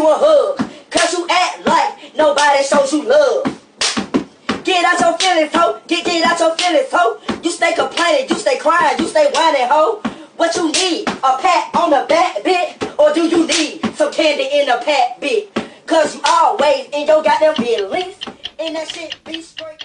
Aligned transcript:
you 0.00 0.08
a 0.08 0.16
hug. 0.16 0.56
Cause 0.90 1.12
you 1.12 1.26
act 1.28 1.66
like 1.66 2.16
nobody 2.16 2.64
shows 2.64 2.92
you 2.92 3.04
love. 3.04 3.44
Get 4.64 4.84
out 4.84 5.00
your 5.00 5.18
feelings, 5.18 5.52
ho. 5.52 5.80
Get, 5.86 6.04
get 6.04 6.24
out 6.24 6.40
your 6.40 6.56
feelings, 6.56 6.88
ho. 6.90 7.20
You 7.42 7.50
stay 7.50 7.74
complaining, 7.74 8.28
you 8.28 8.36
stay 8.36 8.58
crying, 8.58 8.98
you 8.98 9.06
stay 9.06 9.30
whining, 9.32 9.68
ho. 9.68 10.00
What 10.36 10.56
you 10.56 10.72
need? 10.72 11.08
A 11.08 11.36
pat 11.36 11.74
on 11.76 11.90
the 11.90 12.06
back 12.08 12.42
bit? 12.42 12.82
Or 12.98 13.12
do 13.12 13.28
you 13.28 13.46
need 13.46 13.84
some 13.94 14.12
candy 14.12 14.48
in 14.52 14.66
the 14.66 14.80
pack 14.82 15.20
bit? 15.20 15.52
Cause 15.86 16.14
you 16.14 16.22
always 16.26 16.88
in 16.92 17.06
your 17.06 17.22
goddamn 17.22 17.54
feelings. 17.56 18.16
And 18.58 18.76
that 18.76 18.88
shit 18.88 19.22
be 19.24 19.42
straight 19.42 19.84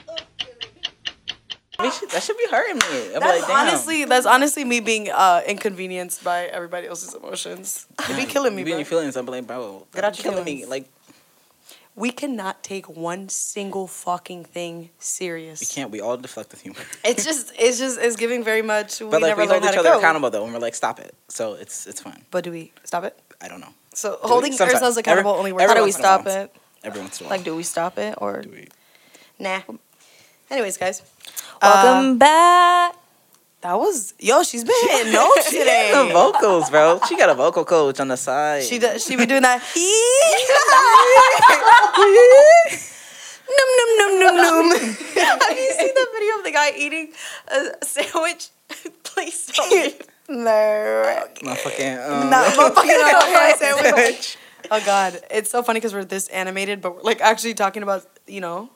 should- 1.91 2.09
that 2.11 2.23
should 2.23 2.38
be 2.38 2.47
hurting 2.49 2.77
me. 2.77 3.13
I'm 3.15 3.20
That's 3.21 3.39
like, 3.39 3.47
damn. 3.47 3.67
honestly 3.67 4.05
that's 4.05 4.25
honestly 4.25 4.63
me 4.66 4.79
being 4.79 5.09
uh, 5.09 5.41
inconvenienced 5.47 6.23
by 6.23 6.45
everybody 6.45 6.88
else's 6.88 7.13
emotions. 7.13 7.85
It 8.09 8.16
be 8.16 8.25
killing 8.33 8.53
me, 8.55 8.61
You 8.61 8.66
be 8.66 8.71
in 8.71 8.77
your 8.79 8.85
feelings. 8.85 9.16
I'm 9.16 9.25
like, 9.25 9.45
bro, 9.47 9.85
Get 9.93 10.03
out 10.03 10.17
your 10.17 10.31
killing 10.31 10.45
me. 10.45 10.66
Like, 10.66 10.85
We 11.95 12.11
cannot 12.11 12.61
take 12.63 12.88
one 12.89 13.30
single 13.30 13.88
fucking 13.88 14.43
thing 14.45 14.89
serious. 14.99 15.59
we 15.61 15.66
can't. 15.67 15.91
We 15.91 16.02
all 16.02 16.17
deflect 16.17 16.52
with 16.52 16.61
humor. 16.61 16.83
It's 17.05 17.23
just 17.23 17.53
it's 17.57 17.77
just 17.80 17.99
it's 17.99 18.16
giving 18.16 18.44
very 18.44 18.61
much. 18.61 18.99
We 18.99 19.07
But 19.09 19.21
like, 19.21 19.30
never 19.31 19.41
we 19.44 19.47
hold 19.47 19.63
each 19.63 19.77
other 19.77 19.94
accountable 19.94 20.30
though, 20.30 20.44
and 20.45 20.53
we're 20.53 20.59
like, 20.59 20.75
stop 20.75 20.99
it. 20.99 21.13
So 21.30 21.53
it's 21.53 21.88
it's 21.88 22.02
fine. 22.02 22.21
But 22.31 22.44
do 22.44 22.52
we 22.52 22.71
stop 22.83 23.03
it? 23.03 23.17
I 23.41 23.47
don't 23.47 23.59
know. 23.61 23.73
So 23.94 24.19
we? 24.23 24.30
holding 24.30 24.52
ourselves 24.59 24.97
accountable 24.97 25.31
Every- 25.31 25.39
only 25.39 25.52
works. 25.53 25.67
How 25.67 25.73
do 25.73 25.81
we 25.83 25.91
once 25.91 25.99
in 25.99 26.05
a 26.05 26.07
while. 26.07 26.19
stop 26.23 26.27
it? 26.44 26.55
Every 26.83 26.99
once 27.02 27.19
in 27.19 27.25
a 27.25 27.30
while. 27.30 27.38
Like, 27.38 27.45
do 27.45 27.55
we 27.55 27.63
stop 27.63 27.97
it 27.97 28.13
or? 28.17 28.41
Do 28.41 28.49
we- 28.49 28.67
Nah. 29.39 29.61
Anyways, 30.52 30.77
guys. 30.77 31.02
Welcome 31.62 32.18
back. 32.18 32.95
That 33.62 33.80
was 33.80 34.14
yo. 34.20 34.44
She's 34.44 34.64
been 34.64 34.75
hitting 34.89 35.14
notes 35.20 35.50
the 35.50 36.09
vocals, 36.14 36.70
bro. 36.70 37.00
She 37.08 37.17
got 37.17 37.30
a 37.30 37.34
vocal 37.34 37.66
coach 37.66 38.00
on 38.00 38.09
the 38.09 38.17
side. 38.17 38.64
She 38.64 38.78
does. 38.78 39.03
She 39.03 39.16
be 39.16 39.25
doing 39.25 39.42
that. 39.42 39.62
num 43.50 43.70
num 43.78 44.20
num 44.20 44.20
num 44.20 44.70
num. 44.70 44.78
Have 44.80 45.58
you 45.58 45.72
seen 45.80 45.94
the 45.95 46.08
video 46.14 46.38
of 46.38 46.44
the 46.44 46.52
guy 46.53 46.72
eating 46.78 47.12
a 47.47 47.86
sandwich? 47.86 48.50
Please 49.03 49.45
don't. 49.47 50.02
no. 50.30 51.23
My 51.44 51.56
fucking. 51.56 51.97
Um, 51.97 52.30
Not 52.30 52.56
my 52.58 52.69
fucking 52.69 52.92
Ohio 52.92 53.56
sandwich. 53.58 54.38
Oh 54.72 54.81
god, 54.86 55.22
it's 55.31 55.50
so 55.50 55.64
funny 55.64 55.80
because 55.80 55.94
we're 55.94 56.06
this 56.06 56.28
animated, 56.30 56.81
but 56.81 56.95
we're 56.95 57.02
like 57.02 57.22
actually 57.22 57.53
talking 57.53 57.84
about 57.84 58.06
you 58.28 58.42
know. 58.42 58.69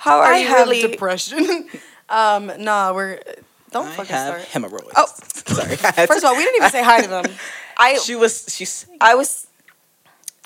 How 0.00 0.18
are 0.18 0.32
I 0.32 0.38
you 0.38 0.46
have 0.48 0.68
really? 0.68 0.82
depression. 0.82 1.68
um, 2.08 2.52
nah, 2.58 2.92
we're 2.92 3.20
don't 3.70 3.86
I 3.86 3.90
fucking 3.90 4.14
have 4.14 4.34
start. 4.34 4.42
hemorrhoids. 4.48 4.92
Oh. 4.96 5.06
sorry. 5.34 5.76
First 5.76 6.18
of 6.18 6.24
all, 6.24 6.36
we 6.36 6.44
didn't 6.44 6.56
even 6.56 6.70
say 6.70 6.82
hi 6.84 7.00
to 7.00 7.08
them. 7.08 7.24
I 7.76 7.98
she 7.98 8.14
was. 8.14 8.46
She's. 8.48 8.86
I 9.00 9.14
was. 9.16 9.48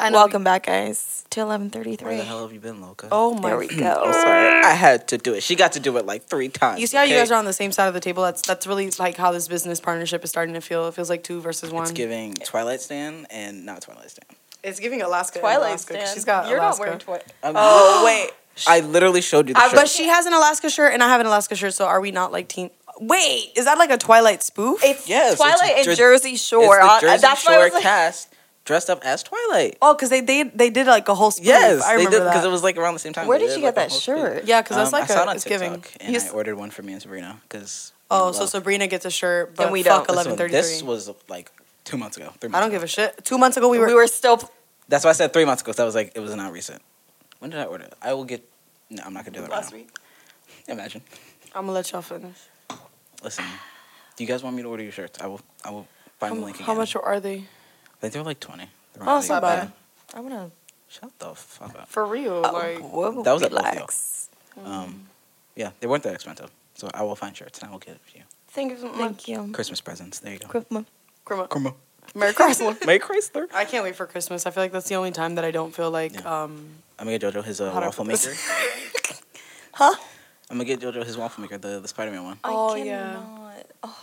I 0.00 0.10
know 0.10 0.18
Welcome 0.18 0.44
back, 0.44 0.66
guys, 0.66 1.26
to 1.30 1.40
eleven 1.40 1.70
thirty 1.70 1.96
three. 1.96 2.08
Where 2.08 2.16
the 2.18 2.24
hell 2.24 2.42
have 2.42 2.52
you 2.52 2.60
been, 2.60 2.80
Loca? 2.80 3.08
Oh 3.12 3.34
my. 3.34 3.50
There 3.50 3.58
we 3.58 3.68
I'm 3.68 3.78
go. 3.78 4.12
sorry. 4.12 4.62
I 4.64 4.72
had 4.72 5.08
to 5.08 5.18
do 5.18 5.34
it. 5.34 5.42
She 5.42 5.56
got 5.56 5.72
to 5.72 5.80
do 5.80 5.96
it 5.98 6.06
like 6.06 6.22
three 6.24 6.48
times. 6.48 6.80
You 6.80 6.86
see 6.86 6.96
how 6.96 7.02
you 7.02 7.16
guys 7.16 7.30
are 7.30 7.38
on 7.38 7.44
the 7.44 7.52
same 7.52 7.72
side 7.72 7.88
of 7.88 7.94
the 7.94 8.00
table? 8.00 8.22
That's 8.22 8.40
that's 8.40 8.66
really 8.66 8.90
like 8.92 9.16
how 9.16 9.32
this 9.32 9.48
business 9.48 9.80
partnership 9.80 10.24
is 10.24 10.30
starting 10.30 10.54
to 10.54 10.60
feel. 10.60 10.86
It 10.88 10.94
feels 10.94 11.10
like 11.10 11.22
two 11.24 11.40
versus 11.40 11.70
one. 11.70 11.82
It's 11.82 11.92
giving 11.92 12.32
Twilight 12.34 12.80
Stand 12.80 13.26
and 13.30 13.66
not 13.66 13.82
Twilight 13.82 14.10
Stand. 14.10 14.37
It's 14.62 14.80
giving 14.80 15.02
Alaska. 15.02 15.38
and 15.38 15.42
Twilight 15.42 15.70
Alaska, 15.70 15.94
'cause 15.94 16.02
stand. 16.02 16.14
She's 16.16 16.24
got 16.24 16.48
You're 16.48 16.58
Alaska. 16.58 16.80
not 16.86 16.86
wearing 16.86 16.98
Twilight. 17.00 17.32
Oh 17.44 18.02
wait. 18.04 18.30
I 18.66 18.80
literally 18.80 19.20
showed 19.20 19.46
you 19.48 19.54
the 19.54 19.60
Uh, 19.60 19.68
shirt. 19.68 19.74
but 19.76 19.88
she 19.88 20.08
has 20.08 20.26
an 20.26 20.32
Alaska 20.32 20.68
shirt 20.68 20.92
and 20.92 21.02
I 21.02 21.08
have 21.08 21.20
an 21.20 21.26
Alaska 21.28 21.54
shirt. 21.54 21.74
So 21.74 21.86
are 21.86 22.00
we 22.00 22.10
not 22.10 22.32
like 22.32 22.48
team? 22.48 22.70
Wait, 23.00 23.52
is 23.54 23.66
that 23.66 23.78
like 23.78 23.90
a 23.90 23.96
Twilight 23.98 24.42
spoof? 24.42 24.82
It's 24.82 25.08
Yes, 25.08 25.34
it's 25.34 25.40
Twilight 25.40 25.76
and 25.76 25.84
Jer- 25.84 25.94
Jersey 25.94 26.34
Shore. 26.36 26.78
It's 26.80 26.84
Uh, 26.84 27.00
the 27.00 27.06
Jersey 27.06 27.20
That's 27.22 27.46
why 27.46 27.52
I 27.52 27.54
Shore 27.56 27.64
was 27.66 27.72
like, 27.74 27.82
cast 27.84 28.28
dressed 28.64 28.90
up 28.90 29.00
as 29.04 29.22
Twilight. 29.22 29.78
oh, 29.80 29.94
because 29.94 30.10
they, 30.10 30.20
they 30.20 30.42
they 30.42 30.70
did 30.70 30.88
like 30.88 31.08
a 31.08 31.14
whole 31.14 31.30
spoof. 31.30 31.46
Yes, 31.46 31.80
I 31.84 31.90
they 31.92 31.96
remember 32.04 32.18
did 32.18 32.24
because 32.24 32.44
it 32.44 32.50
was 32.50 32.64
like 32.64 32.76
around 32.76 32.94
the 32.94 32.98
same 33.00 33.12
time. 33.12 33.28
Where 33.28 33.38
They 33.38 33.46
did 33.46 33.58
you 33.58 33.64
like, 33.64 33.76
get 33.76 33.84
a 33.84 33.86
that 33.86 33.90
whole 33.92 34.00
spoof. 34.00 34.16
shirt? 34.18 34.44
yeah, 34.46 34.60
because 34.62 34.76
that's 34.76 34.88
Um, 34.92 35.00
like 35.00 35.04
I 35.08 35.14
saw 35.14 35.20
a, 35.20 35.22
it 35.22 35.28
on 35.28 35.36
it's 35.36 35.44
TikTok 35.44 35.60
giving. 35.62 35.84
and 36.00 36.12
You 36.12 36.18
I 36.18 36.22
s- 36.24 36.30
ordered 36.32 36.56
one 36.56 36.70
for 36.72 36.82
me 36.82 36.92
and 36.94 37.00
Sabrina 37.00 37.40
because. 37.48 37.92
Oh, 38.10 38.32
so 38.32 38.46
Sabrina 38.46 38.88
gets 38.88 39.04
a 39.04 39.10
shirt, 39.10 39.54
but 39.54 39.64
And 39.64 39.72
we 39.72 39.84
fuck 39.84 40.08
don't. 40.08 40.14
eleven 40.16 40.36
thirty 40.36 40.50
This 40.52 40.80
three. 40.80 40.88
was 40.88 41.08
like 41.28 41.52
two 41.84 41.96
months 41.96 42.16
ago. 42.16 42.32
Three 42.40 42.48
months 42.48 42.56
I 42.56 42.60
don't 42.60 42.70
ago. 42.70 42.76
give 42.76 42.82
a 42.82 42.86
shit. 42.88 43.24
Two 43.24 43.38
months 43.38 43.56
ago 43.56 43.68
we 43.68 43.78
were. 43.78 43.86
we 43.86 43.94
were 43.94 44.06
still. 44.08 44.50
That's 44.88 45.04
why 45.04 45.10
I 45.10 45.14
said 45.14 45.32
three 45.32 45.44
months 45.44 45.62
ago. 45.62 45.70
'cause 45.70 45.76
That 45.76 45.84
was 45.84 45.94
like 45.94 46.12
it 46.14 46.20
was 46.20 46.34
not 46.34 46.52
recent. 46.52 46.82
When 47.38 47.50
did 47.50 47.60
I 47.60 47.64
order? 47.64 47.88
I 48.02 48.12
will 48.14 48.24
get. 48.24 48.42
No, 48.90 49.02
I'm 49.04 49.12
not 49.12 49.24
gonna 49.24 49.36
do 49.36 49.40
that 49.42 49.50
right 49.50 49.56
last 49.56 49.72
now. 49.72 49.78
week. 49.78 49.90
Imagine. 50.68 51.02
I'm 51.54 51.62
gonna 51.62 51.72
let 51.72 51.90
y'all 51.92 52.02
finish. 52.02 52.36
Listen, 53.22 53.44
do 54.16 54.24
you 54.24 54.28
guys 54.28 54.42
want 54.42 54.56
me 54.56 54.62
to 54.62 54.68
order 54.68 54.82
your 54.82 54.92
shirts? 54.92 55.18
I 55.20 55.26
will. 55.26 55.40
I 55.64 55.70
will 55.70 55.86
find 56.18 56.36
the 56.36 56.40
How, 56.40 56.44
link 56.46 56.56
again. 56.56 56.66
how 56.66 56.74
much 56.74 56.96
are 56.96 57.20
they? 57.20 57.36
I 57.36 58.00
think 58.00 58.12
they're 58.14 58.22
like 58.22 58.40
twenty. 58.40 58.68
They're 58.94 59.08
Oh, 59.08 59.18
it's 59.18 59.28
like- 59.28 59.42
not 59.42 59.48
bad. 59.48 59.72
I'm 60.14 60.22
gonna. 60.28 60.50
Shut 60.90 61.10
the 61.18 61.34
fuck 61.34 61.74
up. 61.78 61.88
For 61.88 62.06
real, 62.06 62.42
Oh, 62.46 62.50
like 62.52 62.78
whoa, 62.78 63.22
That 63.22 63.32
was 63.34 63.42
at 63.42 63.52
Local. 63.52 63.70
relax. 63.70 64.30
Um, 64.64 65.06
yeah, 65.54 65.72
they 65.80 65.86
weren't 65.86 66.02
that 66.04 66.14
expensive. 66.14 66.50
So 66.76 66.88
I 66.94 67.02
will 67.02 67.14
find 67.14 67.36
shirts 67.36 67.58
and 67.58 67.68
I 67.68 67.72
will 67.72 67.78
get 67.78 67.96
it 67.96 68.00
for 68.10 68.16
you. 68.16 68.24
thank 68.48 68.70
you 68.72 68.78
so 68.78 68.86
much. 68.88 68.96
Thank 68.96 69.28
you. 69.28 69.50
Christmas 69.52 69.82
presents. 69.82 70.20
There 70.20 70.32
you 70.32 70.38
go. 70.38 70.48
Christmas. 70.48 70.86
Krima. 71.26 71.74
Come 72.12 72.22
on. 72.22 72.26
Merry 72.26 72.32
Chrysler. 72.34 72.76
Merry 72.86 72.98
Chrysler. 72.98 73.46
I 73.54 73.64
can't 73.64 73.84
wait 73.84 73.96
for 73.96 74.06
Christmas. 74.06 74.46
I 74.46 74.50
feel 74.50 74.62
like 74.62 74.72
that's 74.72 74.88
the 74.88 74.94
only 74.96 75.10
time 75.12 75.34
that 75.36 75.44
I 75.44 75.50
don't 75.50 75.74
feel 75.74 75.90
like 75.90 76.14
Yeah. 76.14 76.42
um 76.44 76.68
I'm 76.98 77.06
gonna 77.06 77.18
get 77.18 77.32
JoJo 77.34 77.44
his 77.44 77.60
uh, 77.60 77.70
How 77.72 77.78
do 77.80 77.84
I 77.84 77.88
waffle 77.88 78.04
maker. 78.04 78.32
Huh? 79.72 79.94
I'm 80.50 80.56
gonna 80.56 80.64
get 80.64 80.80
JoJo 80.80 81.04
his 81.04 81.16
waffle 81.16 81.42
maker, 81.42 81.56
the, 81.58 81.78
the 81.80 81.86
Spider 81.88 82.10
Man 82.10 82.24
one. 82.24 82.38
Oh, 82.42 82.74
I 82.74 82.78
yeah. 82.78 83.12
cannot. 83.12 83.66
Oh, 83.84 83.96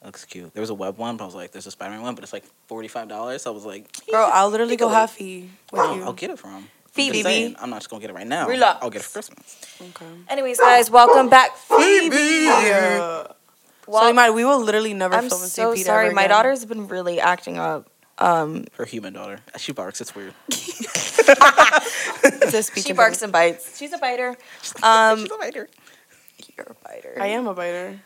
That 0.00 0.06
looks 0.06 0.24
cute. 0.24 0.52
There 0.54 0.60
was 0.60 0.70
a 0.70 0.74
web 0.74 0.98
one, 0.98 1.16
but 1.16 1.24
I 1.24 1.26
was 1.26 1.34
like, 1.34 1.50
there's 1.50 1.66
a 1.66 1.70
Spider 1.72 1.90
Man 1.92 2.02
one, 2.02 2.14
but 2.14 2.22
it's 2.22 2.32
like 2.32 2.44
$45. 2.70 3.40
So 3.40 3.50
I 3.50 3.54
was 3.54 3.64
like, 3.66 3.88
Bro, 4.08 4.30
I'll 4.32 4.50
literally 4.50 4.76
go 4.76 4.86
Take 4.86 4.92
a 4.94 4.98
half 5.00 5.12
fee 5.12 5.50
with 5.72 5.82
you. 5.96 6.02
I'll 6.04 6.12
get 6.12 6.30
it 6.30 6.38
from 6.38 6.50
him. 6.52 6.68
Phoebe. 6.92 7.18
I'm, 7.18 7.24
saying, 7.24 7.56
I'm 7.60 7.70
not 7.70 7.76
just 7.80 7.90
gonna 7.90 8.00
get 8.00 8.10
it 8.10 8.14
right 8.14 8.26
now. 8.26 8.46
Relax. 8.48 8.78
I'll 8.82 8.90
get 8.90 9.00
it 9.00 9.04
for 9.04 9.12
Christmas. 9.14 9.56
Okay. 9.80 10.06
Anyways, 10.28 10.58
guys, 10.60 10.90
welcome 10.90 11.28
back, 11.28 11.56
Phoebe. 11.56 12.16
Yeah. 12.44 13.26
Well, 13.90 14.14
so 14.14 14.28
we 14.28 14.30
we 14.30 14.44
will 14.44 14.60
literally 14.60 14.94
never 14.94 15.16
I'm 15.16 15.28
film 15.28 15.42
in 15.42 15.48
so 15.48 15.62
St. 15.64 15.76
Pete 15.76 15.86
sorry. 15.86 16.06
ever 16.06 16.14
My 16.14 16.28
daughter's 16.28 16.64
been 16.64 16.86
really 16.88 17.20
acting 17.20 17.58
up. 17.58 17.90
Um, 18.18 18.66
Her 18.76 18.84
human 18.84 19.14
daughter. 19.14 19.40
She 19.56 19.72
barks. 19.72 20.00
It's 20.00 20.14
weird. 20.14 20.34
It's 22.22 22.76
a 22.76 22.80
she 22.80 22.92
barks 22.92 23.22
and 23.22 23.32
bites. 23.32 23.78
She's 23.78 23.92
a 23.92 23.98
biter. 23.98 24.36
Um, 24.82 25.20
She's 25.20 25.30
a 25.30 25.38
biter. 25.38 25.68
you're 26.56 26.66
a 26.68 26.88
biter. 26.88 27.16
I 27.20 27.28
am 27.28 27.46
a 27.46 27.54
biter. 27.54 28.00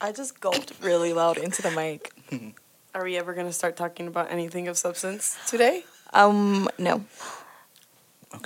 I 0.00 0.12
just 0.12 0.40
gulped 0.40 0.72
really 0.82 1.12
loud 1.12 1.38
into 1.38 1.62
the 1.62 1.70
mic. 1.70 2.12
Are 2.94 3.04
we 3.04 3.16
ever 3.16 3.32
gonna 3.34 3.52
start 3.52 3.76
talking 3.76 4.06
about 4.06 4.30
anything 4.30 4.68
of 4.68 4.76
substance 4.76 5.38
today? 5.46 5.84
Um, 6.12 6.68
no. 6.78 7.04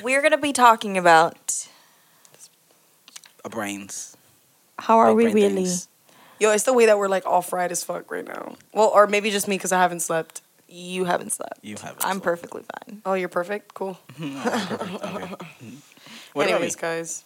We're 0.02 0.22
gonna 0.22 0.38
be 0.38 0.52
talking 0.52 0.96
about 0.96 1.66
A 3.44 3.48
brains. 3.48 4.15
How 4.78 4.98
are 4.98 5.08
Big 5.14 5.16
we 5.16 5.42
really? 5.42 5.54
things. 5.64 5.88
Yo, 6.38 6.50
it's 6.50 6.64
the 6.64 6.72
way 6.72 6.86
that 6.86 6.98
we're 6.98 7.08
like 7.08 7.24
all 7.24 7.42
fried 7.42 7.72
as 7.72 7.82
fuck 7.82 8.10
right 8.10 8.26
now. 8.26 8.56
Well, 8.74 8.88
or 8.88 9.06
maybe 9.06 9.30
just 9.30 9.48
me 9.48 9.56
because 9.56 9.72
I 9.72 9.80
haven't 9.80 10.00
slept. 10.00 10.42
You 10.68 11.04
haven't 11.04 11.32
slept. 11.32 11.60
You 11.62 11.76
have. 11.82 11.96
I'm 12.00 12.20
perfectly 12.20 12.62
fine. 12.62 13.00
Oh, 13.06 13.14
you're 13.14 13.28
perfect. 13.28 13.74
Cool. 13.74 13.98
What 16.32 16.48
Anyways, 16.50 16.76
guys, 16.76 17.24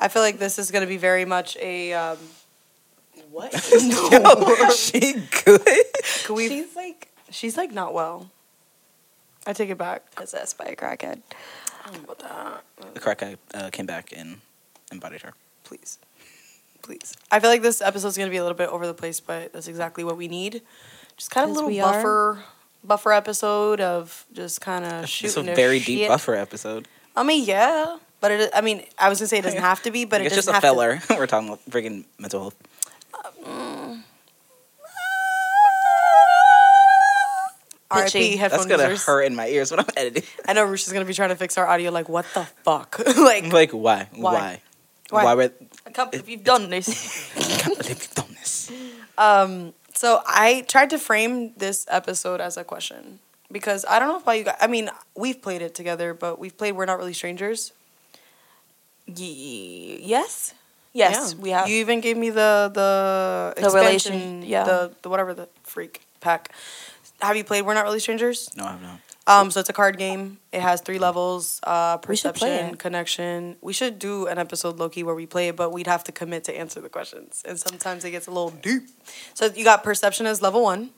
I 0.00 0.08
feel 0.08 0.22
like 0.22 0.38
this 0.38 0.58
is 0.58 0.70
gonna 0.70 0.86
be 0.86 0.96
very 0.96 1.26
much 1.26 1.58
a. 1.58 1.92
Um, 1.92 2.16
what? 3.30 3.52
me? 3.74 4.70
she 4.74 5.22
good. 5.44 5.60
Can 6.24 6.34
we? 6.34 6.48
She's 6.48 6.74
like 6.74 7.10
She's 7.30 7.56
like 7.56 7.72
not 7.72 7.94
well. 7.94 8.30
I 9.46 9.52
take 9.52 9.70
it 9.70 9.78
back. 9.78 10.14
possessed 10.14 10.58
by 10.58 10.66
a 10.66 10.76
crackhead. 10.76 11.20
I 11.84 11.90
don't 11.90 12.06
know 12.06 12.12
about 12.12 12.18
that. 12.78 12.94
The 12.94 13.00
crackhead 13.00 13.36
uh, 13.54 13.70
came 13.70 13.86
back 13.86 14.12
and 14.16 14.38
embodied 14.92 15.22
her. 15.22 15.32
Please. 15.64 15.98
Please. 16.82 17.14
I 17.30 17.40
feel 17.40 17.50
like 17.50 17.62
this 17.62 17.80
episode's 17.82 18.16
gonna 18.18 18.30
be 18.30 18.36
a 18.38 18.42
little 18.42 18.56
bit 18.56 18.68
over 18.68 18.86
the 18.86 18.94
place, 18.94 19.20
but 19.20 19.52
that's 19.52 19.68
exactly 19.68 20.04
what 20.04 20.16
we 20.16 20.28
need. 20.28 20.62
Just 21.16 21.30
kind 21.30 21.44
of 21.44 21.50
a 21.50 21.54
little 21.54 21.68
we 21.70 21.80
are. 21.80 21.92
buffer 21.92 22.38
buffer 22.82 23.12
episode 23.12 23.80
of 23.80 24.24
just 24.32 24.60
kind 24.60 24.84
of 24.84 25.04
It's 25.04 25.36
a 25.36 25.42
the 25.42 25.54
very 25.54 25.78
shit. 25.78 25.86
deep 25.86 26.08
buffer 26.08 26.34
episode. 26.34 26.88
I 27.14 27.22
mean, 27.22 27.44
yeah, 27.44 27.98
but 28.20 28.30
it. 28.32 28.50
I 28.54 28.60
mean, 28.62 28.82
I 28.98 29.08
was 29.08 29.18
gonna 29.18 29.28
say 29.28 29.38
it 29.38 29.42
doesn't 29.42 29.60
have 29.70 29.82
to 29.82 29.90
be, 29.90 30.04
but 30.04 30.20
it's 30.22 30.34
doesn't 30.34 30.38
just 30.38 30.48
a 30.48 30.52
have 30.54 30.62
feller. 30.62 31.00
We're 31.10 31.26
talking 31.26 31.48
about 31.48 31.60
freaking 31.70 32.04
mental 32.18 32.40
health. 32.40 32.56
Uh, 33.12 33.30
to, 33.44 34.02
RIP 37.92 38.04
Pitchy. 38.04 38.36
headphone 38.36 38.58
That's 38.60 38.70
gonna 38.70 38.82
users. 38.90 39.04
hurt 39.04 39.22
in 39.22 39.34
my 39.34 39.48
ears 39.48 39.70
when 39.72 39.80
I'm 39.80 39.86
editing. 39.96 40.22
I 40.46 40.52
know 40.52 40.64
Rush 40.64 40.86
is 40.86 40.92
gonna 40.92 41.04
be 41.04 41.12
trying 41.14 41.30
to 41.30 41.36
fix 41.36 41.58
our 41.58 41.66
audio. 41.66 41.90
Like, 41.90 42.08
what 42.08 42.24
the 42.34 42.44
fuck? 42.64 43.00
like, 43.16 43.52
like, 43.52 43.72
why? 43.72 44.08
Why? 44.14 44.60
Why? 45.10 45.24
Why? 45.24 45.34
Why? 45.34 45.50
Would 46.04 46.12
can't 46.12 46.24
believe 46.24 46.28
you've 46.28 46.44
done 46.44 46.70
this. 46.70 46.88
I 47.36 47.40
can't 47.62 47.78
believe 47.78 47.98
you've 48.02 48.14
done 48.14 48.34
this. 48.38 48.70
Um, 49.18 49.72
so 49.94 50.22
I 50.26 50.64
tried 50.68 50.90
to 50.90 50.98
frame 50.98 51.52
this 51.56 51.86
episode 51.88 52.40
as 52.40 52.56
a 52.56 52.64
question 52.64 53.18
because 53.52 53.84
I 53.88 53.98
don't 53.98 54.08
know 54.08 54.16
about 54.18 54.38
you 54.38 54.44
guys. 54.44 54.56
I 54.60 54.66
mean, 54.66 54.88
we've 55.16 55.40
played 55.42 55.60
it 55.62 55.74
together, 55.74 56.14
but 56.14 56.38
we've 56.38 56.56
played 56.56 56.72
We're 56.72 56.86
Not 56.86 56.98
Really 56.98 57.12
Strangers. 57.12 57.72
Ye- 59.06 60.00
yes. 60.02 60.54
Yes, 60.92 61.34
Yeah. 61.36 61.42
we 61.42 61.50
have. 61.50 61.68
You 61.68 61.76
even 61.80 62.00
gave 62.00 62.16
me 62.16 62.30
the 62.30 62.70
the 62.72 63.54
The 63.56 63.66
expansion, 63.66 64.12
relation- 64.12 64.42
yeah. 64.42 64.64
the 64.64 64.92
the 65.02 65.08
whatever 65.08 65.34
the 65.34 65.48
freak 65.62 66.00
pack. 66.20 66.50
have 67.20 67.36
you 67.36 67.44
played 67.44 67.62
We're 67.62 67.74
Not 67.74 67.84
Really 67.84 68.00
Strangers? 68.00 68.50
No, 68.56 68.64
I 68.64 68.72
have 68.72 68.82
not. 68.82 68.98
Um, 69.26 69.50
so 69.50 69.60
it's 69.60 69.68
a 69.68 69.72
card 69.72 69.98
game. 69.98 70.38
It 70.52 70.60
has 70.60 70.80
three 70.80 70.98
levels: 70.98 71.60
uh, 71.62 71.98
We 72.00 72.06
perception, 72.06 72.48
it. 72.48 72.78
connection. 72.78 73.56
We 73.60 73.72
should 73.72 73.98
do 73.98 74.26
an 74.26 74.38
episode 74.38 74.78
Loki 74.78 75.02
where 75.02 75.14
we 75.14 75.26
play 75.26 75.48
it, 75.48 75.56
but 75.56 75.72
we'd 75.72 75.86
have 75.86 76.02
to 76.04 76.12
commit 76.12 76.44
to 76.44 76.56
answer 76.56 76.80
the 76.80 76.88
questions, 76.88 77.42
and 77.46 77.58
sometimes 77.58 78.04
it 78.04 78.10
gets 78.10 78.26
a 78.26 78.30
little 78.30 78.50
deep. 78.50 78.82
So 79.34 79.46
you 79.46 79.64
got 79.64 79.84
perception 79.84 80.26
as 80.26 80.42
level 80.42 80.62
one. 80.62 80.90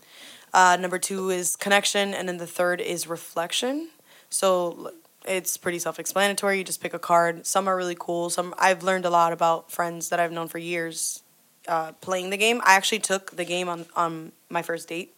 Uh, 0.55 0.77
number 0.81 0.99
two 0.99 1.31
is 1.31 1.57
connection, 1.57 2.15
and 2.15 2.29
then 2.29 2.37
the 2.39 2.47
third 2.47 2.81
is 2.81 3.07
reflection. 3.07 3.89
So 4.31 4.93
it's 5.27 5.57
pretty 5.57 5.79
self-explanatory. 5.79 6.59
You 6.59 6.65
just 6.65 6.81
pick 6.81 6.95
a 6.95 6.99
card. 6.99 7.47
Some 7.47 7.69
are 7.69 7.77
really 7.77 7.97
cool. 7.99 8.31
Some 8.31 8.55
I've 8.59 8.83
learned 8.83 9.05
a 9.05 9.11
lot 9.11 9.33
about 9.33 9.71
friends 9.71 10.09
that 10.09 10.21
I've 10.21 10.33
known 10.33 10.49
for 10.49 10.59
years 10.59 11.23
uh, 11.69 11.93
playing 12.01 12.31
the 12.31 12.37
game. 12.37 12.61
I 12.65 12.75
actually 12.75 13.01
took 13.01 13.37
the 13.37 13.45
game 13.45 13.69
on 13.69 13.87
on 13.95 14.33
my 14.49 14.63
first 14.63 14.89
date, 14.89 15.15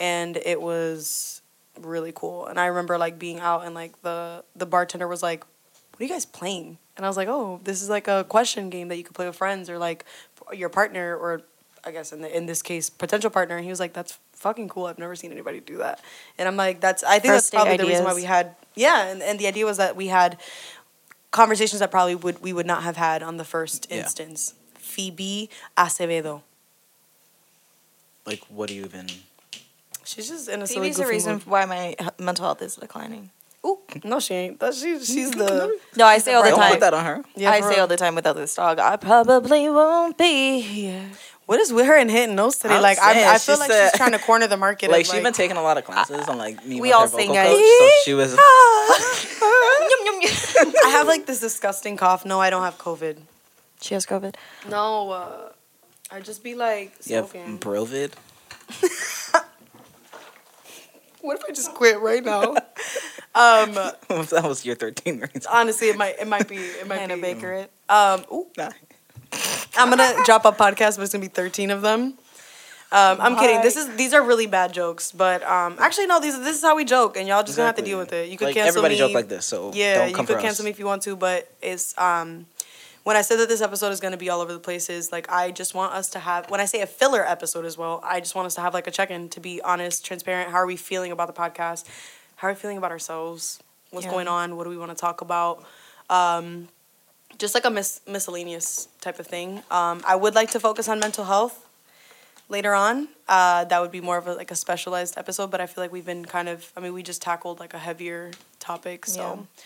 and 0.00 0.36
it 0.36 0.60
was 0.60 1.41
really 1.82 2.12
cool. 2.14 2.46
And 2.46 2.58
I 2.58 2.66
remember 2.66 2.98
like 2.98 3.18
being 3.18 3.40
out 3.40 3.64
and 3.64 3.74
like 3.74 4.00
the 4.02 4.44
the 4.56 4.66
bartender 4.66 5.06
was 5.08 5.22
like, 5.22 5.44
"What 5.92 6.00
are 6.00 6.04
you 6.04 6.10
guys 6.10 6.24
playing?" 6.26 6.78
And 6.96 7.06
I 7.06 7.08
was 7.08 7.16
like, 7.16 7.28
"Oh, 7.28 7.60
this 7.64 7.82
is 7.82 7.88
like 7.88 8.08
a 8.08 8.24
question 8.24 8.70
game 8.70 8.88
that 8.88 8.96
you 8.96 9.04
could 9.04 9.14
play 9.14 9.26
with 9.26 9.36
friends 9.36 9.68
or 9.70 9.78
like 9.78 10.04
your 10.52 10.68
partner 10.68 11.16
or 11.16 11.42
I 11.84 11.90
guess 11.90 12.12
in 12.12 12.20
the, 12.22 12.34
in 12.36 12.46
this 12.46 12.62
case 12.62 12.90
potential 12.90 13.30
partner." 13.30 13.56
And 13.56 13.64
he 13.64 13.70
was 13.70 13.80
like, 13.80 13.92
"That's 13.92 14.18
fucking 14.32 14.68
cool. 14.68 14.86
I've 14.86 14.98
never 14.98 15.14
seen 15.16 15.32
anybody 15.32 15.60
do 15.60 15.78
that." 15.78 16.00
And 16.38 16.48
I'm 16.48 16.56
like, 16.56 16.80
"That's 16.80 17.02
I 17.04 17.18
think 17.18 17.34
First 17.34 17.50
that's 17.52 17.62
probably 17.62 17.76
date 17.76 17.82
the 17.84 17.88
reason 17.88 18.04
why 18.04 18.14
we 18.14 18.24
had 18.24 18.54
yeah." 18.74 19.06
And, 19.06 19.22
and 19.22 19.38
the 19.38 19.46
idea 19.46 19.64
was 19.66 19.76
that 19.78 19.96
we 19.96 20.08
had 20.08 20.38
conversations 21.30 21.80
that 21.80 21.90
probably 21.90 22.14
would 22.14 22.42
we 22.42 22.52
would 22.52 22.66
not 22.66 22.82
have 22.82 22.96
had 22.96 23.22
on 23.22 23.36
the 23.36 23.44
first 23.44 23.86
Yeah. 23.90 23.98
instance. 24.00 24.54
Phoebe 24.74 25.48
Acevedo. 25.78 26.42
Like, 28.26 28.40
what 28.48 28.68
do 28.68 28.74
you 28.74 28.84
even? 28.84 29.06
She's 30.04 30.28
just 30.28 30.48
in 30.48 30.62
a 30.62 30.66
silly 30.66 30.88
Phoebe's 30.88 30.96
the 30.98 31.06
reason 31.06 31.32
mood. 31.34 31.46
why 31.46 31.64
my 31.64 31.94
mental 32.18 32.44
health 32.44 32.62
is 32.62 32.76
declining. 32.76 33.30
Ooh, 33.64 33.78
no, 34.02 34.18
she 34.18 34.34
ain't. 34.34 34.58
That 34.60 34.74
she, 34.74 34.98
she's 34.98 35.30
the. 35.30 35.78
No, 35.96 36.04
I 36.04 36.18
say 36.18 36.34
all 36.34 36.42
the 36.42 36.50
time. 36.50 36.58
Don't 36.58 36.70
put 36.72 36.80
that 36.80 36.94
on 36.94 37.04
her. 37.04 37.24
Yeah, 37.36 37.52
I 37.52 37.60
say 37.60 37.70
real. 37.70 37.80
all 37.82 37.86
the 37.86 37.96
time 37.96 38.16
without 38.16 38.34
this 38.34 38.52
dog, 38.54 38.80
I 38.80 38.96
probably 38.96 39.68
won't 39.68 40.18
be 40.18 40.60
here. 40.60 41.10
What 41.46 41.60
is 41.60 41.72
with 41.72 41.86
her 41.86 41.96
and 41.96 42.10
hitting 42.10 42.34
notes 42.34 42.58
today? 42.58 42.74
I'm 42.74 42.82
like 42.82 42.98
saying, 42.98 43.26
I, 43.26 43.34
I 43.34 43.38
feel 43.38 43.58
like 43.58 43.70
said- 43.70 43.90
she's 43.90 43.98
trying 43.98 44.12
to 44.12 44.18
corner 44.18 44.46
the 44.48 44.56
market. 44.56 44.90
Like 44.90 45.02
of, 45.02 45.06
she's 45.06 45.14
like, 45.14 45.22
been 45.22 45.32
taking 45.32 45.56
a 45.56 45.62
lot 45.62 45.78
of 45.78 45.84
classes 45.84 46.28
on 46.28 46.38
like 46.38 46.64
me. 46.66 46.80
We 46.80 46.92
all 46.92 47.02
her 47.02 47.08
sing, 47.08 47.28
vocal 47.28 47.44
coach, 47.44 47.64
so 47.78 47.88
she 48.04 48.14
was. 48.14 48.32
Yum, 49.42 50.06
yum, 50.06 50.20
yum. 50.22 50.74
I 50.84 50.88
have 50.90 51.06
like 51.06 51.26
this 51.26 51.40
disgusting 51.40 51.96
cough. 51.96 52.24
No, 52.24 52.40
I 52.40 52.50
don't 52.50 52.62
have 52.62 52.78
COVID. 52.78 53.18
She 53.80 53.94
has 53.94 54.06
COVID. 54.06 54.34
No, 54.68 55.10
uh, 55.10 55.52
I 56.10 56.20
just 56.20 56.42
be 56.42 56.54
like 56.54 56.92
You 57.04 57.16
have 57.16 57.30
smoking. 57.30 57.58
Brovid. 57.58 58.12
What 61.22 61.38
if 61.38 61.44
I 61.48 61.52
just 61.52 61.72
quit 61.74 61.98
right 62.00 62.22
now? 62.24 62.42
um, 63.34 63.72
that 63.74 64.42
was 64.44 64.64
your 64.64 64.76
13 64.76 65.20
reason. 65.20 65.42
honestly, 65.50 65.88
it 65.88 65.96
might 65.96 66.16
it 66.20 66.28
might 66.28 66.48
be 66.48 66.56
it 66.56 66.86
might 66.86 66.98
Hannah 66.98 67.16
be. 67.16 67.22
Baker 67.22 67.52
it. 67.52 67.70
Um, 67.88 68.24
ooh, 68.32 68.46
Nah. 68.56 68.70
I'm 69.76 69.88
gonna 69.88 70.12
drop 70.26 70.44
a 70.44 70.52
podcast, 70.52 70.96
but 70.96 71.02
it's 71.04 71.12
gonna 71.12 71.22
be 71.22 71.28
13 71.28 71.70
of 71.70 71.80
them. 71.82 72.18
Um, 72.92 73.16
I'm 73.22 73.36
kidding. 73.38 73.62
This 73.62 73.76
is 73.76 73.88
these 73.96 74.12
are 74.12 74.22
really 74.22 74.46
bad 74.46 74.74
jokes, 74.74 75.12
but 75.12 75.42
um, 75.44 75.76
actually 75.78 76.06
no, 76.06 76.20
these 76.20 76.38
this 76.40 76.56
is 76.56 76.62
how 76.62 76.76
we 76.76 76.84
joke, 76.84 77.16
and 77.16 77.26
y'all 77.26 77.42
just 77.42 77.56
gonna 77.56 77.66
have 77.68 77.76
to 77.76 77.82
deal 77.82 77.96
with 77.98 78.12
it. 78.12 78.28
You 78.28 78.36
could 78.36 78.46
like, 78.48 78.54
cancel 78.54 78.68
everybody 78.84 78.94
me. 78.96 78.98
joke 78.98 79.14
like 79.14 79.28
this, 79.28 79.46
so 79.46 79.72
Yeah, 79.72 79.98
don't 80.00 80.10
you 80.10 80.14
come 80.14 80.26
could 80.26 80.36
for 80.36 80.42
cancel 80.42 80.62
us. 80.62 80.64
me 80.66 80.70
if 80.70 80.78
you 80.78 80.84
want 80.84 81.00
to, 81.04 81.16
but 81.16 81.50
it's 81.62 81.96
um 81.96 82.44
when 83.04 83.16
I 83.16 83.22
said 83.22 83.36
that 83.38 83.48
this 83.48 83.60
episode 83.60 83.90
is 83.90 84.00
going 84.00 84.12
to 84.12 84.18
be 84.18 84.30
all 84.30 84.40
over 84.40 84.52
the 84.52 84.58
places, 84.60 85.10
like 85.12 85.30
I 85.30 85.50
just 85.50 85.74
want 85.74 85.92
us 85.94 86.08
to 86.10 86.18
have 86.20 86.48
when 86.50 86.60
I 86.60 86.64
say 86.66 86.80
a 86.82 86.86
filler 86.86 87.26
episode 87.26 87.64
as 87.64 87.76
well, 87.76 88.00
I 88.04 88.20
just 88.20 88.34
want 88.34 88.46
us 88.46 88.54
to 88.56 88.60
have 88.60 88.74
like 88.74 88.86
a 88.86 88.90
check-in 88.90 89.28
to 89.30 89.40
be 89.40 89.60
honest, 89.62 90.04
transparent. 90.04 90.50
How 90.50 90.58
are 90.58 90.66
we 90.66 90.76
feeling 90.76 91.12
about 91.12 91.26
the 91.26 91.38
podcast? 91.40 91.86
How 92.36 92.48
are 92.48 92.52
we 92.52 92.54
feeling 92.56 92.78
about 92.78 92.90
ourselves? 92.92 93.60
What's 93.90 94.06
Yeah. 94.06 94.12
going 94.12 94.28
on? 94.28 94.56
What 94.56 94.64
do 94.64 94.70
we 94.70 94.76
want 94.78 94.90
to 94.90 94.96
talk 94.96 95.20
about? 95.20 95.64
Um 96.10 96.68
just 97.38 97.54
like 97.54 97.64
a 97.64 97.70
mis- 97.70 98.02
miscellaneous 98.06 98.88
type 99.00 99.18
of 99.18 99.26
thing. 99.26 99.62
Um, 99.70 100.02
I 100.06 100.14
would 100.16 100.34
like 100.34 100.50
to 100.50 100.60
focus 100.60 100.86
on 100.86 101.00
mental 101.00 101.24
health 101.24 101.66
later 102.50 102.74
on. 102.74 103.08
Uh, 103.26 103.64
that 103.64 103.80
would 103.80 103.90
be 103.90 104.02
more 104.02 104.18
of 104.18 104.26
a, 104.26 104.34
like 104.34 104.50
a 104.50 104.54
specialized 104.54 105.16
episode, 105.16 105.50
but 105.50 105.58
I 105.58 105.64
feel 105.66 105.82
like 105.82 105.90
we've 105.90 106.04
been 106.04 106.26
kind 106.26 106.46
of. 106.48 106.70
I 106.76 106.80
mean, 106.80 106.92
we 106.92 107.02
just 107.02 107.22
tackled 107.22 107.58
like 107.58 107.72
a 107.72 107.78
heavier 107.78 108.32
topic, 108.60 109.06
so. 109.06 109.22
Yeah. 109.56 109.62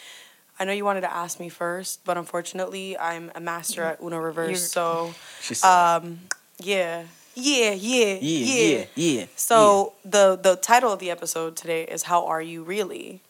I 0.58 0.64
know 0.64 0.72
you 0.72 0.84
wanted 0.84 1.02
to 1.02 1.12
ask 1.14 1.38
me 1.38 1.48
first, 1.48 2.00
but 2.04 2.16
unfortunately, 2.16 2.96
I'm 2.98 3.30
a 3.34 3.40
master 3.40 3.82
at 3.82 4.00
Uno 4.02 4.16
Reverse. 4.18 4.48
You're- 4.48 4.56
so, 4.58 5.14
She 5.40 5.54
um, 5.62 6.20
yeah, 6.58 7.04
yeah, 7.34 7.72
yeah, 7.72 8.18
yeah, 8.20 8.76
yeah, 8.76 8.84
yeah. 8.94 9.26
So 9.36 9.92
the 10.04 10.36
the 10.36 10.56
title 10.56 10.92
of 10.92 10.98
the 10.98 11.10
episode 11.10 11.56
today 11.56 11.84
is 11.84 12.04
"How 12.04 12.26
Are 12.26 12.40
You 12.40 12.62
Really?" 12.62 13.20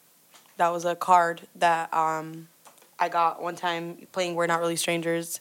That 0.57 0.69
was 0.69 0.85
a 0.85 0.95
card 0.95 1.43
that 1.57 1.93
um, 1.93 2.49
I 2.99 3.09
got 3.09 3.43
one 3.43 3.57
time 3.57 4.07
playing 4.13 4.37
"We're 4.37 4.47
Not 4.47 4.61
Really 4.61 4.77
Strangers," 4.77 5.41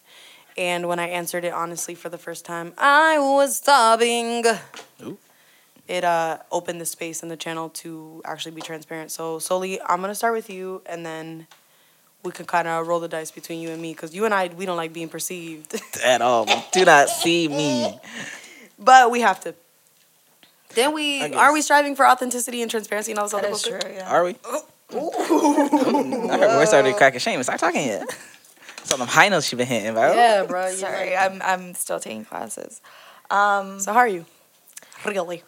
and 0.58 0.88
when 0.88 0.98
I 1.00 1.08
answered 1.10 1.44
it 1.46 1.54
honestly 1.54 1.94
for 1.94 2.10
the 2.10 2.18
first 2.18 2.44
time, 2.46 2.74
I 2.80 3.20
was 3.20 3.58
sobbing. 3.58 4.44
Ooh. 5.04 5.18
It 5.88 6.04
uh, 6.04 6.40
opened 6.52 6.82
the 6.82 6.86
space 6.88 7.22
in 7.22 7.30
the 7.30 7.38
channel 7.38 7.70
to 7.70 8.24
actually 8.26 8.54
be 8.56 8.62
transparent. 8.62 9.12
So, 9.12 9.38
Soli, 9.38 9.80
I'm 9.84 10.02
gonna 10.02 10.16
start 10.16 10.34
with 10.34 10.50
you, 10.50 10.82
and 10.88 11.06
then 11.06 11.46
we 12.26 12.32
could 12.32 12.48
kind 12.48 12.68
of 12.68 12.88
roll 12.88 13.00
the 13.00 13.08
dice 13.08 13.32
between 13.32 13.62
you 13.62 13.70
and 13.70 13.82
me, 13.82 13.94
because 13.94 14.14
you 14.16 14.26
and 14.26 14.34
I 14.34 14.48
we 14.48 14.66
don't 14.66 14.78
like 14.78 14.92
being 14.94 15.10
perceived. 15.10 15.80
at 16.04 16.22
all. 16.22 16.46
Do 16.74 16.84
not 16.86 17.10
see 17.10 17.48
me. 17.48 17.98
But 18.78 19.12
we 19.12 19.22
have 19.22 19.40
to. 19.42 19.56
Then 20.74 20.94
we 20.94 21.22
are 21.34 21.54
we 21.54 21.62
striving 21.62 21.96
for 21.96 22.06
authenticity 22.06 22.62
and 22.62 22.70
transparency 22.70 23.12
and 23.14 23.20
all 23.20 23.26
this 23.26 23.34
other 23.34 23.44
That 23.48 23.54
is 23.54 23.64
bullshit? 23.64 23.82
true. 23.82 23.94
Yeah. 23.94 24.10
Are 24.12 24.24
we? 24.26 24.32
I 24.92 24.96
heard 26.38 26.58
we're 26.58 26.66
starting 26.66 26.92
to 26.92 26.98
crack 26.98 27.16
a 27.16 27.20
shame. 27.20 27.42
Start 27.44 27.60
talking 27.60 27.86
yet. 27.88 28.04
So 28.84 28.98
them 28.98 29.08
high 29.08 29.30
notes 29.30 29.48
she 29.48 29.56
been 29.56 29.66
hitting, 29.68 29.94
bro. 29.94 30.14
Yeah, 30.14 30.44
bro. 30.44 30.70
Sorry, 30.74 31.16
I'm 31.16 31.42
I'm 31.42 31.74
still 31.74 32.00
taking 32.00 32.26
classes. 32.26 32.82
Um, 33.32 33.80
So 33.80 33.94
how 33.94 34.00
are 34.00 34.08
you? 34.08 34.26
Really? 35.06 35.44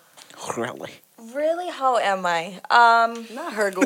Really. 0.57 0.91
Really, 1.33 1.69
how 1.69 1.97
am 1.97 2.25
I? 2.25 2.59
Um, 2.69 3.27
Not 3.33 3.53
her. 3.53 3.71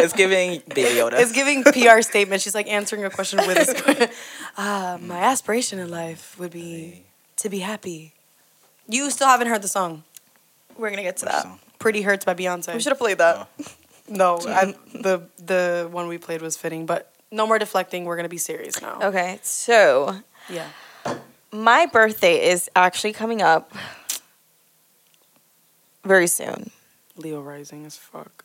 It's 0.00 0.12
giving 0.12 0.62
Baby 0.74 0.96
Yoda. 0.98 1.14
it's 1.20 1.32
giving 1.32 1.62
PR 1.64 2.00
statement. 2.02 2.42
She's 2.42 2.54
like 2.54 2.68
answering 2.68 3.04
a 3.04 3.10
question 3.10 3.38
with 3.46 3.56
a 3.68 3.72
squ- 3.74 4.12
uh, 4.56 4.98
my 5.00 5.18
aspiration 5.18 5.78
in 5.78 5.90
life 5.90 6.36
would 6.38 6.50
be 6.50 7.04
to 7.36 7.48
be 7.48 7.60
happy. 7.60 8.14
You 8.88 9.10
still 9.10 9.28
haven't 9.28 9.48
heard 9.48 9.62
the 9.62 9.68
song 9.68 10.02
we're 10.76 10.90
gonna 10.90 11.02
get 11.02 11.18
to 11.18 11.26
Which 11.26 11.32
that. 11.32 11.42
song? 11.42 11.60
"Pretty 11.78 12.02
Hurts" 12.02 12.24
by 12.24 12.34
Beyonce. 12.34 12.74
We 12.74 12.80
should 12.80 12.90
have 12.92 12.98
played 12.98 13.18
that. 13.18 13.46
No, 14.08 14.38
I, 14.46 14.74
the 14.94 15.22
the 15.38 15.88
one 15.90 16.08
we 16.08 16.18
played 16.18 16.42
was 16.42 16.56
fitting, 16.56 16.86
but 16.86 17.12
no 17.30 17.46
more 17.46 17.58
deflecting. 17.58 18.04
We're 18.04 18.16
gonna 18.16 18.28
be 18.28 18.38
serious 18.38 18.80
now. 18.80 18.98
Okay, 19.02 19.38
so 19.42 20.16
Yeah. 20.48 20.66
my 21.52 21.86
birthday 21.86 22.48
is 22.50 22.70
actually 22.74 23.12
coming 23.12 23.42
up 23.42 23.72
very 26.04 26.26
soon. 26.26 26.70
Leo 27.16 27.40
rising 27.40 27.84
as 27.86 27.96
fuck. 27.96 28.44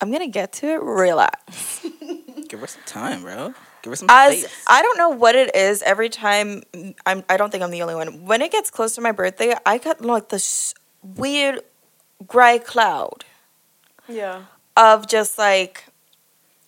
I'm 0.00 0.10
gonna 0.10 0.26
get 0.28 0.52
to 0.54 0.66
it. 0.66 0.82
Relax. 0.82 1.86
Give 2.48 2.60
her 2.60 2.66
some 2.66 2.82
time, 2.86 3.22
bro. 3.22 3.54
Give 3.82 3.90
her 3.92 3.96
some 3.96 4.08
As 4.10 4.38
space. 4.40 4.64
I 4.66 4.82
don't 4.82 4.98
know 4.98 5.10
what 5.10 5.34
it 5.34 5.54
is. 5.54 5.82
Every 5.82 6.08
time 6.08 6.62
I'm, 7.06 7.24
I 7.28 7.36
don't 7.36 7.50
think 7.50 7.62
I'm 7.62 7.70
the 7.70 7.82
only 7.82 7.94
one. 7.94 8.24
When 8.26 8.42
it 8.42 8.50
gets 8.52 8.70
close 8.70 8.94
to 8.96 9.00
my 9.00 9.12
birthday, 9.12 9.54
I 9.64 9.78
get 9.78 10.00
like 10.04 10.28
this 10.28 10.74
weird 11.02 11.60
gray 12.26 12.58
cloud 12.58 13.24
Yeah. 14.08 14.42
of 14.76 15.08
just 15.08 15.38
like, 15.38 15.84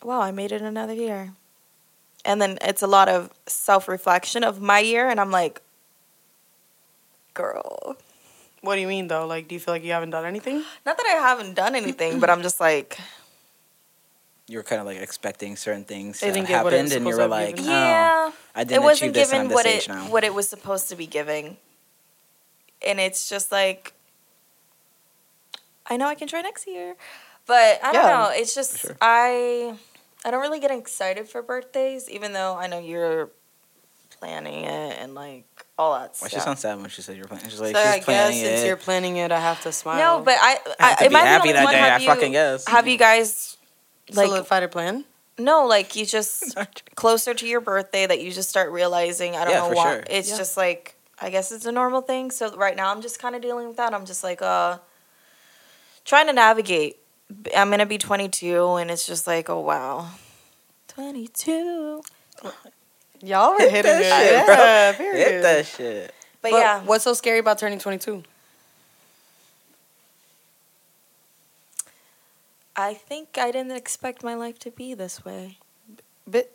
wow, 0.03 0.21
I 0.21 0.31
made 0.33 0.51
it 0.53 0.63
another 0.63 0.95
year. 0.95 1.33
And 2.25 2.41
then 2.41 2.59
it's 2.63 2.83
a 2.83 2.87
lot 2.87 3.09
of 3.09 3.31
self 3.47 3.87
reflection 3.89 4.43
of 4.45 4.61
my 4.61 4.79
year, 4.79 5.09
and 5.11 5.21
I'm 5.21 5.31
like, 5.31 5.61
girl. 7.35 7.97
What 8.65 8.75
do 8.77 8.81
you 8.81 8.89
mean 8.89 9.09
though? 9.09 9.27
Like, 9.27 9.49
do 9.49 9.55
you 9.55 9.61
feel 9.61 9.75
like 9.75 9.85
you 9.85 9.93
haven't 9.93 10.11
done 10.11 10.25
anything? 10.25 10.63
Not 10.87 10.97
that 10.97 11.07
I 11.07 11.21
haven't 11.29 11.55
done 11.55 11.75
anything, 11.75 12.19
but 12.21 12.31
I'm 12.31 12.43
just 12.43 12.61
like, 12.61 12.99
You 14.49 14.59
were 14.59 14.63
kind 14.65 14.81
of 14.81 14.87
like 14.87 14.99
expecting 14.99 15.57
certain 15.57 15.85
things 15.85 16.21
They 16.21 16.29
to 16.29 16.33
didn't 16.35 16.49
have 16.49 16.65
what 16.65 16.73
it 16.73 16.83
was 16.83 16.93
and 16.93 17.05
you 17.07 17.13
supposed 17.13 17.19
were 17.19 17.25
to 17.25 17.31
like, 17.31 17.57
given. 17.57 17.71
oh, 17.71 17.73
yeah. 17.73 18.31
I 18.55 18.65
didn't 18.65 18.83
it 18.83 18.85
wasn't 18.85 19.11
achieve 19.11 19.15
this, 19.15 19.33
and 19.33 19.33
given 19.33 19.47
I'm 19.49 19.55
what 19.55 19.65
this 19.67 19.85
it 19.85 19.89
now. 19.89 20.05
what 20.11 20.25
it 20.25 20.35
was 20.35 20.49
supposed 20.49 20.89
to 20.91 20.97
be 20.97 21.07
giving. 21.07 21.57
And 22.87 22.99
it's 23.01 23.29
just 23.29 23.53
like 23.53 23.93
I 25.87 25.97
know 25.97 26.07
I 26.09 26.15
can 26.15 26.29
try 26.29 26.41
next 26.41 26.67
year. 26.67 26.97
But 27.47 27.81
I 27.85 27.93
don't 27.93 28.05
Yeah, 28.05 28.17
know. 28.17 28.31
It's 28.33 28.55
just 28.55 28.79
sure. 28.81 28.97
I 29.03 29.77
I 30.25 30.31
don't 30.31 30.41
really 30.41 30.61
get 30.61 30.71
excited 30.71 31.29
for 31.29 31.43
birthdays, 31.43 32.09
even 32.09 32.33
though 32.33 32.57
I 32.57 32.67
know 32.67 32.79
you're 32.79 33.31
planning 34.19 34.65
it 34.65 34.99
and 35.01 35.15
like 35.15 35.45
all 35.79 35.95
that 35.95 36.17
Why 36.19 36.29
stuff. 36.29 36.31
she 36.31 36.41
sound 36.41 36.59
sad 36.59 36.79
when 36.81 36.89
she 36.91 37.03
said 37.03 37.17
you're 37.17 37.27
planning? 37.27 37.49
She's 37.51 37.61
like, 37.61 37.75
so 37.77 37.83
she's 37.83 37.91
I 37.93 37.97
guess 37.99 38.05
planning 38.05 38.39
since 38.45 38.61
it. 38.63 38.67
you're 38.67 38.77
planning 38.77 39.17
it, 39.17 39.33
I 39.33 39.41
have 39.41 39.61
to 39.63 39.73
smile. 39.73 40.19
no, 40.19 40.25
but 40.25 40.37
I, 40.41 40.59
I 40.67 40.75
I, 40.81 40.89
have 40.91 40.99
to 40.99 41.05
am 41.07 41.11
be 41.11 41.17
I 41.17 41.21
the 41.23 41.27
happy 41.29 41.41
only 41.49 41.53
that 41.55 41.65
one? 41.65 41.73
day, 41.75 41.79
Have 41.81 42.01
I 42.01 42.05
you, 42.05 42.09
fucking 42.11 42.33
guess. 42.33 42.67
Have 42.69 42.89
you 42.89 42.99
guys 42.99 43.57
like 44.13 44.27
solidified 44.27 44.63
a 44.63 44.69
plan. 44.69 45.05
no, 45.39 45.67
like 45.67 45.97
you 45.97 46.07
just 46.07 46.57
closer 46.95 47.35
to 47.35 47.47
your 47.47 47.61
birthday 47.61 48.07
that 48.07 48.21
you 48.23 48.31
just 48.31 48.49
start 48.51 48.71
realizing 48.73 49.35
I 49.37 49.45
don't 49.45 49.53
Yeah, 49.55 49.69
know 49.69 49.75
why. 49.75 49.93
sure. 49.95 50.05
It's 50.09 50.31
Yeah. 50.31 50.37
just 50.39 50.57
like 50.57 50.97
I 51.21 51.31
guess 51.31 51.53
it's 51.53 51.65
a 51.67 51.73
normal 51.73 52.01
thing. 52.03 52.31
So 52.31 52.55
right 52.57 52.77
now 52.77 52.91
I'm 52.91 53.01
just 53.03 53.19
kind 53.21 53.35
of 53.35 53.43
dealing 53.43 53.67
with 53.69 53.77
that. 53.79 53.95
I'm 53.95 54.05
just 54.05 54.23
like 54.25 54.43
uh 54.43 54.79
trying 56.05 56.27
to 56.27 56.33
navigate. 56.33 56.99
I'm 57.57 57.69
going 57.69 57.79
to 57.81 57.87
be 57.87 57.97
22 57.97 58.75
and 58.75 58.91
it's 58.91 59.07
just 59.07 59.27
like, 59.27 59.49
oh 59.49 59.61
wow. 59.61 60.09
22. 60.89 62.03
Y'all 63.25 63.53
were 63.53 63.61
hitting 63.61 63.83
that 63.83 64.03
it. 64.03 64.05
shit, 64.29 64.47
bro. 64.47 64.55
yeah, 64.55 64.93
Hit 64.93 64.99
period. 64.99 65.45
that 65.45 65.67
shit. 65.67 66.15
But, 66.43 66.51
But 66.51 66.57
yeah, 66.59 66.83
what's 66.83 67.05
so 67.05 67.15
scary 67.15 67.39
about 67.39 67.59
turning 67.59 67.79
22? 67.79 68.23
I 72.77 72.95
think 72.95 73.39
I 73.39 73.51
didn't 73.51 73.73
expect 73.73 74.23
my 74.25 74.35
life 74.35 74.59
to 74.61 74.71
be 74.71 74.95
this 74.95 75.25
way. 75.25 75.59
But 76.27 76.51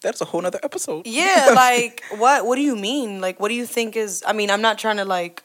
That's 0.00 0.20
a 0.20 0.24
whole 0.24 0.40
nother 0.42 0.58
episode. 0.62 1.06
yeah, 1.06 1.50
like 1.54 2.02
what? 2.16 2.44
What 2.44 2.56
do 2.56 2.62
you 2.62 2.74
mean? 2.76 3.20
Like, 3.20 3.38
what 3.40 3.48
do 3.48 3.54
you 3.54 3.66
think 3.66 3.96
is? 3.96 4.22
I 4.26 4.32
mean, 4.32 4.50
I'm 4.50 4.62
not 4.62 4.78
trying 4.78 4.96
to 4.96 5.04
like. 5.04 5.42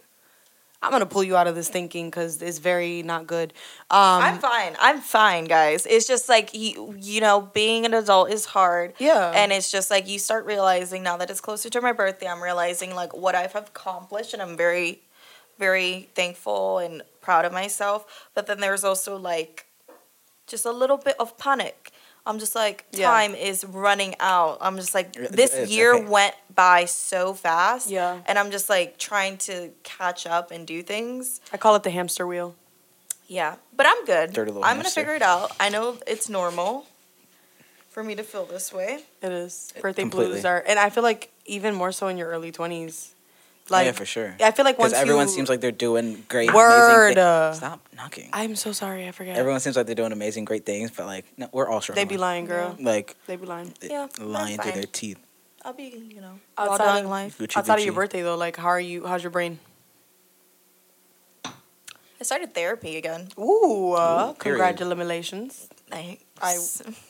I'm 0.82 0.92
gonna 0.92 1.06
pull 1.06 1.24
you 1.24 1.36
out 1.36 1.48
of 1.48 1.56
this 1.56 1.68
thinking 1.68 2.10
because 2.10 2.42
it's 2.42 2.60
very 2.60 3.04
not 3.04 3.28
good. 3.28 3.54
Um, 3.90 4.22
I'm 4.24 4.40
fine. 4.40 4.76
I'm 4.80 5.02
fine, 5.02 5.46
guys. 5.46 5.86
It's 5.86 6.08
just 6.08 6.30
like 6.30 6.54
you, 6.54 6.96
you 6.98 7.20
know, 7.20 7.42
being 7.42 7.86
an 7.86 7.94
adult 7.94 8.32
is 8.32 8.46
hard. 8.46 8.94
Yeah. 8.98 9.32
And 9.36 9.52
it's 9.52 9.70
just 9.70 9.92
like 9.92 10.08
you 10.08 10.20
start 10.20 10.46
realizing 10.46 11.04
now 11.04 11.18
that 11.18 11.30
it's 11.30 11.42
closer 11.42 11.70
to 11.70 11.82
my 11.82 11.92
birthday, 11.92 12.28
I'm 12.28 12.42
realizing 12.42 12.96
like 12.96 13.16
what 13.16 13.36
I've 13.36 13.56
accomplished 13.56 14.34
and 14.34 14.42
I'm 14.42 14.56
very 14.56 15.02
very 15.58 16.10
thankful 16.16 16.80
and 16.80 17.04
proud 17.22 17.44
of 17.44 17.52
myself. 17.52 18.30
But 18.34 18.48
then 18.48 18.62
there's 18.62 18.86
also 18.86 19.18
like 19.18 19.66
just 20.48 20.66
a 20.66 20.72
little 20.72 20.98
bit 20.98 21.16
of 21.20 21.38
panic. 21.38 21.92
I'm 22.26 22.38
just 22.40 22.54
like 22.56 22.86
Yeah. 22.92 23.10
time 23.10 23.34
is 23.36 23.66
running 23.66 24.16
out. 24.20 24.58
I'm 24.62 24.76
just 24.76 24.94
like 24.94 25.14
this 25.14 25.54
it's 25.54 25.72
year 25.72 25.96
okay. 25.96 26.06
went 26.06 26.36
by 26.54 26.86
so 26.86 27.34
fast. 27.34 27.90
Yeah. 27.90 28.20
And 28.28 28.38
I'm 28.38 28.52
just 28.52 28.70
like 28.70 28.98
trying 28.98 29.38
to 29.40 29.72
catch 29.84 30.28
up 30.28 30.52
and 30.52 30.68
do 30.68 30.84
things. 30.84 31.42
I 31.54 31.58
call 31.58 31.76
it 31.76 31.84
the 31.84 31.90
hamster 31.92 32.28
wheel. 32.28 32.56
Yeah, 33.28 33.56
but 33.76 33.86
I'm 33.88 34.06
good. 34.06 34.34
Dirty 34.34 34.52
little 34.52 34.64
I'm 34.66 34.78
gonna 34.78 34.90
figure 34.90 35.14
it 35.14 35.22
out. 35.22 35.52
I 35.60 35.70
know 35.70 35.98
it's 36.08 36.30
normal 36.30 36.88
for 37.90 38.04
me 38.04 38.16
to 38.16 38.24
feel 38.24 38.46
this 38.46 38.74
way. 38.74 39.04
It 39.22 39.32
is 39.32 39.72
birthday 39.82 40.02
Completely. 40.04 40.34
blues 40.34 40.46
are, 40.46 40.64
and 40.68 40.80
I 40.80 40.90
feel 40.90 41.04
like 41.04 41.32
even 41.46 41.76
more 41.76 41.92
so 41.92 42.08
in 42.08 42.18
your 42.18 42.28
early 42.30 42.52
20s. 42.52 43.10
Like 43.72 43.86
yeah, 43.86 43.92
for 43.94 44.06
sure. 44.06 44.36
I 44.40 44.52
feel 44.52 44.66
like 44.66 44.80
once 44.80 44.94
everyone 44.94 45.28
you- 45.28 45.34
seems 45.34 45.50
like 45.50 45.62
they're 45.62 45.72
doing 45.72 46.24
great. 46.28 46.54
Word. 46.54 47.12
Amazing 47.12 47.16
thi- 47.52 47.58
Stop 47.58 47.88
knocking. 47.96 48.30
I'm 48.34 48.56
so 48.56 48.72
sorry, 48.72 49.08
I 49.08 49.12
forget. 49.12 49.38
Everyone 49.38 49.60
seems 49.60 49.76
like 49.76 49.86
they're 49.86 49.96
doing 49.96 50.12
amazing, 50.12 50.46
great 50.46 50.66
things, 50.66 50.92
but 50.92 51.06
like, 51.06 51.26
no, 51.38 51.48
we're 51.52 51.68
all 51.68 51.82
strong. 51.82 51.96
they 51.96 52.02
struggling. 52.02 52.18
be 52.18 52.22
lying, 52.22 52.46
girl. 52.46 52.76
Like, 52.80 53.16
They 53.28 53.36
be 53.36 53.46
lying. 53.46 53.74
they- 53.80 53.90
Yeah, 53.90 54.08
lying 54.20 54.56
through 54.58 54.72
fine. 54.72 54.74
their 54.74 54.84
teeth. 54.92 55.20
I'll 55.64 55.74
be, 55.74 55.84
you 56.14 56.22
know, 56.22 56.40
Outside 56.58 56.74
outside 56.86 57.04
of- 57.04 57.10
life. 57.10 57.38
Gucci, 57.38 57.58
Outside 57.58 57.80
of 57.80 57.86
your 57.86 57.94
birthday 57.94 58.22
though, 58.22 58.36
like 58.38 58.56
how 58.58 58.68
are 58.70 58.80
you? 58.80 59.06
How's 59.06 59.22
your 59.24 59.32
brain? 59.32 59.60
I 61.46 62.24
started 62.24 62.54
therapy 62.54 62.98
again. 62.98 63.30
Ooh, 63.40 63.94
uh, 63.94 64.32
Ooh, 64.32 64.34
congratulations. 64.40 65.70
Thanks. 65.90 66.24
I 66.42 66.58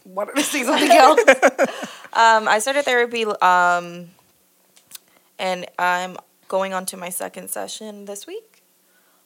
wanted 0.05 0.35
to 0.35 0.43
say 0.43 0.63
something 0.63 0.91
else. 0.91 1.19
um, 2.13 2.47
I 2.47 2.59
started 2.59 2.85
therapy, 2.85 3.25
um, 3.25 4.09
and 5.39 5.65
I'm 5.79 6.17
going 6.49 6.73
on 6.73 6.85
to 6.87 6.97
my 6.97 7.07
second 7.09 7.49
session 7.49 8.03
this 8.03 8.27
week. 8.27 8.61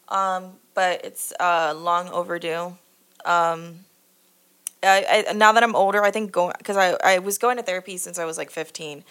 Um, 0.10 0.58
but 0.76 1.04
it's 1.04 1.34
uh, 1.40 1.74
long 1.76 2.10
overdue. 2.10 2.78
Um, 3.26 3.80
I, 4.84 5.26
I 5.30 5.34
now 5.34 5.54
that 5.54 5.64
I'm 5.64 5.76
older, 5.76 6.04
I 6.04 6.12
think 6.12 6.32
going 6.34 6.54
because 6.58 6.76
I, 6.76 6.98
I 7.04 7.20
was 7.20 7.38
going 7.38 7.56
to 7.56 7.64
therapy 7.64 7.96
since 7.98 8.20
I 8.20 8.26
was 8.26 8.38
like 8.38 8.52
15, 8.52 9.06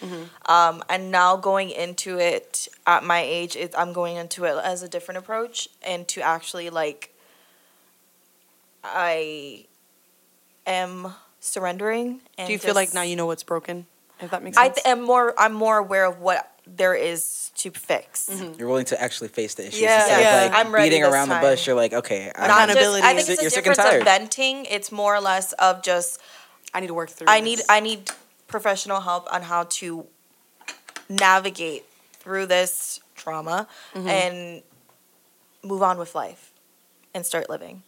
um, 0.45 0.83
and 0.87 1.11
now 1.11 1.35
going 1.35 1.71
into 1.71 2.19
it 2.19 2.67
at 2.85 3.03
my 3.03 3.21
age, 3.21 3.55
it, 3.55 3.73
I'm 3.75 3.91
going 3.91 4.15
into 4.15 4.45
it 4.45 4.55
as 4.63 4.83
a 4.83 4.87
different 4.87 5.17
approach 5.17 5.67
and 5.81 6.07
to 6.09 6.21
actually 6.21 6.69
like 6.69 7.13
I 8.83 9.65
am 10.67 11.13
surrendering. 11.39 12.21
Do 12.37 12.51
you 12.51 12.59
feel 12.59 12.75
like 12.75 12.93
now 12.93 13.01
you 13.01 13.15
know 13.15 13.25
what's 13.25 13.43
broken? 13.43 13.87
If 14.19 14.29
that 14.29 14.43
makes 14.43 14.57
I 14.57 14.65
sense. 14.65 14.83
th- 14.83 14.85
am 14.85 15.01
more. 15.01 15.33
I'm 15.39 15.53
more 15.53 15.77
aware 15.77 16.05
of 16.05 16.19
what 16.19 16.52
there 16.65 16.95
is 16.95 17.51
to 17.55 17.71
fix. 17.71 18.29
You're 18.57 18.67
willing 18.67 18.85
to 18.85 19.01
actually 19.01 19.27
face 19.29 19.53
the 19.55 19.67
issues 19.67 19.81
Yeah, 19.81 19.99
instead 19.99 20.21
yeah. 20.21 20.45
of 20.45 20.51
like 20.51 20.65
I'm 20.65 20.73
ready 20.73 20.89
beating 20.89 21.03
around 21.03 21.27
time. 21.27 21.41
the 21.43 21.49
bush. 21.49 21.67
You're 21.67 21.75
like, 21.75 21.93
okay, 21.93 22.31
I 22.35 22.47
Not 22.47 22.67
just, 22.69 22.79
Accountability 22.79 23.03
I 23.03 23.07
think 23.15 23.29
it's 23.29 23.41
You're 23.41 23.47
a 23.61 23.63
difference 23.63 23.93
of 23.93 24.03
venting. 24.03 24.65
It's 24.65 24.91
more 24.91 25.15
or 25.15 25.19
less 25.21 25.53
of 25.53 25.83
just 25.83 26.19
I 26.73 26.79
need 26.79 26.87
to 26.87 26.93
work 26.93 27.09
through. 27.09 27.27
I 27.29 27.39
need. 27.41 27.59
I 27.69 27.79
need 27.79 28.09
professional 28.47 29.01
help 29.01 29.31
on 29.33 29.41
how 29.43 29.63
to 29.63 30.07
navigate 31.09 31.85
through 32.13 32.45
this 32.47 32.99
trauma 33.15 33.67
Mm-hmm. 33.93 34.07
and 34.07 34.63
move 35.63 35.81
on 35.83 35.97
with 35.97 36.13
life 36.15 36.51
and 37.13 37.25
start 37.25 37.49
living. 37.49 37.83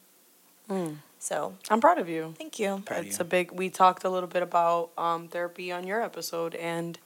Mm. 0.69 0.97
So 1.19 1.55
I'm 1.69 1.81
proud 1.81 1.97
of 1.97 2.07
you. 2.07 2.35
thank 2.37 2.59
you. 2.59 2.83
Proud 2.85 3.05
It's 3.05 3.17
you. 3.17 3.21
a 3.23 3.25
big. 3.25 3.51
We 3.51 3.69
talked 3.69 4.03
a 4.03 4.09
little 4.09 4.29
bit 4.29 4.43
about 4.43 4.91
um, 4.97 5.27
therapy 5.27 5.71
on 5.71 5.85
your 5.87 6.01
episode, 6.01 6.53
and 6.55 6.97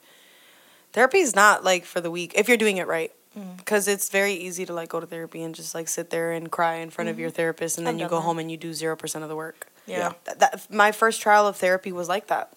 therapy 0.92 1.18
is 1.18 1.34
not 1.34 1.64
like 1.64 1.84
for 1.84 2.00
the 2.00 2.10
weak 2.10 2.32
if 2.36 2.48
you're 2.48 2.56
doing 2.56 2.76
it 2.78 2.86
right. 2.86 3.12
Mm. 3.38 3.56
Because 3.58 3.86
it's 3.86 4.08
very 4.10 4.32
easy 4.34 4.66
to 4.66 4.72
like 4.72 4.88
go 4.88 4.98
to 4.98 5.06
therapy 5.06 5.42
and 5.42 5.54
just 5.54 5.72
like 5.74 5.86
sit 5.88 6.10
there 6.10 6.32
and 6.32 6.50
cry 6.50 6.76
in 6.76 6.90
front 6.90 7.10
of 7.10 7.18
your 7.18 7.30
therapist, 7.30 7.78
and 7.78 7.86
then 7.86 7.94
Mm-hmm. 7.94 8.02
I've 8.04 8.06
you 8.06 8.10
go 8.10 8.16
that. 8.16 8.22
home 8.26 8.38
and 8.40 8.50
you 8.50 8.56
do 8.56 8.72
zero 8.74 8.96
percent 8.96 9.22
of 9.22 9.28
the 9.28 9.36
work. 9.36 9.68
Yeah. 9.86 10.12
That, 10.24 10.40
that 10.40 10.66
my 10.72 10.90
first 10.92 11.20
trial 11.20 11.46
of 11.46 11.56
therapy 11.56 11.92
was 11.92 12.08
like 12.08 12.26
that, 12.26 12.52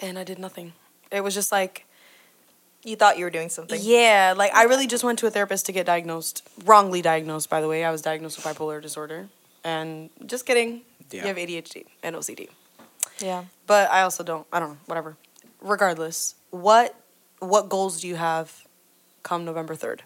and 0.00 0.18
I 0.18 0.24
did 0.24 0.38
nothing. 0.38 0.72
It 1.12 1.22
was 1.22 1.32
just 1.34 1.52
like 1.52 1.86
You 2.84 2.96
thought 2.96 3.18
you 3.18 3.24
were 3.24 3.30
doing 3.30 3.48
something. 3.50 3.78
yeah, 3.82 4.34
like 4.36 4.52
I 4.52 4.64
really 4.64 4.86
just 4.88 5.04
went 5.04 5.18
to 5.20 5.26
a 5.26 5.30
therapist 5.30 5.66
to 5.66 5.72
get 5.72 5.86
diagnosed, 5.86 6.42
wrongly 6.64 7.00
diagnosed, 7.00 7.48
by 7.48 7.60
the 7.60 7.68
way. 7.68 7.84
I 7.84 7.90
was 7.92 8.02
diagnosed 8.02 8.36
with 8.36 8.46
bipolar 8.46 8.82
disorder, 8.82 9.28
and 9.62 10.10
just 10.26 10.44
kidding. 10.44 10.82
Yeah. 11.12 11.22
You 11.22 11.28
have 11.28 11.36
ADHD 11.36 11.84
and 12.02 12.16
OCD. 12.16 12.48
Yeah. 13.20 13.44
But 13.68 13.90
I 13.90 14.02
also 14.02 14.22
don't. 14.24 14.46
I 14.52 14.58
don't 14.58 14.70
know. 14.70 14.78
Whatever. 14.86 15.16
Regardless, 15.60 16.34
what 16.50 16.94
what 17.40 17.68
goals 17.68 18.00
do 18.00 18.08
you 18.08 18.16
have 18.16 18.66
come 19.22 19.44
November 19.44 19.74
third? 19.74 20.02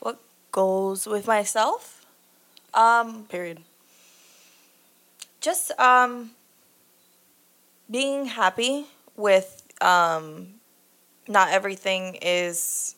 What 0.00 0.20
goals 0.52 1.06
with 1.06 1.26
myself? 1.26 2.06
Um, 2.74 3.24
Period. 3.24 3.60
just 5.40 5.70
um 5.78 6.30
being 7.90 8.26
happy 8.26 8.86
with 9.16 9.62
um 9.80 10.54
not 11.26 11.50
everything 11.50 12.18
is 12.20 12.94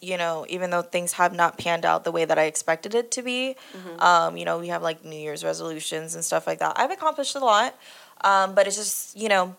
you 0.00 0.16
know 0.16 0.46
even 0.48 0.70
though 0.70 0.82
things 0.82 1.14
have 1.14 1.34
not 1.34 1.58
panned 1.58 1.84
out 1.84 2.04
the 2.04 2.12
way 2.12 2.24
that 2.24 2.38
i 2.38 2.44
expected 2.44 2.94
it 2.94 3.10
to 3.10 3.22
be 3.22 3.56
um 3.98 4.36
you 4.36 4.44
know 4.44 4.58
we 4.58 4.68
have 4.68 4.82
like 4.82 5.04
new 5.04 5.16
year's 5.16 5.42
resolutions 5.44 6.14
and 6.14 6.24
stuff 6.24 6.46
like 6.46 6.58
that 6.58 6.72
i've 6.76 6.90
accomplished 6.90 7.34
a 7.34 7.38
lot 7.40 7.74
um 8.22 8.54
but 8.54 8.66
it's 8.66 8.76
just 8.76 9.16
you 9.16 9.28
know 9.28 9.54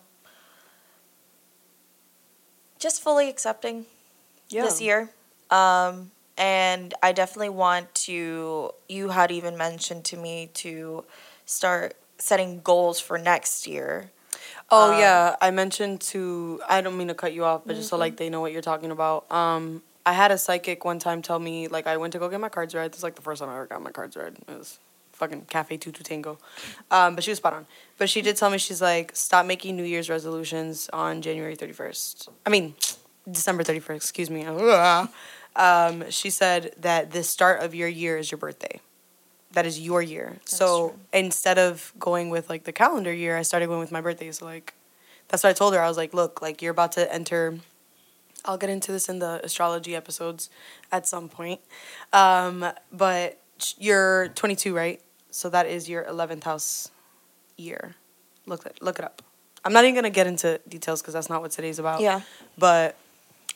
just 2.82 3.00
fully 3.00 3.28
accepting 3.28 3.86
Yeah. 4.48 4.64
this 4.64 4.80
year. 4.80 5.10
Um, 5.50 6.10
and 6.36 6.92
I 7.02 7.12
definitely 7.12 7.50
want 7.50 7.94
to, 8.06 8.72
you 8.88 9.10
had 9.10 9.30
even 9.30 9.56
mentioned 9.56 10.04
to 10.06 10.16
me 10.16 10.50
to 10.54 11.04
start 11.46 11.94
setting 12.18 12.60
goals 12.62 12.98
for 13.00 13.18
next 13.18 13.66
year. 13.66 14.10
Oh 14.70 14.92
Um, 14.92 14.98
yeah, 14.98 15.36
I 15.40 15.50
mentioned 15.50 16.00
to. 16.12 16.60
I 16.68 16.80
don't 16.80 16.96
mean 16.96 17.08
to 17.08 17.14
cut 17.14 17.32
you 17.34 17.44
off, 17.44 17.62
but 17.66 17.76
just 17.76 17.90
so 17.90 17.96
like 17.98 18.16
they 18.16 18.30
know 18.30 18.40
what 18.40 18.52
you're 18.52 18.62
talking 18.62 18.90
about. 18.90 19.30
Um, 19.30 19.82
I 20.06 20.14
had 20.14 20.30
a 20.30 20.38
psychic 20.38 20.84
one 20.84 20.98
time 20.98 21.20
tell 21.22 21.38
me 21.38 21.68
like 21.68 21.86
I 21.86 21.96
went 21.98 22.12
to 22.14 22.18
go 22.18 22.28
get 22.28 22.40
my 22.40 22.48
cards 22.48 22.74
read. 22.74 22.90
This 22.90 22.98
is 22.98 23.04
like 23.04 23.14
the 23.14 23.22
first 23.22 23.40
time 23.40 23.50
I 23.50 23.54
ever 23.54 23.66
got 23.66 23.82
my 23.82 23.90
cards 23.90 24.16
read. 24.16 24.36
It 24.48 24.58
was 24.58 24.78
fucking 25.22 25.46
Cafe 25.48 25.76
Tutu 25.76 26.02
Tango, 26.02 26.38
um, 26.90 27.14
but 27.14 27.22
she 27.22 27.30
was 27.30 27.38
spot 27.38 27.52
on. 27.52 27.66
But 27.96 28.10
she 28.10 28.22
did 28.22 28.36
tell 28.36 28.50
me 28.50 28.58
she's 28.58 28.82
like 28.82 29.14
stop 29.14 29.46
making 29.46 29.76
New 29.76 29.84
Year's 29.84 30.10
resolutions 30.10 30.90
on 30.92 31.22
January 31.22 31.54
thirty 31.54 31.72
first. 31.72 32.28
I 32.44 32.50
mean, 32.50 32.74
December 33.30 33.62
thirty 33.62 33.78
first. 33.80 34.04
Excuse 34.04 34.30
me. 34.30 34.44
Um, 35.54 36.10
she 36.10 36.30
said 36.30 36.74
that 36.80 37.10
the 37.10 37.22
start 37.22 37.62
of 37.62 37.74
your 37.74 37.88
year 37.88 38.16
is 38.16 38.30
your 38.30 38.38
birthday. 38.38 38.80
That 39.52 39.66
is 39.66 39.78
your 39.78 40.00
year. 40.00 40.38
so 40.46 40.88
true. 40.88 40.98
instead 41.12 41.58
of 41.58 41.92
going 41.98 42.30
with 42.30 42.48
like 42.48 42.64
the 42.64 42.72
calendar 42.72 43.12
year, 43.12 43.36
I 43.36 43.42
started 43.42 43.66
going 43.66 43.80
with 43.80 43.92
my 43.92 44.00
birthday. 44.00 44.32
So 44.32 44.46
like, 44.46 44.72
that's 45.28 45.44
what 45.44 45.50
I 45.50 45.52
told 45.52 45.74
her. 45.74 45.82
I 45.82 45.88
was 45.88 45.98
like, 45.98 46.14
look, 46.14 46.40
like 46.40 46.62
you're 46.62 46.70
about 46.70 46.92
to 46.92 47.12
enter. 47.12 47.58
I'll 48.46 48.56
get 48.56 48.70
into 48.70 48.92
this 48.92 49.10
in 49.10 49.18
the 49.18 49.44
astrology 49.44 49.94
episodes 49.94 50.48
at 50.90 51.06
some 51.06 51.28
point. 51.28 51.60
Um, 52.14 52.64
but 52.90 53.38
you're 53.78 54.28
22, 54.28 54.74
right? 54.74 55.02
So 55.32 55.48
that 55.50 55.66
is 55.66 55.88
your 55.88 56.04
11th 56.04 56.44
house 56.44 56.90
year. 57.56 57.94
Look 58.46 58.66
it 58.66 58.78
look 58.80 58.98
it 58.98 59.04
up. 59.04 59.22
I'm 59.64 59.72
not 59.72 59.84
even 59.84 59.94
gonna 59.94 60.10
get 60.10 60.26
into 60.26 60.60
details 60.68 61.00
because 61.02 61.14
that's 61.14 61.28
not 61.28 61.42
what 61.42 61.50
today's 61.50 61.78
about. 61.78 62.00
Yeah. 62.00 62.20
But 62.58 62.96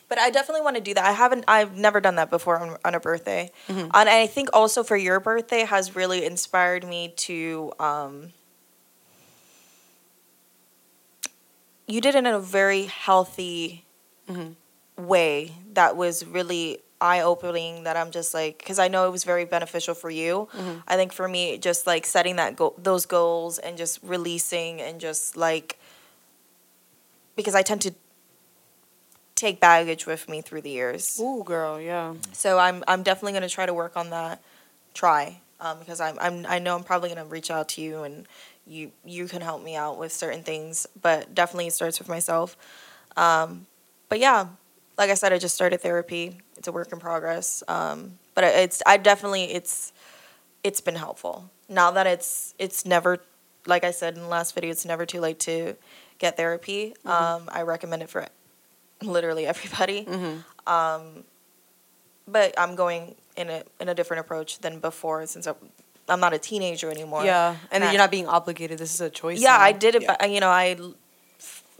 But 0.09 0.17
I 0.19 0.29
definitely 0.29 0.61
want 0.61 0.75
to 0.77 0.81
do 0.81 0.93
that. 0.93 1.05
I 1.05 1.11
haven't, 1.11 1.43
I've 1.49 1.75
never 1.75 1.99
done 1.99 2.15
that 2.15 2.29
before 2.29 2.57
on, 2.59 2.77
on 2.85 2.95
a 2.95 2.99
birthday. 2.99 3.51
And 3.67 4.07
I 4.09 4.25
think 4.25 4.47
also 4.53 4.81
for 4.83 4.95
your 4.95 5.19
birthday 5.19 5.65
has 5.65 5.97
really 5.97 6.23
inspired 6.25 6.87
me 6.87 7.13
to, 7.17 7.73
um, 7.77 8.31
you 11.85 11.99
did 11.99 12.15
it 12.15 12.19
in 12.19 12.25
a 12.27 12.39
very 12.39 12.83
healthy 12.85 13.83
way 14.97 15.51
that 15.73 15.97
was 15.97 16.25
really 16.25 16.79
eye 16.99 17.21
opening 17.21 17.83
that 17.83 17.95
I'm 17.95 18.11
just 18.11 18.33
like 18.33 18.57
because 18.57 18.79
I 18.79 18.87
know 18.87 19.07
it 19.07 19.11
was 19.11 19.23
very 19.23 19.45
beneficial 19.45 19.93
for 19.93 20.09
you. 20.09 20.47
I 20.87 20.95
think 20.95 21.13
for 21.13 21.27
me, 21.27 21.57
just 21.57 21.87
like 21.87 22.05
setting 22.05 22.37
that 22.37 22.55
goal, 22.55 22.75
those 22.77 23.05
goals 23.05 23.59
and 23.59 23.77
just 23.77 23.99
releasing 24.03 24.81
and 24.81 24.99
just 24.99 25.37
like 25.37 25.77
because 27.35 27.55
I 27.55 27.61
tend 27.61 27.81
to 27.81 27.93
take 29.35 29.59
baggage 29.59 30.05
with 30.05 30.27
me 30.27 30.41
through 30.41 30.61
the 30.61 30.71
years. 30.71 31.19
Ooh, 31.21 31.43
girl, 31.43 31.79
yeah. 31.79 32.15
So 32.33 32.57
I'm 32.57 32.83
I'm 32.87 33.03
definitely 33.03 33.33
gonna 33.33 33.49
try 33.49 33.65
to 33.65 33.73
work 33.73 33.95
on 33.95 34.09
that. 34.09 34.41
Try 34.93 35.41
um, 35.59 35.79
because 35.79 35.99
I'm 35.99 36.17
I'm 36.19 36.45
I 36.47 36.59
know 36.59 36.75
I'm 36.75 36.83
probably 36.83 37.09
gonna 37.09 37.25
reach 37.25 37.51
out 37.51 37.69
to 37.69 37.81
you 37.81 38.03
and 38.03 38.27
you 38.65 38.91
you 39.05 39.27
can 39.27 39.41
help 39.41 39.63
me 39.63 39.75
out 39.75 39.97
with 39.97 40.11
certain 40.11 40.43
things, 40.43 40.87
but 41.01 41.33
definitely 41.33 41.67
it 41.67 41.73
starts 41.73 41.99
with 41.99 42.09
myself. 42.09 42.57
Um, 43.15 43.67
but 44.09 44.19
yeah, 44.19 44.47
like 44.97 45.09
I 45.09 45.13
said, 45.13 45.33
I 45.33 45.37
just 45.37 45.55
started 45.55 45.81
therapy. 45.81 46.39
It's 46.57 46.67
a 46.67 46.71
work 46.71 46.91
in 46.91 46.99
progress. 46.99 47.63
Um, 47.67 48.17
but 48.35 48.43
it's 48.43 48.81
I 48.85 48.97
definitely 48.97 49.45
it's 49.45 49.93
it's 50.63 50.81
been 50.81 50.95
helpful. 50.95 51.49
Now 51.69 51.91
that 51.91 52.07
it's 52.07 52.53
it's 52.59 52.85
never 52.85 53.19
like 53.65 53.83
I 53.83 53.91
said 53.91 54.15
in 54.15 54.21
the 54.21 54.27
last 54.27 54.55
video, 54.55 54.71
it's 54.71 54.85
never 54.85 55.05
too 55.05 55.19
late 55.19 55.39
to 55.41 55.75
get 56.19 56.37
therapy. 56.37 56.95
Um, 57.05 57.49
I 57.51 57.61
recommend 57.63 58.01
it 58.03 58.09
for 58.09 58.25
literally 59.01 59.45
everybody. 59.47 60.07
Um, 60.67 61.23
but 62.27 62.53
I'm 62.59 62.75
going 62.75 63.15
in 63.37 63.49
a 63.49 63.63
in 63.79 63.87
a 63.87 63.95
different 63.95 64.19
approach 64.19 64.59
than 64.59 64.79
before 64.79 65.25
since 65.27 65.47
I'm, 65.47 65.55
I'm 66.09 66.19
not 66.19 66.33
a 66.33 66.37
teenager 66.39 66.91
anymore. 66.91 67.23
Yeah, 67.23 67.51
and 67.51 67.57
then 67.71 67.81
That- 67.81 67.93
you're 67.93 68.01
not 68.01 68.11
being 68.11 68.27
obligated. 68.27 68.77
This 68.77 68.93
is 68.93 68.99
a 68.99 69.09
choice. 69.09 69.39
yeah, 69.39 69.51
now. 69.55 69.61
I 69.61 69.71
did 69.71 69.95
it. 69.95 70.01
Yeah. 70.01 70.17
But 70.19 70.29
you 70.31 70.41
know, 70.41 70.49
I 70.49 70.75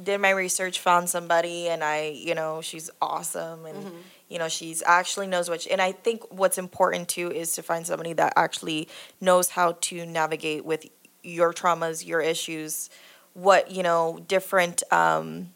did 0.02 0.20
my 0.20 0.30
research, 0.30 0.80
found 0.80 1.10
somebody, 1.10 1.68
and 1.68 1.84
I, 1.84 2.10
you 2.16 2.34
know, 2.34 2.62
she's 2.62 2.90
awesome, 3.02 3.66
and 3.66 3.78
Mm-hmm. 3.78 3.98
You 4.30 4.38
know, 4.40 4.50
she's 4.50 4.84
actually 4.86 5.28
knows 5.28 5.50
what. 5.50 5.62
She, 5.62 5.72
and 5.72 5.82
I 5.82 5.92
think 5.92 6.24
what's 6.30 6.58
important 6.58 7.08
too 7.08 7.32
is 7.32 7.54
to 7.54 7.64
find 7.64 7.86
somebody 7.88 8.14
that 8.14 8.34
actually 8.36 8.88
knows 9.22 9.50
how 9.50 9.78
to 9.82 10.06
navigate 10.06 10.66
with 10.66 10.86
your 11.24 11.54
traumas, 11.54 12.06
your 12.06 12.22
issues, 12.22 12.90
what 13.34 13.72
you 13.72 13.84
know, 13.84 14.20
different. 14.28 14.84
um 14.92 15.50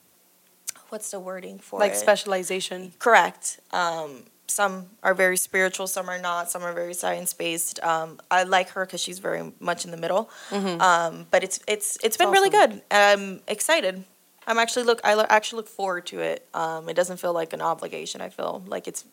What's 0.89 1.11
the 1.11 1.19
wording 1.19 1.59
for 1.59 1.79
like 1.79 1.93
it? 1.93 1.97
specialization. 1.97 2.91
Correct. 2.99 3.59
Um, 3.71 4.25
some 4.47 4.87
are 5.01 5.13
very 5.13 5.37
spiritual, 5.37 5.87
some 5.87 6.09
are 6.09 6.19
not. 6.19 6.51
Some 6.51 6.63
are 6.63 6.73
very 6.73 6.93
science 6.93 7.31
based. 7.33 7.81
Um, 7.81 8.19
I 8.29 8.43
like 8.43 8.69
her 8.71 8.85
because 8.85 8.99
she's 8.99 9.19
very 9.19 9.53
much 9.61 9.85
in 9.85 9.91
the 9.91 9.97
middle. 9.97 10.29
Um, 10.51 11.27
but 11.31 11.43
it's 11.45 11.61
it's 11.67 11.97
it's 12.03 12.17
been 12.17 12.31
really 12.31 12.49
awesome. 12.49 12.71
good. 12.71 12.81
I'm 12.91 13.41
excited. 13.47 14.03
I'm 14.47 14.57
actually 14.57 14.83
look. 14.85 15.01
I 15.03 15.13
lo- 15.13 15.25
actually 15.29 15.57
look 15.57 15.67
forward 15.67 16.05
to 16.07 16.19
it. 16.19 16.47
Um, 16.53 16.89
it 16.89 16.95
doesn't 16.95 17.17
feel 17.17 17.33
like 17.33 17.53
an 17.53 17.61
obligation. 17.61 18.21
I 18.21 18.29
feel 18.29 18.63
like 18.67 18.87
it's 18.87 19.05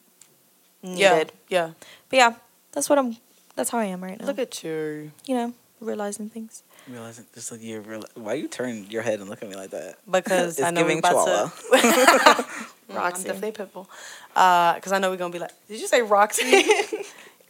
needed. 0.83 0.99
Yeah, 1.01 1.25
yeah. 1.49 1.71
But 2.09 2.17
yeah, 2.17 2.35
that's 2.73 2.89
what 2.89 2.99
I'm. 2.99 3.17
That's 3.57 3.71
how 3.71 3.79
I 3.79 3.85
am 3.87 4.03
right 4.03 4.19
now. 4.19 4.27
Look 4.27 4.39
at 4.39 4.63
you. 4.63 5.11
you 5.27 5.35
know, 5.35 5.53
realizing 5.81 6.29
things. 6.31 6.63
Realizing 6.89 7.27
just 7.35 7.53
like 7.53 7.61
you 7.63 7.81
real 7.81 8.05
why 8.15 8.35
you 8.35 8.49
turn 8.49 8.87
your 8.89 9.03
head 9.03 9.21
and 9.21 9.29
look 9.29 9.43
at 9.43 9.49
me 9.49 9.57
like 9.57 9.71
that? 9.71 9.97
Because 10.11 10.59
It's 10.59 10.67
I 10.67 10.71
know 10.71 10.83
we're 10.83 10.89
giving 10.89 10.99
about 11.01 11.27
Chihuahua. 11.27 12.39
to. 12.39 12.47
I'm 12.91 12.97
Roxy. 12.97 13.25
definitely 13.25 13.53
pitbull. 13.65 13.87
Because 14.33 14.93
I 14.93 14.99
know 14.99 15.11
we're 15.11 15.17
gonna 15.19 15.33
be 15.33 15.39
like, 15.41 15.53
did 15.69 15.79
you 15.81 15.87
say 15.89 16.01
Roxy? 16.01 16.65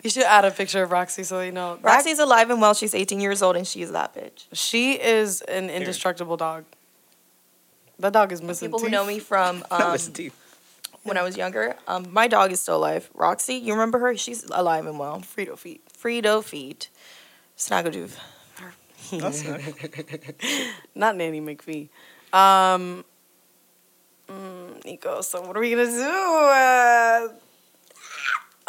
you 0.02 0.10
should 0.10 0.24
add 0.24 0.44
a 0.44 0.50
picture 0.50 0.82
of 0.82 0.90
Roxy 0.90 1.22
so 1.22 1.40
you 1.42 1.52
know. 1.52 1.78
Roxy's 1.82 2.18
alive 2.18 2.50
and 2.50 2.60
well. 2.60 2.74
She's 2.74 2.94
18 2.94 3.20
years 3.20 3.40
old 3.42 3.54
and 3.54 3.64
she's 3.66 3.92
that 3.92 4.14
bitch. 4.14 4.46
She 4.52 4.94
is 4.94 5.42
an 5.42 5.70
indestructible 5.70 6.36
dog. 6.36 6.64
That 7.98 8.12
dog 8.12 8.32
is 8.32 8.40
missing 8.42 8.68
People 8.68 8.80
who 8.80 8.88
know 8.90 9.04
me 9.04 9.18
from 9.18 9.64
um, 9.70 9.92
listen 9.92 10.30
when 11.02 11.16
I 11.16 11.22
was 11.22 11.36
younger. 11.36 11.74
Um, 11.86 12.12
my 12.12 12.28
dog 12.28 12.52
is 12.52 12.60
still 12.60 12.76
alive. 12.76 13.10
Roxy, 13.14 13.54
you 13.54 13.72
remember 13.72 13.98
her? 13.98 14.16
She's 14.16 14.44
alive 14.44 14.86
and 14.86 14.98
well. 14.98 15.20
Frito 15.20 15.58
feet. 15.58 15.82
Frito 15.92 16.42
feet. 16.44 16.88
Snaggletooth. 17.56 18.16
That's 19.12 19.44
not- 19.44 19.60
Not 20.94 21.16
Nanny 21.16 21.40
McPhee. 21.40 21.88
Um, 22.32 23.04
mm, 24.28 24.84
Nico, 24.84 25.20
so 25.22 25.40
what 25.42 25.56
are 25.56 25.60
we 25.60 25.70
gonna 25.70 25.86
do? 25.86 26.02
Uh, 26.02 27.28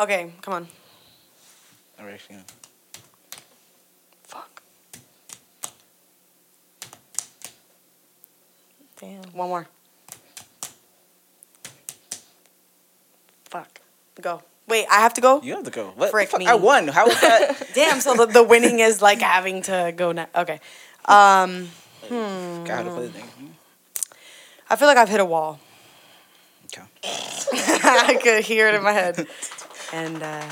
okay, 0.04 0.32
come 0.42 0.54
on. 0.54 0.68
All 2.00 2.06
right, 2.06 2.22
yeah. 2.30 2.42
Damn. 9.00 9.24
One 9.34 9.50
more. 9.50 9.68
Fuck. 13.46 13.82
Go. 14.22 14.44
Wait, 14.68 14.86
I 14.92 15.00
have 15.00 15.16
to 15.16 15.22
go? 15.22 15.42
You 15.42 15.56
have 15.56 15.64
to 15.64 15.72
go. 15.72 15.94
What? 15.96 16.12
Frick 16.12 16.30
fuck? 16.30 16.40
me. 16.40 16.46
I 16.46 16.56
won. 16.56 16.88
How 16.88 17.06
was 17.06 17.20
that? 17.22 17.70
Damn, 17.74 18.02
so 18.02 18.14
the, 18.14 18.28
the 18.28 18.44
winning 18.44 18.80
is 18.80 19.02
like 19.02 19.20
having 19.20 19.64
to 19.64 19.94
go 19.96 20.12
now. 20.12 20.28
Okay. 20.36 20.60
Um, 21.06 21.70
Forgot 22.02 22.68
how 22.68 22.84
to 22.84 22.90
play 22.92 23.08
the 23.08 23.14
thing. 23.14 23.56
I 24.70 24.76
feel 24.76 24.88
like 24.88 24.98
I've 24.98 25.10
hit 25.10 25.20
a 25.20 25.26
wall. 25.26 25.60
Okay. 26.66 26.86
I 27.04 28.20
could 28.22 28.44
hear 28.44 28.68
it 28.68 28.76
in 28.76 28.84
my 28.84 28.92
head. 28.92 29.28
And 29.92 30.22
uh, 30.22 30.50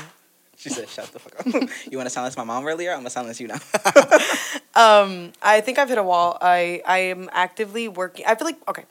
She 0.68 0.74
said, 0.74 0.88
"Shut 0.88 1.12
the 1.12 1.18
fuck 1.18 1.40
up." 1.40 1.46
you 1.90 1.98
want 1.98 2.06
to 2.06 2.10
silence 2.10 2.36
my 2.36 2.44
mom 2.44 2.66
earlier? 2.66 2.92
I'm 2.92 2.98
gonna 2.98 3.10
silence 3.10 3.40
you 3.40 3.48
now. 3.48 3.54
um, 4.74 5.32
I 5.42 5.60
think 5.60 5.78
I've 5.78 5.88
hit 5.88 5.98
a 5.98 6.02
wall. 6.02 6.38
I 6.40 6.82
I 6.86 6.98
am 6.98 7.28
actively 7.32 7.88
working. 7.88 8.24
I 8.26 8.34
feel 8.34 8.46
like 8.46 8.68
okay. 8.68 8.84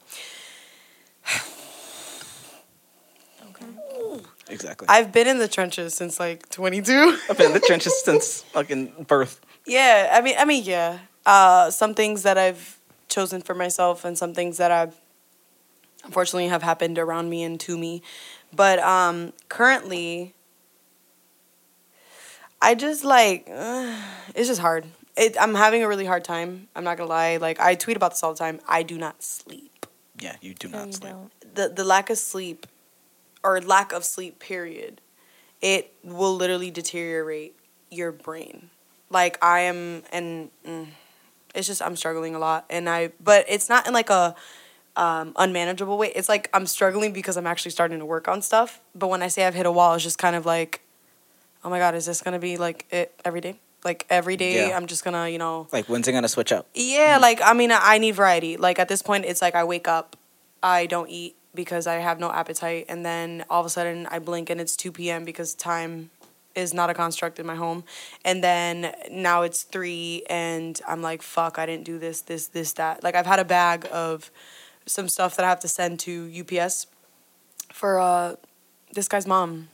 Okay. 3.50 3.66
Exactly. 4.50 4.88
I've 4.90 5.12
been 5.12 5.28
in 5.28 5.40
the 5.40 5.48
trenches 5.48 5.94
since 5.94 6.20
like 6.20 6.48
22. 6.50 7.18
I've 7.30 7.38
been 7.38 7.48
in 7.48 7.54
the 7.54 7.60
trenches 7.60 8.02
since 8.04 8.44
fucking 8.54 9.06
birth. 9.08 9.42
yeah, 9.66 10.10
I 10.14 10.22
mean, 10.22 10.36
I 10.38 10.46
mean, 10.46 10.64
yeah. 10.64 11.00
Uh, 11.26 11.70
some 11.72 11.94
things 11.94 12.24
that 12.24 12.38
I've 12.38 12.80
chosen 13.10 13.42
for 13.42 13.54
myself, 13.56 14.06
and 14.06 14.18
some 14.18 14.34
things 14.34 14.58
that 14.58 14.72
I've 14.72 14.96
unfortunately 16.06 16.48
have 16.48 16.64
happened 16.64 16.98
around 16.98 17.30
me 17.30 17.44
and 17.44 17.60
to 17.62 17.78
me. 17.78 18.02
But 18.54 18.80
um, 18.80 19.34
currently, 19.50 20.34
I 22.62 22.76
just 22.76 23.04
like 23.04 23.46
it's 24.36 24.48
just 24.48 24.62
hard. 24.62 24.86
It, 25.16 25.36
I'm 25.40 25.56
having 25.56 25.84
a 25.84 25.88
really 25.88 26.06
hard 26.06 26.24
time. 26.24 26.68
I'm 26.76 26.84
not 26.84 26.98
gonna 26.98 27.10
lie. 27.10 27.38
Like 27.38 27.60
I 27.60 27.76
tweet 27.76 27.98
about 27.98 28.12
this 28.12 28.24
all 28.24 28.34
the 28.34 28.40
time. 28.40 28.60
I 28.68 28.84
do 28.84 28.98
not 28.98 29.24
sleep. 29.24 29.86
Yeah, 30.20 30.36
you 30.42 30.54
do 30.54 30.68
not 30.68 30.88
you 30.88 30.94
sleep. 30.94 31.14
don't. 31.14 31.56
the 31.56 31.70
the 31.70 31.84
lack 31.84 32.10
of 32.10 32.18
sleep 32.18 32.68
or 33.44 33.62
lack 33.62 33.92
of 33.94 34.04
sleep 34.04 34.40
period 34.40 35.02
it 35.62 35.94
will 36.04 36.36
literally 36.36 36.72
deteriorate 36.72 37.56
your 37.90 38.12
brain 38.12 38.70
like 39.10 39.38
i 39.44 39.60
am 39.62 40.04
and 40.12 40.50
mm, 40.66 40.88
it's 41.56 41.68
just 41.68 41.82
i'm 41.82 41.96
struggling 41.96 42.36
a 42.36 42.40
lot 42.40 42.66
and 42.70 42.90
i 42.90 43.10
but 43.24 43.46
it's 43.48 43.70
not 43.70 43.88
in 43.88 43.94
like 43.94 44.10
a 44.10 44.36
um, 44.96 45.34
unmanageable 45.36 45.98
way 45.98 46.12
it's 46.16 46.28
like 46.28 46.50
i'm 46.54 46.66
struggling 46.66 47.14
because 47.14 47.38
i'm 47.38 47.46
actually 47.46 47.72
starting 47.72 48.00
to 48.00 48.06
work 48.06 48.28
on 48.28 48.42
stuff 48.42 48.82
but 48.96 49.08
when 49.08 49.22
i 49.22 49.28
say 49.28 49.46
i've 49.46 49.54
hit 49.54 49.66
a 49.66 49.72
wall 49.72 49.94
it's 49.94 50.04
just 50.04 50.18
kind 50.18 50.36
of 50.36 50.46
like 50.46 50.82
oh 51.68 51.70
my 51.70 51.80
god 51.80 51.94
is 51.96 52.06
this 52.06 52.22
gonna 52.22 52.40
be 52.40 52.56
like 52.56 52.86
it 52.92 53.14
every 53.26 53.42
day 53.42 53.60
like 53.84 54.06
every 54.10 54.38
day 54.38 54.70
Yeah. 54.70 54.78
i'm 54.78 54.88
just 54.88 55.04
gonna 55.04 55.28
you 55.28 55.38
know 55.38 55.68
Like, 55.74 55.90
when's 55.90 56.08
it 56.08 56.14
gonna 56.14 56.30
switch 56.30 56.54
up? 56.54 56.66
yeah, 56.74 57.18
like 57.22 57.42
I 57.44 57.52
mean, 57.54 57.72
I 57.74 57.98
need 57.98 58.16
variety. 58.16 58.56
Like 58.56 58.80
at 58.80 58.88
this 58.88 59.02
point, 59.02 59.26
it's 59.26 59.42
like 59.42 59.54
I 59.54 59.66
wake 59.66 59.88
up, 59.88 60.16
I 60.64 60.86
don't 60.86 61.10
eat 61.10 61.36
because 61.54 61.86
I 61.88 61.96
have 61.96 62.20
no 62.22 62.32
appetite, 62.32 62.86
and 62.88 63.06
then 63.06 63.44
all 63.50 63.60
of 63.60 63.66
a 63.66 63.70
sudden 63.70 64.08
I 64.10 64.20
blink 64.20 64.50
and 64.50 64.62
it's 64.62 64.76
two 64.78 64.92
p.m. 64.94 65.26
because 65.26 65.54
time 65.54 66.10
is 66.56 66.74
not 66.74 66.90
a 66.90 66.94
construct 66.94 67.38
in 67.38 67.46
my 67.46 67.56
home, 67.56 67.84
and 68.24 68.42
then 68.42 68.94
now 69.12 69.42
it's 69.44 69.64
three, 69.64 70.24
and 70.30 70.80
I'm 70.88 71.02
like, 71.02 71.22
fuck, 71.22 71.60
I 71.60 71.66
didn't 71.66 71.84
do 71.86 72.00
this, 72.00 72.22
this, 72.22 72.48
this, 72.48 72.72
that. 72.74 73.04
Like 73.04 73.14
I've 73.16 73.28
had 73.28 73.40
a 73.40 73.46
bag 73.46 73.88
of 73.92 74.32
some 74.86 75.08
stuff 75.10 75.36
that 75.36 75.46
I 75.46 75.50
have 75.50 75.60
to 75.60 75.68
send 75.68 76.00
to 76.08 76.32
UPS 76.42 76.88
for 77.74 78.00
uh 78.00 78.36
this 78.94 79.08
guy's 79.10 79.28
mom. 79.28 79.68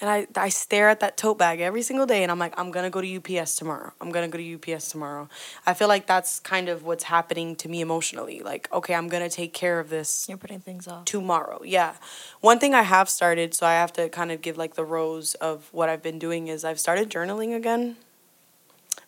And 0.00 0.10
I, 0.10 0.26
I 0.36 0.50
stare 0.50 0.90
at 0.90 1.00
that 1.00 1.16
tote 1.16 1.38
bag 1.38 1.60
every 1.60 1.80
single 1.80 2.04
day 2.04 2.22
and 2.22 2.30
I'm 2.30 2.38
like, 2.38 2.52
I'm 2.58 2.70
gonna 2.70 2.90
go 2.90 3.00
to 3.00 3.16
UPS 3.38 3.56
tomorrow. 3.56 3.92
I'm 4.00 4.10
gonna 4.10 4.28
go 4.28 4.36
to 4.36 4.74
UPS 4.74 4.90
tomorrow. 4.90 5.28
I 5.66 5.72
feel 5.72 5.88
like 5.88 6.06
that's 6.06 6.38
kind 6.40 6.68
of 6.68 6.84
what's 6.84 7.04
happening 7.04 7.56
to 7.56 7.68
me 7.68 7.80
emotionally. 7.80 8.40
Like, 8.40 8.70
okay, 8.72 8.94
I'm 8.94 9.08
gonna 9.08 9.30
take 9.30 9.54
care 9.54 9.80
of 9.80 9.88
this 9.88 10.26
You're 10.28 10.36
putting 10.36 10.60
things 10.60 10.86
off. 10.86 11.06
tomorrow. 11.06 11.62
Yeah. 11.64 11.94
One 12.40 12.58
thing 12.58 12.74
I 12.74 12.82
have 12.82 13.08
started, 13.08 13.54
so 13.54 13.66
I 13.66 13.72
have 13.72 13.92
to 13.94 14.10
kind 14.10 14.30
of 14.30 14.42
give 14.42 14.58
like 14.58 14.74
the 14.74 14.84
rows 14.84 15.34
of 15.36 15.68
what 15.72 15.88
I've 15.88 16.02
been 16.02 16.18
doing 16.18 16.48
is 16.48 16.62
I've 16.62 16.78
started 16.80 17.08
journaling 17.10 17.56
again, 17.56 17.96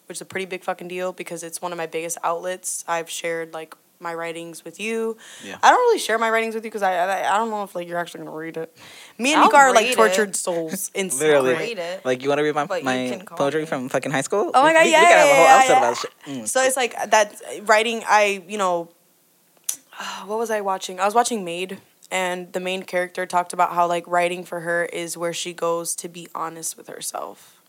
which 0.07 0.17
is 0.19 0.23
a 0.23 0.25
pretty 0.25 0.47
big 0.47 0.65
fucking 0.65 0.89
deal 0.89 1.13
because 1.13 1.43
it's 1.43 1.61
one 1.61 1.71
of 1.71 1.77
my 1.77 1.87
biggest 1.87 2.17
outlets. 2.25 2.83
I've 2.89 3.11
shared 3.11 3.53
like 3.53 3.75
my 4.01 4.15
writings 4.15 4.65
with 4.65 4.79
you. 4.81 5.17
Yeah. 5.45 5.59
I 5.63 5.71
don't 5.71 5.79
really 5.79 5.99
share 5.99 6.19
my 6.19 6.31
writings 6.31 6.55
with 6.55 6.65
you 6.65 6.71
because 6.71 6.83
I, 6.83 6.95
I 6.95 7.35
I 7.35 7.37
don't 7.39 7.51
know 7.51 7.63
if 7.65 7.75
like 7.75 7.89
you're 7.89 7.99
actually 7.99 8.19
gonna 8.25 8.37
read 8.37 8.57
it. 8.57 8.77
Me 9.19 9.33
and 9.33 9.41
I'll 9.41 9.47
Nico 9.49 9.57
are 9.57 9.75
like 9.75 9.95
tortured 9.95 10.31
it. 10.31 10.37
souls 10.37 10.91
in 10.95 11.09
Literally. 11.09 11.51
secret. 11.51 11.69
Read 11.69 11.79
it. 11.79 12.05
Like, 12.05 12.23
you 12.23 12.29
want 12.29 12.39
to 12.39 12.43
read 12.45 12.55
my 12.55 12.67
But 12.67 12.85
my 12.85 13.21
poetry 13.37 13.63
me. 13.63 13.67
from 13.67 13.89
fucking 13.89 14.13
high 14.13 14.21
school? 14.23 14.51
Oh 14.55 14.63
my 14.63 14.73
God, 14.73 14.85
We, 14.85 14.93
yeah, 14.93 15.01
we 15.01 15.05
gotta 15.07 15.19
have 15.19 15.29
a 15.29 15.35
whole 15.35 15.45
yeah, 15.45 15.57
episode 15.59 15.73
yeah, 15.73 15.79
about 15.79 15.97
shit. 15.97 16.11
Mm. 16.27 16.49
So 16.49 16.63
it's 16.63 16.77
like 16.77 17.11
that 17.11 17.35
writing. 17.63 18.03
I 18.07 18.43
you 18.47 18.59
know, 18.59 18.91
what 20.27 20.39
was 20.39 20.51
I 20.51 20.61
watching? 20.61 21.01
I 21.01 21.05
was 21.05 21.15
watching 21.15 21.45
Maid 21.45 21.81
and 22.11 22.53
the 22.53 22.61
main 22.61 22.85
character 22.85 23.27
talked 23.27 23.53
about 23.53 23.73
how 23.75 23.87
like 23.87 24.07
writing 24.07 24.45
for 24.45 24.61
her 24.61 24.85
is 24.87 25.17
where 25.17 25.33
she 25.35 25.53
goes 25.53 25.95
to 25.97 26.09
be 26.09 26.29
honest 26.35 26.77
with 26.77 26.89
herself. 26.89 27.61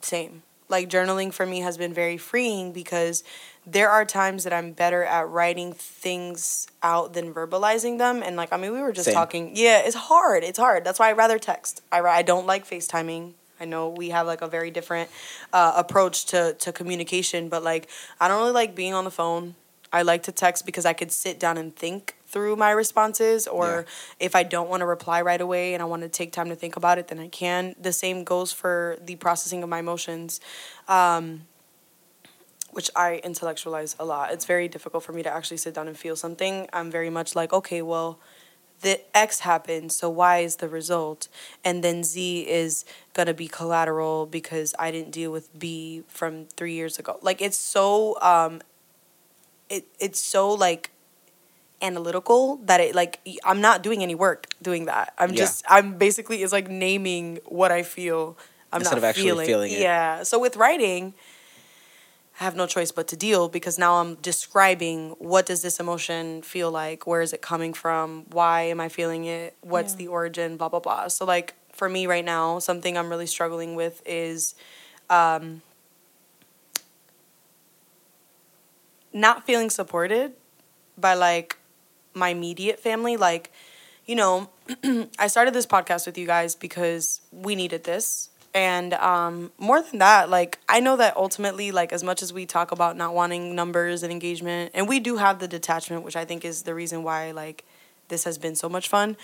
Same. 0.00 0.42
Like 0.72 0.88
journaling 0.88 1.32
for 1.32 1.46
me 1.46 1.60
has 1.60 1.76
been 1.76 1.94
very 1.94 2.16
freeing 2.16 2.72
because 2.72 3.22
there 3.66 3.90
are 3.90 4.04
times 4.04 4.42
that 4.44 4.52
I'm 4.52 4.72
better 4.72 5.04
at 5.04 5.28
writing 5.28 5.72
things 5.74 6.66
out 6.82 7.12
than 7.12 7.32
verbalizing 7.32 7.98
them. 7.98 8.22
And 8.22 8.34
like, 8.34 8.52
I 8.52 8.56
mean, 8.56 8.72
we 8.72 8.80
were 8.80 8.90
just 8.90 9.04
Same. 9.04 9.14
talking. 9.14 9.52
Yeah, 9.54 9.82
it's 9.84 9.94
hard. 9.94 10.42
It's 10.42 10.58
hard. 10.58 10.82
That's 10.82 10.98
why 10.98 11.10
I 11.10 11.12
rather 11.12 11.38
text. 11.38 11.82
I, 11.92 12.00
I 12.00 12.22
don't 12.22 12.46
like 12.46 12.66
FaceTiming. 12.66 13.34
I 13.60 13.66
know 13.66 13.90
we 13.90 14.10
have 14.10 14.26
like 14.26 14.42
a 14.42 14.48
very 14.48 14.72
different 14.72 15.10
uh, 15.52 15.74
approach 15.76 16.24
to, 16.26 16.54
to 16.54 16.72
communication, 16.72 17.48
but 17.48 17.62
like, 17.62 17.88
I 18.18 18.26
don't 18.26 18.40
really 18.40 18.52
like 18.52 18.74
being 18.74 18.94
on 18.94 19.04
the 19.04 19.10
phone. 19.10 19.54
I 19.92 20.02
like 20.02 20.24
to 20.24 20.32
text 20.32 20.66
because 20.66 20.86
I 20.86 20.94
could 20.94 21.12
sit 21.12 21.38
down 21.38 21.58
and 21.58 21.76
think 21.76 22.16
through 22.32 22.56
my 22.56 22.70
responses 22.70 23.46
or 23.46 23.84
if 24.18 24.34
I 24.34 24.42
don't 24.42 24.68
want 24.68 24.80
to 24.80 24.86
reply 24.86 25.22
right 25.22 25.40
away 25.40 25.74
and 25.74 25.82
I 25.82 25.86
want 25.86 26.02
to 26.02 26.08
take 26.08 26.32
time 26.32 26.48
to 26.48 26.56
think 26.56 26.76
about 26.76 26.98
it, 26.98 27.08
then 27.08 27.20
I 27.20 27.28
can. 27.28 27.76
The 27.80 27.92
same 27.92 28.24
goes 28.24 28.52
for 28.52 28.96
the 29.04 29.16
processing 29.16 29.62
of 29.62 29.68
my 29.68 29.78
emotions. 29.78 30.40
Um, 30.88 31.42
which 32.70 32.90
I 32.96 33.20
intellectualize 33.22 33.94
a 33.98 34.04
lot. 34.06 34.32
It's 34.32 34.46
very 34.46 34.66
difficult 34.66 35.04
for 35.04 35.12
me 35.12 35.22
to 35.22 35.30
actually 35.30 35.58
sit 35.58 35.74
down 35.74 35.88
and 35.88 35.96
feel 35.96 36.16
something. 36.16 36.70
I'm 36.72 36.90
very 36.90 37.10
much 37.10 37.36
like, 37.36 37.52
okay, 37.52 37.82
well, 37.82 38.18
the 38.80 38.98
X 39.14 39.40
happened, 39.40 39.92
so 39.92 40.08
Y 40.08 40.38
is 40.38 40.56
the 40.56 40.70
result. 40.70 41.28
And 41.62 41.84
then 41.84 42.02
Z 42.02 42.48
is 42.48 42.86
gonna 43.12 43.34
be 43.34 43.46
collateral 43.46 44.24
because 44.24 44.74
I 44.78 44.90
didn't 44.90 45.10
deal 45.10 45.30
with 45.30 45.56
B 45.58 46.02
from 46.08 46.46
three 46.46 46.72
years 46.72 46.98
ago. 46.98 47.18
Like 47.20 47.42
it's 47.42 47.58
so 47.58 48.18
um 48.22 48.62
it 49.68 49.86
it's 50.00 50.20
so 50.20 50.50
like 50.50 50.90
analytical 51.82 52.56
that 52.64 52.80
it 52.80 52.94
like 52.94 53.20
I'm 53.44 53.60
not 53.60 53.82
doing 53.82 54.02
any 54.02 54.14
work 54.14 54.46
doing 54.62 54.86
that. 54.86 55.14
I'm 55.18 55.30
Yeah. 55.30 55.36
just 55.36 55.64
I'm 55.68 55.98
basically 55.98 56.42
it's 56.42 56.52
like 56.52 56.68
naming 56.70 57.40
what 57.46 57.72
I 57.72 57.82
feel. 57.82 58.36
I'm 58.72 58.80
Instead 58.80 58.94
not 58.94 58.98
of 58.98 59.04
actually 59.04 59.24
feeling. 59.24 59.46
feeling 59.46 59.72
it. 59.72 59.80
Yeah. 59.80 60.22
So 60.22 60.38
with 60.38 60.56
writing, 60.56 61.14
I 62.40 62.44
have 62.44 62.56
no 62.56 62.66
choice 62.66 62.90
but 62.92 63.06
to 63.08 63.16
deal 63.16 63.48
because 63.48 63.78
now 63.78 63.96
I'm 64.00 64.14
describing 64.16 65.10
what 65.18 65.46
does 65.46 65.62
this 65.62 65.78
emotion 65.78 66.42
feel 66.42 66.70
like? 66.70 67.06
Where 67.06 67.20
is 67.20 67.32
it 67.32 67.42
coming 67.42 67.74
from? 67.74 68.24
Why 68.30 68.62
am 68.62 68.80
I 68.80 68.88
feeling 68.88 69.24
it? 69.24 69.54
What's 69.60 69.92
Yeah. 69.92 69.98
the 69.98 70.08
origin? 70.08 70.56
Blah 70.56 70.68
blah 70.70 70.80
blah. 70.80 71.08
So 71.08 71.24
like 71.24 71.54
for 71.72 71.88
me 71.88 72.06
right 72.06 72.24
now, 72.24 72.58
something 72.58 72.96
I'm 72.96 73.08
really 73.10 73.26
struggling 73.26 73.74
with 73.74 74.02
is 74.06 74.54
um, 75.10 75.62
not 79.12 79.44
feeling 79.44 79.70
supported 79.70 80.32
by 80.96 81.14
like 81.14 81.56
my 82.14 82.30
immediate 82.30 82.78
family. 82.78 83.16
Like, 83.16 83.52
you 84.06 84.14
know, 84.14 84.50
I 85.18 85.26
started 85.26 85.54
this 85.54 85.66
podcast 85.66 86.06
with 86.06 86.18
you 86.18 86.26
guys 86.26 86.54
because 86.54 87.20
we 87.30 87.54
needed 87.54 87.84
this. 87.84 88.28
And 88.54 88.92
um, 88.94 89.50
more 89.58 89.80
than 89.80 89.98
that, 90.00 90.28
like 90.28 90.58
I 90.68 90.80
know 90.80 90.96
that 90.96 91.16
ultimately, 91.16 91.72
like 91.72 91.92
as 91.92 92.04
much 92.04 92.22
as 92.22 92.32
we 92.32 92.44
talk 92.44 92.70
about 92.70 92.96
not 92.96 93.14
wanting 93.14 93.54
numbers 93.54 94.02
and 94.02 94.12
engagement, 94.12 94.72
and 94.74 94.86
we 94.86 95.00
do 95.00 95.16
have 95.16 95.38
the 95.38 95.48
detachment, 95.48 96.02
which 96.04 96.16
I 96.16 96.26
think 96.26 96.44
is 96.44 96.62
the 96.62 96.74
reason 96.74 97.02
why 97.02 97.30
like 97.30 97.64
this 98.08 98.24
has 98.24 98.36
been 98.36 98.54
so 98.54 98.68
much 98.68 98.88
fun. 98.88 99.16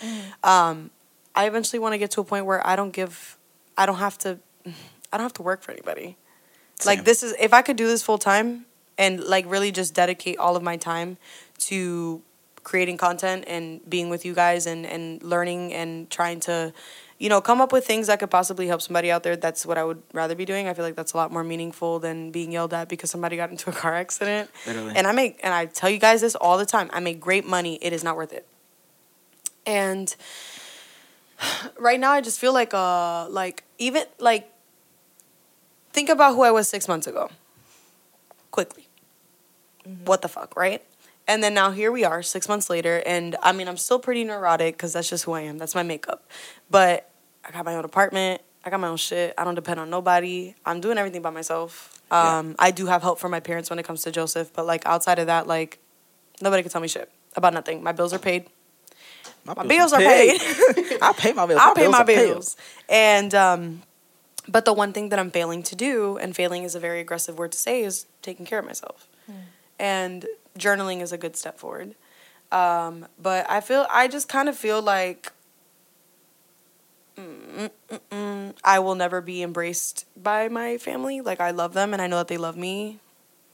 Um, 0.43 0.89
I 1.35 1.45
eventually 1.45 1.79
want 1.79 1.93
to 1.93 1.99
get 1.99 2.09
to 2.11 2.21
a 2.21 2.23
point 2.23 2.45
where 2.47 2.65
I 2.65 2.75
don't 2.75 2.91
give, 2.91 3.37
I 3.77 3.85
don't 3.85 3.97
have 3.97 4.17
to, 4.19 4.39
I 4.65 5.17
don't 5.17 5.25
have 5.25 5.33
to 5.33 5.43
work 5.43 5.61
for 5.61 5.71
anybody. 5.71 6.17
Like 6.85 7.03
this 7.05 7.21
is 7.23 7.35
if 7.39 7.53
I 7.53 7.61
could 7.61 7.77
do 7.77 7.87
this 7.87 8.01
full 8.01 8.17
time 8.17 8.65
and 8.97 9.23
like 9.23 9.45
really 9.47 9.71
just 9.71 9.93
dedicate 9.93 10.37
all 10.37 10.55
of 10.55 10.63
my 10.63 10.75
time 10.77 11.17
to 11.59 12.21
creating 12.69 12.97
content 12.97 13.45
and 13.47 13.81
being 13.89 14.09
with 14.09 14.23
you 14.23 14.35
guys 14.35 14.67
and 14.67 14.85
and 14.85 15.23
learning 15.23 15.73
and 15.73 16.07
trying 16.11 16.39
to 16.39 16.71
you 17.17 17.27
know 17.27 17.41
come 17.41 17.59
up 17.61 17.71
with 17.73 17.83
things 17.83 18.05
that 18.05 18.19
could 18.19 18.29
possibly 18.29 18.67
help 18.67 18.79
somebody 18.79 19.09
out 19.09 19.23
there 19.23 19.35
that's 19.35 19.65
what 19.65 19.75
I 19.79 19.83
would 19.83 20.03
rather 20.13 20.35
be 20.35 20.45
doing. 20.45 20.67
I 20.67 20.75
feel 20.75 20.85
like 20.85 20.95
that's 20.95 21.13
a 21.13 21.17
lot 21.17 21.31
more 21.31 21.43
meaningful 21.43 21.97
than 21.97 22.29
being 22.29 22.51
yelled 22.51 22.71
at 22.75 22.87
because 22.87 23.09
somebody 23.09 23.37
got 23.37 23.49
into 23.49 23.71
a 23.71 23.73
car 23.73 23.95
accident. 23.95 24.51
Literally. 24.67 24.93
And 24.95 25.07
I 25.07 25.13
make 25.13 25.39
and 25.41 25.51
I 25.51 25.65
tell 25.65 25.89
you 25.89 25.97
guys 25.97 26.21
this 26.21 26.35
all 26.35 26.59
the 26.59 26.65
time. 26.65 26.91
I 26.93 26.99
make 26.99 27.19
great 27.19 27.43
money. 27.43 27.79
It 27.81 27.91
is 27.91 28.03
not 28.03 28.15
worth 28.15 28.33
it. 28.33 28.45
And 29.65 30.15
right 31.79 31.99
now 31.99 32.11
I 32.11 32.21
just 32.21 32.39
feel 32.39 32.53
like 32.53 32.75
uh 32.75 33.27
like 33.29 33.63
even 33.79 34.03
like 34.19 34.47
think 35.91 36.09
about 36.09 36.35
who 36.35 36.43
I 36.43 36.51
was 36.51 36.69
6 36.69 36.87
months 36.87 37.07
ago. 37.07 37.31
Quickly. 38.51 38.85
What 40.05 40.21
the 40.21 40.27
fuck, 40.27 40.55
right? 40.55 40.83
And 41.29 41.43
then 41.43 41.53
now 41.53 41.69
here 41.71 41.91
we 41.91 42.03
are 42.03 42.23
6 42.23 42.49
months 42.49 42.69
later 42.69 43.03
and 43.05 43.37
I 43.43 43.51
mean 43.51 43.67
I'm 43.67 43.77
still 43.77 43.99
pretty 43.99 44.23
neurotic 44.23 44.77
cuz 44.77 44.93
that's 44.93 45.09
just 45.09 45.23
who 45.25 45.33
I 45.33 45.41
am. 45.41 45.59
That's 45.59 45.75
my 45.75 45.83
makeup. 45.83 46.27
But 46.69 47.09
I 47.45 47.51
got 47.51 47.63
my 47.65 47.75
own 47.75 47.85
apartment. 47.85 48.41
I 48.65 48.69
got 48.69 48.79
my 48.79 48.87
own 48.87 48.97
shit. 48.97 49.35
I 49.37 49.43
don't 49.43 49.55
depend 49.55 49.79
on 49.79 49.89
nobody. 49.89 50.55
I'm 50.65 50.81
doing 50.81 50.97
everything 50.97 51.21
by 51.21 51.29
myself. 51.29 52.01
Yeah. 52.11 52.39
Um 52.39 52.55
I 52.57 52.71
do 52.71 52.87
have 52.87 53.03
help 53.03 53.19
from 53.19 53.31
my 53.31 53.39
parents 53.39 53.69
when 53.69 53.77
it 53.79 53.85
comes 53.85 54.01
to 54.03 54.11
Joseph, 54.11 54.51
but 54.53 54.65
like 54.65 54.83
outside 54.87 55.19
of 55.19 55.27
that 55.27 55.45
like 55.45 55.77
nobody 56.41 56.63
can 56.63 56.71
tell 56.71 56.81
me 56.81 56.87
shit 56.87 57.11
about 57.35 57.53
nothing. 57.53 57.83
My 57.83 57.91
bills 57.91 58.11
are 58.11 58.19
paid. 58.19 58.49
My 59.45 59.53
bills 59.53 59.93
are 59.93 59.99
paid. 59.99 60.41
I 61.01 61.13
pay 61.17 61.33
my 61.33 61.45
bills. 61.45 61.61
I'll 61.61 61.75
pay 61.75 61.87
my 61.87 61.99
are 61.99 62.05
bills. 62.05 62.57
And 62.87 63.33
um, 63.35 63.83
but 64.47 64.65
the 64.65 64.73
one 64.73 64.93
thing 64.93 65.09
that 65.09 65.19
I'm 65.19 65.31
failing 65.31 65.63
to 65.63 65.75
do, 65.75 66.17
and 66.17 66.35
failing 66.35 66.63
is 66.63 66.75
a 66.75 66.79
very 66.79 66.99
aggressive 66.99 67.37
word 67.37 67.51
to 67.53 67.57
say, 67.57 67.83
is 67.83 68.05
taking 68.21 68.45
care 68.45 68.59
of 68.59 68.65
myself. 68.65 69.07
And 69.79 70.25
journaling 70.57 71.01
is 71.01 71.11
a 71.11 71.17
good 71.17 71.35
step 71.35 71.59
forward. 71.59 71.95
Um, 72.51 73.05
but 73.21 73.49
I 73.49 73.61
feel 73.61 73.85
I 73.91 74.07
just 74.07 74.27
kind 74.27 74.49
of 74.49 74.57
feel 74.57 74.81
like 74.81 75.31
mm, 77.15 77.69
mm, 77.89 77.99
mm, 78.11 78.53
I 78.63 78.79
will 78.79 78.95
never 78.95 79.21
be 79.21 79.43
embraced 79.43 80.05
by 80.21 80.47
my 80.47 80.77
family. 80.77 81.21
Like 81.21 81.39
I 81.39 81.51
love 81.51 81.73
them, 81.73 81.93
and 81.93 82.01
I 82.01 82.07
know 82.07 82.17
that 82.17 82.27
they 82.27 82.37
love 82.37 82.57
me. 82.57 82.99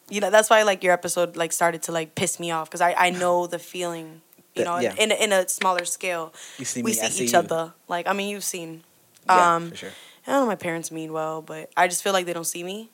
You 0.10 0.22
know 0.22 0.30
that's 0.30 0.50
why 0.50 0.64
like 0.64 0.84
your 0.84 0.94
episode 0.94 1.36
like 1.36 1.52
started 1.52 1.82
to 1.84 1.92
like 1.92 2.16
piss 2.16 2.40
me 2.40 2.52
off 2.52 2.70
because 2.70 2.82
I 2.82 2.94
I 2.94 3.10
know 3.10 3.48
the 3.48 3.60
feeling. 3.60 4.22
You 4.54 4.64
know, 4.64 4.80
yeah. 4.80 4.96
in, 4.98 5.12
in 5.12 5.34
a 5.34 5.50
smaller 5.50 5.84
scale 5.84 6.34
You 6.58 6.64
see 6.64 6.82
we 6.82 6.92
me, 6.94 7.00
I 7.02 7.10
see 7.10 7.12
see 7.12 7.24
each 7.26 7.34
you. 7.34 7.40
other. 7.40 7.74
Like 7.90 8.08
I 8.08 8.14
mean, 8.14 8.30
you've 8.30 8.46
seen. 8.46 8.84
Yeah, 9.28 9.56
um, 9.56 9.72
for 9.72 9.76
sure. 9.76 9.90
I 10.26 10.32
don't 10.32 10.42
know. 10.44 10.48
My 10.48 10.56
parents 10.56 10.92
mean 10.92 11.12
well, 11.12 11.42
but 11.42 11.70
I 11.76 11.90
just 11.90 12.02
feel 12.02 12.14
like 12.14 12.26
they 12.26 12.32
don't 12.32 12.46
see 12.46 12.64
me. 12.64 12.90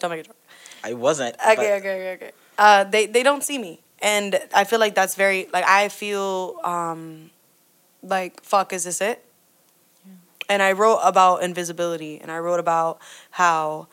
Don't 0.00 0.10
make 0.10 0.20
a 0.20 0.24
joke. 0.24 0.36
I 0.82 0.92
wasn't. 0.92 1.34
Okay, 1.36 1.52
okay, 1.52 1.76
okay, 1.78 2.12
okay. 2.14 2.32
Uh, 2.58 2.84
they 2.84 3.06
they 3.06 3.22
don't 3.22 3.42
see 3.42 3.58
me, 3.58 3.80
and 4.00 4.40
I 4.54 4.64
feel 4.64 4.78
like 4.78 4.94
that's 4.94 5.14
very 5.14 5.48
like 5.52 5.64
I 5.66 5.88
feel 5.88 6.56
um, 6.64 7.30
like 8.02 8.42
fuck. 8.42 8.72
Is 8.72 8.84
this 8.84 9.00
it? 9.00 9.24
And 10.48 10.62
I 10.62 10.72
wrote 10.72 11.00
about 11.02 11.42
invisibility, 11.42 12.20
and 12.20 12.30
I 12.30 12.38
wrote 12.38 12.60
about 12.60 13.00
how 13.30 13.88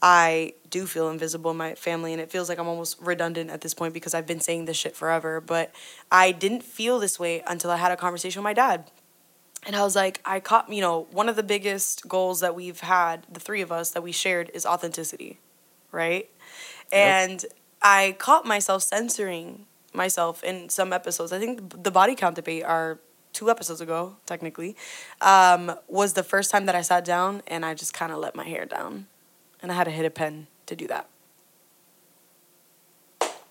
I 0.00 0.54
do 0.70 0.86
feel 0.86 1.10
invisible 1.10 1.50
in 1.50 1.56
my 1.56 1.74
family, 1.74 2.12
and 2.12 2.22
it 2.22 2.30
feels 2.30 2.48
like 2.48 2.58
I'm 2.58 2.68
almost 2.68 3.00
redundant 3.00 3.50
at 3.50 3.62
this 3.62 3.74
point 3.74 3.94
because 3.94 4.14
I've 4.14 4.26
been 4.26 4.40
saying 4.40 4.66
this 4.66 4.76
shit 4.76 4.94
forever. 4.94 5.40
But 5.40 5.72
I 6.10 6.30
didn't 6.32 6.62
feel 6.62 6.98
this 6.98 7.18
way 7.18 7.42
until 7.46 7.70
I 7.70 7.76
had 7.76 7.90
a 7.90 7.96
conversation 7.96 8.40
with 8.40 8.44
my 8.44 8.52
dad. 8.54 8.90
And 9.66 9.74
I 9.74 9.82
was 9.82 9.96
like, 9.96 10.20
I 10.24 10.38
caught, 10.40 10.72
you 10.72 10.80
know, 10.80 11.08
one 11.10 11.28
of 11.28 11.34
the 11.36 11.42
biggest 11.42 12.08
goals 12.08 12.40
that 12.40 12.54
we've 12.54 12.80
had, 12.80 13.26
the 13.30 13.40
three 13.40 13.60
of 13.60 13.72
us 13.72 13.90
that 13.90 14.02
we 14.02 14.12
shared, 14.12 14.50
is 14.54 14.64
authenticity, 14.64 15.40
right? 15.90 16.30
And 16.92 17.44
I 17.80 18.16
caught 18.18 18.44
myself 18.44 18.82
censoring 18.82 19.66
myself 19.94 20.42
in 20.44 20.68
some 20.68 20.92
episodes. 20.92 21.32
I 21.32 21.38
think 21.38 21.82
the 21.82 21.90
body 21.90 22.14
count 22.14 22.36
debate 22.36 22.64
are 22.64 22.98
two 23.32 23.50
episodes 23.50 23.80
ago, 23.80 24.16
technically, 24.26 24.76
um, 25.20 25.72
was 25.86 26.14
the 26.14 26.22
first 26.22 26.50
time 26.50 26.66
that 26.66 26.74
I 26.74 26.82
sat 26.82 27.04
down 27.04 27.42
and 27.46 27.64
I 27.64 27.74
just 27.74 27.94
kind 27.94 28.12
of 28.12 28.18
let 28.18 28.34
my 28.34 28.44
hair 28.44 28.64
down. 28.64 29.06
And 29.62 29.70
I 29.70 29.74
had 29.74 29.84
to 29.84 29.90
hit 29.90 30.04
a 30.04 30.10
pen 30.10 30.46
to 30.66 30.76
do 30.76 30.86
that. 30.86 31.08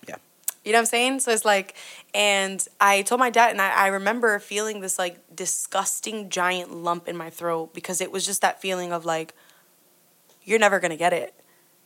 Yeah. 0.06 0.16
You 0.64 0.72
know 0.72 0.78
what 0.78 0.80
I'm 0.80 0.86
saying? 0.86 1.20
So 1.20 1.32
it's 1.32 1.44
like, 1.44 1.74
and 2.14 2.66
I 2.80 3.02
told 3.02 3.18
my 3.18 3.30
dad, 3.30 3.50
and 3.50 3.60
I, 3.60 3.70
I 3.70 3.86
remember 3.88 4.38
feeling 4.38 4.80
this 4.80 4.98
like 4.98 5.18
disgusting 5.34 6.28
giant 6.30 6.72
lump 6.74 7.08
in 7.08 7.16
my 7.16 7.30
throat 7.30 7.74
because 7.74 8.00
it 8.00 8.10
was 8.10 8.24
just 8.24 8.40
that 8.42 8.60
feeling 8.60 8.92
of 8.92 9.04
like, 9.04 9.34
you're 10.44 10.58
never 10.58 10.80
gonna 10.80 10.96
get 10.96 11.12
it. 11.12 11.34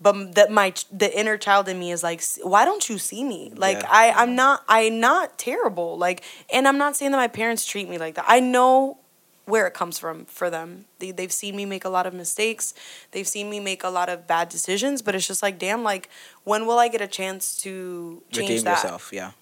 But 0.03 0.35
that 0.35 0.51
my 0.51 0.75
the 0.91 1.17
inner 1.19 1.37
child 1.37 1.69
in 1.69 1.79
me 1.79 1.93
is 1.93 2.03
like, 2.03 2.23
why 2.43 2.65
don't 2.65 2.89
you 2.89 2.99
see 2.99 3.23
me? 3.23 3.53
Like 3.55 3.81
Yeah. 3.81 3.89
I 3.91 4.11
I'm 4.11 4.35
not 4.35 4.65
I'm 4.69 5.01
not 5.01 5.39
terrible. 5.39 5.97
Like, 5.97 6.23
and 6.53 6.67
I'm 6.67 6.79
not 6.79 6.97
saying 6.97 7.13
that 7.13 7.19
my 7.19 7.29
parents 7.29 7.65
treat 7.65 7.89
me 7.89 7.99
like 7.99 8.17
that. 8.17 8.25
I 8.27 8.41
know 8.41 8.99
where 9.45 9.67
it 9.67 9.75
comes 9.75 9.99
from 9.99 10.25
for 10.25 10.51
them. 10.51 10.85
They, 10.99 11.11
they've 11.11 11.33
seen 11.33 11.57
me 11.57 11.65
make 11.65 11.85
a 11.85 11.89
lot 11.89 12.07
of 12.07 12.15
mistakes. 12.15 12.75
They've 13.11 13.27
seen 13.27 13.51
me 13.51 13.61
make 13.61 13.83
a 13.83 13.89
lot 13.89 14.09
of 14.09 14.27
bad 14.27 14.49
decisions. 14.49 15.03
But 15.03 15.15
it's 15.15 15.27
just 15.27 15.43
like, 15.43 15.59
damn, 15.59 15.83
like 15.83 16.09
when 16.45 16.67
will 16.67 16.79
I 16.79 16.89
get 16.89 17.01
a 17.01 17.09
chance 17.09 17.61
to 17.63 18.23
change 18.31 18.49
Redeem 18.49 18.65
that? 18.65 18.83
yourself. 18.83 19.11
Yeah. 19.13 19.33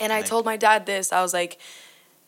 And 0.00 0.12
I 0.12 0.22
told 0.22 0.44
my 0.44 0.56
dad 0.56 0.86
this. 0.86 1.12
I 1.12 1.22
was 1.22 1.34
like, 1.34 1.58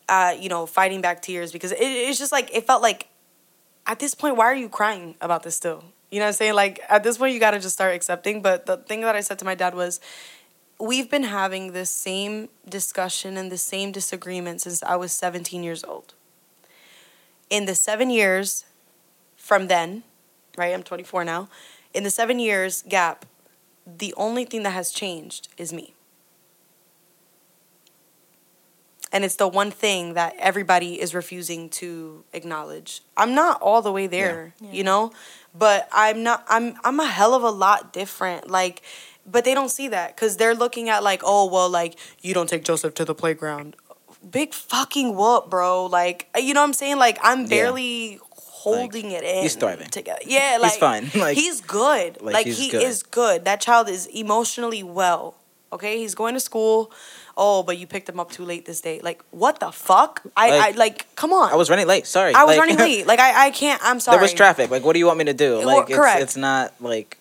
uh, 0.07 0.35
you 0.39 0.49
know, 0.49 0.65
fighting 0.65 1.01
back 1.01 1.21
tears 1.21 1.51
because 1.51 1.71
it, 1.71 1.79
it's 1.81 2.19
just 2.19 2.31
like 2.31 2.53
it 2.53 2.67
felt 2.67 2.81
like 2.81 3.07
at 3.87 3.99
this 3.99 4.15
point, 4.15 4.35
why 4.35 4.45
are 4.45 4.55
you 4.55 4.69
crying 4.69 5.15
about 5.21 5.43
this 5.43 5.55
still? 5.55 5.83
You 6.11 6.19
know 6.19 6.25
what 6.25 6.29
I'm 6.29 6.33
saying? 6.33 6.53
Like 6.53 6.79
at 6.89 7.03
this 7.03 7.17
point, 7.17 7.33
you 7.33 7.39
got 7.39 7.51
to 7.51 7.59
just 7.59 7.75
start 7.75 7.93
accepting. 7.95 8.41
But 8.41 8.65
the 8.65 8.77
thing 8.77 9.01
that 9.01 9.15
I 9.15 9.21
said 9.21 9.39
to 9.39 9.45
my 9.45 9.55
dad 9.55 9.75
was, 9.75 9.99
we've 10.79 11.09
been 11.09 11.23
having 11.23 11.71
this 11.71 11.89
same 11.89 12.49
discussion 12.67 13.37
and 13.37 13.51
the 13.51 13.57
same 13.57 13.91
disagreement 13.91 14.61
since 14.61 14.83
I 14.83 14.95
was 14.95 15.11
17 15.11 15.63
years 15.63 15.83
old. 15.83 16.13
In 17.49 17.65
the 17.65 17.75
seven 17.75 18.09
years 18.09 18.65
from 19.37 19.67
then, 19.67 20.03
right, 20.57 20.73
I'm 20.73 20.83
24 20.83 21.23
now, 21.23 21.49
in 21.93 22.03
the 22.03 22.09
seven 22.09 22.39
years 22.39 22.83
gap, 22.87 23.25
the 23.85 24.13
only 24.17 24.45
thing 24.45 24.63
that 24.63 24.71
has 24.71 24.91
changed 24.91 25.47
is 25.57 25.71
me. 25.71 25.93
And 29.11 29.23
it's 29.23 29.35
the 29.35 29.47
one 29.47 29.71
thing 29.71 30.13
that 30.15 30.35
everybody 30.39 30.99
is 30.99 31.13
refusing 31.13 31.69
to 31.69 32.23
acknowledge. 32.33 33.01
I'm 33.15 33.33
not 33.33 33.61
all 33.61 33.81
the 33.81 33.91
way 33.91 34.07
there, 34.07 34.53
Yeah. 34.59 34.71
you 34.71 34.83
know, 34.83 35.13
but 35.57 35.87
I'm 35.91 36.23
not. 36.23 36.43
I'm 36.47 36.75
I'm 36.83 36.99
a 36.99 37.07
hell 37.07 37.33
of 37.33 37.43
a 37.43 37.49
lot 37.51 37.93
different. 37.93 38.49
Like, 38.49 38.81
but 39.25 39.45
they 39.45 39.53
don't 39.53 39.69
see 39.69 39.87
that 39.89 40.15
because 40.15 40.37
they're 40.37 40.55
looking 40.55 40.89
at 40.89 41.03
like, 41.03 41.21
oh 41.23 41.49
well, 41.51 41.69
like 41.69 41.97
you 42.21 42.33
don't 42.33 42.49
take 42.49 42.63
Joseph 42.63 42.93
to 42.95 43.05
the 43.05 43.15
playground. 43.15 43.75
Big 44.29 44.53
fucking 44.53 45.15
whoop, 45.15 45.49
bro. 45.49 45.85
Like, 45.85 46.27
you 46.35 46.53
know 46.53 46.61
what 46.61 46.67
I'm 46.67 46.73
saying? 46.73 46.97
Like, 46.97 47.19
I'm 47.21 47.41
Yeah. 47.43 47.47
barely 47.47 48.19
holding 48.31 49.11
it 49.11 49.23
in. 49.23 49.43
he's 49.43 49.55
thriving. 49.55 49.87
together. 49.89 50.21
Yeah, 50.25 50.57
like 50.59 50.73
fine. 50.79 51.11
Like- 51.15 51.35
he's 51.37 51.61
good. 51.61 52.19
like, 52.21 52.33
Like, 52.33 52.45
he's 52.47 52.57
he 52.57 52.69
good. 52.71 52.81
is 52.81 53.03
good. 53.03 53.45
That 53.45 53.61
child 53.61 53.87
is 53.87 54.07
emotionally 54.07 54.81
well. 54.81 55.35
Okay, 55.71 55.99
he's 55.99 56.15
going 56.15 56.33
to 56.33 56.39
school. 56.39 56.91
Oh, 57.37 57.63
but 57.63 57.77
you 57.77 57.85
picked 57.85 58.07
him 58.07 58.19
up 58.19 58.31
too 58.31 58.45
late 58.45 58.65
this 58.65 58.79
day. 58.79 59.01
Like, 59.01 59.21
what 59.31 59.59
the 59.59 59.71
fuck? 59.71 60.21
I, 60.37 60.49
Like, 60.49 60.75
I 60.75 60.77
like, 60.77 61.15
come 61.15 61.33
on. 61.33 61.51
I 61.51 61.55
was 61.55 61.69
running 61.69 61.85
late. 61.85 62.07
Sorry. 62.07 62.33
I 62.33 62.45
was 62.45 62.55
Like, 62.55 62.59
running 62.61 62.77
late. 62.77 63.05
Like, 63.05 63.19
I, 63.19 63.47
I 63.47 63.51
can't. 63.51 63.81
I'm 63.83 63.99
sorry. 63.99 64.15
there 64.17 64.21
was 64.21 64.33
traffic. 64.33 64.71
Like, 64.71 64.85
what 64.85 64.93
do 64.93 64.99
you 64.99 65.05
want 65.05 65.19
me 65.19 65.25
to 65.25 65.33
do? 65.33 65.61
Like, 65.63 65.89
it's, 65.89 65.97
correct. 65.97 66.21
it's 66.21 66.37
not 66.37 66.73
like 66.79 67.17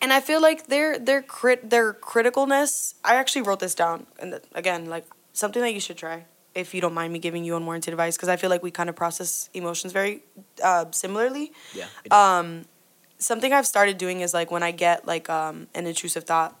and 0.00 0.12
I 0.12 0.20
feel 0.20 0.40
like 0.40 0.66
their 0.66 0.98
their 0.98 1.22
crit 1.22 1.70
their 1.70 1.92
criticalness. 1.92 2.94
I 3.04 3.16
actually 3.16 3.42
wrote 3.42 3.60
this 3.60 3.74
down, 3.74 4.06
and 4.18 4.40
again, 4.54 4.86
like 4.86 5.04
something 5.32 5.62
that 5.62 5.72
you 5.72 5.80
should 5.80 5.96
try 5.96 6.24
if 6.54 6.74
you 6.74 6.80
don't 6.80 6.94
mind 6.94 7.12
me 7.12 7.18
giving 7.18 7.44
you 7.44 7.56
unwarranted 7.56 7.92
advice, 7.92 8.16
because 8.16 8.28
I 8.28 8.36
feel 8.36 8.48
like 8.48 8.62
we 8.62 8.70
kind 8.70 8.88
of 8.88 8.96
process 8.96 9.50
emotions 9.52 9.92
very 9.92 10.22
uh, 10.62 10.86
similarly. 10.90 11.52
yeah. 11.74 11.86
do. 12.04 12.64
Something 13.18 13.54
I've 13.54 13.66
started 13.66 13.96
doing 13.96 14.20
is 14.20 14.34
like 14.34 14.50
when 14.50 14.62
I 14.62 14.72
get 14.72 15.06
like 15.06 15.30
um, 15.30 15.68
an 15.74 15.86
intrusive 15.86 16.24
thought, 16.24 16.54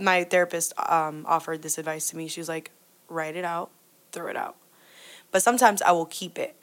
my 0.00 0.24
therapist 0.24 0.72
um, 0.78 1.24
offered 1.28 1.62
this 1.62 1.78
advice 1.78 2.10
to 2.10 2.16
me. 2.16 2.28
She 2.28 2.40
was 2.40 2.48
like, 2.48 2.70
write 3.08 3.36
it 3.36 3.44
out, 3.44 3.70
throw 4.12 4.28
it 4.28 4.36
out. 4.36 4.56
But 5.30 5.42
sometimes 5.42 5.82
I 5.82 5.92
will 5.92 6.06
keep 6.06 6.38
it 6.38 6.56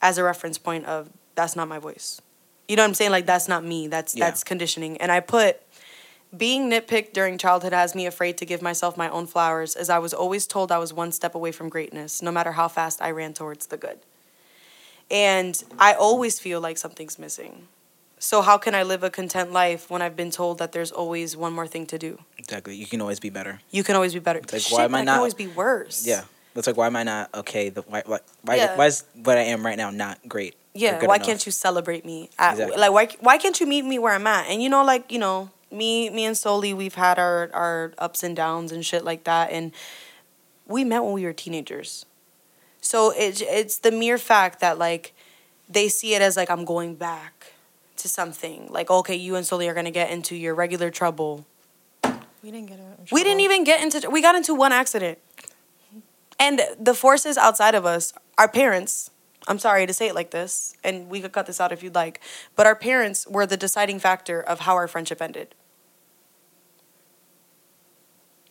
as 0.00 0.18
a 0.18 0.24
reference 0.24 0.58
point 0.58 0.84
of 0.86 1.10
that's 1.34 1.56
not 1.56 1.68
my 1.68 1.78
voice. 1.78 2.20
You 2.68 2.76
know 2.76 2.82
what 2.82 2.88
I'm 2.88 2.94
saying? 2.94 3.10
Like 3.10 3.26
that's 3.26 3.48
not 3.48 3.64
me. 3.64 3.86
That's 3.88 4.14
Yeah. 4.14 4.26
that's 4.26 4.44
conditioning. 4.44 4.96
And 4.98 5.10
I 5.10 5.20
put 5.20 5.60
being 6.36 6.70
nitpicked 6.70 7.12
during 7.12 7.38
childhood 7.38 7.72
has 7.72 7.94
me 7.94 8.06
afraid 8.06 8.36
to 8.38 8.44
give 8.44 8.60
myself 8.60 8.96
my 8.96 9.08
own 9.08 9.26
flowers 9.26 9.76
as 9.76 9.88
I 9.88 9.98
was 9.98 10.12
always 10.12 10.46
told 10.46 10.72
I 10.72 10.78
was 10.78 10.92
one 10.92 11.12
step 11.12 11.34
away 11.34 11.52
from 11.52 11.68
greatness, 11.68 12.20
no 12.20 12.32
matter 12.32 12.52
how 12.52 12.68
fast 12.68 13.00
I 13.00 13.10
ran 13.10 13.32
towards 13.32 13.66
the 13.66 13.76
good. 13.76 13.98
And 15.10 15.62
I 15.78 15.94
always 15.94 16.40
feel 16.40 16.60
like 16.60 16.78
something's 16.78 17.18
missing. 17.18 17.68
So 18.26 18.42
how 18.42 18.58
can 18.58 18.74
I 18.74 18.82
live 18.82 19.04
a 19.04 19.10
content 19.10 19.52
life 19.52 19.88
when 19.88 20.02
I've 20.02 20.16
been 20.16 20.32
told 20.32 20.58
that 20.58 20.72
there's 20.72 20.90
always 20.90 21.36
one 21.36 21.52
more 21.52 21.68
thing 21.68 21.86
to 21.86 21.96
do? 21.96 22.18
exactly. 22.36 22.74
You 22.74 22.84
can 22.84 23.00
always 23.00 23.20
be 23.20 23.30
better. 23.30 23.60
You 23.70 23.84
can 23.84 23.94
always 23.94 24.14
be 24.14 24.18
better. 24.18 24.40
like, 24.52 24.62
Shit, 24.62 24.72
why 24.72 24.84
am 24.84 24.96
I 24.96 24.98
that 24.98 25.04
not- 25.04 25.12
can 25.12 25.18
always 25.18 25.34
be 25.34 25.46
worse. 25.46 26.04
Yeah. 26.04 26.24
It's 26.56 26.66
like, 26.66 26.76
why 26.76 26.88
am 26.88 26.96
I 26.96 27.04
not 27.04 27.32
okay? 27.34 27.68
The, 27.68 27.82
why, 27.82 28.02
why, 28.04 28.18
why, 28.42 28.56
Yeah. 28.56 28.76
why 28.76 28.86
is 28.86 29.04
what 29.22 29.38
I 29.38 29.42
am 29.42 29.64
right 29.64 29.76
now 29.76 29.90
not 29.90 30.18
great? 30.26 30.56
Yeah, 30.74 31.04
why 31.06 31.16
enough? 31.16 31.26
can't 31.26 31.46
you 31.46 31.52
celebrate 31.52 32.04
me? 32.04 32.28
At, 32.36 32.54
Exactly. 32.54 32.76
Like 32.76 32.90
why 32.90 33.08
why 33.20 33.38
can't 33.38 33.60
you 33.60 33.66
meet 33.66 33.84
me 33.84 33.96
where 34.00 34.12
I'm 34.12 34.26
at? 34.26 34.48
And 34.48 34.60
you 34.60 34.68
know, 34.68 34.82
like 34.84 35.12
you 35.12 35.20
know, 35.20 35.50
me 35.70 36.10
me 36.10 36.24
and 36.24 36.36
Soli, 36.36 36.74
we've 36.74 36.96
had 36.96 37.20
our 37.20 37.48
our 37.54 37.92
ups 37.96 38.24
and 38.24 38.34
downs 38.34 38.72
and 38.72 38.84
shit 38.84 39.04
like 39.04 39.22
that, 39.24 39.52
and 39.52 39.70
we 40.66 40.82
met 40.82 41.04
when 41.04 41.12
we 41.12 41.24
were 41.24 41.32
teenagers. 41.32 42.04
So 42.80 43.12
it's 43.16 43.40
it's 43.40 43.78
the 43.78 43.92
mere 43.92 44.18
fact 44.18 44.58
that 44.60 44.78
like 44.78 45.14
they 45.68 45.88
see 45.88 46.14
it 46.16 46.22
as 46.22 46.36
like 46.36 46.50
I'm 46.50 46.64
going 46.64 46.96
back 46.96 47.52
to 47.98 48.08
something. 48.08 48.68
Like 48.70 48.90
okay, 48.90 49.14
you 49.16 49.36
and 49.36 49.46
Soli 49.46 49.68
are 49.68 49.74
gonna 49.74 49.90
get 49.90 50.10
into 50.10 50.36
your 50.36 50.54
regular 50.54 50.90
trouble. 50.90 51.46
We 52.42 52.50
didn't 52.50 52.66
get 52.66 52.78
it. 52.78 53.12
We 53.12 53.24
didn't 53.24 53.40
even 53.40 53.64
get 53.64 53.82
into 53.82 54.08
we 54.10 54.22
got 54.22 54.34
into 54.34 54.54
one 54.54 54.72
accident. 54.72 55.18
And 56.38 56.60
the 56.78 56.94
forces 56.94 57.38
outside 57.38 57.74
of 57.74 57.86
us, 57.86 58.12
our 58.36 58.48
parents, 58.48 59.10
I'm 59.48 59.58
sorry 59.58 59.86
to 59.86 59.92
say 59.92 60.08
it 60.08 60.14
like 60.14 60.30
this, 60.30 60.74
and 60.84 61.08
we 61.08 61.20
could 61.20 61.32
cut 61.32 61.46
this 61.46 61.60
out 61.60 61.72
if 61.72 61.82
you'd 61.82 61.94
like, 61.94 62.20
but 62.54 62.66
our 62.66 62.76
parents 62.76 63.26
were 63.26 63.46
the 63.46 63.56
deciding 63.56 63.98
factor 63.98 64.40
of 64.40 64.60
how 64.60 64.74
our 64.74 64.86
friendship 64.86 65.22
ended. 65.22 65.54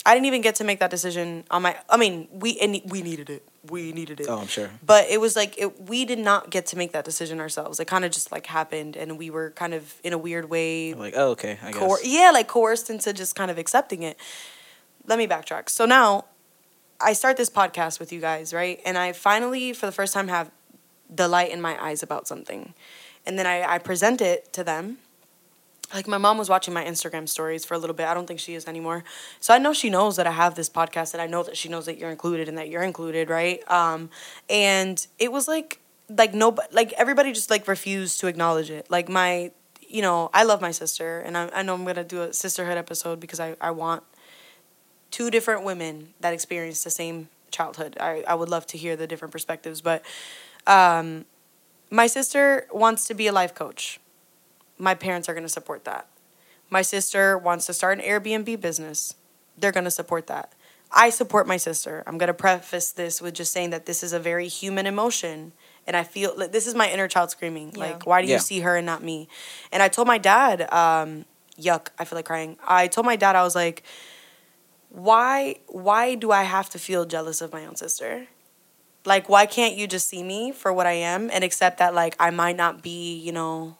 I 0.05 0.13
didn't 0.13 0.27
even 0.27 0.41
get 0.41 0.55
to 0.55 0.63
make 0.63 0.79
that 0.79 0.91
decision 0.91 1.45
on 1.49 1.63
my 1.63 1.75
I 1.89 1.97
mean, 1.97 2.27
we 2.31 2.59
and 2.59 2.79
we 2.85 3.01
needed 3.01 3.29
it. 3.29 3.47
We 3.69 3.91
needed 3.91 4.19
it. 4.19 4.27
Oh, 4.29 4.37
I'm 4.37 4.47
sure. 4.47 4.69
But 4.85 5.09
it 5.09 5.19
was 5.19 5.35
like 5.35 5.57
it, 5.57 5.81
we 5.89 6.05
did 6.05 6.19
not 6.19 6.51
get 6.51 6.67
to 6.67 6.77
make 6.77 6.91
that 6.91 7.05
decision 7.05 7.39
ourselves. 7.39 7.79
It 7.79 7.85
kind 7.85 8.05
of 8.05 8.11
just 8.11 8.31
like 8.31 8.45
happened 8.45 8.95
and 8.95 9.17
we 9.17 9.31
were 9.31 9.49
kind 9.51 9.73
of 9.73 9.95
in 10.03 10.13
a 10.13 10.17
weird 10.17 10.49
way 10.49 10.93
Like, 10.93 11.15
oh, 11.17 11.31
okay. 11.31 11.57
I 11.63 11.71
guess. 11.71 12.05
yeah, 12.05 12.29
like 12.31 12.47
coerced 12.47 12.89
into 12.89 13.13
just 13.13 13.35
kind 13.35 13.49
of 13.49 13.57
accepting 13.57 14.03
it. 14.03 14.17
Let 15.07 15.17
me 15.17 15.27
backtrack. 15.27 15.69
So 15.69 15.85
now 15.85 16.25
I 17.01 17.13
start 17.13 17.37
this 17.37 17.49
podcast 17.49 17.99
with 17.99 18.13
you 18.13 18.21
guys, 18.21 18.53
right? 18.53 18.79
And 18.85 18.97
I 18.97 19.11
finally, 19.11 19.73
for 19.73 19.85
the 19.87 19.91
first 19.91 20.13
time, 20.13 20.27
have 20.27 20.51
the 21.09 21.27
light 21.27 21.51
in 21.51 21.61
my 21.61 21.81
eyes 21.83 22.03
about 22.03 22.27
something. 22.27 22.73
And 23.25 23.37
then 23.39 23.47
I, 23.47 23.75
I 23.75 23.77
present 23.79 24.21
it 24.21 24.53
to 24.53 24.63
them. 24.63 24.99
Like 25.93 26.07
my 26.07 26.17
mom 26.17 26.37
was 26.37 26.49
watching 26.49 26.73
my 26.73 26.83
Instagram 26.83 27.29
stories 27.29 27.63
for 27.63 27.73
a 27.73 27.77
little 27.77 27.95
bit. 27.95 28.07
I 28.07 28.13
don't 28.13 28.27
think 28.27 28.39
she 28.39 28.55
is 28.55 28.67
anymore. 28.67 29.03
So 29.39 29.53
I 29.53 29.59
know 29.59 29.73
she 29.73 29.89
knows 29.89 30.15
that 30.17 30.27
I 30.27 30.31
have 30.31 30.55
this 30.55 30.69
podcast 30.69 31.13
and 31.13 31.21
I 31.21 31.27
know 31.27 31.43
that 31.43 31.57
she 31.57 31.69
knows 31.69 31.85
that 31.85 31.97
you're 31.97 32.09
included 32.09 32.49
and 32.49 32.57
that 32.57 32.69
you're 32.69 32.83
included, 32.83 33.29
right? 33.29 33.59
Um, 33.71 34.09
and 34.49 35.05
it 35.19 35.31
was 35.31 35.47
like 35.47 35.79
like 36.09 36.33
no 36.33 36.55
like 36.71 36.93
everybody 36.93 37.33
just 37.33 37.49
like 37.49 37.67
refused 37.67 38.19
to 38.21 38.27
acknowledge 38.27 38.69
it. 38.69 38.89
Like 38.89 39.09
my 39.09 39.51
you 39.87 40.01
know, 40.01 40.29
I 40.33 40.43
love 40.43 40.61
my 40.61 40.71
sister 40.71 41.19
and 41.19 41.37
I, 41.37 41.49
I 41.53 41.61
know 41.61 41.75
I'm 41.75 41.85
gonna 41.85 42.03
do 42.03 42.23
a 42.23 42.33
sisterhood 42.33 42.77
episode 42.77 43.19
because 43.19 43.39
I, 43.39 43.55
I 43.61 43.71
want 43.71 44.03
two 45.11 45.29
different 45.29 45.63
women 45.63 46.13
that 46.19 46.33
experienced 46.33 46.83
the 46.83 46.89
same 46.89 47.29
childhood. 47.51 47.95
I, 47.99 48.23
I 48.27 48.35
would 48.35 48.49
love 48.49 48.65
to 48.67 48.77
hear 48.77 48.95
the 48.95 49.07
different 49.07 49.31
perspectives, 49.31 49.81
but 49.81 50.03
um, 50.67 51.25
my 51.89 52.07
sister 52.07 52.67
wants 52.71 53.07
to 53.07 53.13
be 53.13 53.27
a 53.27 53.31
life 53.31 53.55
coach. 53.55 53.99
My 54.77 54.93
parents 54.95 55.29
are 55.29 55.33
going 55.33 55.45
to 55.45 55.49
support 55.49 55.85
that. 55.85 56.07
My 56.69 56.81
sister 56.81 57.37
wants 57.37 57.65
to 57.67 57.73
start 57.73 57.99
an 57.99 58.03
Airbnb 58.05 58.59
business. 58.59 59.15
They're 59.57 59.71
going 59.71 59.83
to 59.85 59.91
support 59.91 60.27
that. 60.27 60.53
I 60.91 61.09
support 61.09 61.47
my 61.47 61.57
sister. 61.57 62.03
I'm 62.07 62.17
going 62.17 62.27
to 62.27 62.33
preface 62.33 62.91
this 62.91 63.21
with 63.21 63.33
just 63.33 63.51
saying 63.51 63.69
that 63.71 63.85
this 63.85 64.03
is 64.03 64.13
a 64.13 64.19
very 64.19 64.47
human 64.47 64.85
emotion. 64.85 65.53
And 65.87 65.95
I 65.95 66.03
feel 66.03 66.33
like 66.37 66.51
this 66.51 66.67
is 66.67 66.75
my 66.75 66.89
inner 66.89 67.07
child 67.07 67.31
screaming. 67.31 67.71
Yeah. 67.73 67.79
Like, 67.79 68.05
why 68.05 68.21
do 68.21 68.27
Yeah. 68.27 68.35
you 68.35 68.39
see 68.39 68.59
her 68.61 68.77
and 68.77 68.85
not 68.85 69.03
me? 69.03 69.27
And 69.71 69.83
I 69.83 69.87
told 69.87 70.07
my 70.07 70.17
dad, 70.17 70.61
um, 70.73 71.25
yuck, 71.59 71.87
I 71.99 72.05
feel 72.05 72.17
like 72.17 72.25
crying. 72.25 72.57
I 72.65 72.87
told 72.87 73.05
my 73.05 73.15
dad, 73.15 73.35
I 73.35 73.43
was 73.43 73.55
like, 73.55 73.83
why 74.89 75.55
why 75.67 76.15
do 76.15 76.31
I 76.31 76.43
have 76.43 76.69
to 76.69 76.79
feel 76.79 77.05
jealous 77.05 77.41
of 77.41 77.51
my 77.51 77.65
own 77.65 77.75
sister? 77.75 78.27
Like 79.05 79.27
why 79.29 79.45
can't 79.45 79.75
you 79.75 79.87
just 79.87 80.07
see 80.07 80.23
me 80.23 80.51
for 80.51 80.71
what 80.71 80.87
I 80.87 80.93
am 80.93 81.29
and 81.31 81.43
accept 81.43 81.79
that 81.79 81.93
like 81.93 82.15
I 82.19 82.29
might 82.29 82.55
not 82.55 82.81
be, 82.81 83.17
you 83.19 83.31
know, 83.31 83.77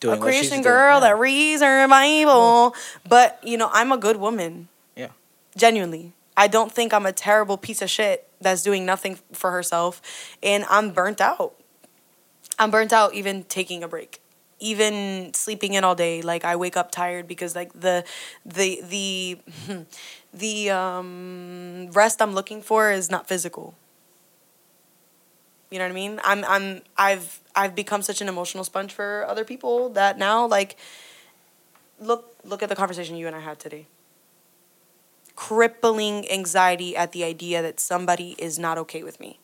Doing 0.00 0.18
a 0.18 0.20
Christian 0.20 0.48
doing. 0.50 0.62
girl 0.62 0.94
Yeah. 0.96 1.00
that 1.00 1.18
reads 1.18 1.62
her 1.62 1.88
Bible, 1.88 2.74
but 3.08 3.38
you 3.42 3.56
know, 3.56 3.70
I'm 3.72 3.92
a 3.92 3.96
good 3.96 4.16
woman. 4.16 4.68
Yeah. 4.96 5.08
Genuinely. 5.56 6.12
I 6.36 6.48
don't 6.48 6.70
think 6.72 6.92
I'm 6.92 7.06
a 7.06 7.12
terrible 7.12 7.56
piece 7.56 7.80
of 7.80 7.88
shit 7.88 8.28
that's 8.40 8.62
doing 8.62 8.84
nothing 8.84 9.18
for 9.32 9.50
herself 9.52 10.02
and 10.42 10.64
I'm 10.68 10.90
burnt 10.90 11.20
out. 11.20 11.54
I'm 12.58 12.70
burnt 12.70 12.92
out 12.92 13.14
even 13.14 13.44
taking 13.44 13.82
a 13.82 13.88
break. 13.88 14.20
Even 14.60 15.32
sleeping 15.34 15.74
in 15.74 15.84
all 15.84 15.94
day, 15.94 16.22
like 16.22 16.44
I 16.44 16.56
wake 16.56 16.76
up 16.76 16.90
tired 16.90 17.26
because 17.26 17.54
like 17.54 17.72
the 17.78 18.04
the 18.46 18.80
the 18.88 19.38
the 20.34 20.70
um 20.70 21.88
rest 21.92 22.22
I'm 22.22 22.32
looking 22.34 22.62
for 22.62 22.90
is 22.90 23.10
not 23.10 23.26
physical. 23.26 23.74
You 25.74 25.80
know 25.80 25.86
what 25.86 25.90
I 25.90 25.94
mean? 25.94 26.20
I'm 26.22 26.44
I'm 26.44 26.82
I've 26.96 27.40
I've 27.56 27.74
become 27.74 28.00
such 28.00 28.20
an 28.20 28.28
emotional 28.28 28.62
sponge 28.62 28.92
for 28.92 29.26
other 29.26 29.44
people 29.44 29.88
that 29.88 30.16
now 30.16 30.46
like 30.46 30.76
look 31.98 32.36
look 32.44 32.62
at 32.62 32.68
the 32.68 32.76
conversation 32.76 33.16
you 33.16 33.26
and 33.26 33.34
I 33.34 33.40
had 33.40 33.58
today. 33.58 33.88
Crippling 35.34 36.30
anxiety 36.30 36.96
at 36.96 37.10
the 37.10 37.24
idea 37.24 37.60
that 37.60 37.80
somebody 37.80 38.36
is 38.38 38.56
not 38.56 38.78
okay 38.78 39.02
with 39.02 39.18
me. 39.18 39.40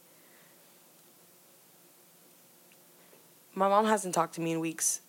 My 3.52 3.68
mom 3.68 3.86
hasn't 3.86 4.14
talked 4.14 4.36
to 4.36 4.40
me 4.40 4.52
in 4.52 4.60
weeks 4.60 5.00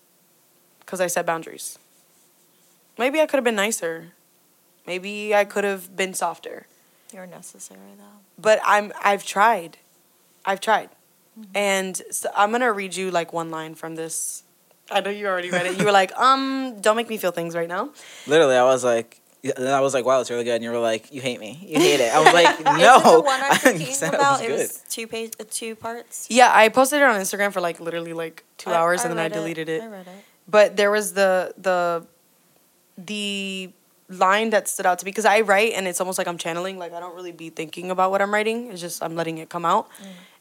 because 0.79 0.99
I 0.99 1.05
set 1.05 1.27
boundaries. 1.27 1.77
Maybe 2.97 3.21
I 3.21 3.27
could 3.27 3.37
have 3.37 3.43
been 3.43 3.61
nicer. 3.67 4.13
Maybe 4.87 5.35
I 5.35 5.45
could 5.45 5.65
have 5.65 5.95
been 5.95 6.15
softer. 6.15 6.65
You're 7.13 7.27
necessary 7.27 7.93
though. 7.95 8.21
But 8.39 8.59
I'm 8.65 8.91
I've 9.03 9.23
tried. 9.23 9.77
I've 10.43 10.59
tried. 10.59 10.89
And 11.55 11.99
so 12.11 12.29
I'm 12.35 12.49
going 12.49 12.61
to 12.61 12.71
read 12.73 12.95
you 12.95 13.11
like 13.11 13.33
one 13.33 13.51
line 13.51 13.75
from 13.75 13.95
this. 13.95 14.43
I 14.91 14.99
know 14.99 15.09
you 15.09 15.27
already 15.27 15.49
read 15.49 15.65
it. 15.65 15.79
You 15.79 15.85
were 15.85 15.91
like, 15.93 16.11
"Um, 16.17 16.81
don't 16.81 16.97
make 16.97 17.07
me 17.09 17.17
feel 17.17 17.31
things 17.31 17.55
right 17.55 17.69
now." 17.69 17.91
Literally, 18.27 18.55
I 18.57 18.63
was 18.65 18.83
like, 18.83 19.21
Yeah, 19.41 19.53
And 19.57 19.69
I 19.69 19.79
was 19.79 19.93
like, 19.93 20.03
wow, 20.05 20.19
it's 20.19 20.29
really 20.29 20.43
good. 20.43 20.55
And 20.55 20.63
you 20.63 20.69
were 20.69 20.77
like, 20.79 21.11
you 21.13 21.21
hate 21.21 21.39
me. 21.39 21.57
You 21.65 21.79
hate 21.79 21.99
it. 22.01 22.13
I 22.13 22.19
was 22.19 22.33
like, 22.39 22.53
Is 22.55 22.59
it 22.59 22.65
no. 22.65 22.99
the 22.99 23.21
one 23.21 23.39
I'm 23.49 23.57
thinking 23.57 23.95
about? 24.09 24.41
it 24.43 24.49
It 24.49 24.51
was 24.51 24.59
good. 24.59 24.67
was 24.67 24.83
two 24.89 25.07
page, 25.07 25.31
uh, 25.39 25.45
two 25.49 25.75
parts. 25.75 26.27
Yeah, 26.29 26.51
I 26.53 26.67
posted 26.69 26.99
it 27.01 27.05
on 27.05 27.15
Instagram 27.19 27.51
for 27.53 27.61
like 27.61 27.79
literally 27.79 28.13
like 28.13 28.43
two 28.57 28.69
I- 28.69 28.75
hours 28.75 29.01
I 29.01 29.09
and 29.09 29.17
then 29.17 29.25
I 29.25 29.29
deleted 29.29 29.69
it. 29.69 29.81
I 29.81 29.87
read 29.87 30.07
it. 30.07 30.13
But 30.47 30.75
there 30.75 30.91
was 30.91 31.13
the 31.13 31.53
the 31.57 32.05
the 32.97 33.71
line 34.09 34.49
that 34.49 34.67
stood 34.67 34.85
out 34.85 34.99
to 34.99 35.05
me 35.05 35.11
because 35.11 35.25
I 35.25 35.41
write 35.41 35.71
and 35.73 35.87
it's 35.87 36.01
almost 36.01 36.17
like 36.17 36.27
I'm 36.27 36.37
channeling. 36.37 36.77
Like 36.77 36.93
I 36.93 36.99
don't 36.99 37.15
really 37.15 37.31
be 37.31 37.49
thinking 37.49 37.89
about 37.89 38.11
what 38.11 38.21
I'm 38.21 38.33
writing. 38.33 38.67
It's 38.71 38.81
just 38.81 39.01
I'm 39.01 39.15
letting 39.15 39.37
it 39.37 39.49
come 39.49 39.65
out. 39.65 39.87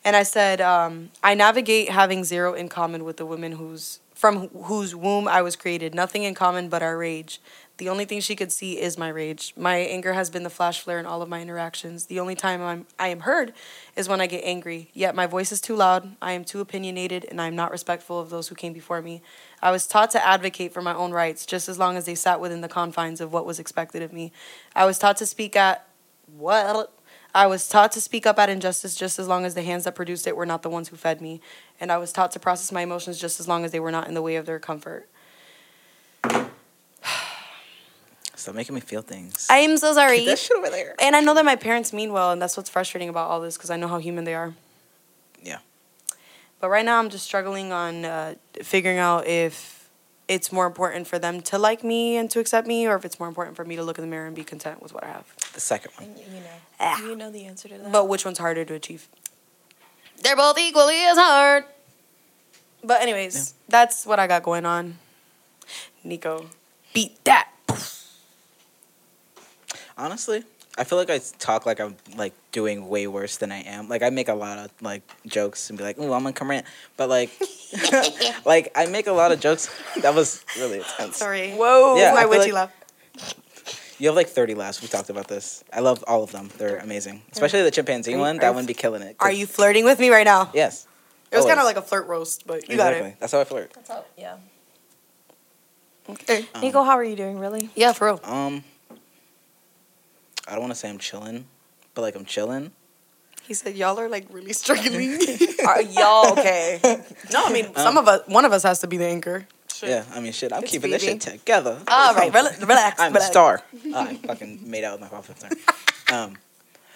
And 0.05 0.17
I 0.17 0.23
said, 0.23 0.61
um, 0.61 1.11
I 1.23 1.35
navigate 1.35 1.91
having 1.91 2.25
zero 2.25 2.55
in 2.55 2.69
common 2.69 3.05
with 3.05 3.19
the 3.19 3.27
women 3.27 3.53
whose 3.53 4.01
from 4.15 4.49
whose 4.49 4.95
womb 4.95 5.27
I 5.27 5.41
was 5.41 5.57
created. 5.57 5.95
Nothing 5.95 6.25
in 6.25 6.35
common 6.35 6.69
but 6.69 6.83
our 6.83 6.99
rage. 6.99 7.41
The 7.79 7.89
only 7.89 8.05
thing 8.05 8.21
she 8.21 8.37
could 8.37 8.53
see 8.53 8.79
is 8.79 8.99
my 8.99 9.09
rage. 9.09 9.55
My 9.57 9.77
anger 9.77 10.13
has 10.13 10.29
been 10.29 10.43
the 10.43 10.51
flash 10.51 10.83
flare 10.83 10.99
in 10.99 11.07
all 11.07 11.23
of 11.23 11.31
my 11.31 11.41
interactions. 11.41 12.05
The 12.05 12.21
only 12.21 12.35
time 12.35 12.61
I'm 12.61 12.87
I 12.99 13.09
am 13.09 13.21
heard 13.21 13.55
is 13.97 14.11
when 14.11 14.21
I 14.21 14.27
get 14.27 14.45
angry. 14.45 14.91
Yet 14.93 15.15
my 15.15 15.27
voice 15.27 15.51
is 15.53 15.63
too 15.63 15.75
loud. 15.75 16.17
I 16.21 16.33
am 16.33 16.45
too 16.45 16.61
opinionated, 16.61 17.25
and 17.31 17.41
I 17.41 17.47
am 17.47 17.57
not 17.57 17.71
respectful 17.71 18.21
of 18.21 18.29
those 18.29 18.49
who 18.49 18.55
came 18.55 18.75
before 18.75 19.01
me. 19.01 19.23
I 19.63 19.71
was 19.71 19.87
taught 19.87 20.11
to 20.11 20.23
advocate 20.23 20.75
for 20.75 20.83
my 20.83 20.93
own 20.93 21.13
rights, 21.13 21.47
just 21.47 21.71
as 21.71 21.79
long 21.79 21.97
as 21.97 22.05
they 22.05 22.15
sat 22.15 22.39
within 22.39 22.61
the 22.61 22.69
confines 22.69 23.23
of 23.23 23.33
what 23.33 23.47
was 23.47 23.59
expected 23.59 24.03
of 24.03 24.13
me. 24.13 24.33
I 24.77 24.85
was 24.85 24.99
taught 24.99 25.17
to 25.17 25.25
speak 25.25 25.57
at 25.57 25.87
what. 26.27 26.93
I 27.35 27.47
was 27.47 27.69
taught 27.69 27.93
to 27.93 28.01
speak 28.01 28.27
up 28.27 28.39
at 28.39 28.49
injustice 28.49 28.97
just 28.97 29.19
as 29.19 29.29
long 29.29 29.45
as 29.45 29.55
the 29.55 29.63
hands 29.63 29.85
that 29.85 29.95
produced 29.95 30.27
it 30.27 30.37
were 30.37 30.47
not 30.47 30.63
the 30.63 30.71
ones 30.71 30.89
who 30.89 30.97
fed 30.97 31.21
me. 31.21 31.41
And 31.81 31.93
I 31.93 31.99
was 31.99 32.13
taught 32.13 32.33
to 32.33 32.41
process 32.41 32.73
my 32.73 32.83
emotions 32.83 33.19
just 33.19 33.39
as 33.41 33.47
long 33.47 33.65
as 33.65 33.71
they 33.73 33.81
were 33.81 33.93
not 33.93 34.09
in 34.09 34.15
the 34.15 34.23
way 34.23 34.37
of 34.37 34.47
their 34.47 34.59
comfort. 34.59 35.09
Stop 38.35 38.55
making 38.55 38.75
me 38.75 38.81
feel 38.81 39.03
things. 39.03 39.47
I 39.51 39.59
am 39.59 39.77
so 39.77 39.93
sorry. 39.93 40.19
Keep 40.19 40.29
that 40.29 40.39
shit 40.39 40.57
over 40.57 40.71
there. 40.71 40.95
And 41.01 41.15
I 41.15 41.21
know 41.21 41.35
that 41.35 41.45
my 41.45 41.57
parents 41.57 41.93
mean 41.93 42.13
well, 42.13 42.33
and 42.33 42.41
that's 42.41 42.57
what's 42.57 42.71
frustrating 42.71 43.09
about 43.09 43.29
all 43.29 43.41
this 43.41 43.57
because 43.57 43.71
I 43.71 43.77
know 43.77 43.89
how 43.89 43.99
human 43.99 44.25
they 44.25 44.35
are. 44.35 44.55
Yeah. 45.43 45.59
But 46.59 46.71
right 46.71 46.85
now, 46.85 46.99
I'm 46.99 47.11
just 47.11 47.25
struggling 47.25 47.73
on 47.73 48.05
uh, 48.05 48.35
figuring 48.63 48.99
out 48.99 49.27
if 49.27 49.80
it's 50.31 50.53
more 50.53 50.67
important 50.67 51.09
for 51.09 51.19
them 51.19 51.41
to 51.43 51.59
like 51.59 51.83
me 51.83 52.17
and 52.17 52.31
to 52.31 52.39
accept 52.39 52.65
me, 52.67 52.87
or 52.87 52.95
if 52.95 53.05
it's 53.05 53.19
more 53.19 53.29
important 53.29 53.57
for 53.57 53.65
me 53.65 53.75
to 53.75 53.83
look 53.83 53.99
in 53.99 54.03
the 54.05 54.09
mirror 54.11 54.27
and 54.27 54.37
be 54.37 54.45
content 54.45 54.81
with 54.81 54.95
what 54.95 55.03
I 55.03 55.09
have. 55.09 55.25
The 55.55 55.61
second 55.61 55.91
one. 55.99 56.05
And 56.07 56.17
y- 56.17 56.23
you 56.35 56.41
know, 56.41 56.47
Ah. 56.79 57.03
you 57.03 57.17
know 57.17 57.31
the 57.33 57.45
answer 57.47 57.69
to 57.69 57.77
that. 57.79 57.91
But 57.91 58.05
which 58.07 58.25
one's 58.25 58.39
harder 58.39 58.65
to 58.65 58.75
achieve? 58.75 59.09
They're 60.23 60.37
both 60.37 60.57
equally 60.59 61.01
as 61.05 61.17
hard. 61.19 61.65
But 62.85 63.03
anyways, 63.03 63.55
that's 63.69 64.07
what 64.07 64.19
I 64.21 64.27
got 64.29 64.43
going 64.45 64.65
on. 64.65 64.99
Nico, 66.05 66.47
beat 66.95 67.23
that. 67.25 67.49
Honestly, 69.99 70.45
I 70.81 70.85
feel 70.85 70.97
like 70.97 71.11
I 71.11 71.21
talk 71.39 71.67
like 71.67 71.79
I'm 71.79 71.95
like 72.17 72.33
doing 72.53 72.89
way 72.89 73.07
worse 73.07 73.37
than 73.37 73.53
I 73.53 73.59
am. 73.65 73.91
Like 73.91 74.03
I 74.03 74.09
make 74.09 74.29
a 74.29 74.35
lot 74.35 74.59
of 74.59 74.71
like 74.81 75.03
jokes 75.27 75.69
and 75.69 75.79
be 75.79 75.85
like, 75.85 75.99
"Ooh, 75.99 76.11
I'm 76.13 76.23
gonna 76.23 76.33
come 76.33 76.49
rant," 76.49 76.65
but 76.97 77.11
like, 77.11 77.31
like 78.47 78.73
I 78.75 78.87
make 78.87 79.07
a 79.07 79.13
lot 79.13 79.31
of 79.31 79.41
jokes. 79.41 79.69
That 80.01 80.15
was 80.15 80.43
really 80.57 80.79
intense. 80.99 81.19
Sorry. 81.19 81.53
Whoa. 81.53 81.97
Yeah, 81.99 82.13
I 82.13 82.15
my 82.15 82.21
feel 82.23 82.31
witchy 82.31 82.53
like- 82.53 82.71
laugh. 82.71 83.37
You 83.99 84.07
have 84.09 84.17
like 84.17 84.29
30 84.29 84.55
laughs. 84.55 84.81
We 84.81 84.89
talked 84.89 85.11
about 85.11 85.29
this. 85.29 85.63
I 85.71 85.81
love 85.81 86.03
all 86.09 86.23
of 86.23 86.33
them. 86.33 86.49
They're 86.57 86.79
amazing, 86.79 87.21
especially 87.33 87.61
the 87.61 87.71
chimpanzee 87.71 88.17
one. 88.17 88.39
That 88.39 88.49
you- 88.49 88.55
one 88.55 88.65
be 88.65 88.73
killing 88.73 89.03
it. 89.03 89.17
Are 89.21 89.31
you 89.31 89.47
flirting 89.47 89.85
with 89.85 89.99
me 90.01 90.09
right 90.09 90.25
now? 90.25 90.51
Yes. 90.55 90.87
It 91.31 91.37
was 91.37 91.45
kind 91.45 91.61
of 91.61 91.67
like 91.67 91.77
a 91.77 91.83
flirt 91.83 92.09
roast, 92.09 92.47
but 92.47 92.67
you 92.67 92.75
exactly. 92.75 93.01
got 93.01 93.09
it. 93.11 93.17
That's 93.21 93.33
how 93.33 93.41
I 93.41 93.45
flirt. 93.45 93.73
That's 93.75 93.89
how, 93.91 94.05
yeah. 94.17 94.37
Okay. 96.09 96.47
Um, 96.55 96.61
Nico, 96.63 96.83
how 96.83 96.93
are 96.93 97.05
you 97.05 97.15
doing? 97.15 97.39
Really? 97.39 97.69
Yeah, 97.77 97.93
for 97.93 98.07
real. 98.07 98.21
Um, 98.25 98.65
I 100.49 100.53
don't 100.53 100.61
want 100.61 100.73
to 100.73 100.79
say 100.79 100.89
I'm 100.89 100.99
chilling, 100.99 101.47
but 101.95 102.03
like 102.03 102.15
I'm 102.17 102.25
chilling. 102.25 102.73
He 103.43 103.55
said, 103.55 103.77
"Y'all 103.77 103.99
are 103.99 104.09
like 104.09 104.27
really 104.31 104.53
struggling." 104.53 105.19
Are 105.67 105.83
y'all 105.83 106.33
okay? 106.33 106.79
no, 107.33 107.45
I 107.47 107.53
mean, 107.53 107.75
some 107.75 107.97
of 107.97 108.07
us, 108.07 108.21
one 108.27 108.45
of 108.45 108.53
us 108.53 108.63
has 108.63 108.81
to 108.81 108.87
be 108.87 108.97
the 108.97 109.07
anchor. 109.07 109.47
Yeah, 109.83 110.05
I 110.15 110.21
mean, 110.21 110.33
shit. 110.33 110.53
I'm 110.53 110.63
It's 110.63 110.73
keeping 110.73 110.91
this 110.91 111.03
shit 111.03 111.21
together. 111.21 111.81
All 111.89 112.15
right, 112.15 112.33
rel- 112.33 112.53
relax. 112.61 113.01
I'm 113.01 113.13
a 113.13 113.15
relax. 113.15 113.27
star. 113.27 113.63
I 113.95 114.15
fucking 114.17 114.71
made 114.71 114.85
out 114.85 114.93
with 114.93 115.01
my 115.01 115.09
pop 115.09 115.25
filter. 115.25 115.49
Um, 116.13 116.37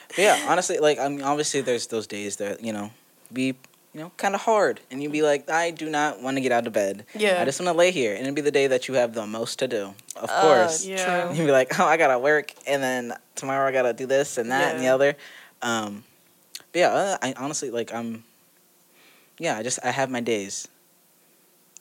but 0.09 0.19
yeah, 0.19 0.47
honestly, 0.49 0.79
like 0.79 0.99
I 0.99 1.09
mean, 1.09 1.23
obviously, 1.23 1.61
there's 1.63 1.87
those 1.87 2.07
days 2.07 2.37
that 2.37 2.63
you 2.63 2.73
know 2.73 2.91
be 3.33 3.55
you 3.95 4.01
know 4.01 4.11
kind 4.17 4.35
of 4.35 4.41
hard, 4.43 4.81
and 4.91 5.03
you'd 5.03 5.13
be 5.13 5.23
like, 5.23 5.49
I 5.49 5.71
do 5.71 5.89
not 5.89 6.21
want 6.21 6.37
to 6.37 6.41
get 6.41 6.51
out 6.53 6.67
of 6.67 6.73
bed. 6.73 7.07
Yeah. 7.15 7.41
I 7.41 7.45
just 7.45 7.61
want 7.61 7.73
to 7.73 7.79
lay 7.79 7.93
here, 7.93 8.13
and 8.13 8.23
it'd 8.23 8.35
be 8.35 8.41
the 8.41 8.51
day 8.51 8.67
that 8.67 8.89
you 8.89 8.95
have 8.95 9.15
the 9.15 9.27
most 9.27 9.61
to 9.61 9.69
do. 9.69 9.95
Of 10.17 10.29
Uh, 10.31 10.41
course, 10.43 10.85
Yeah. 10.85 11.33
you'd 11.33 11.47
be 11.47 11.53
like, 11.53 11.79
oh, 11.79 11.85
I 11.87 11.97
gotta 11.97 12.19
work, 12.19 12.53
and 12.67 12.83
then 12.83 13.15
tomorrow 13.37 13.69
I 13.69 13.73
gotta 13.73 13.93
do 13.93 14.07
this 14.07 14.37
and 14.37 14.51
that 14.51 14.75
and 14.75 14.85
the 14.85 14.89
other. 14.89 15.17
Um, 15.63 16.05
but 16.73 16.79
yeah, 16.81 16.89
uh, 16.93 17.19
I 17.23 17.35
honestly 17.37 17.71
like 17.71 17.95
I'm. 17.95 18.25
Yeah, 19.39 19.57
I 19.59 19.63
just 19.63 19.79
I 19.85 19.91
have 19.91 20.11
my 20.11 20.21
days. 20.21 20.69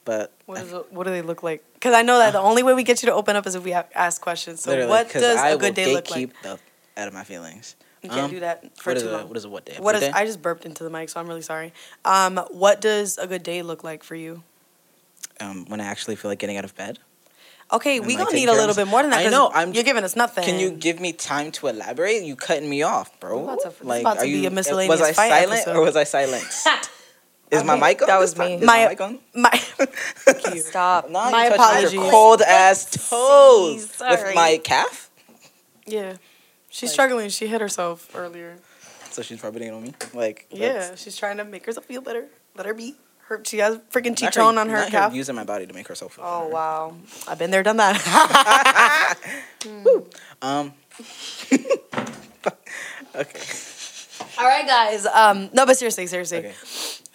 But 0.06 0.32
What, 0.46 0.58
I 0.60 0.62
it, 0.64 0.92
what 0.92 1.06
do 1.06 1.12
they 1.12 1.22
look 1.22 1.44
like? 1.44 1.64
Because 1.76 1.94
I 1.94 2.02
know 2.02 2.20
that 2.20 2.34
the 2.34 2.40
only 2.40 2.62
way 2.62 2.74
we 2.74 2.84
get 2.84 3.02
you 3.02 3.08
to 3.08 3.14
open 3.14 3.36
up 3.38 3.48
is 3.48 3.56
if 3.56 3.64
we 3.64 3.72
have, 3.72 3.88
ask 3.96 4.22
questions. 4.22 4.62
So 4.62 4.88
what 4.88 5.10
does 5.10 5.38
I 5.38 5.50
a 5.50 5.58
good 5.58 5.68
will 5.70 5.72
day 5.86 5.94
look 5.94 6.10
like? 6.12 6.30
gatekeep 6.30 6.32
the 6.44 6.60
out 6.98 7.08
of 7.08 7.14
my 7.14 7.24
feelings. 7.24 7.76
You 8.04 8.10
can't 8.10 8.22
Um, 8.24 8.32
do 8.32 8.40
that 8.42 8.78
for 8.78 8.90
what 8.92 8.98
is 8.98 9.04
too 9.04 9.10
a 9.10 9.12
long. 9.12 9.28
what 9.30 9.38
is 9.38 9.46
a 9.46 9.50
what 9.50 9.66
day? 9.66 9.76
What 9.80 9.94
good 9.94 10.04
is? 10.04 10.10
day? 10.10 10.14
I 10.14 10.26
just 10.26 10.42
burped 10.42 10.66
into 10.66 10.84
the 10.84 10.90
mic, 10.90 11.10
so 11.10 11.20
I'm 11.20 11.28
really 11.28 11.42
sorry. 11.42 11.74
Um, 12.04 12.38
what 12.52 12.82
does 12.82 13.18
a 13.18 13.26
good 13.28 13.44
day 13.44 13.62
look 13.62 13.84
like 13.84 14.04
for 14.04 14.16
you? 14.16 14.44
um, 15.40 15.66
when 15.68 15.82
I 15.82 15.86
actually 15.86 16.16
feel 16.16 16.30
like 16.30 16.38
getting 16.40 16.58
out 16.58 16.64
of 16.66 16.76
bed. 16.76 17.00
Okay, 17.72 17.98
And, 17.98 18.06
we 18.06 18.14
like, 18.14 18.20
gonna 18.26 18.32
take 18.32 18.42
need 18.42 18.50
a 18.50 18.54
little 18.54 18.76
bit 18.76 18.88
more 18.88 19.02
than 19.02 19.10
that. 19.12 19.22
I 19.22 19.24
'cause 19.24 19.32
know, 19.32 19.48
I'm- 19.48 19.74
You're 19.74 19.84
giving 19.84 20.04
us 20.04 20.16
nothing. 20.16 20.44
Can 20.44 20.60
you 20.60 20.70
give 20.70 21.00
me 21.00 21.12
time 21.12 21.52
to 21.54 21.68
elaborate? 21.68 22.22
You 22.24 22.36
cutting 22.36 22.70
me 22.70 22.84
off, 22.84 23.20
bro. 23.20 23.38
We're 23.40 23.54
about 23.54 23.62
to- 23.62 23.74
like, 23.88 24.02
about 24.02 24.14
to 24.16 24.20
are 24.22 24.24
be 24.26 24.30
you? 24.32 24.48
a 24.48 24.52
miscellaneous 24.52 25.00
was 25.00 25.10
I 25.10 25.14
fight 25.14 25.30
silent 25.30 25.52
episode. 25.62 25.76
or 25.78 25.82
was 25.82 25.96
I 25.96 26.04
silenced? 26.04 26.68
Is 27.52 27.62
I 27.62 27.64
my 27.64 27.76
mic 27.76 28.02
on? 28.02 28.08
that 28.08 28.20
was 28.20 28.38
me. 28.38 28.56
Is 28.56 28.62
My- 28.66 28.84
my 28.84 28.90
mic 28.90 29.02
on? 29.02 29.20
My, 29.34 29.52
Stop. 30.60 31.10
Nah, 31.10 31.30
My 31.30 31.44
you 31.46 31.50
my 31.50 31.56
apologies. 31.56 32.00
cold 32.12 32.42
ass 32.48 32.86
toes 33.10 33.90
Sorry. 33.92 34.24
with 34.24 34.36
my 34.36 34.58
calf. 34.64 35.10
yeah, 35.86 36.14
she's 36.74 36.90
Like- 36.90 36.94
struggling. 36.94 37.30
She 37.30 37.46
hit 37.48 37.62
herself 37.62 38.10
earlier. 38.16 38.58
So 39.12 39.22
she's 39.22 39.44
rubbing 39.44 39.62
it 39.64 39.70
on 39.72 39.84
me. 39.84 39.94
Like 40.14 40.48
Yeah, 40.50 40.96
she's 40.96 41.16
trying 41.16 41.38
to 41.38 41.46
make 41.46 41.66
herself 41.66 41.86
feel 41.86 42.02
better. 42.02 42.28
Let 42.58 42.66
her 42.66 42.74
be. 42.74 42.96
Her, 43.28 43.42
she 43.46 43.60
has 43.60 43.78
freaking 43.92 44.16
chichon 44.16 44.58
on 44.58 44.68
her 44.70 44.86
calf. 44.90 45.14
using 45.14 45.36
my 45.36 45.46
body 45.46 45.66
to 45.66 45.74
make 45.74 45.88
herself 45.88 46.16
feel. 46.16 46.26
Oh 46.28 46.42
better. 46.42 46.54
wow, 46.54 46.96
I've 47.28 47.38
been 47.40 47.52
there, 47.52 47.64
done 47.64 47.78
that. 47.78 47.96
Um. 50.42 50.74
okay. 53.16 53.42
All 54.38 54.46
right, 54.46 54.68
guys. 54.68 55.06
Um, 55.06 55.50
no, 55.54 55.66
but 55.66 55.78
seriously, 55.78 56.06
seriously. 56.08 56.40
Okay. 56.40 56.54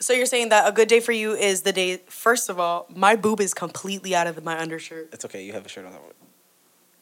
So 0.01 0.12
you're 0.14 0.25
saying 0.27 0.49
that 0.51 0.66
a 0.68 0.73
good 0.73 0.88
day 0.88 1.01
for 1.01 1.12
you 1.12 1.35
is 1.35 1.61
the 1.62 1.73
day. 1.73 1.99
First 2.09 2.49
of 2.49 2.59
all, 2.59 2.87
my 2.94 3.16
boob 3.16 3.40
is 3.40 3.53
completely 3.53 4.14
out 4.14 4.27
of 4.27 4.42
my 4.44 4.59
undershirt. 4.59 5.11
It's 5.12 5.25
okay. 5.27 5.44
You 5.44 5.53
have 5.53 5.66
a 5.66 5.68
shirt 5.68 5.85
on. 5.85 5.92
That 5.92 6.01
one. 6.03 6.12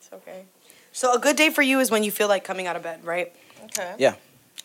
It's 0.00 0.10
okay. 0.12 0.44
So 0.96 1.12
a 1.12 1.18
good 1.18 1.36
day 1.36 1.50
for 1.50 1.60
you 1.60 1.78
is 1.80 1.90
when 1.90 2.04
you 2.04 2.10
feel 2.10 2.26
like 2.26 2.42
coming 2.42 2.66
out 2.66 2.74
of 2.74 2.82
bed, 2.82 3.04
right? 3.04 3.30
Okay. 3.64 3.92
Yeah, 3.98 4.14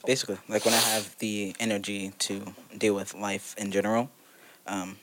basically, 0.06 0.38
like 0.48 0.64
when 0.64 0.74
I 0.74 0.78
have 0.78 1.18
the 1.18 1.54
energy 1.60 2.14
to 2.20 2.54
deal 2.78 2.96
with 2.96 3.14
life 3.14 3.54
in 3.58 3.70
general. 3.70 4.10
Um, 4.66 4.98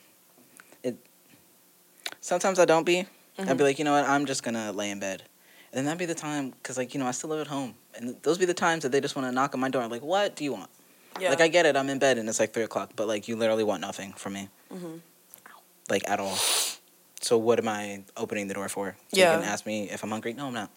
it 0.82 0.96
sometimes 2.22 2.58
I 2.58 2.64
don't 2.64 2.84
be. 2.84 3.04
I'd 3.36 3.58
be 3.58 3.62
like, 3.62 3.78
you 3.78 3.84
know 3.84 3.92
what, 3.92 4.08
I'm 4.08 4.24
just 4.24 4.42
gonna 4.42 4.72
lay 4.72 4.90
in 4.90 5.00
bed, 5.00 5.22
and 5.70 5.76
then 5.76 5.84
that'd 5.84 5.98
be 5.98 6.06
the 6.06 6.14
time, 6.14 6.54
cause 6.62 6.78
like 6.78 6.94
you 6.94 6.98
know 6.98 7.06
I 7.06 7.10
still 7.10 7.28
live 7.28 7.42
at 7.42 7.46
home, 7.48 7.74
and 7.94 8.16
those 8.22 8.38
be 8.38 8.46
the 8.46 8.54
times 8.54 8.82
that 8.84 8.90
they 8.90 9.00
just 9.02 9.14
want 9.14 9.28
to 9.28 9.32
knock 9.32 9.52
on 9.52 9.60
my 9.60 9.68
door, 9.68 9.86
like, 9.86 10.00
what 10.02 10.34
do 10.34 10.44
you 10.44 10.54
want? 10.54 10.70
Yeah. 11.20 11.28
Like 11.28 11.42
I 11.42 11.48
get 11.48 11.66
it, 11.66 11.76
I'm 11.76 11.90
in 11.90 11.98
bed 11.98 12.16
and 12.16 12.26
it's 12.26 12.40
like 12.40 12.54
three 12.54 12.62
o'clock, 12.62 12.92
but 12.96 13.06
like 13.06 13.28
you 13.28 13.36
literally 13.36 13.64
want 13.64 13.82
nothing 13.82 14.14
from 14.14 14.32
me, 14.32 14.48
Mhm. 14.74 15.00
like 15.90 16.08
at 16.08 16.20
all. 16.20 16.38
So 17.20 17.36
what 17.36 17.58
am 17.58 17.68
I 17.68 18.04
opening 18.16 18.48
the 18.48 18.54
door 18.54 18.70
for? 18.70 18.96
So 19.08 19.18
Yeah. 19.18 19.30
you 19.34 19.40
can 19.40 19.46
ask 19.46 19.66
me 19.66 19.90
if 19.90 20.02
I'm 20.02 20.10
hungry. 20.10 20.32
No, 20.32 20.46
I'm 20.46 20.54
not. 20.54 20.70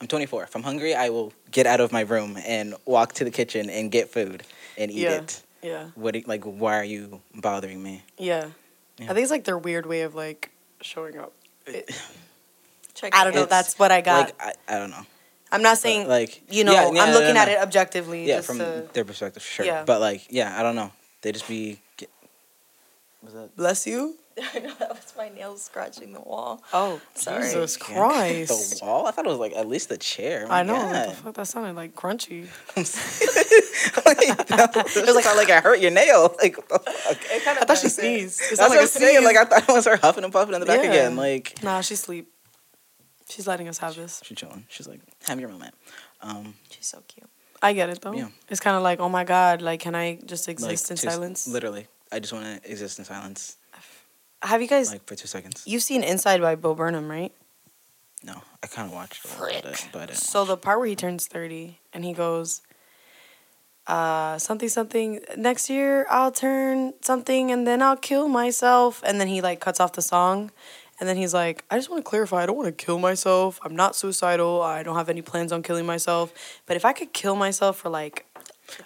I'm 0.00 0.06
24. 0.06 0.44
If 0.44 0.54
I'm 0.56 0.62
hungry, 0.62 0.94
I 0.94 1.08
will 1.08 1.32
get 1.50 1.66
out 1.66 1.80
of 1.80 1.90
my 1.92 2.02
room 2.02 2.36
and 2.46 2.74
walk 2.84 3.14
to 3.14 3.24
the 3.24 3.30
kitchen 3.30 3.70
and 3.70 3.90
get 3.90 4.10
food 4.10 4.42
and 4.76 4.90
eat 4.90 4.98
Yeah. 4.98 5.10
it. 5.12 5.42
yeah. 5.62 5.86
What? 5.94 6.14
do- 6.14 6.22
Like, 6.26 6.44
why 6.44 6.78
are 6.78 6.84
you 6.84 7.20
bothering 7.34 7.82
me? 7.82 8.02
Yeah. 8.18 8.50
Yeah. 8.98 9.04
I 9.10 9.14
think 9.14 9.22
it's 9.22 9.30
like 9.30 9.44
their 9.44 9.58
weird 9.58 9.86
way 9.86 10.02
of 10.02 10.14
like 10.14 10.50
showing 10.80 11.18
up. 11.18 11.32
It- 11.66 11.90
Check 12.94 13.14
I 13.14 13.24
don't 13.24 13.34
know. 13.34 13.42
It's- 13.42 13.50
That's 13.50 13.78
what 13.78 13.90
I 13.92 14.00
got. 14.00 14.26
Like, 14.40 14.56
I, 14.68 14.74
I 14.76 14.78
don't 14.78 14.90
know. 14.90 15.04
I'm 15.52 15.62
not 15.62 15.72
But, 15.72 15.78
saying 15.78 16.08
like, 16.08 16.42
you 16.52 16.64
know. 16.64 16.72
yeah, 16.72 16.90
yeah, 16.92 17.02
I'm 17.02 17.12
no, 17.12 17.18
looking 17.18 17.34
no, 17.34 17.40
at 17.40 17.48
it 17.48 17.58
objectively. 17.58 18.26
Yeah, 18.26 18.36
just 18.36 18.48
from 18.48 18.58
to 18.58 18.88
their 18.92 19.04
perspective, 19.04 19.42
sure. 19.42 19.64
Yeah. 19.64 19.84
But 19.84 20.00
like, 20.00 20.26
yeah, 20.28 20.58
I 20.58 20.62
don't 20.62 20.74
know. 20.74 20.90
They 21.22 21.32
just 21.32 21.46
be. 21.48 21.78
Get, 21.96 22.10
was 23.22 23.32
that? 23.34 23.56
bless 23.56 23.86
you. 23.86 24.16
I 24.54 24.58
know 24.58 24.74
that 24.78 24.90
was 24.90 25.14
my 25.16 25.30
nails 25.30 25.62
scratching 25.62 26.12
the 26.12 26.20
wall. 26.20 26.62
Oh, 26.72 27.00
Sorry. 27.14 27.42
Jesus 27.44 27.78
Yeah. 27.78 27.84
Christ. 27.96 28.80
The 28.80 28.84
wall? 28.86 29.06
I 29.06 29.10
thought 29.10 29.24
it 29.24 29.28
was 29.30 29.38
like 29.38 29.54
at 29.54 29.66
least 29.66 29.88
the 29.88 29.96
chair. 29.96 30.46
I 30.50 30.62
know. 30.62 30.74
My 30.76 31.06
What 31.06 31.08
the 31.08 31.14
fuck? 31.14 31.34
That 31.34 31.46
sounded 31.46 31.74
like 31.76 31.94
crunchy. 31.94 32.46
it 32.76 32.86
was 35.06 35.14
like 35.16 35.36
like 35.36 35.50
I 35.50 35.60
hurt 35.60 35.80
your 35.80 35.90
nail. 35.90 36.34
Like, 36.42 36.56
what 36.70 36.84
the 36.84 36.90
fuck? 36.90 37.18
I 37.58 37.64
thought 37.64 37.78
she 37.78 37.88
sneezed. 37.88 38.40
It 38.40 38.44
That's 38.50 38.60
sounded 38.60 38.76
what 38.76 38.82
I'm 38.82 38.88
saying. 38.88 39.24
Like 39.24 39.36
I 39.36 39.44
thought 39.44 39.68
it 39.68 39.72
was 39.72 39.86
her 39.86 39.96
huffing 39.96 40.24
and 40.24 40.32
puffing 40.32 40.54
in 40.54 40.60
the 40.60 40.66
back 40.66 40.82
Yeah. 40.82 40.90
again. 40.90 41.16
Like 41.16 41.62
Nah, 41.62 41.80
she 41.80 41.94
sleep. 41.96 42.30
She's 43.28 43.46
letting 43.46 43.68
us 43.68 43.78
have 43.78 43.96
this. 43.96 44.20
She's 44.24 44.38
chilling. 44.38 44.64
She's 44.68 44.86
like, 44.86 45.00
have 45.26 45.40
your 45.40 45.48
moment. 45.48 45.74
Um, 46.20 46.54
She's 46.70 46.86
so 46.86 47.02
cute. 47.08 47.28
I 47.62 47.72
get 47.72 47.88
it 47.88 48.00
though. 48.00 48.12
Yeah. 48.12 48.28
It's 48.48 48.60
kind 48.60 48.76
of 48.76 48.82
like, 48.82 49.00
oh 49.00 49.08
my 49.08 49.24
god, 49.24 49.62
like, 49.62 49.80
can 49.80 49.94
I 49.94 50.18
just 50.24 50.46
like, 50.46 50.54
exist 50.54 50.90
in 50.90 50.96
two 50.96 51.08
silence? 51.10 51.48
Literally, 51.48 51.86
I 52.12 52.20
just 52.20 52.32
want 52.32 52.62
to 52.62 52.70
exist 52.70 52.98
in 52.98 53.04
silence, 53.04 53.56
Have 54.42 54.62
you 54.62 54.68
guys? 54.68 54.92
like 54.92 55.06
for 55.06 55.14
two 55.16 55.26
seconds. 55.26 55.62
You've 55.66 55.82
seen 55.82 56.02
Inside 56.02 56.40
by 56.40 56.54
Bo 56.54 56.74
Burnham, 56.74 57.10
right? 57.10 57.32
No, 58.22 58.42
I 58.62 58.66
kind 58.66 58.88
of 58.88 58.94
watched 58.94 59.24
a 59.24 59.28
little 59.42 59.70
bit, 59.70 59.88
but 59.92 60.14
So 60.14 60.44
the 60.44 60.56
part 60.56 60.78
where 60.78 60.88
he 60.88 60.96
turns 60.96 61.26
30 61.26 61.78
and 61.92 62.04
he 62.04 62.12
goes, 62.12 62.62
uh, 63.86 64.36
something, 64.38 64.68
something, 64.68 65.20
next 65.36 65.70
year 65.70 66.06
I'll 66.10 66.32
turn 66.32 66.94
something 67.02 67.52
and 67.52 67.66
then 67.66 67.82
I'll 67.82 67.96
kill 67.96 68.28
myself. 68.28 69.02
And 69.06 69.20
then 69.20 69.28
he 69.28 69.40
like 69.40 69.60
cuts 69.60 69.78
off 69.80 69.92
the 69.92 70.02
song. 70.02 70.50
And 70.98 71.08
then 71.08 71.16
he's 71.16 71.34
like, 71.34 71.64
I 71.70 71.76
just 71.76 71.90
want 71.90 72.04
to 72.04 72.08
clarify, 72.08 72.42
I 72.42 72.46
don't 72.46 72.56
want 72.56 72.66
to 72.76 72.84
kill 72.84 72.98
myself. 72.98 73.60
I'm 73.62 73.76
not 73.76 73.94
suicidal. 73.94 74.62
I 74.62 74.82
don't 74.82 74.96
have 74.96 75.08
any 75.10 75.22
plans 75.22 75.52
on 75.52 75.62
killing 75.62 75.86
myself. 75.86 76.32
But 76.64 76.76
if 76.76 76.84
I 76.84 76.92
could 76.92 77.12
kill 77.12 77.36
myself 77.36 77.76
for 77.76 77.90
like, 77.90 78.25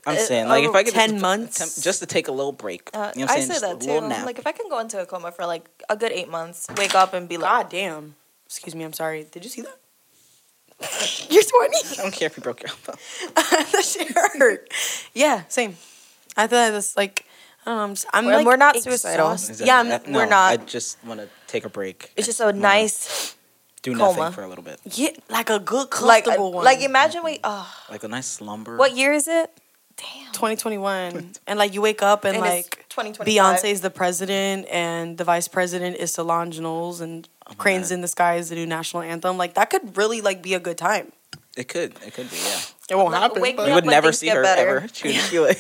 I'm 0.07 0.16
uh, 0.16 0.18
saying 0.20 0.49
like 0.49 0.64
if 0.64 0.70
oh, 0.70 0.74
I 0.74 0.85
could 0.85 0.95
10 0.95 1.11
just, 1.11 1.22
months? 1.22 1.57
attempt- 1.57 1.83
just 1.83 2.01
to 2.01 2.07
take 2.07 2.28
a 2.28 2.33
little 2.33 2.53
break. 2.53 2.91
Uh, 2.93 3.12
you 3.14 3.20
know 3.20 3.26
what 3.26 3.31
I'm 3.33 3.39
I 3.39 3.41
say 3.41 3.49
Just 3.49 3.61
that 3.62 3.76
a 3.76 4.01
too. 4.01 4.09
nap. 4.09 4.26
Like 4.26 4.39
if 4.39 4.47
I 4.47 4.53
can 4.53 4.68
go 4.68 4.78
into 4.78 5.01
a 5.01 5.07
coma 5.07 5.33
for 5.33 5.47
like 5.47 5.68
a 5.89 5.97
good 5.97 6.12
eight 6.12 6.28
months, 6.28 6.66
wake 6.76 6.95
up 6.95 7.14
and 7.14 7.28
be 7.28 7.37
like, 7.37 7.51
God 7.51 7.70
damn. 7.70 8.14
Excuse 8.47 8.74
me, 8.74 8.85
I'm 8.85 8.93
sorry. 8.93 9.24
Did 9.31 9.45
you 9.45 9.51
see 9.51 9.62
that? 9.62 9.76
You're 11.31 11.43
20. 11.43 11.76
I 11.99 12.03
don't 12.03 12.12
care 12.12 12.26
if 12.26 12.37
you 12.37 12.43
broke 12.43 12.62
your 12.62 12.70
elbow. 12.70 12.99
that 13.35 13.85
shit 13.85 14.09
hurt. 14.12 14.72
Yeah, 15.14 15.43
same. 15.49 15.76
I 16.37 16.47
thought 16.47 16.72
that's 16.72 16.97
like 16.97 17.26
I 17.66 17.70
don't 17.70 17.76
know. 17.76 17.85
I'm, 17.85 17.91
just, 17.95 18.07
I'm 18.12 18.24
We're- 18.24 18.37
like 18.39 18.47
we're 18.47 18.57
not 18.57 18.76
suicidal. 18.76 19.33
Exactly. 19.33 19.66
Yeah, 19.66 19.81
Uh, 19.81 20.11
no, 20.11 20.18
we're 20.18 20.26
not. 20.26 20.53
I 20.53 20.57
just 20.57 21.03
want 21.05 21.20
to 21.20 21.28
take 21.47 21.64
a 21.64 21.68
break. 21.68 22.12
it's 22.16 22.26
just 22.26 22.41
a 22.41 22.53
nice, 22.53 23.37
do 23.83 23.93
coma. 23.95 24.16
nothing 24.18 24.33
for 24.33 24.43
a 24.43 24.49
little 24.49 24.64
bit, 24.64 24.81
yeah, 24.85 25.11
like 25.28 25.51
a 25.51 25.59
good 25.59 25.89
like, 26.01 26.24
comfortable 26.24 26.53
one. 26.53 26.64
like 26.64 26.81
imagine 26.81 27.22
we, 27.24 27.39
oh, 27.45 27.70
like 27.91 28.03
a 28.03 28.09
nice 28.09 28.26
slumber. 28.26 28.76
what 28.78 28.97
year 28.97 29.12
is 29.12 29.28
it? 29.28 29.51
Damn. 29.97 30.32
2021, 30.32 31.32
and 31.47 31.59
like 31.59 31.74
you 31.74 31.82
wake 31.82 32.01
up 32.03 32.24
and, 32.24 32.36
And 32.36 32.45
like 32.45 32.86
2025. 32.88 33.26
Beyonce's 33.26 33.80
the 33.82 33.91
president 33.91 34.66
and 34.70 35.18
the 35.18 35.24
vice 35.24 35.47
president 35.49 35.97
is 35.97 36.12
Solange 36.12 36.59
Knowles 36.59 37.01
and 37.03 37.28
Oh 37.47 37.53
Cranes 37.55 37.88
God. 37.91 37.95
in 37.97 38.01
the 38.01 38.09
Sky 38.09 38.36
is 38.36 38.49
the 38.49 38.55
new 38.55 38.64
national 38.66 39.03
anthem. 39.03 39.36
Like 39.36 39.55
that 39.55 39.68
could 39.68 39.97
really 39.99 40.20
like 40.22 40.43
be 40.43 40.55
a 40.55 40.61
good 40.61 40.78
time. 40.78 41.12
It 41.57 41.68
could, 41.68 41.93
it 42.07 42.14
could 42.14 42.30
be, 42.30 42.36
yeah. 42.36 42.61
It 42.88 42.95
won't 42.97 43.12
Like, 43.12 43.20
happen. 43.22 43.43
wake 43.43 43.57
but- 43.57 43.68
You 43.68 43.74
would 43.74 43.84
never 43.84 44.12
see 44.12 44.28
her 44.28 44.43
better. 44.43 44.78
ever 44.78 44.88
chewing 44.88 45.16
Sheila. 45.16 45.55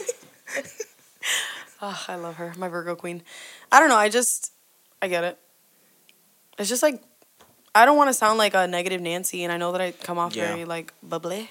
Oh, 1.82 2.04
I 2.08 2.14
love 2.16 2.36
her, 2.36 2.52
my 2.58 2.68
Virgo 2.68 2.94
queen. 2.94 3.22
I 3.72 3.80
don't 3.80 3.88
know. 3.88 3.96
I 3.96 4.08
just, 4.10 4.52
I 5.00 5.08
get 5.08 5.24
it. 5.24 5.38
It's 6.58 6.68
just 6.68 6.82
like, 6.82 7.02
I 7.74 7.86
don't 7.86 7.96
want 7.96 8.08
to 8.08 8.14
sound 8.14 8.36
like 8.38 8.52
a 8.54 8.66
negative 8.66 9.00
Nancy, 9.00 9.44
and 9.44 9.52
I 9.52 9.56
know 9.56 9.72
that 9.72 9.80
I 9.80 9.92
come 9.92 10.18
off 10.18 10.36
Yeah. 10.36 10.48
very 10.48 10.64
like 10.66 10.92
bubbly. 11.02 11.48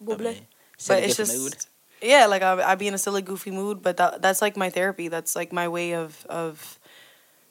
Bubbly. 0.00 0.46
But 0.88 1.02
it's 1.02 1.16
just, 1.16 1.36
mood. 1.36 1.54
Yeah, 2.04 2.26
like 2.26 2.42
I 2.42 2.72
I 2.72 2.74
be 2.74 2.86
in 2.86 2.94
a 2.94 2.98
silly, 2.98 3.22
goofy 3.22 3.50
mood, 3.50 3.82
but 3.82 3.96
that 3.96 4.20
that's 4.22 4.42
like 4.42 4.56
my 4.56 4.70
therapy. 4.70 5.08
That's 5.08 5.34
like 5.34 5.52
my 5.52 5.68
way 5.68 5.94
of 5.94 6.24
of 6.28 6.78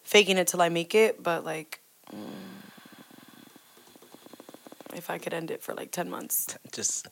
faking 0.04 0.38
it 0.38 0.48
till 0.48 0.62
I 0.62 0.70
make 0.70 0.94
it. 0.94 1.22
But 1.22 1.44
like, 1.44 1.82
mm, 2.14 2.30
if 4.94 5.10
I 5.10 5.18
could 5.18 5.34
end 5.34 5.50
it 5.50 5.64
for 5.64 5.74
like 5.74 5.92
ten 5.92 6.10
months, 6.10 6.56
Just 6.72 7.08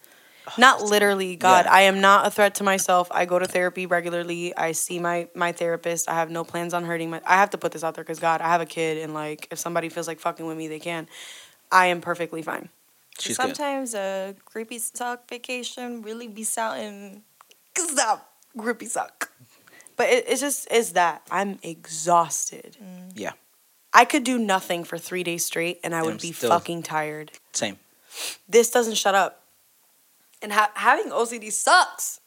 not 0.57 0.81
literally 0.83 1.35
god 1.35 1.65
Yeah. 1.65 1.73
i 1.73 1.81
am 1.81 2.01
not 2.01 2.25
a 2.25 2.31
threat 2.31 2.55
to 2.55 2.63
myself 2.63 3.07
i 3.11 3.25
go 3.25 3.37
to 3.37 3.45
therapy 3.45 3.85
regularly 3.85 4.55
i 4.57 4.71
see 4.71 4.99
my 4.99 5.27
my 5.35 5.51
therapist 5.51 6.09
i 6.09 6.15
have 6.15 6.29
no 6.31 6.43
plans 6.43 6.73
on 6.73 6.83
hurting 6.83 7.09
my 7.11 7.21
i 7.25 7.35
have 7.35 7.51
to 7.51 7.57
put 7.57 7.71
this 7.71 7.83
out 7.83 7.93
there 7.93 8.03
because 8.03 8.19
god 8.19 8.41
i 8.41 8.47
have 8.47 8.59
a 8.59 8.65
kid 8.65 8.97
and 8.97 9.13
like 9.13 9.47
if 9.51 9.59
somebody 9.59 9.87
feels 9.87 10.07
like 10.07 10.19
fucking 10.19 10.45
with 10.45 10.57
me 10.57 10.67
they 10.67 10.79
can 10.79 11.07
i 11.71 11.85
am 11.87 12.01
perfectly 12.01 12.41
fine 12.41 12.69
she's 13.19 13.37
good. 13.37 13.55
Sometimes 13.55 13.93
a 13.93 14.35
grippy 14.45 14.79
sock 14.79 15.29
vacation 15.29 16.01
really 16.01 16.27
be 16.27 16.43
sounding. 16.43 17.23
Stop 17.77 18.33
grippy 18.57 18.85
suck 18.85 19.31
but 19.95 20.09
it, 20.09 20.25
it's 20.27 20.41
just 20.41 20.67
it's 20.71 20.91
that 20.91 21.21
i'm 21.31 21.57
exhausted 21.63 22.77
Yeah, 23.15 23.31
i 23.93 24.05
could 24.05 24.23
do 24.23 24.37
nothing 24.37 24.83
for 24.83 24.97
three 24.97 25.23
days 25.23 25.45
straight 25.45 25.79
and 25.83 25.93
i 25.95 25.97
And 25.99 26.05
would 26.05 26.11
I'm 26.15 26.17
be 26.19 26.31
still- 26.33 26.49
fucking 26.49 26.83
tired 26.83 27.31
same. 27.53 27.77
this 28.49 28.69
doesn't 28.71 28.95
shut 28.95 29.15
up. 29.15 29.37
And 30.43 30.51
ha- 30.53 30.71
having 30.73 31.11
OCD 31.11 31.51
sucks. 31.51 32.19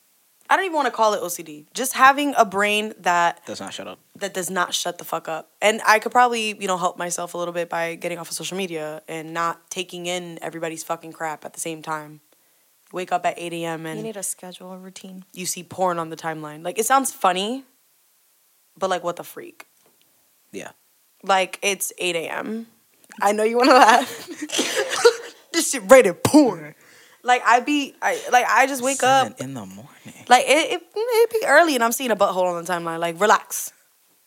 I 0.49 0.55
don't 0.55 0.67
even 0.67 0.77
want 0.77 0.87
to 0.87 0.93
call 0.93 1.15
it 1.15 1.21
OCD. 1.21 1.67
Just 1.75 1.95
having 1.95 2.33
a 2.37 2.45
brain 2.45 2.95
that 3.01 3.45
Does 3.45 3.59
not 3.61 3.73
shut 3.75 3.89
up. 3.89 3.99
that 4.15 4.33
does 4.33 4.51
not 4.51 4.73
shut 4.73 4.99
the 4.99 5.05
fuck 5.05 5.27
up. 5.27 5.51
And 5.61 5.81
I 5.85 5.99
could 5.99 6.13
probably, 6.13 6.57
you 6.61 6.69
know, 6.69 6.77
help 6.77 6.97
myself 6.97 7.35
a 7.35 7.39
little 7.39 7.53
bit 7.53 7.69
by 7.69 7.97
getting 7.97 8.19
off 8.19 8.29
of 8.31 8.37
social 8.37 8.57
media 8.57 9.03
and 9.09 9.35
not 9.35 9.69
taking 9.69 10.07
in 10.07 10.39
everybody's 10.43 10.85
fucking 10.85 11.13
crap 11.13 11.45
at 11.45 11.55
the 11.55 11.61
same 11.61 11.83
time. 11.83 12.21
Wake 12.95 13.11
up 13.11 13.27
at 13.27 13.35
8 13.37 13.53
a.m. 13.55 13.87
and 13.87 13.99
You 13.99 14.05
need 14.05 14.17
a 14.17 14.23
schedule, 14.23 14.73
a 14.73 14.79
routine. 14.79 15.25
you 15.33 15.47
see 15.47 15.65
porn 15.65 15.99
on 15.99 16.11
the 16.11 16.17
timeline. 16.17 16.63
Like 16.65 16.79
it 16.79 16.87
sounds 16.87 17.11
funny, 17.11 17.65
but 18.79 18.89
like 18.89 19.03
what 19.03 19.17
the 19.17 19.25
freak? 19.25 19.67
Yeah. 20.53 20.71
Like 21.25 21.59
it's 21.61 21.93
8 21.99 22.15
a.m. 22.15 22.69
I 23.21 23.33
know 23.33 23.43
you 23.43 23.57
want 23.57 23.71
to 23.71 23.75
laugh. 23.75 24.29
this 25.53 25.73
shit 25.73 25.83
rated 25.91 26.23
porn. 26.23 26.77
Like 27.25 27.43
I 27.45 27.59
be, 27.61 27.97
I 28.01 28.21
like 28.31 28.47
I 28.49 28.69
just 28.69 28.81
wake 28.81 28.99
Seven 29.01 29.33
up. 29.33 29.41
in 29.41 29.55
the 29.55 29.67
morning. 29.67 30.25
Like 30.29 30.45
it, 30.47 30.75
it, 30.75 30.83
it 30.95 31.31
be 31.31 31.43
early, 31.49 31.75
and 31.75 31.83
I'm 31.83 31.91
seeing 31.91 32.13
a 32.13 32.17
butthole 32.17 32.45
on 32.55 32.65
the 32.65 32.73
timeline. 32.73 33.01
Like 33.01 33.21
relax. 33.21 33.73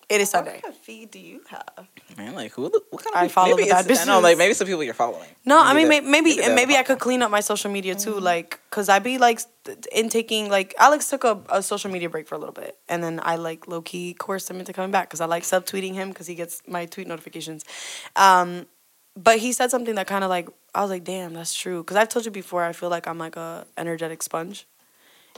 It 0.09 0.21
is 0.21 0.29
Sunday. 0.29 0.51
What 0.51 0.61
Sunday. 0.61 0.61
kind 0.61 0.73
of 0.73 0.79
feed 0.79 1.11
do 1.11 1.19
you 1.19 1.41
have? 1.49 1.87
Man, 2.17 2.33
like 2.33 2.53
who? 2.53 2.63
What 2.63 3.03
kind 3.03 3.13
of? 3.13 3.15
I 3.15 3.21
people- 3.23 3.29
follow 3.29 3.55
maybe 3.57 3.63
the 3.67 3.75
bad 3.75 3.85
it's- 3.85 4.01
I 4.01 4.05
know, 4.05 4.19
like 4.21 4.37
maybe 4.37 4.53
some 4.53 4.65
people 4.65 4.81
you're 4.83 4.93
following. 4.93 5.27
No, 5.43 5.59
I 5.61 5.73
mean 5.73 5.89
that- 5.89 6.03
may- 6.05 6.09
maybe 6.21 6.37
maybe 6.55 6.77
I 6.77 6.83
could 6.83 6.99
clean 6.99 7.21
up 7.21 7.29
my 7.29 7.41
social 7.41 7.69
media 7.69 7.93
too, 7.93 8.17
like 8.17 8.59
because 8.69 8.87
I 8.87 8.99
be 8.99 9.17
like 9.17 9.41
in 9.91 10.07
taking 10.07 10.49
like 10.49 10.73
Alex 10.79 11.09
took 11.09 11.25
a, 11.25 11.41
a 11.49 11.61
social 11.61 11.91
media 11.91 12.09
break 12.09 12.25
for 12.27 12.35
a 12.35 12.37
little 12.37 12.53
bit, 12.53 12.77
and 12.87 13.03
then 13.03 13.19
I 13.21 13.35
like 13.35 13.67
low 13.67 13.81
key 13.81 14.13
coerced 14.13 14.49
him 14.49 14.59
into 14.59 14.71
coming 14.71 14.91
back 14.91 15.09
because 15.09 15.19
I 15.19 15.25
like 15.25 15.43
subtweeting 15.43 15.93
him 15.93 16.09
because 16.09 16.27
he 16.27 16.35
gets 16.35 16.61
my 16.67 16.85
tweet 16.85 17.07
notifications. 17.07 17.65
Um, 18.15 18.65
but 19.15 19.39
he 19.39 19.51
said 19.51 19.71
something 19.71 19.95
that 19.95 20.07
kind 20.07 20.23
of 20.23 20.29
like 20.29 20.47
I 20.73 20.81
was 20.81 20.89
like, 20.89 21.03
damn, 21.03 21.33
that's 21.33 21.53
true. 21.53 21.83
Because 21.83 21.97
I've 21.97 22.07
told 22.07 22.23
you 22.23 22.31
before, 22.31 22.63
I 22.63 22.71
feel 22.71 22.89
like 22.89 23.07
I'm 23.07 23.17
like 23.17 23.35
a 23.35 23.65
energetic 23.77 24.23
sponge, 24.23 24.67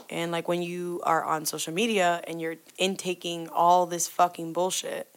and 0.10 0.32
like 0.32 0.47
when 0.47 0.62
you 0.62 1.02
are 1.04 1.24
on 1.24 1.45
social 1.45 1.74
media 1.74 2.22
and 2.28 2.41
you're 2.41 2.56
intaking 2.78 3.50
all 3.50 3.86
this 3.86 4.08
fucking 4.08 4.54
bullshit. 4.54 5.08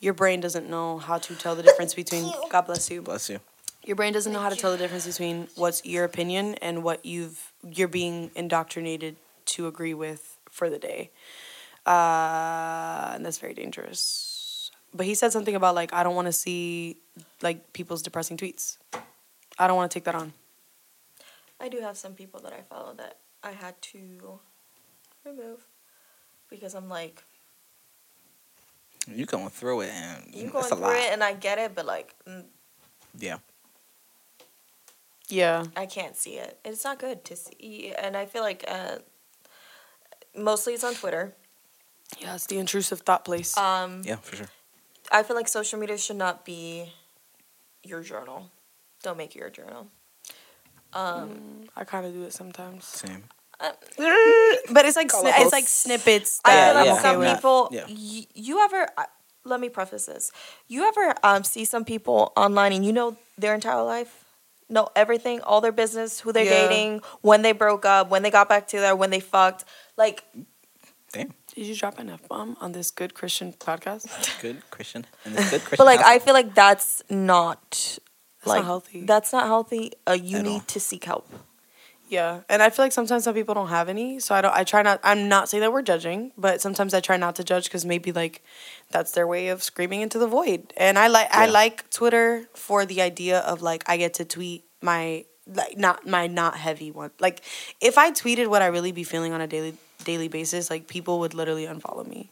Your 0.00 0.12
brain 0.14 0.40
doesn't 0.40 0.68
know 0.68 0.98
how 0.98 1.18
to 1.18 1.34
tell 1.34 1.54
the 1.56 1.62
difference 1.62 1.94
between 1.94 2.30
God 2.50 2.62
bless 2.62 2.90
you 2.90 3.00
Bless 3.02 3.30
you. 3.30 3.40
your 3.84 3.96
brain 3.96 4.12
doesn't 4.12 4.32
know 4.32 4.40
how 4.40 4.50
to 4.50 4.56
tell 4.56 4.70
the 4.70 4.76
difference 4.78 5.06
between 5.06 5.48
what's 5.56 5.84
your 5.84 6.04
opinion 6.04 6.54
and 6.56 6.84
what 6.84 7.04
you've 7.06 7.52
you're 7.64 7.88
being 7.88 8.30
indoctrinated 8.34 9.16
to 9.46 9.66
agree 9.66 9.94
with 9.94 10.38
for 10.50 10.68
the 10.68 10.78
day 10.78 11.10
uh, 11.86 13.12
and 13.14 13.24
that's 13.24 13.38
very 13.38 13.54
dangerous 13.54 14.70
but 14.94 15.06
he 15.06 15.14
said 15.14 15.32
something 15.32 15.54
about 15.54 15.74
like 15.74 15.92
i 15.92 16.02
don't 16.02 16.14
want 16.14 16.26
to 16.26 16.32
see 16.32 16.96
like 17.42 17.72
people's 17.72 18.02
depressing 18.02 18.36
tweets 18.36 18.76
i 19.58 19.66
don't 19.66 19.76
want 19.76 19.90
to 19.90 19.94
take 19.96 20.04
that 20.04 20.14
on 20.14 20.32
I 21.58 21.68
do 21.70 21.80
have 21.80 21.96
some 21.96 22.12
people 22.12 22.40
that 22.40 22.52
I 22.52 22.60
follow 22.60 22.92
that 22.98 23.16
I 23.46 23.52
had 23.52 23.80
to 23.92 24.40
remove 25.24 25.64
because 26.50 26.74
I'm 26.74 26.88
like, 26.88 27.22
You 29.06 29.24
going 29.24 29.50
through 29.50 29.82
it 29.82 29.90
and 29.90 30.34
you 30.34 30.44
it's 30.44 30.52
going 30.52 30.68
through 30.68 30.78
lot. 30.80 30.96
it 30.96 31.12
and 31.12 31.22
I 31.22 31.32
get 31.34 31.58
it, 31.58 31.74
but 31.76 31.86
like, 31.86 32.12
mm, 32.28 32.44
Yeah. 33.16 33.38
yeah 35.28 35.64
I 35.76 35.86
can't 35.86 36.16
see 36.16 36.34
it. 36.38 36.58
It's 36.64 36.82
not 36.84 36.98
good 36.98 37.24
to 37.26 37.36
see, 37.36 37.92
and 37.96 38.16
I 38.16 38.26
feel 38.26 38.42
like 38.42 38.64
uh, 38.66 38.96
mostly 40.36 40.74
it's 40.74 40.82
on 40.84 40.94
Twitter. 40.94 41.34
yeah 42.18 42.34
it's 42.34 42.46
the 42.46 42.58
intrusive 42.58 43.00
thought 43.02 43.24
place 43.24 43.56
Um, 43.56 44.02
Yeah, 44.04 44.16
for 44.16 44.34
sure. 44.36 44.48
I 45.12 45.22
feel 45.22 45.36
like 45.36 45.46
social 45.46 45.78
media 45.78 45.98
should 45.98 46.16
not 46.16 46.44
be 46.44 46.92
your 47.84 48.02
journal. 48.02 48.50
Don't 49.04 49.16
make 49.16 49.36
it 49.36 49.38
your 49.38 49.50
journal. 49.50 49.86
Um, 50.92 51.68
i 51.76 51.84
kind 51.84 52.06
of 52.06 52.12
do 52.14 52.22
it 52.24 52.32
sometimes 52.32 52.84
Same. 52.86 53.24
But 53.58 54.84
it's 54.84 54.96
like 54.96 55.08
sni- 55.08 55.32
it's 55.38 55.52
like 55.52 55.66
snippets 55.68 56.40
I 56.44 56.54
that 56.54 56.66
feel 56.66 56.74
like 56.74 56.86
yeah, 56.86 56.92
i'm 56.92 56.98
okay 56.98 57.02
some 57.10 57.18
with 57.18 57.34
people. 57.36 57.68
Yeah. 57.72 57.84
Y- 57.88 58.26
you 58.34 58.60
ever? 58.64 58.88
Uh, 58.96 59.04
let 59.44 59.60
me 59.60 59.68
preface 59.68 60.06
this. 60.06 60.32
You 60.68 60.84
ever 60.88 61.14
um, 61.22 61.44
see 61.44 61.64
some 61.64 61.84
people 61.84 62.32
online 62.36 62.72
and 62.72 62.84
you 62.84 62.92
know 62.92 63.16
their 63.38 63.54
entire 63.54 63.82
life, 63.82 64.24
know 64.68 64.88
everything, 64.96 65.40
all 65.40 65.60
their 65.60 65.72
business, 65.72 66.20
who 66.20 66.32
they're 66.32 66.44
Yeah. 66.44 66.68
dating, 66.68 67.02
when 67.22 67.42
they 67.42 67.52
broke 67.52 67.84
up, 67.84 68.10
when 68.10 68.22
they 68.22 68.30
got 68.30 68.48
back 68.48 68.66
together, 68.68 68.94
when 68.96 69.10
they 69.10 69.20
fucked. 69.20 69.64
Like 69.96 70.24
Damn. 71.12 71.32
did 71.54 71.66
you 71.66 71.74
drop 71.76 71.98
an 71.98 72.10
f-bomb 72.10 72.56
on 72.60 72.72
this 72.72 72.90
good 72.90 73.14
christian 73.14 73.52
podcast 73.54 74.04
Good 74.42 74.68
Christian. 74.70 75.06
And 75.24 75.34
it's 75.38 75.50
good 75.50 75.60
Christian. 75.60 75.76
But 75.78 75.86
like 75.86 76.00
I 76.00 76.18
feel 76.18 76.34
like 76.34 76.54
that's 76.54 77.02
not 77.08 77.70
That's 77.70 78.00
not 78.46 78.56
like 78.56 78.64
healthy. 78.64 79.04
That's 79.06 79.32
not 79.32 79.46
healthy. 79.46 79.92
Uh, 80.06 80.12
you 80.12 80.38
At 80.38 80.44
need 80.44 80.52
all. 80.54 80.60
to 80.60 80.80
seek 80.80 81.04
help. 81.04 81.26
Yeah, 82.08 82.42
and 82.48 82.62
I 82.62 82.70
feel 82.70 82.84
like 82.84 82.92
sometimes 82.92 83.24
some 83.24 83.34
people 83.34 83.54
don't 83.54 83.68
have 83.68 83.88
any, 83.88 84.20
so 84.20 84.34
I 84.34 84.40
don't. 84.40 84.54
I 84.54 84.62
try 84.62 84.82
not. 84.82 85.00
I'm 85.02 85.28
not 85.28 85.48
saying 85.48 85.60
that 85.62 85.72
we're 85.72 85.82
judging, 85.82 86.30
but 86.38 86.60
sometimes 86.60 86.94
I 86.94 87.00
try 87.00 87.16
not 87.16 87.34
to 87.36 87.44
judge 87.44 87.64
because 87.64 87.84
maybe 87.84 88.12
like 88.12 88.44
that's 88.90 89.10
their 89.12 89.26
way 89.26 89.48
of 89.48 89.62
screaming 89.62 90.02
into 90.02 90.18
the 90.18 90.28
void. 90.28 90.72
And 90.76 90.98
I 90.98 91.08
like 91.08 91.28
I 91.32 91.46
like 91.46 91.90
Twitter 91.90 92.48
for 92.54 92.86
the 92.86 93.02
idea 93.02 93.40
of 93.40 93.60
like 93.60 93.82
I 93.88 93.96
get 93.96 94.14
to 94.14 94.24
tweet 94.24 94.64
my 94.80 95.24
like 95.52 95.76
not 95.76 96.06
my 96.06 96.28
not 96.28 96.56
heavy 96.56 96.92
one. 96.92 97.10
Like 97.18 97.42
if 97.80 97.98
I 97.98 98.12
tweeted 98.12 98.48
what 98.48 98.62
I 98.62 98.66
really 98.66 98.92
be 98.92 99.02
feeling 99.02 99.32
on 99.32 99.40
a 99.40 99.48
daily 99.48 99.74
daily 100.04 100.28
basis, 100.28 100.70
like 100.70 100.86
people 100.86 101.18
would 101.20 101.34
literally 101.34 101.66
unfollow 101.66 102.06
me. 102.06 102.30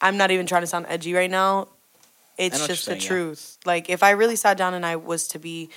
I'm 0.00 0.16
not 0.16 0.32
even 0.32 0.46
trying 0.46 0.62
to 0.62 0.66
sound 0.66 0.86
edgy 0.88 1.14
right 1.14 1.30
now. 1.30 1.68
It's 2.36 2.66
just 2.66 2.86
the 2.86 2.92
saying, 2.92 3.00
yeah. 3.02 3.06
truth. 3.06 3.58
Like 3.64 3.88
if 3.88 4.02
I 4.02 4.10
really 4.10 4.36
sat 4.36 4.56
down 4.56 4.74
and 4.74 4.84
I 4.84 4.96
was 4.96 5.28
to 5.28 5.38
be 5.38 5.70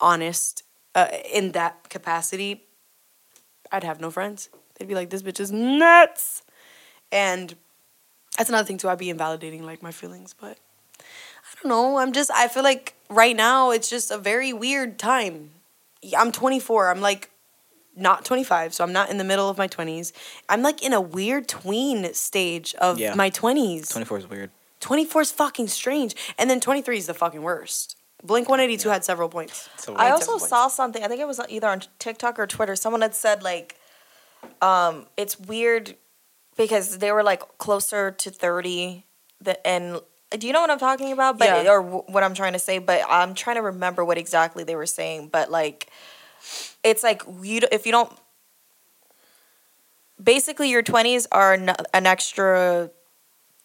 honest 0.00 0.62
uh, 0.94 1.08
in 1.30 1.52
that 1.52 1.90
capacity, 1.90 2.62
I'd 3.72 3.84
have 3.84 4.00
no 4.00 4.10
friends. 4.10 4.48
They'd 4.78 4.88
be 4.88 4.94
like, 4.94 5.10
"This 5.10 5.22
bitch 5.22 5.40
is 5.40 5.50
nuts," 5.52 6.42
and 7.10 7.54
that's 8.36 8.48
another 8.48 8.66
thing 8.66 8.78
too. 8.78 8.88
I'd 8.88 8.98
be 8.98 9.10
invalidating 9.10 9.64
like 9.64 9.82
my 9.82 9.90
feelings, 9.92 10.34
but 10.38 10.58
I 11.00 11.62
don't 11.62 11.68
know. 11.68 11.98
I'm 11.98 12.12
just. 12.12 12.30
I 12.30 12.48
feel 12.48 12.62
like 12.62 12.94
right 13.10 13.34
now 13.36 13.70
it's 13.70 13.90
just 13.90 14.10
a 14.10 14.18
very 14.18 14.52
weird 14.52 14.98
time. 14.98 15.50
I'm 16.16 16.30
24. 16.32 16.90
I'm 16.90 17.00
like 17.00 17.30
not 17.96 18.24
25, 18.24 18.72
so 18.72 18.84
I'm 18.84 18.92
not 18.92 19.10
in 19.10 19.18
the 19.18 19.24
middle 19.24 19.48
of 19.48 19.58
my 19.58 19.66
20s. 19.66 20.12
I'm 20.48 20.62
like 20.62 20.82
in 20.84 20.92
a 20.92 21.00
weird 21.00 21.48
tween 21.48 22.14
stage 22.14 22.74
of 22.76 22.98
Yeah. 23.00 23.14
my 23.14 23.28
20s. 23.28 23.88
24 23.90 24.18
is 24.18 24.26
weird. 24.30 24.50
24 24.78 25.22
is 25.22 25.32
fucking 25.32 25.66
strange, 25.66 26.14
and 26.38 26.48
then 26.48 26.60
23 26.60 26.96
is 26.98 27.06
the 27.08 27.14
fucking 27.14 27.42
worst. 27.42 27.96
Blink 28.22 28.48
182 28.48 28.88
had 28.88 29.04
several 29.04 29.28
points. 29.28 29.68
So 29.76 29.94
I 29.94 30.10
also 30.10 30.22
several 30.24 30.38
points. 30.40 30.48
saw 30.50 30.68
something. 30.68 31.02
I 31.04 31.08
think 31.08 31.20
it 31.20 31.26
was 31.28 31.40
either 31.48 31.68
on 31.68 31.82
TikTok 31.98 32.38
or 32.38 32.46
Twitter. 32.46 32.74
Someone 32.74 33.00
had 33.02 33.14
said 33.14 33.42
like, 33.42 33.76
um, 34.60 35.06
it's 35.16 35.38
weird 35.38 35.94
because 36.56 36.98
they 36.98 37.12
were 37.12 37.22
like 37.22 37.42
closer 37.58 38.10
to 38.10 38.30
thirty, 38.30 39.04
the, 39.40 39.64
and 39.66 40.00
do 40.36 40.46
you 40.48 40.52
know 40.52 40.60
what 40.60 40.70
I'm 40.70 40.78
talking 40.80 41.12
about? 41.12 41.38
But 41.38 41.64
Yeah. 41.64 41.70
or 41.72 41.82
wh- 41.82 42.08
what 42.10 42.24
I'm 42.24 42.34
trying 42.34 42.54
to 42.54 42.58
say. 42.58 42.78
But 42.78 43.02
I'm 43.08 43.34
trying 43.34 43.56
to 43.56 43.62
remember 43.62 44.04
what 44.04 44.18
exactly 44.18 44.64
they 44.64 44.74
were 44.74 44.84
saying. 44.86 45.28
But 45.28 45.50
like, 45.50 45.88
it's 46.82 47.02
like 47.04 47.22
you 47.42 47.60
d- 47.60 47.68
if 47.70 47.86
you 47.86 47.92
don't. 47.92 48.12
Basically, 50.22 50.68
your 50.70 50.82
20s 50.82 51.26
are 51.30 51.52
n- 51.54 51.76
an 51.94 52.04
extra 52.06 52.90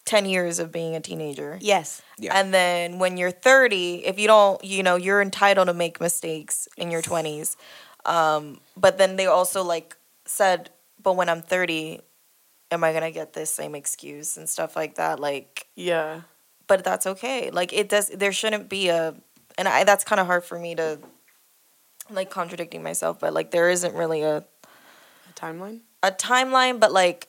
10 0.04 0.26
years 0.26 0.58
of 0.58 0.70
being 0.70 0.94
a 0.94 1.00
teenager. 1.00 1.58
Yes. 1.60 2.02
Yeah. 2.18 2.38
And 2.38 2.52
then 2.52 2.98
when 2.98 3.16
you're 3.16 3.30
30, 3.30 4.04
if 4.06 4.18
you 4.18 4.26
don't, 4.26 4.62
you 4.62 4.82
know, 4.82 4.96
you're 4.96 5.22
entitled 5.22 5.68
to 5.68 5.74
make 5.74 6.00
mistakes 6.00 6.68
in 6.76 6.90
your 6.90 7.00
20s. 7.02 7.56
Um, 8.04 8.60
but 8.76 8.98
then 8.98 9.16
they 9.16 9.26
also 9.26 9.62
like 9.64 9.96
said, 10.26 10.70
but 11.02 11.16
when 11.16 11.28
I'm 11.30 11.40
30, 11.40 12.00
am 12.70 12.84
I 12.84 12.92
going 12.92 13.02
to 13.04 13.10
get 13.10 13.32
this 13.32 13.50
same 13.50 13.74
excuse 13.74 14.36
and 14.36 14.46
stuff 14.48 14.76
like 14.76 14.96
that? 14.96 15.18
Like, 15.20 15.68
Yeah. 15.74 16.22
but 16.66 16.84
that's 16.84 17.06
okay. 17.06 17.50
Like 17.50 17.72
it 17.72 17.88
does 17.88 18.08
there 18.08 18.32
shouldn't 18.32 18.68
be 18.68 18.88
a 18.88 19.14
and 19.56 19.68
I 19.68 19.84
that's 19.84 20.04
kind 20.04 20.20
of 20.20 20.26
hard 20.26 20.44
for 20.44 20.58
me 20.58 20.74
to 20.74 20.98
like 22.10 22.28
contradicting 22.30 22.82
myself, 22.82 23.20
but 23.20 23.32
like 23.32 23.50
there 23.52 23.70
isn't 23.70 23.94
really 23.94 24.20
a 24.22 24.38
A 24.38 24.44
timeline? 25.34 25.80
a 26.02 26.10
timeline, 26.10 26.78
but 26.80 26.92
like 26.92 27.28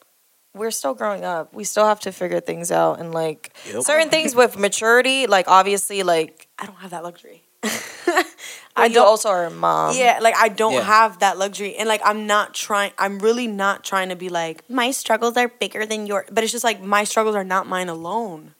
we're 0.55 0.71
still 0.71 0.93
growing 0.95 1.23
up. 1.23 1.53
We 1.53 1.63
still 1.65 1.85
have 1.85 1.99
to 2.01 2.11
figure 2.11 2.39
things 2.39 2.71
out 2.71 2.99
and 2.99 3.13
like 3.13 3.53
Yep. 3.71 3.83
certain 3.83 4.09
things 4.09 4.33
with 4.35 4.57
maturity, 4.57 5.27
like 5.27 5.47
obviously 5.47 6.01
like 6.03 6.47
I 6.57 6.65
don't 6.65 6.77
have 6.77 6.91
that 6.91 7.03
luxury. 7.03 7.43
I 8.77 8.89
don't- 8.89 9.05
also 9.05 9.29
are 9.29 9.45
a 9.45 9.49
mom. 9.49 9.95
yeah, 9.95 10.19
like 10.21 10.35
I 10.35 10.49
don't 10.49 10.73
Yeah. 10.73 10.81
have 10.83 11.19
that 11.19 11.37
luxury. 11.37 11.75
And 11.75 11.87
like 11.87 12.01
I'm 12.03 12.27
not 12.27 12.53
trying 12.53 12.91
I'm 12.97 13.19
really 13.19 13.47
not 13.47 13.83
trying 13.83 14.09
to 14.09 14.15
be 14.15 14.29
like 14.29 14.63
my 14.69 14.91
struggles 14.91 15.37
are 15.37 15.47
bigger 15.47 15.85
than 15.85 16.07
your 16.07 16.25
but 16.31 16.43
it's 16.43 16.51
just 16.51 16.63
like 16.63 16.81
my 16.81 17.03
struggles 17.03 17.35
are 17.35 17.43
not 17.43 17.67
mine 17.67 17.89
alone. 17.89 18.53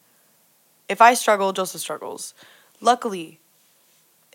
If 0.88 1.02
I 1.02 1.14
struggle, 1.16 1.52
Joseph 1.54 1.82
struggles. 1.82 2.34
Luckily, 2.82 3.40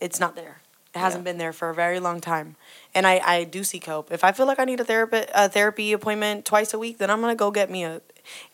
it's 0.00 0.18
not 0.18 0.34
there. 0.34 0.58
It 0.94 0.98
hasn't 0.98 1.22
Yeah. 1.22 1.30
been 1.32 1.38
there 1.38 1.52
for 1.52 1.70
a 1.70 1.74
very 1.74 2.00
long 2.00 2.20
time. 2.20 2.56
And 2.94 3.06
I, 3.06 3.20
I 3.24 3.44
do 3.44 3.62
seek 3.62 3.84
help. 3.84 4.10
If 4.10 4.24
I 4.24 4.32
feel 4.32 4.46
like 4.46 4.58
I 4.58 4.64
need 4.64 4.80
a 4.80 4.84
therapy 4.84 5.22
a 5.34 5.48
therapy 5.48 5.92
appointment 5.92 6.44
twice 6.44 6.74
a 6.74 6.78
week, 6.78 6.98
then 6.98 7.08
I'm 7.10 7.20
gonna 7.20 7.36
go 7.36 7.50
get 7.50 7.70
me 7.70 7.84
a 7.84 8.00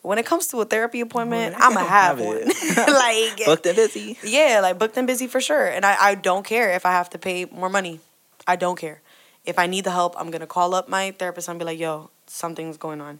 when 0.01 0.17
it 0.17 0.25
comes 0.25 0.47
to 0.47 0.61
a 0.61 0.65
therapy 0.65 1.01
appointment, 1.01 1.55
Boy, 1.55 1.59
I'ma 1.63 1.79
have 1.81 2.17
have 2.17 2.19
one. 2.19 2.37
it. 2.41 2.87
like 3.37 3.45
Booked 3.45 3.65
and 3.65 3.75
busy. 3.75 4.17
yeah, 4.23 4.59
like 4.61 4.77
booked 4.79 4.97
and 4.97 5.07
busy 5.07 5.27
for 5.27 5.41
sure. 5.41 5.65
And 5.65 5.85
I, 5.85 5.95
I 5.99 6.15
don't 6.15 6.45
care 6.45 6.71
if 6.71 6.85
I 6.85 6.91
have 6.91 7.09
to 7.11 7.17
pay 7.19 7.45
more 7.45 7.69
money. 7.69 7.99
I 8.45 8.55
don't 8.55 8.77
care. 8.77 9.01
If 9.45 9.57
I 9.57 9.65
need 9.67 9.83
the 9.85 9.91
help, 9.91 10.15
I'm 10.19 10.29
gonna 10.29 10.47
call 10.47 10.75
up 10.75 10.87
my 10.87 11.11
therapist 11.11 11.47
and 11.49 11.57
be 11.59 11.65
like, 11.65 11.79
yo, 11.79 12.09
something's 12.27 12.77
going 12.77 13.01
on. 13.01 13.19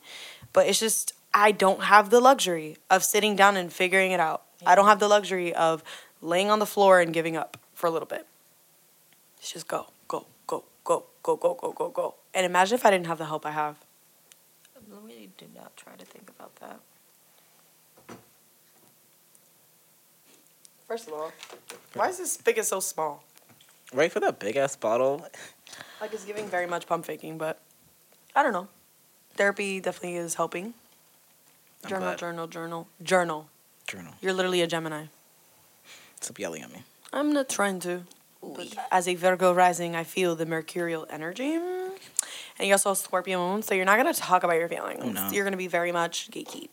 But 0.54 0.68
it's 0.68 0.80
just 0.80 1.14
I 1.34 1.52
don't 1.52 1.84
have 1.84 2.10
the 2.12 2.20
luxury 2.20 2.78
of 2.90 3.04
sitting 3.04 3.36
down 3.36 3.58
and 3.58 3.72
figuring 3.74 4.12
it 4.12 4.20
out. 4.20 4.44
I 4.66 4.76
don't 4.76 4.86
have 4.88 5.00
the 5.00 5.08
luxury 5.08 5.54
of 5.54 5.84
laying 6.22 6.50
on 6.50 6.60
the 6.60 6.66
floor 6.66 7.00
and 7.00 7.14
giving 7.14 7.36
up 7.36 7.58
for 7.74 7.88
a 7.88 7.92
little 7.92 8.08
bit. 8.08 8.26
Let's 9.38 9.52
just 9.54 9.68
go, 9.68 9.88
go, 11.28 11.36
go, 11.36 11.54
go, 11.56 11.72
go, 11.72 11.90
go, 11.90 11.90
go. 11.90 12.16
And 12.34 12.46
imagine 12.46 12.76
if 12.76 12.86
I 12.86 12.92
didn't 12.92 13.08
have 13.08 13.18
the 13.18 13.26
help 13.26 13.46
I 13.46 13.52
have. 13.52 13.76
We 15.06 15.30
did 15.38 15.54
not 15.54 15.76
try 15.76 15.94
to 15.98 16.06
think 16.06 16.30
about 16.30 16.56
that. 16.58 16.80
First 20.88 21.08
of 21.08 21.14
all, 21.14 21.34
why 21.96 22.08
is 22.10 22.18
this 22.20 22.34
spigot 22.34 22.66
so 22.66 22.80
small? 22.80 23.24
Right 23.94 24.10
for 24.12 24.22
that 24.22 24.40
big 24.40 24.56
ass 24.56 24.78
bottle. 24.78 25.28
Like 26.00 26.14
it's 26.14 26.24
giving 26.24 26.48
very 26.48 26.66
much 26.66 26.88
pump 26.88 27.06
faking, 27.06 27.38
but 27.38 27.60
I 28.34 28.42
don't 28.44 28.54
know. 28.54 28.70
Therapy 29.36 29.82
definitely 29.82 30.16
is 30.18 30.36
helping. 30.36 30.74
I'm 31.84 31.90
Journal, 31.90 32.08
glad. 32.08 32.18
journal, 32.20 32.48
journal, 32.48 32.88
journal. 33.04 33.50
Journal. 33.86 34.14
You're 34.22 34.34
literally 34.34 34.62
a 34.62 34.68
Gemini. 34.68 35.06
Stop 36.22 36.40
yelling 36.40 36.64
at 36.64 36.72
me. 36.72 36.84
I'm 37.12 37.34
not 37.34 37.50
trying 37.50 37.80
to. 37.82 38.04
But 38.42 38.76
as 38.92 39.08
a 39.08 39.16
Virgo 39.16 39.54
rising, 39.54 39.96
I 39.96 40.04
feel 40.04 40.36
the 40.36 40.46
mercurial 40.46 41.06
energy. 41.10 41.56
And 41.56 42.68
you're 42.68 42.74
also 42.74 42.92
a 42.92 42.96
Scorpio 42.96 43.62
so 43.62 43.76
you're 43.76 43.86
not 43.86 44.00
going 44.02 44.12
to 44.14 44.20
talk 44.20 44.44
about 44.44 44.58
your 44.58 44.70
feelings. 44.70 45.04
No. 45.14 45.30
You're 45.32 45.44
going 45.44 45.52
to 45.52 45.58
be 45.58 45.68
very 45.68 45.92
much 45.92 46.30
gatekeep. 46.32 46.70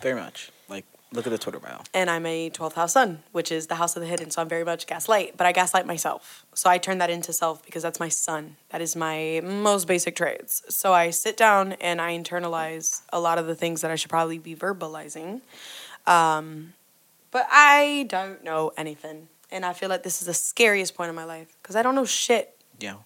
Very 0.00 0.18
much. 0.20 0.50
Like, 0.68 0.84
look 1.12 1.26
at 1.26 1.30
the 1.30 1.38
Twitter 1.38 1.58
bio. 1.58 1.80
And 1.94 2.10
I'm 2.10 2.26
a 2.26 2.50
12th 2.50 2.74
house 2.74 2.92
sun, 2.92 3.22
which 3.32 3.50
is 3.50 3.66
the 3.66 3.76
house 3.76 3.96
of 3.96 4.02
the 4.02 4.08
hidden. 4.08 4.30
So 4.30 4.42
I'm 4.42 4.48
very 4.48 4.64
much 4.64 4.86
gaslight, 4.86 5.36
but 5.36 5.46
I 5.46 5.52
gaslight 5.52 5.86
myself. 5.86 6.44
So 6.54 6.68
I 6.68 6.78
turn 6.78 6.98
that 6.98 7.08
into 7.08 7.32
self 7.32 7.64
because 7.64 7.82
that's 7.82 8.00
my 8.00 8.08
sun. 8.08 8.56
That 8.70 8.82
is 8.82 8.94
my 8.94 9.40
most 9.42 9.86
basic 9.86 10.16
traits. 10.16 10.62
So 10.68 10.92
I 10.92 11.10
sit 11.10 11.36
down 11.36 11.72
and 11.74 12.00
I 12.00 12.16
internalize 12.16 13.02
a 13.12 13.20
lot 13.20 13.38
of 13.38 13.46
the 13.46 13.54
things 13.54 13.80
that 13.80 13.90
I 13.90 13.94
should 13.94 14.10
probably 14.10 14.38
be 14.38 14.54
verbalizing. 14.54 15.40
Um, 16.06 16.74
but 17.30 17.46
I 17.50 18.06
don't 18.08 18.44
know 18.44 18.72
anything. 18.76 19.28
And 19.56 19.64
I 19.64 19.72
feel 19.72 19.88
like 19.88 20.02
this 20.02 20.20
is 20.20 20.26
the 20.26 20.34
scariest 20.34 20.94
point 20.94 21.08
in 21.08 21.14
my 21.14 21.24
life 21.24 21.56
because 21.62 21.76
I 21.76 21.82
don't 21.82 21.94
know 21.94 22.04
shit. 22.04 22.54
Yeah. 22.78 22.96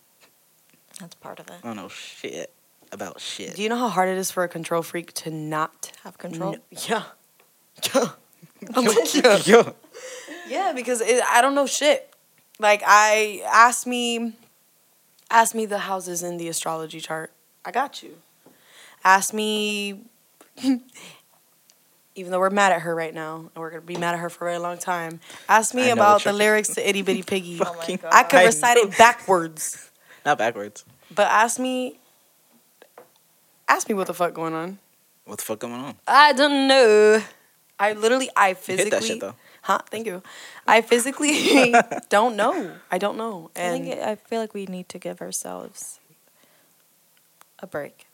That's 0.98 1.14
part 1.14 1.38
of 1.38 1.46
it. 1.46 1.55
I 1.62 1.66
don't 1.68 1.76
know 1.76 1.86
shit 1.88 2.53
about 2.90 3.20
shit. 3.20 3.55
Do 3.55 3.62
you 3.62 3.68
know 3.68 3.76
how 3.76 3.88
hard 3.88 4.09
it 4.09 4.18
is 4.18 4.32
for 4.32 4.42
a 4.42 4.48
control 4.48 4.82
freak 4.82 5.12
to 5.14 5.30
not 5.30 5.92
Have 6.03 6.18
control. 6.18 6.55
kn- 6.55 6.62
yeah. 6.88 7.03
Yeah. 7.94 8.09
I'm 8.74 8.84
like, 8.84 9.14
yeah. 9.14 9.36
Yo. 9.44 9.74
Yeah, 10.48 10.72
because 10.74 11.01
it, 11.01 11.22
I 11.22 11.40
don't 11.40 11.55
know 11.55 11.66
shit. 11.66 12.12
Like 12.59 12.82
I 12.84 13.42
ask 13.46 13.86
me, 13.86 14.32
ask 15.30 15.55
me 15.55 15.66
the 15.66 15.78
houses 15.78 16.24
in 16.24 16.36
the 16.36 16.48
astrology 16.48 17.01
chart. 17.01 17.32
I 17.64 17.70
got 17.70 18.03
you. 18.03 18.16
Ask 19.05 19.32
me. 19.32 20.01
Even 22.20 22.32
though 22.32 22.38
we're 22.38 22.50
mad 22.50 22.70
at 22.72 22.82
her 22.82 22.94
right 22.94 23.14
now, 23.14 23.36
and 23.36 23.50
we're 23.56 23.70
gonna 23.70 23.80
be 23.82 23.96
mad 23.96 24.14
at 24.14 24.20
her 24.20 24.28
for 24.28 24.46
a 24.46 24.50
very 24.52 24.58
long 24.58 24.76
time. 24.78 25.20
Ask 25.48 25.74
me 25.74 25.88
about 25.90 26.22
the 26.22 26.32
lyrics 26.32 26.68
to 26.74 26.86
Itty 26.86 27.00
Bitty 27.02 27.22
Piggy. 27.22 27.58
Oh 27.60 27.64
my 27.72 27.78
Fucking- 27.80 27.96
god. 27.96 28.12
I 28.12 28.22
could 28.24 28.44
recite 28.44 28.76
know. 28.76 28.82
it 28.90 28.98
backwards, 28.98 29.90
Not 30.26 30.36
backwards. 30.38 30.84
but 31.14 31.26
ask 31.28 31.58
me. 31.58 31.98
Ask 33.68 33.88
me 33.88 33.94
what 33.94 34.06
the 34.06 34.14
fuck 34.14 34.34
going 34.34 34.52
on. 34.52 34.78
What 35.24 35.38
the 35.38 35.44
fuck 35.44 35.60
going 35.60 35.74
on? 35.74 35.94
I 36.06 36.32
don't 36.32 36.66
know. 36.68 37.22
I 37.78 37.92
literally, 37.94 38.28
I 38.36 38.50
You 38.50 38.54
physically. 38.56 38.84
hit 38.84 38.90
that 38.90 39.02
shit 39.04 39.20
though. 39.20 39.34
Huh? 39.62 39.78
Thank 39.90 40.06
you. 40.06 40.22
I 40.66 40.80
physically 40.82 41.74
don't 42.10 42.36
know. 42.36 42.72
I 42.90 42.98
don't 42.98 43.16
know. 43.16 43.50
I 43.56 43.70
think 43.70 43.98
I 44.00 44.16
feel 44.16 44.40
like 44.40 44.52
we 44.54 44.66
need 44.66 44.88
to 44.90 44.98
give 44.98 45.20
ourselves 45.22 46.00
a 47.60 47.66
break. 47.66 48.06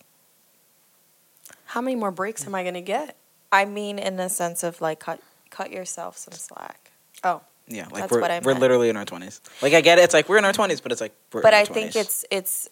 how 1.66 1.80
many 1.80 1.96
more 1.96 2.11
breaks 2.11 2.46
am 2.46 2.54
I 2.54 2.62
gonna 2.62 2.80
get? 2.82 3.16
I 3.57 3.64
mean, 3.64 3.98
in 3.98 4.16
the 4.16 4.28
sense 4.28 4.62
of 4.62 4.80
like 4.80 4.98
cut 5.00 5.20
cut 5.50 5.70
yourself 5.70 6.18
some 6.18 6.34
slack. 6.34 6.90
Oh, 7.24 7.40
Yeah, 7.66 7.84
like 7.90 8.02
That's 8.02 8.12
we're 8.12 8.20
what 8.20 8.30
I 8.30 8.38
we're 8.40 8.52
meant. 8.52 8.61
literally 8.61 8.88
in 8.90 8.96
our 8.96 9.04
twenties. 9.04 9.40
Like 9.62 9.72
I 9.72 9.80
get 9.80 9.98
it. 9.98 10.02
It's 10.02 10.14
like 10.14 10.28
we're 10.28 10.38
in 10.38 10.44
our 10.44 10.52
twenties, 10.52 10.80
but 10.80 10.92
it's 10.92 11.00
like 11.00 11.14
we're. 11.32 11.42
but 11.42 11.54
in 11.54 11.59
our 11.59 11.61
I 11.62 11.64
think 11.64 11.96
it's 11.96 12.24
it's. 12.30 12.68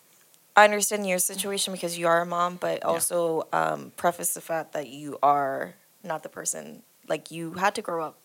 I 0.57 0.63
understand 0.65 1.09
your 1.09 1.19
situation 1.19 1.73
because 1.73 1.99
you 1.99 2.07
are 2.07 2.21
a 2.21 2.27
mom, 2.27 2.57
but 2.61 2.85
also 2.85 3.49
um, 3.53 3.91
preface 3.97 4.35
the 4.35 4.41
fact 4.41 4.73
that 4.75 4.87
you 4.89 5.19
are 5.23 5.75
not 6.05 6.23
the 6.23 6.29
person. 6.29 6.83
Like 7.09 7.31
you 7.31 7.55
had 7.55 7.75
to 7.75 7.83
grow 7.83 8.05
up 8.05 8.17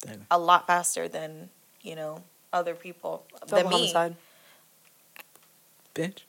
Damn. 0.00 0.26
a 0.30 0.38
lot 0.38 0.66
faster 0.66 1.06
than 1.08 1.50
you 1.82 1.94
know 1.96 2.22
other 2.52 2.74
people 2.74 3.26
double 3.46 3.56
than 3.56 3.66
me. 3.66 3.72
homicide. 3.76 4.14
bitch. 5.94 6.20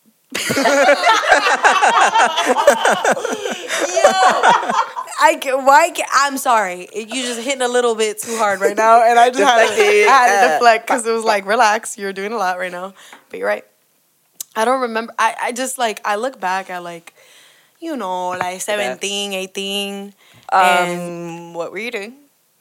I 5.20 5.38
can, 5.42 5.66
why 5.66 5.90
can, 5.92 6.06
I'm 6.14 6.38
sorry. 6.38 6.88
You 6.94 7.06
just 7.06 7.42
hitting 7.42 7.62
a 7.62 7.68
little 7.68 7.96
bit 7.96 8.20
too 8.20 8.38
hard 8.38 8.60
right 8.62 8.76
now, 8.76 9.04
and 9.04 9.18
I 9.18 9.30
just 9.30 9.40
had 9.42 9.68
to, 9.68 9.82
I 9.84 10.12
had 10.12 10.42
to 10.42 10.54
deflect 10.54 10.88
because 10.88 11.06
it 11.06 11.12
was 11.12 11.24
like, 11.24 11.46
relax, 11.46 11.98
you're 11.98 12.14
doing 12.14 12.32
a 12.34 12.38
lot 12.38 12.58
right 12.60 12.72
now. 12.72 12.94
But 13.30 13.40
you're 13.40 13.48
right. 13.48 13.66
I 14.56 14.66
don't 14.66 14.82
remember. 14.82 15.14
I, 15.20 15.36
I 15.42 15.52
just 15.52 15.78
like 15.78 16.02
I 16.06 16.16
look 16.16 16.40
back 16.40 16.70
at 16.70 16.84
like, 16.84 17.14
you 17.80 17.96
know, 17.96 18.30
like 18.30 18.62
17, 18.62 19.34
18. 19.34 20.14
and 20.52 21.02
Um, 21.02 21.54
what 21.54 21.72
were 21.72 21.78
you 21.80 21.92
doing? 21.92 22.16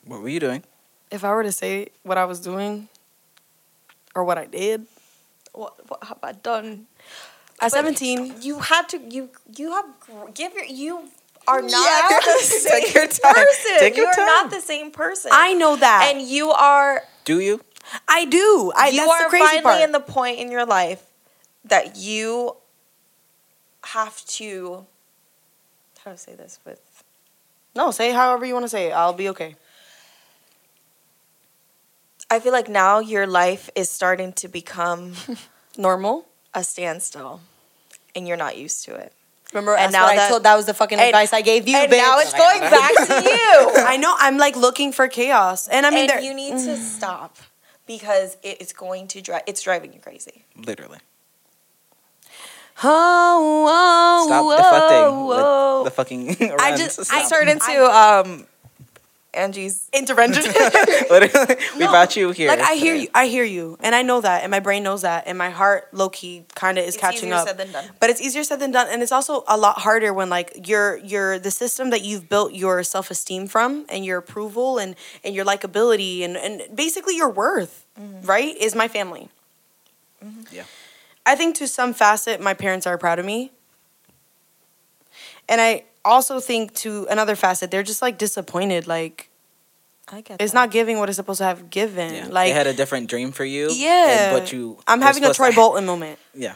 What 0.04 0.20
were 0.22 0.28
you 0.28 0.40
doing? 0.40 0.62
if 1.08 1.22
I 1.24 1.30
were 1.32 1.44
to 1.44 1.52
say 1.52 1.88
what 2.02 2.18
I 2.18 2.24
was 2.24 2.40
doing 2.40 2.88
or 4.16 4.24
what 4.24 4.38
I 4.38 4.46
did 4.46 4.86
What, 5.52 5.74
what 5.88 6.02
have 6.04 6.18
I 6.22 6.32
done? 6.32 6.86
At 7.60 7.72
17, 7.72 8.34
You 8.42 8.58
had 8.60 8.88
to. 8.90 8.98
You 8.98 9.30
you 9.56 9.72
have 9.72 9.86
gr- 10.00 10.30
give 10.34 10.52
your 10.54 10.64
you 10.64 11.08
are 11.48 11.62
not 11.62 11.70
Yeah. 12.10 12.20
the 12.20 12.38
same 12.42 12.82
Take 12.82 12.94
your 12.94 13.06
time. 13.06 13.34
person. 13.34 13.76
Take 13.78 13.96
your 13.96 14.04
you 14.06 14.10
are 14.10 14.14
time. 14.14 14.26
not 14.26 14.50
the 14.50 14.60
same 14.60 14.90
person. 14.90 15.30
I 15.34 15.54
know 15.54 15.76
that. 15.76 16.12
and 16.12 16.20
you 16.26 16.50
are 16.50 17.02
Do 17.24 17.40
you? 17.40 17.60
I 18.08 18.24
do. 18.24 18.72
I, 18.76 18.88
you 18.88 18.96
that's 19.00 19.10
are 19.12 19.22
the 19.24 19.28
crazy 19.30 19.44
finally 19.46 19.62
part. 19.62 19.80
in 19.82 19.92
the 19.92 20.00
point 20.00 20.38
in 20.40 20.50
your 20.50 20.66
life 20.66 21.02
that 21.64 21.96
you 21.96 22.56
have 23.84 24.24
to. 24.26 24.86
How 26.04 26.12
to 26.12 26.18
say 26.18 26.34
this 26.34 26.58
with 26.64 26.80
no, 27.74 27.90
say 27.90 28.10
however 28.12 28.44
you 28.46 28.54
want 28.54 28.64
to 28.64 28.68
say 28.68 28.88
it. 28.88 28.92
I'll 28.92 29.12
be 29.12 29.28
okay. 29.30 29.54
I 32.30 32.40
feel 32.40 32.52
like 32.52 32.68
now 32.68 32.98
your 32.98 33.26
life 33.26 33.70
is 33.76 33.88
starting 33.88 34.32
to 34.34 34.48
become 34.48 35.12
Normal. 35.78 36.26
A 36.56 36.64
standstill, 36.64 37.40
and 38.16 38.26
you're 38.26 38.36
not 38.36 38.56
used 38.56 38.84
to 38.86 38.94
it. 38.96 39.12
Remember, 39.52 39.76
And 39.76 39.84
that's 39.84 39.92
now 39.92 40.02
what 40.06 40.12
I 40.14 40.16
that- 40.16 40.28
told. 40.28 40.42
That 40.42 40.56
was 40.56 40.66
the 40.66 40.74
fucking 40.74 40.98
and- 40.98 41.08
advice 41.08 41.32
I 41.32 41.42
gave 41.42 41.68
you. 41.68 41.76
and 41.76 41.92
bitch. 41.92 41.98
now 41.98 42.18
it's 42.18 42.32
going 42.32 42.60
back 42.60 42.94
to 43.06 43.22
you. 43.30 43.84
I 43.84 43.96
know. 43.96 44.12
I'm 44.18 44.38
like 44.38 44.56
looking 44.56 44.90
for 44.90 45.06
chaos, 45.06 45.68
and 45.68 45.86
I 45.86 45.90
mean, 45.90 46.10
and 46.10 46.24
you 46.24 46.34
need 46.34 46.52
to 46.64 46.76
stop 46.76 47.36
because 47.86 48.36
it 48.42 48.60
is 48.60 48.72
going 48.72 49.06
to 49.08 49.20
drive. 49.22 49.42
It's 49.46 49.62
driving 49.62 49.92
you 49.92 50.00
crazy. 50.00 50.44
Literally. 50.56 50.98
Oh, 52.82 53.66
oh, 53.68 54.26
Stop 54.26 54.44
whoa, 54.44 54.56
deflecting 54.56 55.24
whoa. 55.26 55.82
with 55.82 55.92
the 55.92 55.96
fucking. 55.96 56.50
I 56.60 56.70
runs. 56.70 56.80
just- 56.80 56.98
I 57.12 57.18
Stop. 57.20 57.26
Start 57.26 57.48
into 57.48 57.84
um, 57.96 58.46
Angie's. 59.36 59.88
intervention. 59.92 60.42
Literally, 61.10 61.56
we 61.74 61.80
No, 61.80 61.90
brought 61.90 62.16
you 62.16 62.30
here. 62.32 62.48
Like 62.48 62.60
I 62.60 62.74
hear 62.74 62.94
you, 62.94 63.08
I 63.14 63.26
hear 63.26 63.44
you, 63.44 63.76
and 63.80 63.94
I 63.94 64.02
know 64.02 64.20
that, 64.20 64.42
and 64.42 64.50
my 64.50 64.60
brain 64.60 64.82
knows 64.82 65.02
that, 65.02 65.24
and 65.26 65.36
my 65.38 65.50
heart, 65.50 65.88
low 65.92 66.08
key, 66.08 66.44
kind 66.54 66.78
of 66.78 66.84
is 66.84 66.94
It's 66.94 67.00
catching 67.00 67.28
easier 67.28 67.34
up. 67.34 67.48
said 67.48 67.58
than 67.58 67.72
done. 67.72 67.84
But 68.00 68.10
it's 68.10 68.20
easier 68.20 68.42
said 68.44 68.58
than 68.60 68.72
done, 68.72 68.88
and 68.90 69.02
it's 69.02 69.12
also 69.12 69.44
a 69.46 69.56
lot 69.56 69.78
harder 69.80 70.12
when 70.12 70.28
like 70.30 70.66
your 70.68 70.96
your 70.98 71.38
the 71.38 71.50
system 71.50 71.90
that 71.90 72.02
you've 72.02 72.28
built 72.28 72.52
your 72.54 72.82
self 72.82 73.10
esteem 73.10 73.46
from, 73.46 73.84
and 73.88 74.04
your 74.04 74.18
approval, 74.18 74.78
and 74.78 74.96
and 75.24 75.34
your 75.34 75.44
likability, 75.44 76.22
and 76.24 76.36
and 76.36 76.74
basically 76.74 77.16
your 77.16 77.30
worth, 77.30 77.84
Mm-hmm. 78.00 78.26
right, 78.26 78.56
is 78.58 78.74
my 78.74 78.88
family. 78.88 79.28
Yeah. 80.52 80.64
I 81.24 81.34
think 81.34 81.56
to 81.56 81.66
some 81.66 81.94
facet, 81.94 82.40
my 82.40 82.52
parents 82.54 82.86
are 82.86 82.98
proud 82.98 83.18
of 83.18 83.24
me. 83.24 83.50
And 85.48 85.60
I 85.60 85.84
also 86.06 86.40
think 86.40 86.74
to 86.76 87.06
another 87.10 87.36
facet, 87.36 87.70
they're 87.70 87.82
just 87.82 88.00
like 88.02 88.16
disappointed. 88.18 88.86
Like 88.86 89.28
I 90.08 90.20
get 90.22 90.40
it's 90.40 90.54
not 90.54 90.70
giving 90.70 90.98
what 90.98 91.08
it's 91.08 91.16
supposed 91.16 91.38
to 91.38 91.44
have 91.44 91.68
given. 91.70 92.14
Yeah. 92.14 92.26
Like 92.30 92.48
they 92.48 92.54
had 92.54 92.66
a 92.66 92.72
different 92.74 93.08
dream 93.10 93.32
for 93.32 93.44
you. 93.44 93.70
yeah, 93.72 94.28
And 94.30 94.34
what 94.34 94.52
you. 94.52 94.78
I'm 94.86 95.00
having 95.00 95.22
a 95.24 95.26
supposed 95.34 95.36
Troy 95.38 95.50
to- 95.50 95.56
Bolton 95.56 95.84
moment. 95.86 96.18
Yeah. 96.34 96.54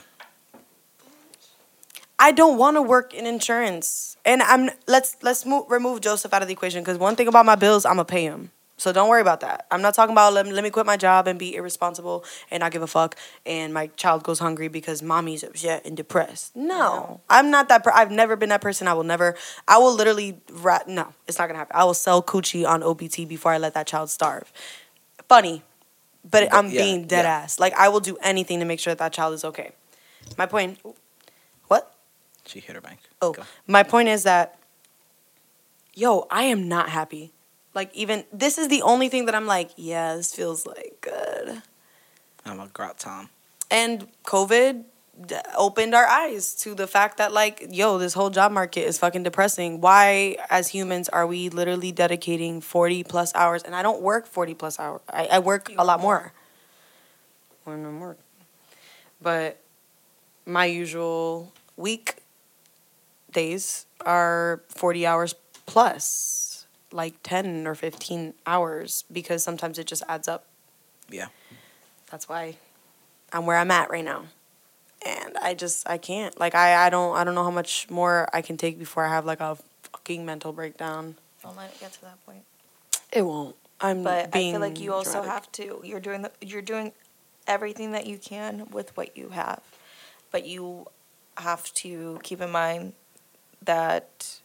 I 2.19 2.33
don't 2.33 2.59
want 2.59 2.77
to 2.77 2.83
work 2.83 3.15
in 3.15 3.25
insurance, 3.27 4.17
and 4.27 4.43
I'm 4.43 4.69
let's 4.87 5.17
let's 5.23 5.47
move, 5.47 5.65
remove 5.71 6.03
Joseph 6.03 6.35
out 6.35 6.43
of 6.43 6.49
the 6.49 6.53
equation 6.53 6.83
because 6.83 6.99
one 6.99 7.17
thing 7.17 7.29
about 7.29 7.47
my 7.47 7.55
bills, 7.57 7.85
I'm 7.87 7.93
gonna 7.97 8.05
pay 8.05 8.25
him. 8.25 8.51
So 8.81 8.93
don't 8.93 9.11
worry 9.11 9.21
about 9.21 9.41
that. 9.41 9.67
I'm 9.71 9.83
not 9.83 9.93
talking 9.93 10.13
about 10.13 10.33
let 10.33 10.47
me, 10.47 10.53
let 10.53 10.65
me 10.65 10.71
quit 10.71 10.87
my 10.87 10.97
job 10.97 11.27
and 11.27 11.39
be 11.39 11.55
irresponsible 11.55 12.25
and 12.51 12.63
not 12.63 12.73
give 12.73 12.81
a 12.81 12.87
fuck 12.87 13.15
and 13.45 13.75
my 13.75 13.89
child 13.89 14.23
goes 14.23 14.39
hungry 14.39 14.69
because 14.69 15.03
mommy's 15.03 15.43
upset 15.43 15.85
and 15.85 15.95
depressed. 15.95 16.57
No, 16.57 17.21
I'm 17.29 17.51
not 17.51 17.69
that. 17.69 17.85
Per- 17.85 17.93
I've 17.93 18.11
never 18.11 18.37
been 18.37 18.49
that 18.49 18.63
person. 18.63 18.89
I 18.89 18.95
will 18.95 19.05
never. 19.05 19.37
I 19.69 19.77
will 19.77 19.95
literally. 19.95 20.41
Ra- 20.51 20.79
no, 20.87 21.13
it's 21.29 21.39
not 21.39 21.49
gonna 21.49 21.59
happen. 21.59 21.77
I 21.77 21.85
will 21.85 21.93
sell 21.93 22.23
coochie 22.23 22.67
on 22.67 22.81
OBT 22.83 23.29
before 23.29 23.53
I 23.53 23.59
let 23.59 23.75
that 23.75 23.87
child 23.87 24.09
starve. 24.09 24.51
Funny, 25.29 25.63
but 26.25 26.49
But 26.49 26.55
I'm 26.55 26.71
yeah, 26.71 26.83
being 26.83 27.05
dead 27.07 27.25
yeah. 27.27 27.41
ass. 27.41 27.61
Like 27.61 27.75
I 27.75 27.91
will 27.91 28.01
do 28.01 28.17
anything 28.23 28.61
to 28.61 28.65
make 28.65 28.81
sure 28.81 28.93
that 28.93 28.99
that 28.99 29.13
child 29.13 29.35
is 29.35 29.45
okay. 29.45 29.73
My 30.39 30.47
point. 30.47 30.79
What? 31.69 31.95
She 32.47 32.61
hit 32.61 32.75
her 32.75 32.81
bank. 32.81 33.01
Oh, 33.21 33.33
Go. 33.35 33.43
my 33.67 33.83
point 33.83 34.09
is 34.09 34.23
that, 34.23 34.59
yo, 35.95 36.27
I 36.31 36.45
am 36.45 36.67
not 36.67 36.89
happy. 36.89 37.33
Like, 37.75 37.95
even 37.95 38.25
this 38.33 38.59
is 38.59 38.69
the 38.69 38.83
only 38.83 39.09
thing 39.09 39.27
that 39.27 39.35
I'm 39.35 39.47
like, 39.47 39.71
yeah, 39.77 40.17
this 40.17 40.35
feels 40.35 40.67
like 40.67 40.99
good. 41.01 41.63
I'm 42.45 42.61
a 42.61 42.69
grot 42.69 42.99
Tom. 42.99 43.29
And 43.71 44.09
COVID 44.25 44.85
d- 45.27 45.37
opened 45.57 45.95
our 45.95 46.07
eyes 46.07 46.55
to 46.57 46.75
the 46.75 46.87
fact 46.87 47.19
that, 47.19 47.33
like, 47.33 47.67
yo, 47.71 47.99
this 47.99 48.15
whole 48.15 48.31
job 48.31 48.51
market 48.51 48.87
is 48.87 48.99
fucking 48.99 49.23
depressing. 49.23 49.81
Why, 49.81 50.37
as 50.49 50.69
humans, 50.69 51.09
are 51.09 51.27
we 51.27 51.49
literally 51.49 51.93
dedicating 51.93 52.61
40 52.61 53.05
plus 53.05 53.35
hours? 53.35 53.63
And 53.63 53.75
I 53.75 53.83
don't 53.83 54.03
work 54.03 54.27
40 54.27 54.55
plus 54.55 54.81
hours, 54.81 55.01
I, 55.09 55.27
I 55.27 55.39
work 55.39 55.71
a 55.77 55.85
lot 55.85 56.01
more. 56.01 56.33
When 57.65 57.85
I'm 57.85 58.01
working. 58.01 58.25
But 59.23 59.61
my 60.47 60.65
usual 60.65 61.53
week 61.77 62.17
days 63.33 63.87
are 64.05 64.63
40 64.69 65.07
hours 65.07 65.35
plus, 65.67 66.40
like 66.93 67.23
10 67.23 67.67
or 67.67 67.75
15 67.75 68.35
hours, 68.47 69.05
because 69.13 69.43
sometimes 69.43 69.79
it 69.79 69.87
just 69.87 70.03
adds 70.09 70.29
up. 70.29 70.45
Yeah. 71.09 71.27
That's 72.11 72.29
why 72.29 72.57
I'm 73.33 73.47
where 73.47 73.57
I'm 73.57 73.71
at 73.71 73.91
right 73.91 74.05
now. 74.05 74.25
And 75.07 75.37
I 75.39 75.55
just 75.55 75.89
I 75.89 75.97
can't. 75.99 76.39
Like 76.39 76.55
I 76.55 76.87
I 76.87 76.91
don't 76.91 77.17
I 77.17 77.25
don't 77.25 77.35
know 77.35 77.45
how 77.45 77.51
much 77.51 77.89
more 77.89 78.29
I 78.33 78.43
can 78.43 78.57
take 78.57 78.79
before 78.79 79.05
I 79.05 79.09
have 79.09 79.25
like 79.25 79.41
a 79.41 79.57
fucking 79.85 80.27
mental 80.27 80.53
breakdown. 80.53 81.17
Don't 81.43 81.57
let 81.57 81.71
it 81.73 81.81
get 81.81 81.93
to 81.95 82.03
that 82.03 82.25
point. 82.27 82.45
It 83.13 83.23
won't. 83.23 83.57
I'm 83.81 84.03
But 84.03 84.29
I 84.35 84.51
feel 84.51 84.61
like 84.61 84.79
you 84.79 84.93
also 84.93 85.23
dramatic. 85.23 85.33
have 85.33 85.53
to. 85.53 85.81
You're 85.85 86.01
doing 86.01 86.23
the, 86.23 86.31
You're 86.43 86.61
doing 86.61 86.93
everything 87.47 87.93
that 87.93 88.07
you 88.07 88.19
can 88.19 88.69
with 88.71 88.95
what 88.97 89.17
you 89.17 89.31
have, 89.31 89.63
but 90.31 90.47
you 90.47 90.87
have 91.39 91.73
to 91.75 92.21
keep 92.23 92.41
in 92.43 92.51
mind 92.51 92.93
that 93.63 94.41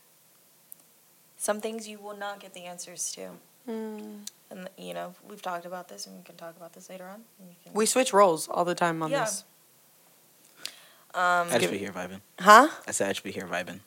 some 1.37 1.61
things 1.61 1.87
you 1.87 1.99
will 1.99 2.17
not 2.17 2.39
get 2.39 2.53
the 2.53 2.65
answers 2.65 3.11
to. 3.13 3.29
Mm. 3.69 4.19
And 4.51 4.69
you 4.77 4.93
know 4.93 5.15
we've 5.27 5.41
talked 5.41 5.65
about 5.65 5.87
this, 5.89 6.05
and 6.07 6.15
we 6.17 6.23
can 6.23 6.35
talk 6.35 6.55
about 6.55 6.73
this 6.73 6.89
later 6.89 7.05
on. 7.07 7.23
can- 7.63 7.73
We 7.73 7.85
switch 7.85 8.13
roles 8.13 8.47
all 8.47 8.65
the 8.65 8.75
time 8.75 9.01
on 9.01 9.11
Yeah. 9.11 9.25
this. 9.25 9.43
um, 11.13 11.47
I 11.51 11.57
just 11.59 11.71
be 11.71 11.77
here 11.77 11.91
vibing. 11.91 12.21
Huh? 12.39 12.67
I 12.87 12.91
said 12.91 13.09
I 13.09 13.13
just 13.13 13.23
be 13.23 13.31
here 13.31 13.47
vibing. 13.47 13.79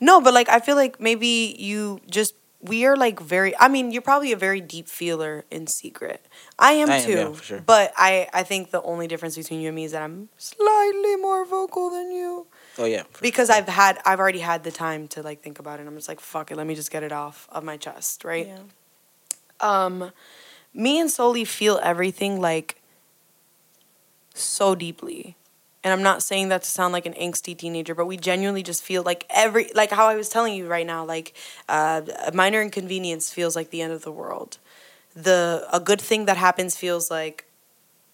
No, 0.00 0.20
but 0.20 0.34
like 0.34 0.48
I 0.48 0.60
feel 0.60 0.76
like 0.76 1.00
maybe 1.00 1.56
you 1.58 2.00
just 2.10 2.34
we 2.60 2.84
are 2.86 2.96
like 2.96 3.20
very 3.20 3.56
I 3.58 3.68
mean, 3.68 3.90
you're 3.90 4.02
probably 4.02 4.32
a 4.32 4.36
very 4.36 4.60
deep 4.60 4.86
feeler 4.88 5.44
in 5.50 5.66
secret. 5.66 6.24
I 6.58 6.72
am 6.72 6.90
I 6.90 6.96
am, 6.96 7.04
too. 7.04 7.12
yeah, 7.12 7.32
for 7.32 7.42
sure. 7.44 7.60
But 7.60 7.92
I 7.96 8.28
I 8.32 8.42
think 8.44 8.70
the 8.70 8.82
only 8.82 9.06
difference 9.08 9.36
between 9.36 9.60
you 9.60 9.68
and 9.68 9.76
me 9.76 9.84
is 9.84 9.92
that 9.92 10.02
I'm 10.02 10.28
slightly 10.38 11.16
more 11.16 11.44
vocal 11.44 11.90
than 11.90 12.12
you. 12.12 12.46
Oh 12.78 12.84
yeah. 12.84 13.04
because 13.20 13.48
sure. 13.48 13.56
I've 13.56 13.68
had 13.68 13.98
I've 14.04 14.18
already 14.18 14.40
had 14.40 14.64
the 14.64 14.70
time 14.70 15.08
to 15.08 15.22
like 15.22 15.42
think 15.42 15.58
about 15.58 15.80
it. 15.80 15.86
I'm 15.86 15.94
just 15.94 16.08
like 16.08 16.20
fuck 16.20 16.50
it, 16.50 16.56
let 16.56 16.66
me 16.66 16.74
just 16.74 16.90
get 16.90 17.02
it 17.02 17.12
off 17.12 17.48
of 17.52 17.64
my 17.64 17.76
chest, 17.76 18.24
right? 18.24 18.46
Yeah. 18.46 18.58
Um, 19.60 20.12
me 20.72 20.98
and 20.98 21.10
Soli 21.10 21.44
feel 21.44 21.78
everything 21.82 22.40
like 22.40 22.80
so 24.34 24.74
deeply, 24.74 25.36
and 25.84 25.92
I'm 25.92 26.02
not 26.02 26.22
saying 26.22 26.48
that 26.48 26.62
to 26.64 26.68
sound 26.68 26.92
like 26.92 27.06
an 27.06 27.14
angsty 27.14 27.56
teenager, 27.56 27.94
but 27.94 28.06
we 28.06 28.16
genuinely 28.16 28.62
just 28.62 28.82
feel 28.82 29.02
like 29.02 29.24
every 29.30 29.70
like 29.74 29.90
how 29.90 30.06
I 30.06 30.16
was 30.16 30.28
telling 30.28 30.54
you 30.54 30.66
right 30.66 30.86
now, 30.86 31.04
like 31.04 31.34
uh, 31.68 32.02
a 32.26 32.32
minor 32.32 32.60
inconvenience 32.60 33.32
feels 33.32 33.54
like 33.54 33.70
the 33.70 33.80
end 33.82 33.92
of 33.92 34.02
the 34.02 34.12
world. 34.12 34.58
The 35.14 35.68
a 35.72 35.78
good 35.78 36.00
thing 36.00 36.24
that 36.24 36.36
happens 36.36 36.76
feels 36.76 37.10
like 37.10 37.46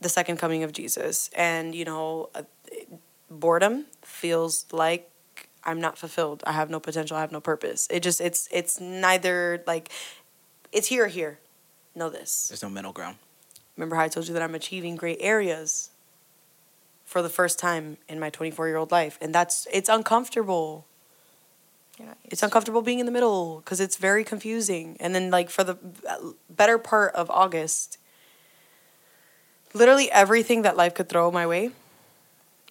the 0.01 0.11
second 0.11 0.37
coming 0.37 0.63
of 0.63 0.73
Jesus, 0.73 1.31
and 1.35 1.75
you 1.75 1.87
know, 1.87 2.29
uh, 2.35 2.43
boredom 3.31 3.87
feels 4.03 4.67
like 4.73 5.11
I'm 5.65 5.81
not 5.81 5.99
fulfilled. 5.99 6.43
I 6.47 6.53
have 6.53 6.71
no 6.71 6.81
potential. 6.81 7.17
I 7.17 7.21
have 7.21 7.33
no 7.33 7.41
purpose. 7.41 7.87
It 7.91 8.03
just 8.03 8.21
it's 8.21 8.49
it's 8.51 8.81
neither 8.81 9.63
like 9.67 9.91
it's 10.73 10.89
here 10.89 11.05
or 11.05 11.09
here. 11.09 11.39
Know 11.95 12.11
this. 12.11 12.49
There's 12.49 12.63
no 12.63 12.71
middle 12.71 12.93
ground. 12.93 13.17
Remember 13.77 13.97
how 13.97 14.03
I 14.03 14.09
told 14.09 14.29
you 14.29 14.35
that 14.35 14.43
I'm 14.43 14.55
achieving 14.55 14.97
great 14.97 15.19
areas 15.21 15.91
for 17.05 17.23
the 17.23 17.29
first 17.29 17.59
time 17.59 17.97
in 18.09 18.21
my 18.21 18.31
24 18.31 18.69
year 18.69 18.77
old 18.77 18.91
life, 18.91 19.19
and 19.21 19.35
that's 19.35 19.67
it's 19.73 19.89
uncomfortable. 19.89 20.87
You're 21.99 22.09
not 22.09 22.19
used 22.23 22.33
It's 22.33 22.43
uncomfortable 22.43 22.83
being 22.83 23.01
in 23.01 23.07
the 23.07 23.13
middle 23.13 23.61
because 23.61 23.81
it's 23.81 23.97
very 23.97 24.25
confusing. 24.25 24.97
And 25.01 25.15
then 25.15 25.31
like 25.31 25.51
for 25.51 25.65
the 25.65 25.77
uh, 26.09 26.31
better 26.49 26.79
part 26.79 27.15
of 27.15 27.31
August, 27.31 27.99
literally 29.75 30.11
everything 30.11 30.63
that 30.63 30.77
life 30.77 30.95
could 30.95 31.09
throw 31.09 31.31
my 31.31 31.47
way, 31.47 31.73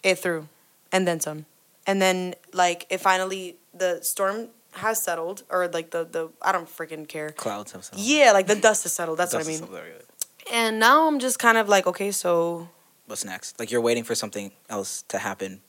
it 0.04 0.16
through 0.20 0.48
and 0.92 1.08
then 1.08 1.20
some. 1.20 1.46
And 1.88 2.02
then 2.02 2.36
like 2.54 2.86
it 2.90 3.00
finally 3.00 3.56
the 3.74 4.00
storm 4.02 4.50
has 4.74 5.02
settled 5.04 5.44
or 5.50 5.68
like 5.68 5.92
the 5.92 6.04
the 6.06 6.30
I 6.42 6.52
don't 6.52 6.68
freaking 6.68 7.08
care. 7.08 7.32
Clouds 7.32 7.72
have 7.72 7.84
settled. 7.84 8.06
Yeah, 8.06 8.32
like 8.32 8.48
the 8.48 8.56
dust 8.56 8.84
has 8.84 8.94
settled. 8.94 9.18
That's 9.18 9.34
what 9.34 9.44
I 9.44 9.48
mean. 9.48 9.58
settled, 9.58 9.76
very 9.78 9.92
good. 9.92 10.04
And 10.52 10.80
now 10.80 11.08
I'm 11.08 11.20
just 11.20 11.38
kind 11.40 11.58
of 11.58 11.70
like, 11.70 11.86
okay, 11.88 12.12
so 12.12 12.70
What's 13.08 13.26
next? 13.26 13.60
Like 13.60 13.72
you're 13.72 13.82
waiting 13.82 14.04
for 14.04 14.14
something 14.14 14.52
else 14.70 15.04
to 15.08 15.18
happen, 15.18 15.62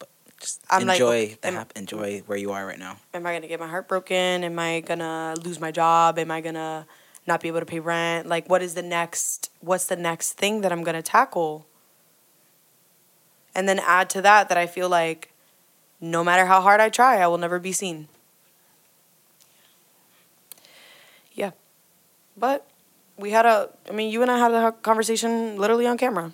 but 0.00 0.08
just 0.40 0.60
I'm 0.68 0.84
like, 0.84 0.96
enjoy 0.96 1.16
okay, 1.22 1.38
the 1.42 1.48
am- 1.48 1.54
hap- 1.54 1.72
enjoy 1.76 2.22
where 2.26 2.38
you 2.38 2.50
are 2.50 2.66
right 2.66 2.78
now. 2.78 2.98
am 3.14 3.24
I 3.24 3.32
gonna 3.34 3.46
get 3.46 3.60
my 3.60 3.68
heart 3.68 3.86
broken? 3.86 4.42
Am 4.42 4.58
I 4.58 4.80
gonna 4.80 5.34
lose 5.44 5.60
my 5.60 5.70
job? 5.70 6.18
Am 6.18 6.30
I 6.30 6.40
gonna 6.40 6.86
not 7.24 7.40
be 7.40 7.46
able 7.48 7.60
to 7.60 7.66
pay 7.66 7.78
rent? 7.78 8.26
Like, 8.26 8.48
what 8.50 8.62
is 8.62 8.74
the 8.74 8.82
next? 8.82 9.50
What's 9.60 9.86
the 9.86 9.94
next 9.96 10.32
thing 10.32 10.62
that 10.62 10.72
I'm 10.72 10.82
gonna 10.82 11.02
tackle? 11.02 11.66
And 13.56 13.66
then 13.66 13.78
add 13.78 14.10
to 14.10 14.20
that 14.20 14.50
that 14.50 14.58
I 14.58 14.66
feel 14.66 14.90
like, 14.90 15.32
no 15.98 16.22
matter 16.22 16.44
how 16.44 16.60
hard 16.60 16.78
I 16.78 16.90
try, 16.90 17.16
I 17.22 17.26
will 17.26 17.38
never 17.38 17.58
be 17.58 17.72
seen. 17.72 18.06
Yeah, 21.32 21.52
but 22.36 22.68
we 23.16 23.30
had 23.30 23.46
a. 23.46 23.70
I 23.88 23.92
mean, 23.92 24.12
you 24.12 24.20
and 24.20 24.30
I 24.30 24.36
had 24.36 24.52
a 24.52 24.72
conversation 24.72 25.56
literally 25.56 25.86
on 25.86 25.96
camera. 25.96 26.32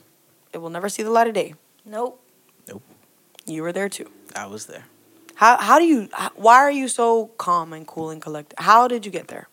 It 0.53 0.59
will 0.59 0.69
never 0.69 0.89
see 0.89 1.05
the 1.05 1.11
light 1.11 1.29
of 1.29 1.35
day. 1.35 1.55
Nope. 1.87 2.21
Nope, 2.67 2.83
You 3.47 3.63
were 3.63 3.73
there 3.73 3.89
too. 3.89 4.11
I 4.35 4.47
was 4.47 4.67
there. 4.67 4.87
How 5.37 5.59
how 5.59 5.79
do 5.79 5.85
you? 5.85 6.09
Why 6.35 6.57
are 6.57 6.73
you 6.73 6.89
so 6.89 7.27
calm 7.39 7.73
and 7.73 7.87
cool 7.87 8.11
and 8.11 8.21
collected? 8.21 8.59
How 8.59 8.89
did 8.89 9.07
you 9.07 9.13
get 9.13 9.29
there? 9.29 9.47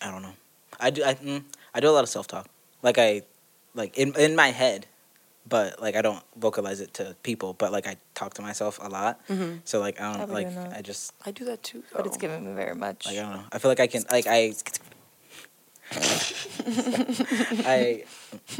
I 0.00 0.10
don't 0.10 0.22
know. 0.22 0.34
I 0.80 0.88
do. 0.88 1.04
I, 1.04 1.14
mm, 1.14 1.44
I 1.74 1.80
do 1.80 1.88
a 1.88 1.92
lot 1.92 2.02
of 2.02 2.08
self 2.08 2.26
talk. 2.26 2.48
Like 2.82 2.96
I, 2.96 3.22
like 3.74 3.96
in 3.98 4.14
in 4.18 4.34
my 4.34 4.48
head, 4.48 4.86
but 5.48 5.80
like 5.80 5.96
I 5.96 6.02
don't 6.02 6.22
vocalize 6.36 6.80
it 6.80 6.94
to 6.94 7.16
people. 7.22 7.54
But 7.54 7.72
like 7.72 7.86
I 7.86 7.96
talk 8.14 8.34
to 8.34 8.42
myself 8.42 8.78
a 8.82 8.88
lot. 8.88 9.26
Mm-hmm. 9.28 9.58
So 9.64 9.80
like 9.80 10.00
I 10.00 10.16
don't 10.16 10.30
like. 10.30 10.48
I 10.56 10.82
just 10.82 11.12
I 11.26 11.30
do 11.30 11.44
that 11.46 11.62
too. 11.62 11.82
But 11.92 12.06
it's 12.06 12.16
though. 12.16 12.20
giving 12.20 12.46
me 12.46 12.54
very 12.54 12.74
much. 12.74 13.06
like 13.06 13.18
I 13.18 13.22
don't 13.22 13.32
know. 13.32 13.44
I 13.52 13.58
feel 13.58 13.70
like 13.70 13.80
I 13.80 13.86
can 13.86 14.04
like 14.10 14.26
I. 14.26 14.54
I 17.66 18.04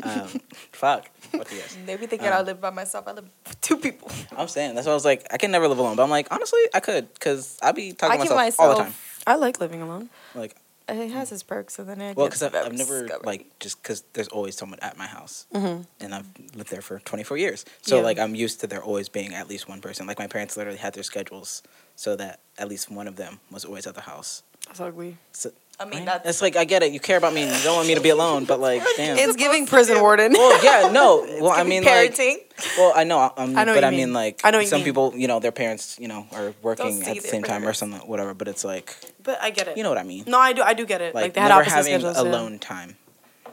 um 0.03 0.29
fuck. 0.73 1.09
What 1.31 1.49
do 1.49 1.55
you 1.55 1.63
guys? 1.63 1.79
They 1.87 1.97
be 1.97 2.07
thinking 2.07 2.29
Um, 2.29 2.35
I 2.35 2.43
live 2.43 2.61
by 2.61 2.71
myself. 2.71 3.09
I 3.09 3.13
live 3.13 3.25
with 3.47 3.61
two 3.63 3.79
people. 3.79 4.11
I'm 4.37 4.49
saying 4.49 4.75
that's 4.75 4.87
why 4.87 4.93
I 4.93 4.95
was 4.95 5.05
like 5.05 5.27
I 5.31 5.39
can 5.39 5.51
never 5.51 5.67
live 5.67 5.79
alone. 5.79 5.97
But 5.97 6.03
I'm 6.03 6.11
like 6.11 6.29
honestly 6.31 6.61
I 6.75 6.81
could 6.81 7.13
because 7.15 7.59
I 7.63 7.73
be 7.73 7.93
talking 7.93 8.21
I 8.21 8.25
to 8.25 8.29
keep 8.29 8.37
myself, 8.37 8.69
all 8.69 8.77
the 8.77 8.85
time. 8.85 8.95
I 9.27 9.37
like 9.37 9.61
living 9.61 9.81
alone. 9.81 10.11
Like 10.35 10.57
It 10.89 11.11
has 11.13 11.33
its 11.33 11.43
perks, 11.43 11.79
and 11.79 11.89
then 11.89 12.01
it 12.01 12.17
well 12.17 12.27
because 12.27 12.43
I've, 12.43 12.55
I've 12.55 12.73
never 12.77 13.09
like 13.25 13.47
just 13.61 13.83
because 13.83 14.03
there's 14.13 14.29
always 14.29 14.57
someone 14.57 14.79
at 14.81 14.97
my 14.99 15.07
house. 15.07 15.47
Mm-hmm. 15.55 15.83
and 16.01 16.15
I've 16.15 16.27
lived 16.55 16.71
there 16.71 16.83
for 16.83 16.99
24 17.01 17.37
years. 17.37 17.65
So 17.83 17.97
Yeah. 17.99 18.03
like 18.03 18.19
I'm 18.19 18.35
used 18.35 18.61
to 18.61 18.67
there 18.67 18.83
always 18.83 19.09
being 19.09 19.35
at 19.35 19.49
least 19.49 19.69
one 19.69 19.81
person. 19.81 20.07
Like 20.07 20.19
my 20.19 20.27
parents 20.27 20.57
literally 20.57 20.79
had 20.79 20.95
their 20.95 21.03
schedules 21.05 21.63
so 21.97 22.17
that 22.17 22.41
at 22.59 22.69
least 22.69 22.91
one 22.91 23.07
of 23.09 23.17
them 23.17 23.41
was 23.51 23.65
always 23.65 23.87
at 23.87 23.95
the 23.95 24.03
house. 24.03 24.43
That's 24.67 24.81
ugly. 24.81 25.17
So 25.33 25.51
I 25.83 25.85
mean, 25.85 25.99
right? 26.01 26.07
that's 26.07 26.29
it's 26.29 26.43
like 26.43 26.57
I 26.57 26.65
get 26.65 26.83
it. 26.83 26.93
You 26.93 27.01
care 27.01 27.17
about 27.19 27.33
me. 27.35 27.43
and 27.43 27.57
You 27.57 27.63
don't 27.65 27.77
want 27.77 27.89
me 27.89 27.95
to 27.95 28.01
be 28.01 28.09
alone, 28.11 28.45
but 28.45 28.61
like 28.61 28.83
damn. 28.97 29.19
It's 29.19 29.37
giving 29.37 29.67
prison 29.67 30.01
warden. 30.01 30.33
well, 30.33 30.65
yeah, 30.65 30.91
no. 30.93 31.27
Well, 31.41 31.51
I 31.51 31.59
giving 31.59 31.69
mean, 31.71 31.85
like, 31.85 32.15
parenting. 32.15 32.37
well, 32.79 32.93
I 32.95 33.05
know, 33.05 33.19
um, 33.37 33.57
I 33.59 33.65
know 33.65 33.73
what 33.73 33.81
but 33.81 33.81
you 33.83 33.87
I 33.87 33.91
mean, 33.91 33.99
mean. 33.99 34.13
like, 34.13 34.41
I 34.45 34.51
know 34.51 34.59
what 34.59 34.63
you 34.63 34.69
some 34.69 34.79
mean. 34.79 34.85
people, 34.85 35.13
you 35.17 35.27
know, 35.29 35.41
their 35.41 35.53
parents, 35.53 35.99
you 35.99 36.09
know, 36.09 36.27
are 36.33 36.55
working 36.63 37.01
at 37.03 37.15
the 37.15 37.21
their 37.21 37.21
same 37.23 37.43
time 37.43 37.67
or 37.67 37.73
something, 37.73 38.01
whatever. 38.01 38.33
But 38.35 38.49
it's 38.49 38.65
like, 38.65 38.97
But 39.23 39.41
I 39.43 39.51
get 39.51 39.69
it. 39.69 39.77
you 39.77 39.83
know 39.83 39.89
what 39.91 39.99
I 39.99 40.05
mean? 40.05 40.25
No, 40.27 40.39
I 40.39 40.53
do. 40.53 40.63
I 40.63 40.75
do 40.75 40.87
get 40.87 41.01
it. 41.01 41.15
Like, 41.15 41.23
Like, 41.25 41.35
they 41.35 41.41
had 41.41 41.49
never 41.49 41.61
opposite 41.63 41.77
having 41.77 41.93
schedules. 42.01 42.17
yeah. 42.17 42.23
alone 42.31 42.59
time. 42.59 42.97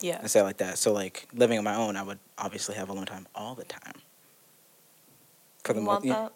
Yeah. 0.01 0.21
I 0.23 0.27
say 0.27 0.39
it 0.39 0.43
like 0.43 0.57
that. 0.57 0.77
So 0.77 0.93
like 0.93 1.27
living 1.33 1.57
on 1.57 1.63
my 1.65 1.75
own, 1.75 1.97
I 1.97 2.03
would 2.03 2.19
obviously 2.37 2.75
have 2.75 2.87
alone 2.89 3.05
time 3.05 3.27
all 3.35 3.53
the 3.55 3.65
time. 3.65 3.95
For 5.63 5.73
You 5.75 5.81
mo- 5.81 5.87
want 5.87 6.05
yeah. 6.05 6.29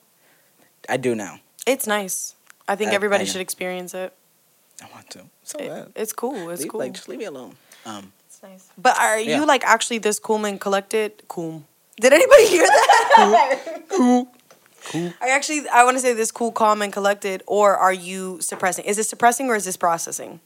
I 0.90 0.98
do 0.98 1.16
now. 1.16 1.40
It's 1.66 1.88
nice. 1.88 2.36
I 2.68 2.76
think 2.76 2.92
I- 2.92 2.96
everybody 2.96 3.22
I 3.24 3.26
should 3.26 3.40
experience 3.42 3.94
it. 3.94 4.14
I 4.84 4.94
want 4.94 5.10
to. 5.12 5.22
So 5.44 5.58
It- 5.60 5.92
it's 5.96 6.14
cool. 6.14 6.50
It's 6.50 6.62
Leave- 6.62 6.72
cool. 6.72 6.80
Like 6.80 6.94
just 6.94 7.08
leave 7.10 7.20
me 7.20 7.26
alone. 7.26 7.56
Um, 7.86 8.12
It's 8.28 8.42
nice. 8.44 8.66
but 8.78 8.98
are 9.00 9.20
Yeah. 9.20 9.40
you 9.40 9.46
like 9.46 9.64
actually 9.66 10.00
this 10.00 10.20
cool 10.20 10.44
and 10.46 10.60
collected? 10.60 11.24
Cool. 11.28 11.64
Did 12.00 12.14
anybody 12.14 12.48
hear 12.48 12.66
that? 12.66 13.84
cool. 13.90 14.28
Cool. 14.92 15.14
Are 15.22 15.28
you 15.28 15.34
actually? 15.34 15.68
I 15.70 15.84
want 15.86 15.96
to 15.96 16.02
say 16.02 16.14
this 16.14 16.32
cool, 16.32 16.52
calm, 16.52 16.82
and 16.82 16.92
collected, 16.92 17.42
or 17.48 17.78
are 17.78 17.94
you 17.94 18.40
suppressing? 18.42 18.84
Is 18.86 18.98
this 18.98 19.08
suppressing 19.10 19.50
or 19.50 19.56
is 19.56 19.64
this 19.64 19.78
processing? 19.78 20.40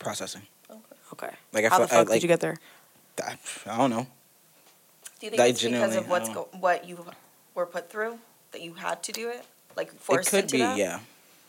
processing. 0.00 0.42
Okay. 1.12 1.30
Like 1.52 1.64
I 1.64 1.68
How 1.68 1.76
feel, 1.78 1.86
the 1.86 1.94
fuck 1.94 2.10
I, 2.10 2.14
did 2.14 2.22
you 2.22 2.28
get 2.28 2.40
there? 2.40 2.58
I, 3.22 3.38
I 3.66 3.76
don't 3.78 3.90
know. 3.90 4.06
Do 5.20 5.26
you 5.26 5.30
think 5.30 5.36
That 5.36 5.48
it's 5.50 5.62
because 5.62 5.94
of 5.96 6.08
what's 6.08 6.28
I 6.28 6.34
go- 6.34 6.48
what 6.58 6.84
you 6.88 7.06
were 7.54 7.66
put 7.66 7.88
through 7.88 8.18
that 8.50 8.60
you 8.62 8.74
had 8.74 9.02
to 9.04 9.12
do 9.12 9.28
it? 9.28 9.44
Like 9.76 9.94
forced 10.00 10.26
it 10.28 10.30
could 10.30 10.44
into 10.44 10.52
be, 10.56 10.58
that? 10.62 10.76
yeah. 10.76 10.98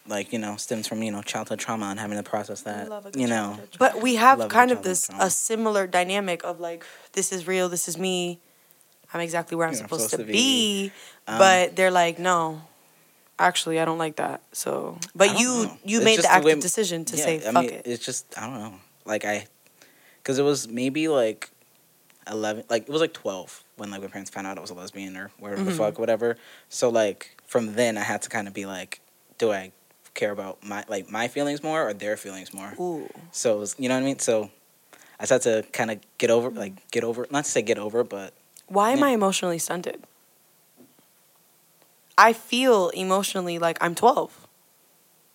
Like 0.08 0.32
you 0.32 0.38
know, 0.40 0.56
stems 0.58 0.88
from 0.88 1.02
you 1.02 1.12
know 1.12 1.22
childhood 1.24 1.60
trauma 1.60 1.88
and 1.88 2.00
having 2.00 2.18
to 2.18 2.24
process 2.24 2.62
that. 2.62 2.90
love 2.90 3.06
a 3.08 3.12
good 3.12 3.20
You 3.22 3.28
know, 3.28 3.60
But 3.80 4.02
we 4.02 4.16
have 4.16 4.38
Love 4.40 4.50
kind 4.50 4.70
of 4.72 4.84
this 4.84 5.06
so. 5.06 5.16
a 5.20 5.30
similar 5.32 5.88
dynamic 5.88 6.44
of 6.44 6.60
like 6.60 6.86
this 7.14 7.32
is 7.32 7.48
real, 7.48 7.70
this 7.70 7.88
is 7.88 7.98
me. 7.98 8.40
I'm 9.14 9.22
exactly 9.22 9.56
where 9.58 9.68
I'm 9.68 9.74
supposed, 9.74 10.10
supposed 10.10 10.28
to, 10.28 10.32
be, 10.32 10.34
be. 10.34 10.92
Um, 11.28 11.38
but 11.40 11.76
they're 11.76 11.90
like, 11.92 12.20
no, 12.20 12.62
actually, 13.40 13.80
I 13.80 13.86
don't 13.86 13.98
like 13.98 14.18
that. 14.18 14.42
So, 14.52 15.00
but 15.16 15.40
you 15.40 15.48
know. 15.66 15.78
you 15.84 15.98
It's 16.00 16.06
made 16.06 16.20
the 16.20 16.32
active 16.32 16.46
way- 16.56 16.60
decision 16.60 17.06
to 17.06 17.18
yeah, 17.18 17.24
say 17.24 17.36
I 17.38 17.52
fuck 17.52 17.64
mean, 17.66 17.70
it. 17.74 17.82
It's 17.88 18.06
just 18.06 18.38
I 18.38 18.46
don't 18.48 18.60
know. 18.60 18.74
Like 19.06 19.26
I, 19.26 19.48
because 20.22 20.38
it 20.38 20.44
was 20.44 20.68
maybe 20.68 21.08
like 21.08 21.50
eleven, 22.30 22.64
like 22.70 22.84
it 22.84 22.90
was 22.90 23.02
like 23.02 23.14
twelve 23.14 23.64
when 23.78 23.90
like 23.90 24.02
my 24.02 24.08
parents 24.08 24.30
found 24.30 24.46
out 24.48 24.58
I 24.58 24.62
was 24.62 24.70
a 24.70 24.74
lesbian 24.76 25.18
or 25.18 25.32
whatever 25.40 25.64
the 25.64 25.72
Mhm. 25.72 25.78
fuck, 25.78 25.98
whatever. 25.98 26.38
So 26.70 26.90
like 26.90 27.42
from 27.48 27.74
then 27.74 27.98
I 27.98 28.02
had 28.04 28.22
to 28.24 28.30
kind 28.30 28.48
of 28.48 28.54
be 28.54 28.66
like, 28.68 29.00
do 29.40 29.52
I 29.52 29.72
care 30.16 30.32
about 30.32 30.64
my 30.64 30.84
like 30.88 31.10
my 31.12 31.28
feelings 31.28 31.62
more 31.62 31.88
or 31.88 31.94
their 31.94 32.18
feelings 32.18 32.54
more? 32.54 32.74
Ooh, 32.80 33.10
So 33.32 33.58
it 33.58 33.60
was, 33.60 33.76
you 33.78 33.90
know 33.90 33.96
what 33.96 34.02
I 34.02 34.06
mean. 34.06 34.20
So 34.20 34.50
I 35.20 35.24
just 35.24 35.32
had 35.32 35.42
to 35.44 35.64
kind 35.72 35.92
of 35.92 36.00
get 36.18 36.32
over, 36.32 36.50
like 36.50 36.90
get 36.92 37.04
over, 37.04 37.28
not 37.30 37.46
to 37.46 37.52
say 37.52 37.62
get 37.62 37.78
over, 37.78 38.04
but 38.04 38.34
why 38.68 38.92
am 38.92 39.04
I 39.04 39.10
emotionally 39.10 39.60
stunted? 39.60 40.04
I 42.18 42.34
feel 42.34 42.90
emotionally 42.90 43.60
like 43.60 43.78
I'm 43.82 43.94
12 43.94 44.48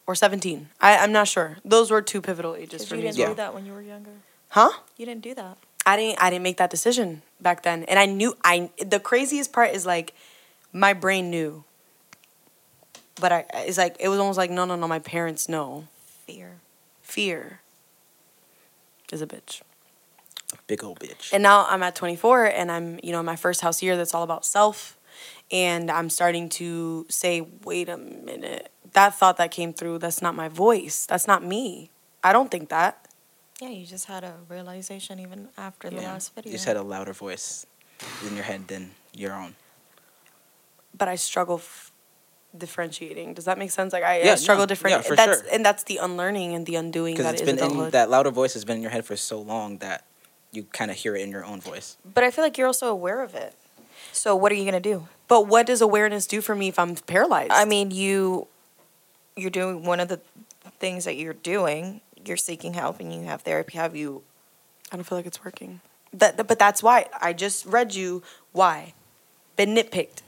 or 0.07 0.15
17. 0.15 0.69
I, 0.81 0.97
I'm 0.99 1.13
not 1.13 1.29
sure. 1.29 1.59
Those 1.65 1.91
were 1.91 2.03
two 2.03 2.21
pivotal 2.21 2.57
ages 2.57 2.89
for 2.89 2.97
you 2.97 3.03
me. 3.03 3.09
didn't 3.09 3.21
as 3.21 3.29
do 3.29 3.35
that 3.37 3.55
when 3.55 3.67
you 3.67 3.73
were 3.73 3.83
younger. 3.83 4.11
Huh? 4.49 4.71
You 4.97 5.07
didn't 5.07 5.23
do 5.23 5.35
that. 5.35 5.59
I 5.87 5.97
didn't 5.97 6.23
I 6.23 6.31
didn't 6.31 6.43
make 6.43 6.57
that 6.59 6.71
decision 6.71 7.23
back 7.41 7.63
then. 7.63 7.85
And 7.85 7.99
I 7.99 8.07
knew 8.07 8.37
I 8.45 8.71
the 8.79 9.01
craziest 9.01 9.53
part 9.53 9.71
is 9.71 9.87
like 9.87 10.15
my 10.73 10.93
brain 10.93 11.31
knew. 11.31 11.65
But 13.21 13.33
I 13.33 13.45
it's 13.55 13.79
like 13.79 13.97
it 14.01 14.09
was 14.09 14.19
almost 14.19 14.39
like 14.39 14.51
no 14.51 14.65
no 14.65 14.77
no 14.77 14.89
my 14.89 14.99
parents 14.99 15.49
know. 15.49 15.87
Fear. 16.27 16.57
Fear 17.03 17.61
is 19.13 19.21
a 19.23 19.27
bitch. 19.27 19.63
A 20.53 20.59
big 20.67 20.83
old 20.83 21.01
bitch. 21.01 21.33
And 21.33 21.43
now 21.43 21.67
I'm 21.69 21.83
at 21.83 21.95
24 21.95 22.47
and 22.47 22.71
I'm, 22.71 22.99
you 23.03 23.13
know, 23.13 23.21
in 23.21 23.27
my 23.27 23.37
first 23.37 23.61
house 23.61 23.83
year 23.83 23.97
that's 23.97 24.15
all 24.15 24.23
about 24.23 24.45
self. 24.45 24.97
And 25.51 25.91
I'm 25.91 26.11
starting 26.11 26.49
to 26.51 27.07
say, 27.09 27.47
wait 27.65 27.89
a 27.89 27.97
minute. 27.97 28.71
That 28.93 29.15
thought 29.15 29.37
that 29.37 29.51
came 29.51 29.73
through, 29.73 29.99
that's 29.99 30.23
not 30.23 30.35
my 30.35 30.49
voice. 30.49 31.07
That's 31.07 31.27
not 31.27 31.45
me. 31.45 31.91
I 32.23 32.33
don't 32.33 32.51
think 32.51 32.69
that. 32.69 33.07
Yeah, 33.61 33.69
you 33.69 33.85
just 33.85 34.07
had 34.07 34.25
a 34.25 34.37
realization 34.49 35.19
even 35.19 35.49
after 35.59 35.91
the 35.91 35.97
last 35.97 36.35
video. 36.35 36.51
You 36.51 36.57
just 36.57 36.67
had 36.67 36.77
a 36.77 36.83
louder 36.83 37.13
voice 37.13 37.67
in 38.27 38.35
your 38.35 38.45
head 38.45 38.69
than 38.69 38.93
your 39.15 39.35
own. 39.35 39.55
But 40.97 41.09
I 41.09 41.17
struggle 41.17 41.57
f- 41.57 41.90
differentiating. 42.57 43.35
Does 43.35 43.45
that 43.45 43.59
make 43.59 43.71
sense? 43.71 43.93
Like 43.93 44.03
I, 44.05 44.21
I 44.21 44.25
Yeah, 44.25 44.35
struggle 44.37 44.63
no, 44.63 44.67
different. 44.67 44.97
yeah, 44.97 45.03
for 45.03 45.17
that's 45.17 45.41
sure. 45.43 45.49
and 45.53 45.65
that's 45.65 45.85
the 45.85 45.99
unlearning 45.99 46.55
and 46.55 46.67
the 46.67 46.77
undoing 46.77 47.15
Because 47.15 47.27
that 47.27 47.35
it's 47.41 47.43
is 47.43 47.59
been 47.61 47.85
in, 47.85 47.91
that 47.91 48.11
louder 48.11 48.31
voice 48.31 48.55
has 48.55 48.65
been 48.65 48.77
in 48.77 48.83
your 48.83 48.91
head 48.91 49.05
for 49.05 49.17
so 49.17 49.41
long 49.41 49.79
that 49.79 50.05
you 50.53 50.65
kind 50.65 50.91
of 50.91 50.97
hear 50.97 51.15
it 51.17 51.23
in 51.23 51.31
your 51.31 51.45
own 51.45 51.61
voice. 51.61 51.97
but 52.15 52.25
I 52.25 52.31
feel 52.31 52.45
like 52.45 52.59
you're 52.59 52.67
also 52.67 52.89
aware 52.89 53.23
of 53.23 53.35
it. 53.35 53.55
So 54.13 54.35
what 54.35 54.51
are 54.53 54.57
you 54.57 54.65
gonna 54.65 54.81
do? 54.81 55.07
but 55.29 55.47
what 55.47 55.67
does 55.67 55.81
awareness 55.81 56.27
do 56.27 56.41
for 56.41 56.55
me 56.57 56.67
if 56.69 56.79
I'm 56.79 56.97
paralyzed? 56.97 57.53
I 57.53 57.65
mean, 57.65 57.91
you 57.93 58.49
you're 59.37 59.51
doing 59.51 59.85
one 59.85 60.01
of 60.01 60.09
the 60.09 60.21
things 60.81 61.05
that 61.05 61.17
you're 61.17 61.35
doing. 61.35 62.01
You're 62.25 62.37
seeking 62.37 62.75
help 62.75 63.01
and 63.01 63.15
you 63.15 63.23
have 63.23 63.43
therapy. 63.43 63.79
Have 63.79 63.95
you? 63.97 64.23
I 64.93 64.97
don't 64.97 65.05
feel 65.05 65.17
like 65.17 65.27
it's 65.27 65.43
working. 65.45 65.81
That, 66.13 66.37
that- 66.37 66.49
but 66.49 66.59
that's 66.59 66.83
why 66.83 67.07
I 67.23 67.33
just 67.33 67.65
read 67.65 67.95
you 67.95 68.23
why. 68.53 68.95
Been 69.57 69.75
nitpicked. 69.75 70.23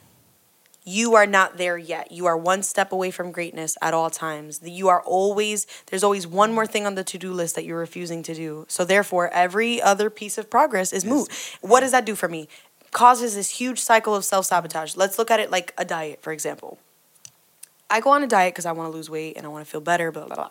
You 0.85 1.15
are 1.15 1.27
not 1.27 1.59
there 1.59 1.79
yet. 1.79 2.11
You 2.11 2.27
are 2.27 2.37
one 2.37 2.63
step 2.65 2.91
away 2.91 3.13
from 3.13 3.31
greatness 3.31 3.77
at 3.81 3.95
all 3.95 4.11
times. 4.11 4.61
You 4.65 4.89
are 4.89 5.01
always 5.03 5.67
there's 5.87 6.03
always 6.03 6.27
one 6.27 6.53
more 6.53 6.67
thing 6.67 6.87
on 6.87 6.97
the 6.97 7.05
to-do 7.05 7.33
list 7.33 7.55
that 7.55 7.65
you're 7.65 7.79
refusing 7.79 8.23
to 8.25 8.35
do. 8.35 8.65
So 8.69 8.85
therefore, 8.85 9.29
every 9.33 9.81
other 9.81 10.11
piece 10.11 10.39
of 10.39 10.51
progress 10.51 10.93
is 10.93 11.05
moot. 11.05 11.29
What 11.61 11.81
does 11.81 11.93
that 11.93 12.05
do 12.05 12.17
for 12.17 12.29
me? 12.29 12.49
Causes 12.91 13.35
this 13.37 13.51
huge 13.51 13.79
cycle 13.79 14.15
of 14.15 14.25
self-sabotage. 14.25 14.97
Let's 14.97 15.19
look 15.19 15.31
at 15.31 15.41
it 15.41 15.51
like 15.51 15.73
a 15.79 15.85
diet, 15.85 16.21
for 16.21 16.33
example. 16.33 16.79
I 17.89 18.01
go 18.01 18.11
on 18.11 18.23
a 18.23 18.27
diet 18.27 18.55
because 18.55 18.67
I 18.67 18.73
want 18.73 18.91
to 18.91 18.97
lose 18.97 19.09
weight 19.09 19.37
and 19.37 19.47
I 19.47 19.49
want 19.51 19.65
to 19.65 19.71
feel 19.71 19.81
better, 19.81 20.11
blah, 20.11 20.27
blah, 20.27 20.35
blah. 20.35 20.51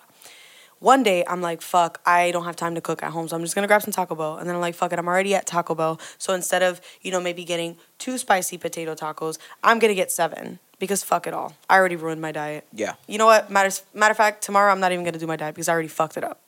One 0.82 1.04
day 1.04 1.24
I'm 1.28 1.42
like, 1.42 1.62
fuck, 1.62 2.02
I 2.08 2.32
don't 2.32 2.44
have 2.46 2.56
time 2.56 2.74
to 2.74 2.82
cook 2.82 3.04
at 3.04 3.12
home, 3.12 3.28
so 3.28 3.36
I'm 3.36 3.44
just 3.44 3.54
gonna 3.54 3.68
grab 3.68 3.84
some 3.84 3.94
Taco 3.94 4.16
Bell. 4.16 4.38
And 4.38 4.50
then 4.50 4.56
I'm 4.56 4.62
like, 4.62 4.74
fuck 4.74 4.92
it, 4.92 4.98
I'm 4.98 5.08
already 5.08 5.36
at 5.36 5.46
Taco 5.46 5.76
Bell. 5.76 6.00
So 6.18 6.34
instead 6.34 6.64
of, 6.64 6.82
you 7.04 7.12
know, 7.12 7.22
maybe 7.22 7.44
getting 7.44 7.78
two 8.00 8.18
spicy 8.18 8.58
potato 8.58 8.96
tacos, 8.96 9.38
I'm 9.64 9.78
gonna 9.78 9.94
get 9.94 10.12
seven. 10.12 10.58
Because 10.80 11.04
fuck 11.04 11.28
it 11.28 11.36
all. 11.36 11.54
I 11.70 11.78
already 11.78 11.96
ruined 11.96 12.20
my 12.20 12.32
diet. 12.32 12.66
Yeah. 12.74 12.96
You 13.08 13.20
know 13.20 13.28
what? 13.28 13.52
Matters 13.52 13.84
matter 13.94 14.10
of 14.12 14.18
fact, 14.18 14.44
tomorrow 14.44 14.72
I'm 14.72 14.80
not 14.80 14.92
even 14.92 15.06
gonna 15.06 15.20
do 15.20 15.28
my 15.28 15.36
diet 15.36 15.54
because 15.54 15.70
I 15.70 15.74
already 15.74 15.88
fucked 15.88 16.18
it 16.18 16.24
up. 16.24 16.42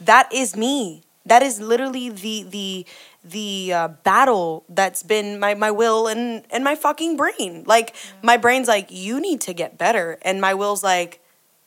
That 0.00 0.32
is 0.34 0.56
me. 0.56 1.04
That 1.24 1.44
is 1.44 1.60
literally 1.60 2.08
the 2.08 2.42
the 2.42 2.86
the 3.22 3.72
uh, 3.72 3.88
battle 4.02 4.64
that's 4.68 5.04
been 5.04 5.38
my 5.38 5.54
my 5.54 5.70
will 5.70 6.08
and 6.08 6.42
and 6.50 6.64
my 6.64 6.74
fucking 6.74 7.16
brain. 7.16 7.62
Like 7.66 7.94
my 8.20 8.36
brain's 8.36 8.66
like 8.66 8.90
you 8.90 9.20
need 9.20 9.40
to 9.42 9.52
get 9.54 9.78
better, 9.78 10.18
and 10.22 10.40
my 10.40 10.54
will's 10.54 10.82
like, 10.82 11.20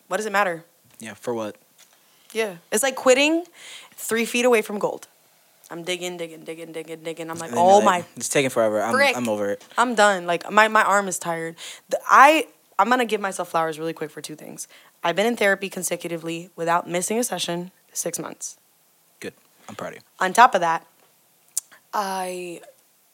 what 0.10 0.18
does 0.18 0.26
it 0.26 0.34
matter? 0.34 0.66
Yeah. 1.00 1.14
For 1.14 1.34
what? 1.34 1.56
Yeah, 2.34 2.56
it's 2.72 2.84
like 2.84 2.96
quitting 2.96 3.46
three 3.96 4.26
feet 4.26 4.46
away 4.46 4.62
from 4.62 4.80
gold. 4.80 5.08
I'm 5.72 5.84
digging, 5.84 6.18
digging, 6.18 6.44
digging, 6.44 6.72
digging, 6.72 7.04
digging. 7.04 7.30
I'm 7.32 7.38
like, 7.40 7.50
And 7.50 7.58
then 7.58 7.64
you're 7.64 7.74
oh 7.74 7.78
like, 7.78 7.86
my 7.86 8.06
It's 8.16 8.30
taking 8.30 8.50
forever. 8.50 8.82
I'm, 8.82 8.94
Frick. 8.94 9.16
I'm 9.16 9.30
over 9.30 9.52
it. 9.52 9.66
I'm 9.78 9.96
done. 9.96 10.26
Like 10.28 10.52
my, 10.52 10.68
my 10.68 10.84
arm 10.84 11.08
is 11.08 11.18
tired. 11.18 11.56
The, 11.90 12.00
I 12.08 12.48
I'm 12.78 12.90
gonna 12.90 13.06
give 13.06 13.22
myself 13.22 13.50
flowers 13.50 13.80
really 13.80 13.94
quick 13.94 14.12
for 14.12 14.22
two 14.22 14.36
things. 14.36 14.68
I've 15.04 15.16
been 15.16 15.26
in 15.26 15.36
therapy 15.36 15.70
consecutively 15.70 16.50
without 16.56 16.88
missing 16.88 17.18
a 17.18 17.24
session 17.24 17.72
six 17.92 18.20
months. 18.20 18.58
Good. 19.20 19.34
I'm 19.70 19.76
proud 19.76 19.90
of 19.90 19.96
you. 19.96 20.02
On 20.20 20.34
top 20.34 20.54
of 20.56 20.62
that, 20.62 20.86
I 21.94 22.62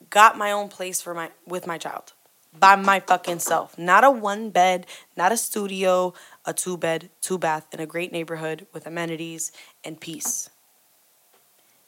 got 0.10 0.38
my 0.38 0.52
own 0.52 0.70
place 0.70 1.02
for 1.02 1.14
my 1.14 1.30
with 1.46 1.68
my 1.68 1.78
child 1.78 2.14
by 2.58 2.76
my 2.76 3.00
fucking 3.00 3.40
self. 3.40 3.78
Not 3.78 4.04
a 4.04 4.12
one 4.12 4.50
bed, 4.50 4.86
not 5.16 5.32
a 5.32 5.38
studio, 5.38 6.14
a 6.46 6.54
two 6.54 6.78
bed, 6.78 7.10
two 7.22 7.38
bath 7.38 7.68
in 7.74 7.80
a 7.80 7.86
great 7.86 8.12
neighborhood 8.12 8.68
with 8.74 8.88
amenities 8.88 9.52
and 9.84 10.00
peace. 10.00 10.50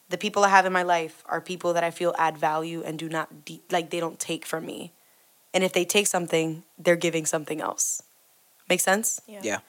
The 0.09 0.17
people 0.17 0.43
I 0.43 0.49
have 0.49 0.65
in 0.65 0.73
my 0.73 0.83
life 0.83 1.23
are 1.27 1.39
people 1.39 1.73
that 1.73 1.83
I 1.83 1.91
feel 1.91 2.13
add 2.17 2.37
value 2.37 2.83
and 2.83 2.99
do 2.99 3.07
not 3.07 3.45
de- 3.45 3.61
like 3.71 3.89
they 3.89 3.99
don't 3.99 4.19
take 4.19 4.45
from 4.45 4.65
me. 4.65 4.91
And 5.53 5.63
if 5.63 5.73
they 5.73 5.85
take 5.85 6.07
something, 6.07 6.63
they're 6.77 6.95
giving 6.95 7.25
something 7.25 7.61
else. 7.61 8.03
Make 8.69 8.81
sense? 8.81 9.21
Yeah. 9.27 9.59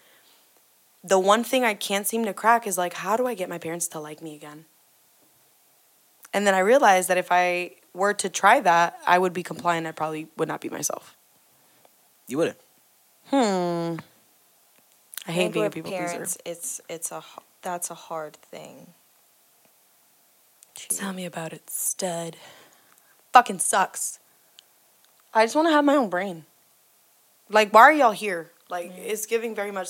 The 1.04 1.18
one 1.18 1.42
thing 1.42 1.64
I 1.64 1.74
can't 1.74 2.06
seem 2.06 2.24
to 2.24 2.34
crack 2.34 2.66
is 2.66 2.76
like 2.76 2.94
how 2.94 3.16
do 3.16 3.26
I 3.26 3.34
get 3.34 3.48
my 3.48 3.58
parents 3.58 3.88
to 3.88 4.00
like 4.00 4.22
me 4.22 4.34
again? 4.34 4.66
And 6.34 6.46
then 6.46 6.54
I 6.54 6.60
realized 6.60 7.08
that 7.08 7.18
if 7.18 7.28
I 7.30 7.72
were 7.94 8.14
to 8.14 8.28
try 8.28 8.60
that, 8.60 8.98
I 9.06 9.18
would 9.18 9.32
be 9.32 9.42
compliant. 9.42 9.86
I 9.86 9.92
probably 9.92 10.28
would 10.36 10.48
not 10.48 10.60
be 10.60 10.68
myself. 10.68 11.16
You 12.26 12.38
wouldn't. 12.38 12.58
Hmm. 13.28 13.96
I 15.26 15.30
hate 15.32 15.34
think 15.42 15.54
being 15.54 15.64
a 15.64 15.68
with 15.68 15.74
people 15.74 15.90
parents, 15.92 16.36
pleaser. 16.42 16.56
it's 16.58 16.80
it's 16.88 17.12
a 17.12 17.18
h- 17.18 17.42
that's 17.62 17.90
a 17.90 17.94
hard 17.94 18.34
thing. 18.36 18.88
to- 20.74 20.88
Tell 20.96 21.12
me 21.12 21.24
about 21.24 21.52
it, 21.52 21.68
stud. 21.70 22.36
Fucking 23.32 23.60
sucks. 23.60 24.18
I 25.34 25.44
just 25.44 25.54
want 25.54 25.68
to 25.68 25.72
have 25.72 25.84
my 25.84 25.94
own 25.94 26.10
brain. 26.10 26.44
Like, 27.48 27.72
why 27.72 27.82
are 27.82 27.92
y'all 27.92 28.12
here? 28.12 28.50
Like, 28.68 28.92
it's 28.96 29.26
giving 29.26 29.54
very 29.54 29.70
much. 29.70 29.88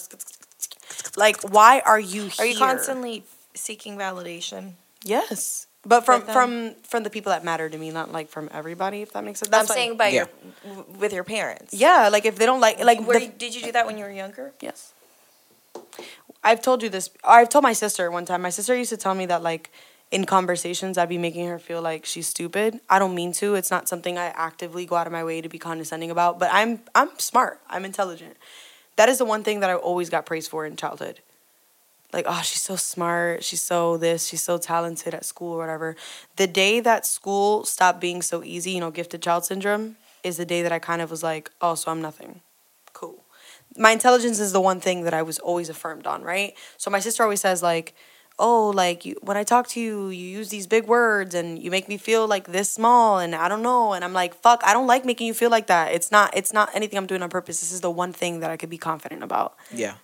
Like, 1.17 1.41
why 1.43 1.81
are 1.87 1.99
you 2.01 2.25
here? 2.25 2.45
Are 2.45 2.47
you 2.47 2.59
constantly 2.59 3.25
seeking 3.55 3.97
validation? 3.97 4.73
Yes, 5.05 5.67
but 5.85 6.05
from 6.05 6.23
from 6.23 6.75
from 6.85 7.03
the 7.03 7.11
people 7.11 7.31
that 7.31 7.45
matter 7.45 7.69
to 7.69 7.77
me, 7.79 7.91
not 7.91 8.13
like 8.13 8.29
from 8.29 8.49
everybody. 8.53 9.03
If 9.03 9.13
that 9.13 9.25
makes 9.25 9.41
sense. 9.41 9.51
That's 9.51 9.71
I'm 9.71 9.75
why- 9.75 9.81
saying 9.83 9.97
by 9.97 10.09
Yeah. 10.09 10.15
your 10.15 10.29
w- 10.77 10.99
with 10.99 11.13
your 11.13 11.25
parents. 11.25 11.75
Yeah, 11.75 12.09
like 12.09 12.25
if 12.25 12.37
they 12.37 12.47
don't 12.47 12.61
like 12.61 12.79
like 12.83 13.01
Were 13.01 13.19
the- 13.19 13.29
did 13.29 13.55
you 13.55 13.63
do 13.63 13.73
that 13.73 13.87
when 13.87 13.99
you 13.99 14.05
were 14.05 14.11
younger? 14.11 14.53
Yes. 14.61 14.93
I've 16.45 16.61
told 16.61 16.83
you 16.83 16.89
this. 16.89 17.11
I've 17.25 17.49
told 17.49 17.63
my 17.63 17.73
sister 17.73 18.11
one 18.11 18.25
time. 18.25 18.43
My 18.43 18.51
sister 18.51 18.75
used 18.77 18.91
to 18.91 18.97
tell 18.97 19.15
me 19.15 19.27
that 19.27 19.43
like 19.43 19.71
in 20.11 20.25
conversations 20.27 20.99
I'd 20.99 21.09
be 21.09 21.19
making 21.19 21.47
her 21.49 21.59
feel 21.59 21.81
like 21.81 22.05
she's 22.05 22.27
stupid. 22.29 22.81
I 22.91 22.99
don't 22.99 23.15
mean 23.15 23.33
to. 23.35 23.55
It's 23.55 23.71
not 23.71 23.89
something 23.89 24.19
I 24.19 24.27
actively 24.27 24.85
go 24.87 24.97
out 24.97 25.07
of 25.07 25.13
my 25.13 25.25
way 25.25 25.41
to 25.41 25.49
be 25.49 25.59
condescending 25.59 26.11
about, 26.11 26.39
but 26.39 26.51
I'm 26.53 26.81
I'm 26.95 27.11
smart. 27.19 27.61
I'm 27.69 27.85
intelligent. 27.85 28.37
That 28.97 29.09
is 29.09 29.19
the 29.19 29.25
one 29.25 29.43
thing 29.43 29.61
that 29.61 29.71
I 29.71 29.75
always 29.75 30.11
got 30.11 30.27
praised 30.27 30.51
for 30.51 30.67
in 30.67 30.77
childhood. 30.77 31.21
Like, 32.13 32.27
oh, 32.29 32.43
she's 32.43 32.63
so 32.63 32.77
smart. 32.77 33.43
She's 33.43 33.63
so 33.63 33.97
this. 33.97 34.29
She's 34.29 34.43
so 34.43 34.59
talented 34.59 35.15
at 35.15 35.25
school 35.25 35.55
or 35.55 35.59
whatever. 35.59 35.97
The 36.37 36.47
day 36.47 36.81
that 36.81 37.07
school 37.07 37.65
stopped 37.65 38.01
being 38.01 38.23
so 38.23 38.45
easy, 38.45 38.73
you 38.73 38.81
know, 38.81 38.91
gifted 38.91 39.23
child 39.23 39.45
syndrome, 39.45 39.97
is 40.23 40.37
the 40.37 40.45
day 40.45 40.63
that 40.63 40.73
I 40.73 40.79
kind 40.79 41.03
of 41.03 41.11
was 41.11 41.23
like, 41.23 41.51
oh, 41.61 41.75
so 41.75 41.91
I'm 41.91 42.03
nothing. 42.03 42.41
Cool 42.93 43.23
my 43.77 43.91
intelligence 43.91 44.39
is 44.39 44.53
the 44.53 44.61
one 44.61 44.81
thing 44.81 45.05
that 45.05 45.15
I 45.15 45.23
was 45.23 45.39
always 45.39 45.69
affirmed 45.69 46.07
on, 46.07 46.23
right? 46.23 46.55
So 46.77 46.91
my 46.91 47.01
sister 47.01 47.23
always 47.23 47.41
says 47.41 47.63
like, 47.63 47.95
"Oh, 48.39 48.71
like 48.75 49.05
you, 49.05 49.17
when 49.23 49.37
I 49.37 49.45
talk 49.45 49.69
to 49.69 49.81
you, 49.81 50.09
you 50.09 50.27
use 50.27 50.51
these 50.51 50.67
big 50.67 50.87
words 50.87 51.35
and 51.35 51.63
you 51.63 51.71
make 51.71 51.89
me 51.89 51.97
feel 51.97 52.27
like 52.27 52.49
this 52.49 52.71
small 52.71 53.19
and 53.19 53.35
I 53.35 53.49
don't 53.49 53.63
know." 53.63 53.93
And 53.93 54.05
I'm 54.05 54.13
like, 54.13 54.35
"Fuck, 54.35 54.63
I 54.65 54.73
don't 54.73 54.87
like 54.87 55.05
making 55.05 55.27
you 55.27 55.35
feel 55.35 55.51
like 55.51 55.67
that. 55.69 55.93
It's 55.93 56.11
not 56.11 56.37
it's 56.37 56.53
not 56.53 56.71
anything 56.75 56.99
I'm 56.99 57.07
doing 57.07 57.23
on 57.23 57.31
purpose. 57.31 57.61
This 57.61 57.73
is 57.73 57.81
the 57.81 57.91
one 57.91 58.13
thing 58.13 58.41
that 58.41 58.51
I 58.51 58.57
could 58.57 58.71
be 58.71 58.79
confident 58.79 59.23
about. 59.23 59.57
Yeah. 59.75 59.95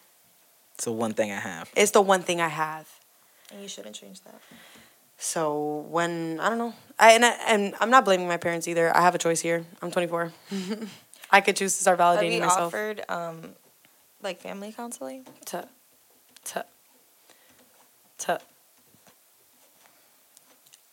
It's 0.78 0.84
the 0.84 0.92
one 0.92 1.12
thing 1.12 1.32
I 1.32 1.40
have. 1.40 1.68
It's 1.74 1.90
the 1.90 2.00
one 2.00 2.22
thing 2.22 2.40
I 2.40 2.46
have." 2.46 2.88
And 3.50 3.60
you 3.60 3.66
shouldn't 3.68 3.96
change 3.96 4.20
that. 4.22 4.40
So 5.16 5.84
when 5.90 6.38
I 6.38 6.48
don't 6.48 6.58
know, 6.58 6.74
I 7.00 7.12
and, 7.14 7.24
I, 7.24 7.30
and 7.48 7.74
I'm 7.80 7.90
not 7.90 8.04
blaming 8.04 8.28
my 8.28 8.36
parents 8.36 8.68
either. 8.68 8.96
I 8.96 9.00
have 9.00 9.14
a 9.14 9.18
choice 9.18 9.40
here. 9.40 9.64
I'm 9.82 9.90
24. 9.90 10.32
I 11.32 11.40
could 11.40 11.56
choose 11.56 11.74
to 11.76 11.80
start 11.80 11.98
Have 11.98 12.18
validating 12.20 12.34
you 12.34 12.40
myself. 12.42 12.72
offered 12.72 13.02
um, 13.08 13.54
like 14.22 14.40
family 14.40 14.70
counseling? 14.72 15.26
to 15.46 15.66
to 16.44 16.64
to 18.18 18.40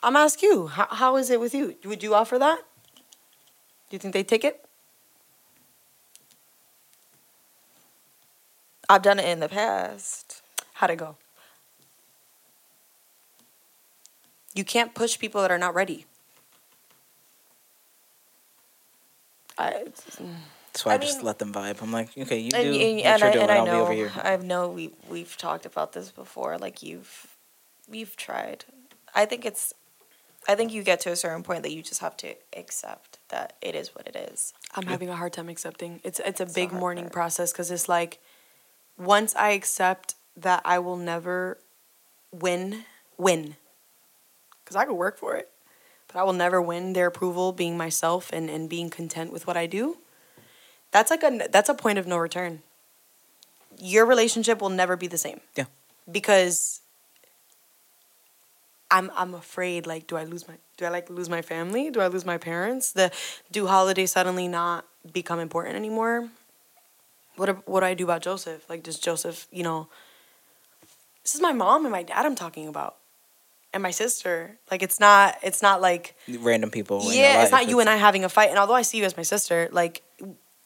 I'm 0.01 0.15
ask 0.15 0.41
you, 0.41 0.67
how, 0.67 0.87
how 0.89 1.15
is 1.17 1.29
it 1.29 1.39
with 1.39 1.53
you? 1.53 1.75
Would 1.85 2.01
you 2.01 2.15
offer 2.15 2.39
that? 2.39 2.59
Do 3.89 3.95
you 3.95 3.99
think 3.99 4.13
they 4.13 4.23
take 4.23 4.43
it? 4.43 4.65
I've 8.89 9.01
done 9.01 9.19
it 9.19 9.27
in 9.27 9.39
the 9.39 9.49
past. 9.49 10.41
How'd 10.73 10.89
it 10.91 10.97
go? 10.97 11.15
You 14.53 14.63
can't 14.63 14.93
push 14.93 15.19
people 15.19 15.41
that 15.41 15.51
are 15.51 15.57
not 15.57 15.73
ready. 15.75 16.05
I, 19.57 19.85
That's 20.73 20.85
why 20.85 20.93
I, 20.93 20.95
I 20.95 20.97
just 20.97 21.17
mean- 21.17 21.25
let 21.25 21.39
them 21.39 21.53
vibe. 21.53 21.81
I'm 21.81 21.91
like, 21.91 22.09
okay, 22.17 22.39
you 22.39 22.51
do 22.51 22.57
and, 22.57 22.67
what 22.71 22.81
and, 22.81 22.99
you're 22.99 23.07
I, 23.29 23.31
doing. 23.31 23.43
and 23.43 23.51
I 23.51 23.55
I'll 23.57 23.65
be 23.65 23.71
know 23.71 23.81
over 23.83 23.93
here. 23.93 24.11
I 24.21 24.35
know 24.37 24.69
we 24.69 24.91
we've 25.09 25.35
talked 25.37 25.65
about 25.65 25.93
this 25.93 26.11
before. 26.11 26.57
Like 26.57 26.83
you've 26.83 27.27
you've 27.89 28.15
tried. 28.17 28.65
I 29.13 29.25
think 29.25 29.45
it's. 29.45 29.73
I 30.47 30.53
think 30.53 30.71
you 30.73 30.83
get 30.83 30.99
to 31.01 31.11
a 31.11 31.15
certain 31.15 31.41
point 31.41 31.63
that 31.63 31.71
you 31.71 31.81
just 31.81 32.01
have 32.01 32.15
to 32.17 32.35
accept 32.55 33.17
that 33.29 33.53
it 33.61 33.73
is 33.73 33.95
what 33.95 34.05
it 34.07 34.15
is. 34.15 34.53
I'm 34.75 34.85
having 34.85 35.09
a 35.09 35.15
hard 35.15 35.33
time 35.33 35.49
accepting. 35.49 36.01
It's 36.03 36.19
it's 36.23 36.39
a 36.39 36.43
It's 36.43 36.53
big 36.53 36.69
hard 36.69 36.79
mourning 36.81 37.05
part. 37.05 37.13
process 37.13 37.51
because 37.51 37.71
it's 37.71 37.89
like 37.89 38.19
once 38.97 39.35
I 39.35 39.51
accept 39.51 40.15
that 40.37 40.61
I 40.65 40.79
will 40.79 40.97
never 40.97 41.57
win, 42.31 42.85
win. 43.17 43.55
Because 44.63 44.75
I 44.75 44.85
could 44.85 44.95
work 44.95 45.17
for 45.17 45.35
it, 45.35 45.49
but 46.07 46.17
I 46.19 46.23
will 46.23 46.33
never 46.33 46.61
win 46.61 46.93
their 46.93 47.07
approval 47.07 47.51
being 47.51 47.77
myself 47.77 48.29
and, 48.33 48.49
and 48.49 48.69
being 48.69 48.89
content 48.89 49.31
with 49.31 49.47
what 49.47 49.57
I 49.57 49.67
do. 49.67 49.97
That's 50.91 51.11
like 51.11 51.23
a 51.23 51.47
that's 51.51 51.67
a 51.67 51.73
point 51.73 51.99
of 51.99 52.07
no 52.07 52.17
return. 52.17 52.61
Your 53.77 54.05
relationship 54.05 54.61
will 54.61 54.69
never 54.69 54.95
be 54.95 55.07
the 55.07 55.17
same. 55.17 55.41
Yeah. 55.55 55.65
Because 56.09 56.79
I'm 58.89 59.11
I'm 59.13 59.33
afraid 59.33 59.85
like 59.85 60.07
do 60.07 60.15
I 60.15 60.23
lose 60.23 60.47
my 60.47 60.55
do 60.77 60.85
I 60.85 60.89
like 60.89 61.09
lose 61.09 61.29
my 61.29 61.41
family? 61.41 61.89
Do 61.89 61.99
I 61.99 62.07
lose 62.07 62.25
my 62.25 62.37
parents? 62.37 62.93
The 62.93 63.11
do 63.51 63.67
holidays 63.67 64.11
suddenly 64.11 64.47
not 64.47 64.85
become 65.11 65.39
important 65.39 65.75
anymore? 65.75 66.29
What 67.35 67.45
do- 67.47 67.63
what 67.65 67.81
do 67.81 67.85
I 67.85 67.93
do 67.93 68.03
about 68.05 68.21
Joseph? 68.21 68.67
Like 68.69 68.83
does 68.83 68.99
Joseph, 68.99 69.47
you 69.51 69.63
know 69.63 69.87
This 71.23 71.35
is 71.35 71.41
my 71.41 71.53
mom 71.53 71.85
and 71.85 71.91
my 71.91 72.03
dad 72.03 72.25
I'm 72.25 72.35
talking 72.35 72.67
about. 72.67 72.95
And 73.73 73.83
my 73.83 73.91
sister. 73.91 74.57
Like 74.71 74.81
it's 74.83 74.99
not 74.99 75.37
it's 75.43 75.61
not 75.61 75.81
like 75.81 76.15
Random 76.27 76.69
people. 76.71 76.99
in 77.01 77.05
your 77.07 77.15
yeah, 77.15 77.43
it's 77.43 77.51
life, 77.51 77.63
not 77.63 77.69
you 77.69 77.79
and 77.79 77.89
I 77.89 77.97
having 77.97 78.23
a 78.23 78.29
fight. 78.29 78.49
And 78.49 78.57
although 78.59 78.73
I 78.75 78.83
see 78.83 78.97
you 78.99 79.03
as 79.05 79.17
my 79.17 79.23
sister, 79.23 79.67
like 79.71 80.01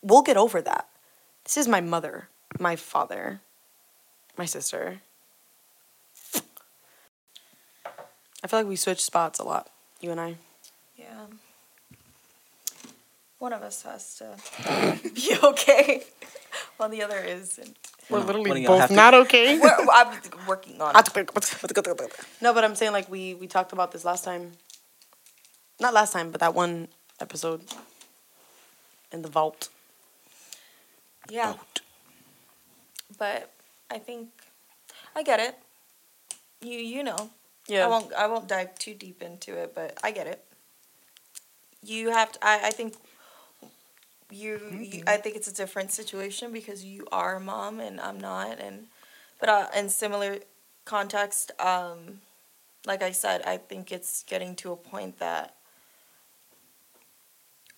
we'll 0.03 0.21
get 0.21 0.37
over 0.37 0.61
that. 0.61 0.87
This 1.43 1.57
is 1.57 1.67
my 1.67 1.81
mother, 1.81 2.29
my 2.59 2.75
father, 2.75 3.41
my 4.37 4.45
sister. 4.45 5.01
I 8.43 8.47
feel 8.47 8.59
like 8.59 8.67
we 8.67 8.75
switch 8.75 9.03
spots 9.03 9.39
a 9.39 9.43
lot, 9.43 9.69
you 9.99 10.11
and 10.11 10.21
I. 10.21 10.35
Yeah. 10.95 11.25
One 13.39 13.53
of 13.53 13.61
us 13.63 13.83
has 13.83 14.15
to 14.17 14.35
be 15.15 15.35
okay, 15.43 16.03
while 16.77 16.89
the 16.89 17.01
other 17.03 17.19
isn't. 17.19 17.77
We're 18.09 18.19
literally 18.19 18.49
one 18.51 18.63
both 18.67 18.79
have 18.81 18.89
to- 18.89 18.95
not 18.95 19.13
okay. 19.13 19.57
We're, 19.59 19.75
I'm 19.93 20.19
working 20.47 20.81
on 20.81 20.91
it. 20.91 20.97
no, 22.41 22.53
but 22.53 22.63
I'm 22.65 22.75
saying 22.75 22.91
like 22.91 23.09
we 23.09 23.33
we 23.35 23.47
talked 23.47 23.71
about 23.71 23.91
this 23.91 24.03
last 24.03 24.23
time. 24.25 24.51
Not 25.79 25.93
last 25.93 26.11
time, 26.11 26.31
but 26.31 26.41
that 26.41 26.53
one 26.53 26.89
episode 27.21 27.61
in 29.11 29.21
the 29.21 29.29
vault. 29.29 29.69
Yeah. 31.29 31.53
But 33.17 33.51
I 33.89 33.99
think 33.99 34.29
I 35.15 35.23
get 35.23 35.39
it. 35.39 35.55
you 36.61 36.77
you 36.79 37.03
know. 37.03 37.29
Yeah. 37.67 37.85
I 37.85 37.87
won't 37.87 38.11
I 38.13 38.27
won't 38.27 38.47
dive 38.49 38.75
too 38.75 38.93
deep 38.95 39.21
into 39.21 39.53
it, 39.55 39.73
but 39.75 39.97
I 40.03 40.11
get 40.11 40.27
it. 40.27 40.43
You 41.85 42.09
have 42.09 42.33
to. 42.33 42.39
I 42.41 42.67
I 42.67 42.71
think. 42.71 42.95
You, 44.31 44.59
you 44.79 45.03
I 45.07 45.17
think 45.17 45.35
it's 45.35 45.47
a 45.47 45.53
different 45.53 45.91
situation 45.91 46.51
because 46.51 46.83
you 46.83 47.07
are 47.11 47.37
a 47.37 47.39
mom 47.39 47.79
and 47.79 47.99
I'm 47.99 48.19
not, 48.19 48.59
and 48.59 48.87
but 49.39 49.49
uh, 49.49 49.67
in 49.75 49.89
similar 49.89 50.39
context, 50.85 51.51
um, 51.59 52.21
like 52.85 53.01
I 53.01 53.11
said, 53.11 53.41
I 53.43 53.57
think 53.57 53.91
it's 53.91 54.23
getting 54.23 54.55
to 54.57 54.71
a 54.71 54.75
point 54.75 55.19
that 55.19 55.55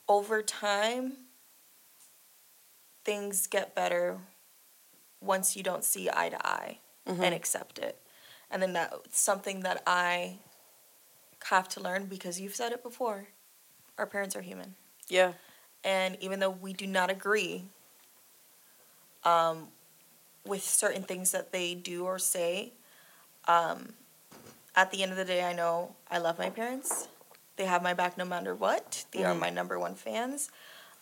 over 0.08 0.42
time 0.42 1.14
things 3.04 3.48
get 3.48 3.74
better 3.74 4.20
once 5.22 5.56
you 5.56 5.64
don't 5.64 5.84
see 5.84 6.10
eye 6.12 6.30
to 6.30 6.46
eye 6.46 6.80
and 7.06 7.34
accept 7.34 7.80
it. 7.80 7.98
And 8.50 8.62
then 8.62 8.74
that's 8.74 9.20
something 9.20 9.62
that 9.62 9.82
I 9.88 10.40
have 11.46 11.68
to 11.70 11.80
learn 11.82 12.06
because 12.06 12.40
you've 12.40 12.56
said 12.56 12.72
it 12.72 12.84
before. 12.84 13.28
Our 13.98 14.06
parents 14.06 14.36
are 14.36 14.42
human. 14.42 14.76
Yeah. 15.08 15.34
And 15.84 16.18
even 16.22 16.40
though 16.40 16.52
we 16.52 16.74
do 16.74 16.86
not 16.86 17.10
agree 17.10 17.66
um, 19.24 19.68
with 20.46 20.64
certain 20.64 21.04
things 21.04 21.32
that 21.32 21.52
they 21.52 21.74
do 21.74 22.06
or 22.06 22.20
say, 22.20 22.74
um, 23.48 23.94
at 24.76 24.92
the 24.92 25.04
end 25.04 25.12
of 25.12 25.18
the 25.18 25.26
day, 25.26 25.44
I 25.44 25.54
know 25.54 25.96
I 26.10 26.20
love 26.20 26.38
my 26.38 26.50
parents. 26.50 27.08
They 27.58 27.66
have 27.66 27.84
my 27.84 27.94
back 27.94 28.18
no 28.18 28.26
matter 28.26 28.56
what. 28.56 29.06
They 29.12 29.24
are 29.24 29.36
my 29.36 29.50
number 29.50 29.78
one 29.78 29.96
fans. 29.96 30.50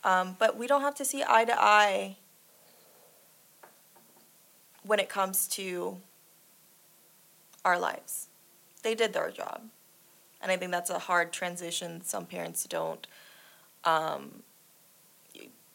Um, 0.04 0.36
but 0.40 0.58
we 0.58 0.68
don't 0.68 0.82
have 0.82 0.96
to 0.96 1.06
see 1.06 1.24
eye 1.28 1.46
to 1.46 1.54
eye 1.58 2.18
when 4.84 5.00
it 5.00 5.10
comes 5.10 5.48
to 5.50 5.98
our 7.64 7.78
lives. 7.78 8.28
They 8.82 8.96
did 8.96 9.14
their 9.14 9.30
job. 9.30 9.62
And 10.42 10.52
I 10.52 10.58
think 10.58 10.72
that's 10.72 10.90
a 10.90 11.00
hard 11.00 11.32
transition. 11.32 12.02
Some 12.04 12.26
parents 12.26 12.66
don't. 12.66 13.06
Um, 13.84 14.44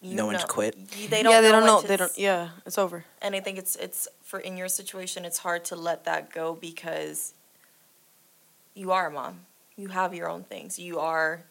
y- 0.04 0.10
you 0.10 0.16
Know 0.16 0.26
when 0.26 0.38
to 0.38 0.46
quit? 0.46 0.76
They 1.10 1.22
don't 1.22 1.32
yeah, 1.32 1.40
they 1.40 1.50
don't 1.50 1.66
know. 1.66 1.80
They 1.80 1.96
don't. 1.96 2.12
Yeah, 2.18 2.50
it's 2.66 2.78
over. 2.78 3.04
and 3.22 3.34
I 3.34 3.40
think 3.40 3.58
it's 3.58 3.74
it's 3.76 4.06
for 4.22 4.38
in 4.38 4.56
your 4.56 4.68
situation, 4.68 5.24
it's 5.24 5.38
hard 5.38 5.64
to 5.66 5.76
let 5.76 6.04
that 6.04 6.30
go 6.32 6.54
because 6.54 7.34
you 8.74 8.92
are 8.92 9.06
a 9.08 9.10
mom. 9.10 9.40
You 9.76 9.88
have 9.88 10.14
your 10.14 10.28
own 10.28 10.44
things. 10.44 10.78
You 10.78 11.00
are, 11.00 11.44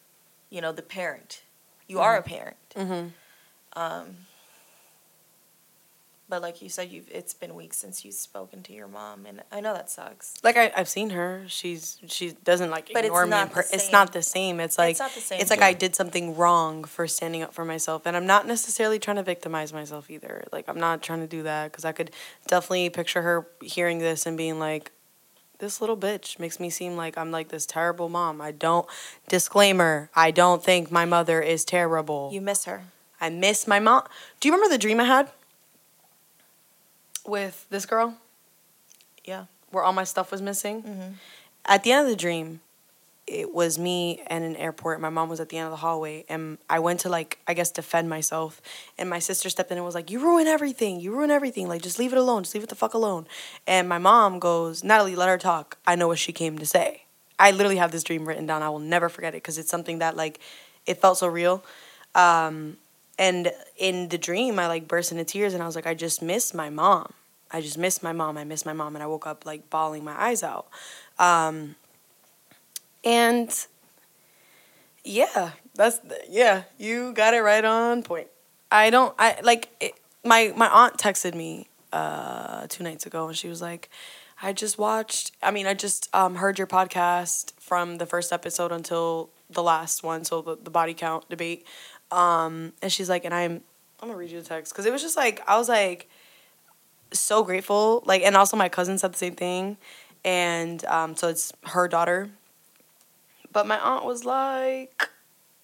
you 0.50 0.60
know, 0.60 0.72
the 0.72 0.82
parent. 0.82 1.42
You 1.88 1.98
are 2.00 2.16
a 2.16 2.22
parent. 2.22 2.56
Mm-hmm. 2.74 3.08
Um, 3.76 4.16
but 6.34 6.42
like 6.42 6.60
you 6.60 6.68
said, 6.68 6.90
you've 6.90 7.06
it's 7.12 7.32
been 7.32 7.54
weeks 7.54 7.76
since 7.76 8.04
you've 8.04 8.16
spoken 8.16 8.60
to 8.64 8.72
your 8.72 8.88
mom, 8.88 9.24
and 9.24 9.40
I 9.52 9.60
know 9.60 9.72
that 9.72 9.88
sucks. 9.88 10.34
Like 10.42 10.56
I, 10.56 10.72
I've 10.76 10.88
seen 10.88 11.10
her. 11.10 11.44
She's 11.46 11.96
she 12.08 12.32
doesn't 12.42 12.70
like 12.70 12.86
But 12.92 13.04
it's 13.04 13.06
ignore 13.06 13.24
me. 13.26 13.30
not 13.30 13.52
per- 13.52 13.64
It's 13.72 13.92
not 13.92 14.12
the 14.12 14.20
same. 14.20 14.58
It's 14.58 14.76
like 14.76 14.90
it's 14.90 14.98
not 14.98 15.14
the 15.14 15.20
same. 15.20 15.40
it's 15.40 15.50
like 15.50 15.62
I 15.62 15.72
did 15.72 15.94
something 15.94 16.36
wrong 16.36 16.82
for 16.82 17.06
standing 17.06 17.42
up 17.44 17.54
for 17.54 17.64
myself, 17.64 18.02
and 18.04 18.16
I'm 18.16 18.26
not 18.26 18.48
necessarily 18.48 18.98
trying 18.98 19.14
to 19.18 19.22
victimize 19.22 19.72
myself 19.72 20.10
either. 20.10 20.44
Like 20.50 20.68
I'm 20.68 20.80
not 20.80 21.02
trying 21.02 21.20
to 21.20 21.28
do 21.28 21.44
that 21.44 21.70
because 21.70 21.84
I 21.84 21.92
could 21.92 22.10
definitely 22.48 22.90
picture 22.90 23.22
her 23.22 23.46
hearing 23.62 24.00
this 24.00 24.26
and 24.26 24.36
being 24.36 24.58
like, 24.58 24.90
"This 25.60 25.80
little 25.80 25.96
bitch 25.96 26.40
makes 26.40 26.58
me 26.58 26.68
seem 26.68 26.96
like 26.96 27.16
I'm 27.16 27.30
like 27.30 27.50
this 27.50 27.64
terrible 27.64 28.08
mom." 28.08 28.40
I 28.40 28.50
don't. 28.50 28.88
Disclaimer: 29.28 30.10
I 30.16 30.32
don't 30.32 30.64
think 30.64 30.90
my 30.90 31.04
mother 31.04 31.40
is 31.40 31.64
terrible. 31.64 32.30
you 32.32 32.40
miss 32.40 32.64
her. 32.64 32.86
I 33.20 33.30
miss 33.30 33.68
my 33.68 33.78
mom. 33.78 34.02
Do 34.40 34.48
you 34.48 34.52
remember 34.52 34.74
the 34.74 34.78
dream 34.78 34.98
I 34.98 35.04
had 35.04 35.30
with 37.26 37.66
this 37.70 37.86
girl? 37.86 38.16
Yeah. 39.24 39.46
Where 39.70 39.84
all 39.84 39.92
my 39.92 40.04
stuff 40.04 40.30
was 40.30 40.42
missing? 40.42 40.82
Mm-hmm. 40.82 41.12
At 41.66 41.82
the 41.82 41.92
end 41.92 42.04
of 42.04 42.10
the 42.10 42.16
dream, 42.16 42.60
it 43.26 43.54
was 43.54 43.78
me 43.78 44.22
and 44.26 44.44
an 44.44 44.56
airport. 44.56 45.00
My 45.00 45.08
mom 45.08 45.28
was 45.28 45.40
at 45.40 45.48
the 45.48 45.56
end 45.56 45.66
of 45.66 45.70
the 45.70 45.78
hallway, 45.78 46.24
and 46.28 46.58
I 46.68 46.78
went 46.78 47.00
to 47.00 47.08
like 47.08 47.38
I 47.48 47.54
guess 47.54 47.70
defend 47.70 48.08
myself. 48.08 48.60
And 48.98 49.08
my 49.08 49.18
sister 49.18 49.48
stepped 49.48 49.70
in 49.70 49.78
and 49.78 49.84
was 49.84 49.94
like, 49.94 50.10
"You 50.10 50.20
ruin 50.20 50.46
everything. 50.46 51.00
You 51.00 51.12
ruin 51.12 51.30
everything. 51.30 51.66
Like 51.66 51.82
just 51.82 51.98
leave 51.98 52.12
it 52.12 52.18
alone. 52.18 52.42
Just 52.42 52.54
leave 52.54 52.64
it 52.64 52.68
the 52.68 52.74
fuck 52.74 52.94
alone." 52.94 53.26
And 53.66 53.88
my 53.88 53.98
mom 53.98 54.38
goes, 54.38 54.84
"Natalie, 54.84 55.16
let 55.16 55.28
her 55.28 55.38
talk. 55.38 55.78
I 55.86 55.94
know 55.96 56.08
what 56.08 56.18
she 56.18 56.32
came 56.32 56.58
to 56.58 56.66
say." 56.66 57.04
I 57.38 57.50
literally 57.50 57.76
have 57.76 57.92
this 57.92 58.04
dream 58.04 58.28
written 58.28 58.46
down. 58.46 58.62
I 58.62 58.68
will 58.68 58.78
never 58.78 59.08
forget 59.08 59.34
it 59.34 59.38
because 59.38 59.58
it's 59.58 59.70
something 59.70 59.98
that 59.98 60.16
like 60.16 60.38
it 60.86 61.00
felt 61.00 61.18
so 61.18 61.26
real. 61.26 61.64
Um, 62.14 62.76
and 63.18 63.52
in 63.76 64.08
the 64.08 64.18
dream, 64.18 64.58
I 64.58 64.66
like 64.66 64.88
burst 64.88 65.12
into 65.12 65.24
tears, 65.24 65.54
and 65.54 65.62
I 65.62 65.66
was 65.66 65.76
like, 65.76 65.86
"I 65.86 65.94
just 65.94 66.22
miss 66.22 66.54
my 66.54 66.70
mom. 66.70 67.12
I 67.50 67.60
just 67.60 67.78
miss 67.78 68.02
my 68.02 68.12
mom. 68.12 68.36
I 68.36 68.44
miss 68.44 68.66
my 68.66 68.72
mom." 68.72 68.96
And 68.96 69.02
I 69.02 69.06
woke 69.06 69.26
up 69.26 69.46
like 69.46 69.70
bawling 69.70 70.04
my 70.04 70.20
eyes 70.20 70.42
out. 70.42 70.66
Um, 71.18 71.76
and 73.04 73.66
yeah, 75.04 75.52
that's 75.74 76.00
yeah, 76.28 76.64
you 76.78 77.12
got 77.12 77.34
it 77.34 77.40
right 77.40 77.64
on 77.64 78.02
point. 78.02 78.28
I 78.70 78.90
don't 78.90 79.14
I 79.18 79.38
like 79.42 79.68
it, 79.80 79.92
my 80.24 80.52
my 80.56 80.68
aunt 80.68 80.96
texted 80.96 81.34
me 81.34 81.68
uh 81.92 82.66
2 82.68 82.82
nights 82.82 83.06
ago 83.06 83.28
and 83.28 83.36
she 83.36 83.48
was 83.48 83.62
like 83.62 83.88
I 84.42 84.52
just 84.52 84.78
watched 84.78 85.30
I 85.42 85.52
mean 85.52 85.66
I 85.66 85.74
just 85.74 86.08
um 86.12 86.36
heard 86.36 86.58
your 86.58 86.66
podcast 86.66 87.52
from 87.60 87.98
the 87.98 88.06
first 88.06 88.32
episode 88.32 88.72
until 88.72 89.30
the 89.48 89.62
last 89.62 90.02
one 90.02 90.24
so 90.24 90.42
the, 90.42 90.56
the 90.56 90.70
body 90.70 90.94
count 90.94 91.28
debate 91.28 91.66
um 92.14 92.72
and 92.82 92.92
she's 92.92 93.08
like 93.08 93.24
and 93.24 93.34
I'm 93.34 93.62
I'm 94.00 94.10
to 94.10 94.16
read 94.16 94.30
you 94.30 94.40
the 94.40 94.48
text 94.48 94.74
cuz 94.74 94.86
it 94.86 94.92
was 94.92 95.02
just 95.02 95.16
like 95.16 95.42
I 95.48 95.56
was 95.58 95.68
like 95.68 96.08
so 97.12 97.42
grateful 97.42 98.02
like 98.06 98.22
and 98.22 98.36
also 98.36 98.56
my 98.56 98.68
cousin 98.68 98.98
said 98.98 99.12
the 99.12 99.18
same 99.18 99.34
thing 99.34 99.76
and 100.24 100.84
um 100.86 101.16
so 101.16 101.28
it's 101.28 101.52
her 101.64 101.88
daughter 101.88 102.30
but 103.54 103.68
my 103.68 103.78
aunt 103.78 104.04
was 104.04 104.24
like, 104.24 105.08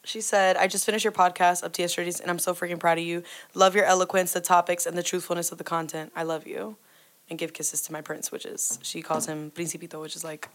she 0.04 0.20
said, 0.22 0.56
I 0.56 0.68
just 0.68 0.86
finished 0.86 1.04
your 1.04 1.12
podcast 1.12 1.64
up 1.64 1.72
to 1.74 1.82
yesterday's 1.82 2.20
and 2.20 2.30
I'm 2.30 2.38
so 2.38 2.54
freaking 2.54 2.78
proud 2.78 2.98
of 2.98 3.04
you. 3.04 3.24
Love 3.52 3.74
your 3.74 3.84
eloquence, 3.84 4.32
the 4.32 4.40
topics, 4.40 4.86
and 4.86 4.96
the 4.96 5.02
truthfulness 5.02 5.50
of 5.50 5.58
the 5.58 5.64
content. 5.64 6.12
I 6.14 6.22
love 6.22 6.46
you. 6.46 6.76
And 7.28 7.38
give 7.38 7.52
kisses 7.52 7.80
to 7.82 7.92
my 7.92 8.00
prince, 8.00 8.32
which 8.32 8.46
is, 8.46 8.78
she 8.82 9.02
calls 9.02 9.26
him 9.26 9.50
Principito, 9.50 10.00
which 10.00 10.16
is 10.16 10.24
like 10.24 10.48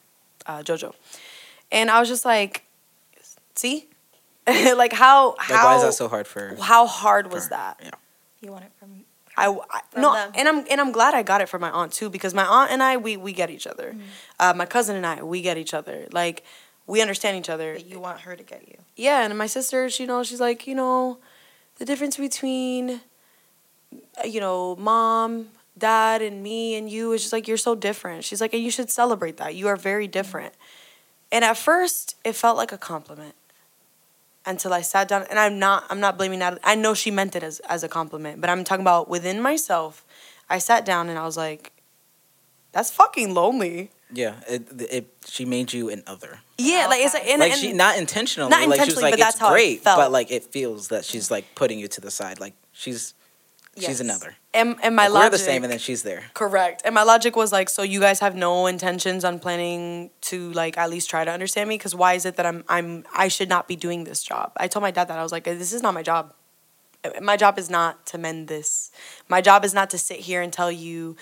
uh, 0.45 0.59
Jojo. 0.59 0.93
And 1.71 1.91
I 1.91 1.99
was 1.99 2.07
just 2.07 2.25
like, 2.25 2.63
see? 3.53 3.87
like 4.77 4.93
how, 4.93 5.29
Like, 5.31 5.39
how, 5.41 5.65
why 5.65 5.75
is 5.77 5.81
that 5.83 5.93
so 5.93 6.07
hard 6.07 6.27
for? 6.27 6.55
how 6.61 6.85
hard 6.87 7.31
was 7.31 7.45
for- 7.45 7.49
that? 7.51 7.79
Yeah. 7.83 7.91
You 8.41 8.51
want 8.51 8.65
it 8.65 8.71
from 8.79 9.03
I, 9.37 9.47
I 9.47 9.81
From 9.91 10.01
no, 10.01 10.13
them. 10.13 10.31
and 10.35 10.47
I'm 10.47 10.65
and 10.71 10.79
I'm 10.79 10.91
glad 10.93 11.13
I 11.13 11.21
got 11.21 11.41
it 11.41 11.49
from 11.49 11.59
my 11.61 11.69
aunt 11.69 11.91
too 11.91 12.09
because 12.09 12.33
my 12.33 12.45
aunt 12.45 12.71
and 12.71 12.81
I 12.81 12.95
we 12.97 13.17
we 13.17 13.33
get 13.33 13.49
each 13.49 13.67
other, 13.67 13.93
uh, 14.39 14.53
my 14.55 14.65
cousin 14.65 14.95
and 14.95 15.05
I 15.05 15.23
we 15.23 15.41
get 15.41 15.57
each 15.57 15.73
other 15.73 16.07
like 16.13 16.43
we 16.87 17.01
understand 17.01 17.35
each 17.37 17.49
other. 17.49 17.73
that 17.73 17.85
you 17.85 17.99
want 17.99 18.21
her 18.21 18.35
to 18.37 18.43
get 18.43 18.65
you. 18.67 18.77
Yeah, 18.95 19.25
and 19.25 19.37
my 19.37 19.47
sister, 19.47 19.89
she 19.89 20.03
you 20.03 20.07
know, 20.07 20.23
she's 20.23 20.39
like, 20.39 20.67
you 20.67 20.75
know, 20.75 21.17
the 21.79 21.85
difference 21.85 22.15
between, 22.15 23.01
you 24.23 24.39
know, 24.39 24.75
mom, 24.77 25.47
dad, 25.77 26.21
and 26.21 26.41
me 26.43 26.75
and 26.75 26.89
you 26.89 27.11
is 27.11 27.21
just 27.23 27.33
like 27.33 27.45
you're 27.47 27.57
so 27.57 27.75
different. 27.75 28.23
She's 28.23 28.39
like, 28.39 28.53
and 28.53 28.63
you 28.63 28.71
should 28.71 28.89
celebrate 28.89 29.35
that. 29.37 29.53
You 29.55 29.67
are 29.67 29.75
very 29.75 30.07
different. 30.07 30.53
And 31.31 31.43
at 31.43 31.57
first, 31.57 32.15
it 32.23 32.33
felt 32.33 32.55
like 32.55 32.71
a 32.71 32.77
compliment. 32.77 33.35
Until 34.47 34.73
I 34.73 34.81
sat 34.81 35.07
down, 35.07 35.25
and 35.29 35.39
I'm 35.39 35.57
not, 35.57 35.85
I'm 35.89 35.99
not 35.99 36.17
blaming 36.17 36.39
that. 36.39 36.59
I 36.63 36.75
know 36.75 36.93
she 36.93 37.09
meant 37.09 37.35
it 37.35 37.43
as 37.43 37.59
as 37.61 37.83
a 37.83 37.87
compliment, 37.87 38.41
but 38.41 38.49
I'm 38.49 38.63
talking 38.63 38.83
about 38.83 39.09
within 39.09 39.41
myself. 39.41 40.05
I 40.49 40.59
sat 40.59 40.85
down 40.85 41.09
and 41.09 41.17
I 41.17 41.25
was 41.25 41.35
like, 41.35 41.71
that's 42.71 42.91
fucking 42.91 43.33
lonely. 43.33 43.89
Yeah, 44.13 44.35
it, 44.47 44.67
it 44.91 45.13
she 45.25 45.45
made 45.45 45.73
you 45.73 45.89
an 45.89 46.03
other. 46.05 46.39
Yeah, 46.57 46.87
like 46.89 47.01
it's 47.01 47.13
like, 47.13 47.25
and, 47.25 47.39
like 47.39 47.53
and 47.53 47.59
she 47.59 47.73
not 47.73 47.97
intentionally. 47.97 48.49
Not 48.49 48.59
like 48.59 48.63
she 48.63 48.69
was 48.69 48.79
intentionally, 48.79 49.03
like 49.03 49.11
but 49.13 49.19
it's 49.19 49.25
that's 49.25 49.39
how 49.39 49.49
it 49.49 49.53
great, 49.53 49.81
felt. 49.81 49.97
but 49.97 50.11
like 50.11 50.29
it 50.29 50.43
feels 50.43 50.89
that 50.89 51.05
she's 51.05 51.31
like 51.31 51.55
putting 51.55 51.79
you 51.79 51.87
to 51.87 52.01
the 52.01 52.11
side. 52.11 52.39
Like 52.39 52.53
she's 52.71 53.13
Yes. 53.75 53.87
she's 53.89 53.99
another. 54.01 54.35
and, 54.53 54.77
and 54.81 54.95
my 54.95 55.07
Like, 55.07 55.13
logic. 55.13 55.25
we're 55.25 55.37
the 55.37 55.43
same, 55.43 55.63
and 55.63 55.71
then 55.71 55.79
she's 55.79 56.03
there. 56.03 56.23
Correct. 56.33 56.81
And 56.85 56.95
my 56.95 57.03
logic 57.03 57.35
was 57.35 57.51
like, 57.51 57.69
so 57.69 57.81
you 57.81 57.99
guys 57.99 58.21
have 58.21 58.33
no 58.33 58.67
intentions 58.67 59.25
on 59.25 59.37
planning 59.39 60.11
to 60.21 60.51
like 60.53 60.77
at 60.77 60.89
least 60.89 61.09
try 61.09 61.25
to 61.25 61.31
understand 61.31 61.67
me? 61.67 61.77
Because 61.77 61.93
why 61.93 62.13
is 62.13 62.25
it 62.25 62.37
that 62.37 62.45
I'm 62.45 62.63
I'm 62.69 63.03
I 63.13 63.27
should 63.27 63.49
not 63.49 63.67
be 63.67 63.75
doing 63.75 64.05
this 64.05 64.23
job? 64.23 64.53
I 64.55 64.67
told 64.69 64.81
my 64.81 64.91
dad 64.91 65.09
that 65.09 65.19
I 65.19 65.23
was 65.23 65.33
like, 65.33 65.43
this 65.43 65.73
is 65.73 65.81
not 65.83 65.93
my 65.93 66.03
job. 66.03 66.33
Uh, 67.03 67.09
my 67.21 67.35
job 67.35 67.59
is 67.59 67.69
not 67.69 68.05
to 68.07 68.17
mend 68.17 68.47
this. 68.47 68.91
My 69.27 69.41
job 69.41 69.65
is 69.65 69.73
not 69.73 69.89
to 69.89 69.97
sit 69.97 70.19
here 70.21 70.41
and 70.41 70.53
tell 70.53 70.71
you, 70.71 71.17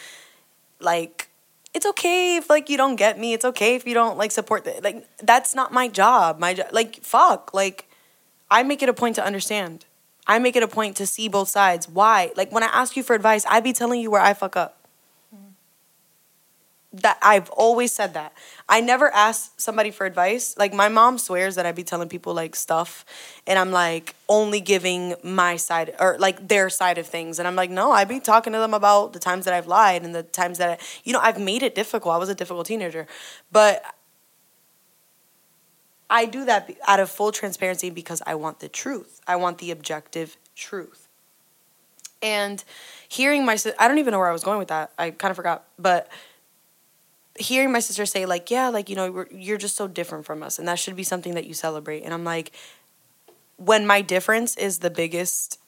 like, 0.79 1.29
it's 1.73 1.87
okay 1.87 2.37
if 2.37 2.51
like 2.51 2.69
you 2.69 2.77
don't 2.77 2.97
get 2.97 3.17
me. 3.17 3.33
It's 3.33 3.45
okay 3.45 3.73
if 3.73 3.87
you 3.87 3.95
don't 3.95 4.15
like 4.15 4.29
support 4.31 4.63
the 4.63 4.79
like. 4.83 5.07
That's 5.23 5.55
not 5.55 5.73
my 5.73 5.87
job. 5.87 6.37
My 6.37 6.55
like 6.71 7.01
fuck 7.01 7.51
like, 7.51 7.89
I 8.51 8.61
make 8.61 8.83
it 8.83 8.89
a 8.89 8.93
point 8.93 9.15
to 9.15 9.25
understand. 9.25 9.85
I 10.25 10.39
make 10.39 10.55
it 10.55 10.63
a 10.63 10.67
point 10.67 10.95
to 10.97 11.05
see 11.05 11.27
both 11.27 11.49
sides. 11.49 11.87
Why? 11.87 12.31
Like 12.35 12.51
when 12.51 12.63
I 12.63 12.67
ask 12.67 12.95
you 12.95 13.03
for 13.03 13.13
advice, 13.15 13.45
I 13.49 13.59
be 13.59 13.73
telling 13.73 14.01
you 14.01 14.09
where 14.11 14.21
I 14.21 14.33
fuck 14.33 14.55
up. 14.55 14.77
that 16.93 17.17
I've 17.23 17.49
always 17.49 17.91
said 17.91 18.13
that. 18.13 18.33
I 18.69 18.79
never 18.79 19.11
ask 19.11 19.59
somebody 19.59 19.89
for 19.89 20.05
advice. 20.05 20.55
Like 20.57 20.73
my 20.73 20.89
mom 20.89 21.17
swears 21.17 21.55
that 21.55 21.65
I 21.65 21.71
be 21.71 21.83
telling 21.83 22.07
people 22.07 22.35
like 22.35 22.55
stuff 22.55 23.03
and 23.47 23.57
I'm 23.57 23.71
like 23.71 24.15
only 24.29 24.61
giving 24.61 25.15
my 25.23 25.55
side 25.55 25.95
or 25.99 26.17
like 26.19 26.47
their 26.47 26.69
side 26.69 26.99
of 26.99 27.07
things. 27.07 27.39
And 27.39 27.47
I'm 27.47 27.55
like, 27.55 27.71
no, 27.71 27.91
I 27.91 28.03
be 28.05 28.19
talking 28.19 28.53
to 28.53 28.59
them 28.59 28.75
about 28.75 29.13
the 29.13 29.19
times 29.19 29.45
that 29.45 29.55
I've 29.55 29.65
lied 29.65 30.03
and 30.03 30.13
the 30.13 30.21
times 30.21 30.59
that 30.59 30.69
I, 30.69 30.77
you 31.03 31.13
know, 31.13 31.19
I've 31.19 31.39
made 31.39 31.63
it 31.63 31.73
difficult. 31.73 32.13
I 32.13 32.17
was 32.17 32.29
a 32.29 32.35
difficult 32.35 32.67
teenager. 32.67 33.07
But 33.51 33.83
I 36.09 36.25
do 36.25 36.45
that 36.45 36.69
out 36.87 36.99
of 36.99 37.09
full 37.09 37.31
transparency 37.31 37.89
because 37.89 38.21
I 38.25 38.35
want 38.35 38.59
the 38.59 38.69
truth. 38.69 39.21
I 39.27 39.35
want 39.35 39.57
the 39.57 39.71
objective 39.71 40.37
truth. 40.55 41.07
And 42.21 42.63
hearing 43.07 43.45
my 43.45 43.57
I 43.79 43.87
don't 43.87 43.97
even 43.97 44.11
know 44.11 44.19
where 44.19 44.29
I 44.29 44.33
was 44.33 44.43
going 44.43 44.59
with 44.59 44.69
that. 44.69 44.91
I 44.97 45.11
kind 45.11 45.31
of 45.31 45.35
forgot. 45.35 45.65
But 45.77 46.09
hearing 47.37 47.71
my 47.71 47.79
sister 47.79 48.05
say 48.05 48.25
like, 48.25 48.49
"Yeah, 48.51 48.69
like 48.69 48.89
you 48.89 48.95
know, 48.95 49.25
you're 49.31 49.57
just 49.57 49.75
so 49.75 49.87
different 49.87 50.25
from 50.25 50.43
us, 50.43 50.59
and 50.59 50.67
that 50.67 50.79
should 50.79 50.95
be 50.95 51.03
something 51.03 51.33
that 51.35 51.45
you 51.45 51.53
celebrate." 51.53 52.03
And 52.03 52.13
I'm 52.13 52.23
like, 52.23 52.51
when 53.57 53.85
my 53.85 54.01
difference 54.01 54.55
is 54.57 54.79
the 54.79 54.89
biggest 54.89 55.59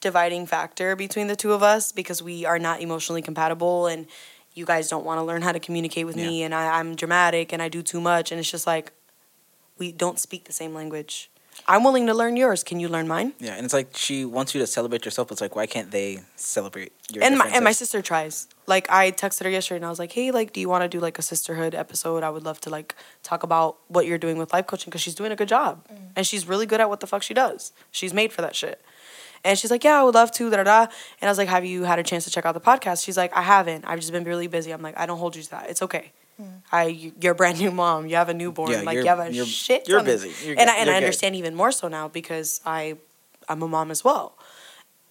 dividing 0.00 0.46
factor 0.46 0.96
between 0.96 1.26
the 1.26 1.36
two 1.36 1.52
of 1.52 1.62
us 1.62 1.92
because 1.92 2.22
we 2.22 2.44
are 2.44 2.58
not 2.58 2.80
emotionally 2.80 3.22
compatible 3.22 3.86
and 3.86 4.06
you 4.54 4.64
guys 4.64 4.88
don't 4.88 5.04
want 5.04 5.18
to 5.18 5.22
learn 5.22 5.42
how 5.42 5.52
to 5.52 5.60
communicate 5.60 6.06
with 6.06 6.16
me 6.16 6.42
and 6.42 6.54
I, 6.54 6.78
I'm 6.78 6.96
dramatic 6.96 7.52
and 7.52 7.62
I 7.62 7.68
do 7.68 7.82
too 7.82 8.00
much 8.00 8.32
and 8.32 8.38
it's 8.38 8.50
just 8.50 8.66
like 8.66 8.92
we 9.78 9.92
don't 9.92 10.18
speak 10.18 10.44
the 10.44 10.52
same 10.52 10.74
language. 10.74 11.30
I'm 11.66 11.84
willing 11.84 12.06
to 12.06 12.14
learn 12.14 12.36
yours. 12.36 12.62
Can 12.64 12.80
you 12.80 12.88
learn 12.88 13.06
mine? 13.06 13.32
Yeah, 13.38 13.54
and 13.54 13.64
it's 13.64 13.74
like 13.74 13.96
she 13.96 14.24
wants 14.24 14.54
you 14.54 14.60
to 14.60 14.66
celebrate 14.66 15.04
yourself. 15.04 15.30
It's 15.30 15.40
like 15.40 15.56
why 15.56 15.66
can't 15.66 15.90
they 15.90 16.20
celebrate 16.36 16.92
your 17.10 17.22
and 17.22 17.36
my 17.38 17.48
and 17.48 17.64
my 17.64 17.72
sister 17.72 18.02
tries. 18.02 18.48
Like 18.66 18.90
I 18.90 19.10
texted 19.10 19.44
her 19.44 19.50
yesterday 19.50 19.76
and 19.76 19.84
I 19.84 19.90
was 19.90 19.98
like, 19.98 20.12
"Hey, 20.12 20.30
like, 20.30 20.52
do 20.52 20.60
you 20.60 20.68
want 20.68 20.82
to 20.82 20.88
do 20.88 21.00
like 21.00 21.18
a 21.18 21.22
sisterhood 21.22 21.74
episode? 21.74 22.22
I 22.22 22.30
would 22.30 22.44
love 22.44 22.60
to 22.62 22.70
like 22.70 22.94
talk 23.22 23.42
about 23.42 23.78
what 23.88 24.06
you're 24.06 24.18
doing 24.18 24.38
with 24.38 24.52
life 24.52 24.66
coaching 24.66 24.90
because 24.90 25.00
she's 25.00 25.14
doing 25.14 25.32
a 25.32 25.36
good 25.36 25.48
job 25.48 25.86
mm. 25.88 25.98
and 26.16 26.26
she's 26.26 26.46
really 26.46 26.66
good 26.66 26.80
at 26.80 26.88
what 26.88 27.00
the 27.00 27.06
fuck 27.06 27.22
she 27.22 27.34
does. 27.34 27.72
She's 27.90 28.14
made 28.14 28.32
for 28.32 28.42
that 28.42 28.54
shit." 28.56 28.80
And 29.44 29.58
she's 29.58 29.70
like, 29.70 29.84
"Yeah, 29.84 30.00
I 30.00 30.02
would 30.02 30.14
love 30.14 30.30
to." 30.32 30.50
Da 30.50 30.56
da 30.58 30.64
da. 30.64 30.80
And 31.20 31.28
I 31.28 31.30
was 31.30 31.38
like, 31.38 31.48
"Have 31.48 31.64
you 31.64 31.84
had 31.84 31.98
a 31.98 32.02
chance 32.02 32.24
to 32.24 32.30
check 32.30 32.44
out 32.44 32.52
the 32.54 32.60
podcast?" 32.60 33.04
She's 33.04 33.16
like, 33.16 33.34
"I 33.36 33.42
haven't. 33.42 33.84
I've 33.86 33.98
just 34.00 34.12
been 34.12 34.24
really 34.24 34.46
busy." 34.48 34.70
I'm 34.70 34.82
like, 34.82 34.98
"I 34.98 35.06
don't 35.06 35.18
hold 35.18 35.34
you 35.36 35.42
to 35.42 35.50
that. 35.52 35.70
It's 35.70 35.82
okay." 35.82 36.12
I, 36.72 36.84
you- 36.86 37.12
you're 37.20 37.32
a 37.32 37.34
brand 37.34 37.58
new 37.58 37.70
mom. 37.70 38.06
You 38.06 38.16
have 38.16 38.30
a 38.30 38.34
newborn. 38.34 38.70
Yeah, 38.70 38.80
like 38.80 38.94
you're- 38.94 39.06
have 39.08 39.18
a 39.20 39.30
you're- 39.30 39.46
shit. 39.46 39.86
you're 39.86 39.98
ton 39.98 40.08
of- 40.08 40.22
busy. 40.22 40.32
You're 40.46 40.58
and. 40.58 40.70
I 40.70 40.76
and 40.76 40.86
You're 40.86 40.94
I 40.96 40.98
good. 41.00 41.04
understand 41.04 41.36
even 41.36 41.54
more 41.54 41.70
so 41.72 41.88
now 41.88 42.08
because 42.08 42.60
I, 42.64 42.96
I'm 43.48 43.62
a 43.62 43.68
mom 43.68 43.90
as 43.90 44.02
well. 44.04 44.36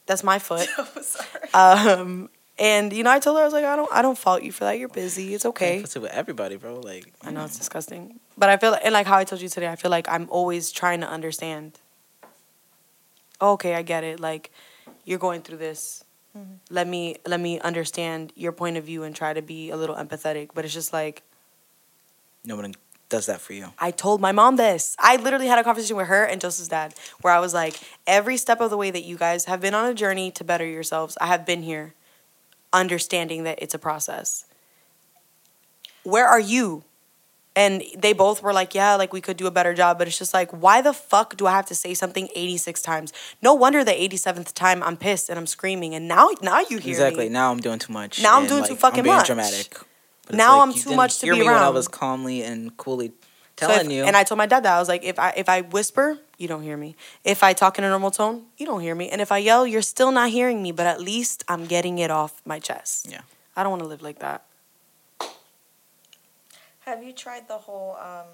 That's 0.07 0.23
my 0.23 0.39
foot. 0.39 0.67
Um, 1.53 2.29
and 2.57 2.91
you 2.93 3.03
know, 3.03 3.11
I 3.11 3.19
told 3.19 3.37
her 3.37 3.41
I 3.41 3.45
was 3.45 3.53
like, 3.53 3.65
I 3.65 3.75
don't, 3.75 3.91
I 3.91 4.01
don't 4.01 4.17
fault 4.17 4.43
you 4.43 4.51
for 4.51 4.65
that. 4.65 4.77
You're 4.77 4.89
busy. 4.89 5.33
It's 5.33 5.45
okay. 5.45 5.81
Puts 5.81 5.95
it 5.95 6.01
with 6.01 6.11
everybody, 6.11 6.55
bro. 6.57 6.79
Like 6.79 7.11
I 7.23 7.31
know 7.31 7.45
it's 7.45 7.57
disgusting, 7.57 8.19
but 8.37 8.49
I 8.49 8.57
feel 8.57 8.71
like, 8.71 8.81
and 8.83 8.93
like 8.93 9.07
how 9.07 9.17
I 9.17 9.23
told 9.23 9.41
you 9.41 9.49
today, 9.49 9.67
I 9.69 9.75
feel 9.75 9.91
like 9.91 10.07
I'm 10.09 10.27
always 10.29 10.71
trying 10.71 11.01
to 11.01 11.07
understand. 11.09 11.79
Okay, 13.41 13.75
I 13.75 13.81
get 13.81 14.03
it. 14.03 14.19
Like, 14.19 14.51
you're 15.05 15.19
going 15.19 15.41
through 15.41 15.57
this. 15.57 16.03
Mm-hmm. 16.37 16.53
Let 16.69 16.87
me 16.87 17.15
let 17.25 17.39
me 17.39 17.59
understand 17.59 18.31
your 18.35 18.51
point 18.51 18.77
of 18.77 18.83
view 18.83 19.03
and 19.03 19.15
try 19.15 19.33
to 19.33 19.41
be 19.41 19.71
a 19.71 19.77
little 19.77 19.95
empathetic. 19.95 20.49
But 20.53 20.65
it's 20.65 20.73
just 20.73 20.93
like 20.93 21.23
no 22.45 22.55
one 22.55 22.73
does 23.09 23.25
that 23.25 23.41
for 23.41 23.53
you. 23.53 23.73
I 23.79 23.91
told 23.91 24.21
my 24.21 24.31
mom 24.31 24.55
this. 24.55 24.95
I 24.99 25.15
literally 25.15 25.47
had 25.47 25.57
a 25.57 25.63
conversation 25.63 25.97
with 25.97 26.07
her 26.07 26.23
and 26.23 26.39
Joseph's 26.39 26.67
dad 26.67 26.93
where 27.21 27.33
I 27.33 27.39
was 27.39 27.53
like, 27.53 27.79
every 28.05 28.37
step 28.37 28.61
of 28.61 28.69
the 28.69 28.77
way 28.77 28.91
that 28.91 29.03
you 29.03 29.17
guys 29.17 29.45
have 29.45 29.59
been 29.59 29.73
on 29.73 29.89
a 29.89 29.95
journey 29.95 30.29
to 30.31 30.43
better 30.43 30.65
yourselves, 30.65 31.17
I 31.19 31.25
have 31.25 31.45
been 31.45 31.63
here 31.63 31.95
understanding 32.71 33.43
that 33.43 33.59
it's 33.61 33.73
a 33.73 33.79
process. 33.79 34.45
Where 36.03 36.27
are 36.27 36.39
you? 36.39 36.83
And 37.63 37.73
they 38.03 38.13
both 38.13 38.37
were 38.43 38.53
like, 38.61 38.71
yeah, 38.81 38.91
like 39.01 39.11
we 39.17 39.21
could 39.25 39.37
do 39.43 39.47
a 39.47 39.51
better 39.51 39.73
job. 39.81 39.97
But 39.99 40.07
it's 40.07 40.17
just 40.23 40.33
like, 40.39 40.49
why 40.65 40.77
the 40.81 40.93
fuck 40.93 41.29
do 41.39 41.43
I 41.45 41.51
have 41.59 41.65
to 41.67 41.75
say 41.83 41.93
something 41.93 42.25
86 42.35 42.81
times? 42.81 43.11
No 43.41 43.51
wonder 43.63 43.83
the 43.83 43.91
87th 44.05 44.53
time 44.53 44.79
I'm 44.87 44.97
pissed 44.97 45.27
and 45.29 45.37
I'm 45.39 45.47
screaming. 45.47 45.91
And 45.97 46.07
now, 46.07 46.29
now 46.41 46.59
you 46.61 46.77
hear 46.77 46.85
me. 46.85 46.91
Exactly. 46.91 47.25
me. 47.25 47.29
Now 47.39 47.47
I'm 47.51 47.59
doing 47.67 47.79
too 47.85 47.91
much. 47.93 48.13
Now 48.21 48.33
I'm 48.39 48.47
doing 48.47 48.61
like, 48.61 48.69
too 48.69 48.75
fucking 48.85 48.99
I'm 48.99 49.03
being 49.09 49.15
much. 49.17 49.27
dramatic. 49.27 49.77
But 50.27 50.35
Now 50.37 50.57
like, 50.59 50.67
I'm 50.67 50.73
too 50.73 50.95
much 50.95 51.19
to 51.19 51.25
hear 51.25 51.33
be 51.33 51.39
me 51.41 51.45
When 51.47 51.55
I 51.55 51.63
around. 51.63 51.73
was 51.73 51.87
calmly 51.87 52.43
and 52.43 52.59
coolly 52.77 53.09
So 53.59 53.67
telling 53.67 53.87
if- 53.87 53.91
you. 53.91 54.03
And 54.05 54.15
I 54.15 54.23
told 54.23 54.37
my 54.37 54.45
dad 54.53 54.61
that 54.63 54.73
I 54.77 54.79
was 54.79 54.87
like, 54.93 55.03
if 55.03 55.17
I 55.19 55.29
if 55.43 55.49
I 55.49 55.61
whisper, 55.61 56.17
you 56.37 56.47
don't 56.47 56.63
hear 56.69 56.77
me. 56.77 56.95
If 57.33 57.43
I 57.43 57.51
talk 57.61 57.77
in 57.79 57.83
a 57.83 57.89
normal 57.89 58.11
tone, 58.11 58.35
you 58.59 58.65
don't 58.69 58.81
hear 58.87 58.95
me. 58.95 59.09
And 59.09 59.19
if 59.25 59.31
I 59.37 59.39
yell, 59.49 59.67
you're 59.71 59.81
still 59.95 60.11
not 60.19 60.29
hearing 60.29 60.59
me. 60.65 60.71
But 60.71 60.85
at 60.93 60.99
least 61.01 61.43
I'm 61.51 61.65
getting 61.65 61.97
it 61.99 62.11
off 62.11 62.41
my 62.45 62.59
chest. 62.59 63.07
Yeah. 63.11 63.21
I 63.57 63.63
don't 63.63 63.71
want 63.75 63.81
to 63.83 63.89
live 63.89 64.01
like 64.09 64.19
that. 64.19 64.45
Have 66.89 67.03
you 67.03 67.13
tried 67.13 67.47
the 67.47 67.57
whole? 67.57 67.95
Um, 67.99 68.27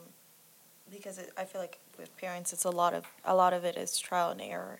because 0.89 1.17
it, 1.17 1.31
I 1.37 1.43
feel 1.43 1.59
like 1.61 1.79
with 1.97 2.15
parents, 2.17 2.53
it's 2.53 2.63
a 2.65 2.69
lot 2.69 2.93
of 2.93 3.05
a 3.23 3.35
lot 3.35 3.53
of 3.53 3.63
it 3.65 3.75
is 3.77 3.97
trial 3.97 4.31
and 4.31 4.41
error. 4.41 4.79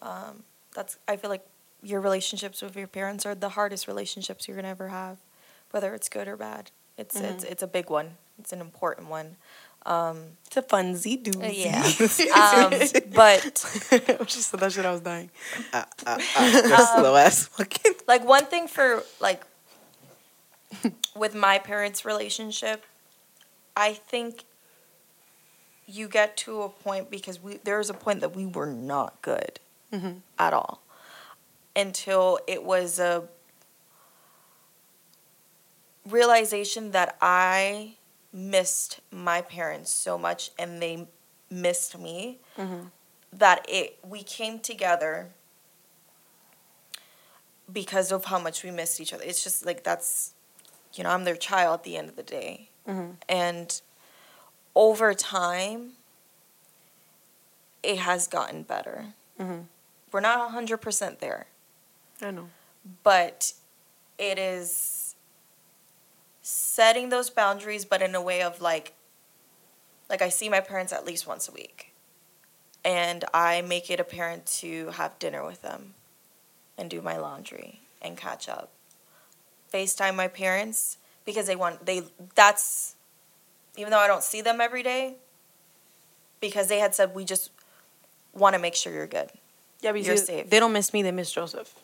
Um, 0.00 0.44
that's 0.74 0.96
I 1.06 1.16
feel 1.16 1.30
like 1.30 1.44
your 1.82 2.00
relationships 2.00 2.62
with 2.62 2.76
your 2.76 2.86
parents 2.86 3.26
are 3.26 3.34
the 3.34 3.50
hardest 3.50 3.86
relationships 3.86 4.46
you're 4.48 4.56
gonna 4.56 4.68
ever 4.68 4.88
have, 4.88 5.18
whether 5.70 5.94
it's 5.94 6.08
good 6.08 6.26
or 6.28 6.36
bad. 6.36 6.70
It's 6.96 7.20
it's 7.20 7.44
it's 7.44 7.62
a 7.62 7.66
big 7.66 7.90
one. 7.90 8.16
It's 8.38 8.52
an 8.52 8.60
important 8.60 9.08
one. 9.08 9.36
Um, 9.84 10.38
It's 10.46 10.56
a 10.56 10.62
funsy 10.62 11.20
doozy. 11.20 11.64
yeah. 11.64 11.82
um, 12.64 12.70
but 13.14 14.28
she 14.30 14.40
said 14.40 14.60
that 14.60 14.72
shit. 14.72 14.86
I 14.86 14.92
was 14.92 15.00
dying. 15.00 15.30
uh, 15.72 15.84
uh, 16.06 16.18
uh, 16.36 16.52
just 16.68 16.94
slow 16.94 17.16
ass 17.16 17.46
fucking. 17.48 17.94
like 18.06 18.24
one 18.24 18.46
thing 18.46 18.68
for 18.68 19.02
like 19.20 19.42
with 21.16 21.34
my 21.34 21.58
parents' 21.58 22.04
relationship, 22.04 22.84
I 23.76 23.94
think 23.94 24.44
you 25.86 26.08
get 26.08 26.36
to 26.38 26.62
a 26.62 26.68
point 26.68 27.10
because 27.10 27.40
we 27.42 27.58
there 27.64 27.78
was 27.78 27.90
a 27.90 27.94
point 27.94 28.20
that 28.20 28.34
we 28.36 28.46
were 28.46 28.66
not 28.66 29.20
good 29.22 29.58
Mhm. 29.92 30.20
at 30.38 30.52
all 30.54 30.80
until 31.74 32.38
it 32.46 32.62
was 32.62 32.98
a 32.98 33.28
realization 36.06 36.90
that 36.92 37.16
I 37.20 37.96
missed 38.32 39.00
my 39.10 39.40
parents 39.42 39.92
so 39.92 40.16
much 40.18 40.50
and 40.58 40.80
they 40.82 41.06
missed 41.50 41.96
me 41.98 42.38
that 43.32 43.64
it 43.68 43.98
we 44.04 44.22
came 44.22 44.58
together 44.60 45.30
because 47.72 48.10
of 48.12 48.26
how 48.26 48.38
much 48.38 48.62
we 48.62 48.70
missed 48.70 49.00
each 49.00 49.12
other. 49.12 49.24
It's 49.24 49.42
just 49.44 49.64
like 49.64 49.82
that's 49.84 50.34
you 50.94 51.02
know, 51.04 51.10
I'm 51.10 51.24
their 51.24 51.36
child 51.36 51.80
at 51.80 51.84
the 51.84 51.96
end 51.96 52.10
of 52.10 52.16
the 52.16 52.22
day. 52.22 52.68
Mhm. 52.86 53.16
And 53.28 53.80
over 54.74 55.14
time 55.14 55.92
it 57.82 57.98
has 57.98 58.26
gotten 58.28 58.62
better. 58.62 59.14
Mhm. 59.38 59.66
We're 60.10 60.20
not 60.20 60.38
100% 60.40 61.20
there 61.20 61.46
I 62.20 62.30
know. 62.30 62.50
but 63.02 63.54
it 64.18 64.38
is 64.38 65.14
setting 66.42 67.08
those 67.08 67.30
boundaries 67.30 67.84
but 67.84 68.02
in 68.02 68.14
a 68.14 68.20
way 68.20 68.42
of 68.42 68.60
like 68.60 68.94
like 70.08 70.20
I 70.22 70.28
see 70.28 70.48
my 70.48 70.60
parents 70.60 70.92
at 70.92 71.04
least 71.04 71.26
once 71.26 71.48
a 71.48 71.52
week 71.52 71.92
and 72.84 73.24
I 73.32 73.62
make 73.62 73.90
it 73.90 73.98
apparent 74.00 74.44
to 74.60 74.90
have 74.90 75.18
dinner 75.18 75.44
with 75.44 75.62
them 75.62 75.94
and 76.76 76.90
do 76.90 77.00
my 77.00 77.16
laundry 77.16 77.80
and 78.02 78.16
catch 78.16 78.48
up 78.48 78.70
FaceTime 79.72 80.14
my 80.14 80.28
parents 80.28 80.98
because 81.24 81.46
they 81.46 81.56
want 81.56 81.84
they 81.86 82.02
that's 82.34 82.94
even 83.76 83.90
though 83.90 83.98
I 83.98 84.06
don't 84.06 84.22
see 84.22 84.40
them 84.40 84.60
every 84.60 84.82
day 84.82 85.14
because 86.40 86.68
they 86.68 86.78
had 86.78 86.94
said 86.94 87.14
we 87.14 87.24
just 87.24 87.50
want 88.34 88.54
to 88.54 88.58
make 88.58 88.74
sure 88.74 88.92
you're 88.92 89.06
good 89.06 89.30
Yeah, 89.80 89.92
because 89.92 90.06
You're 90.06 90.16
safe. 90.16 90.50
they 90.50 90.60
don't 90.60 90.72
miss 90.72 90.92
me. 90.92 91.02
They 91.02 91.10
miss 91.12 91.30
Joseph. 91.32 91.74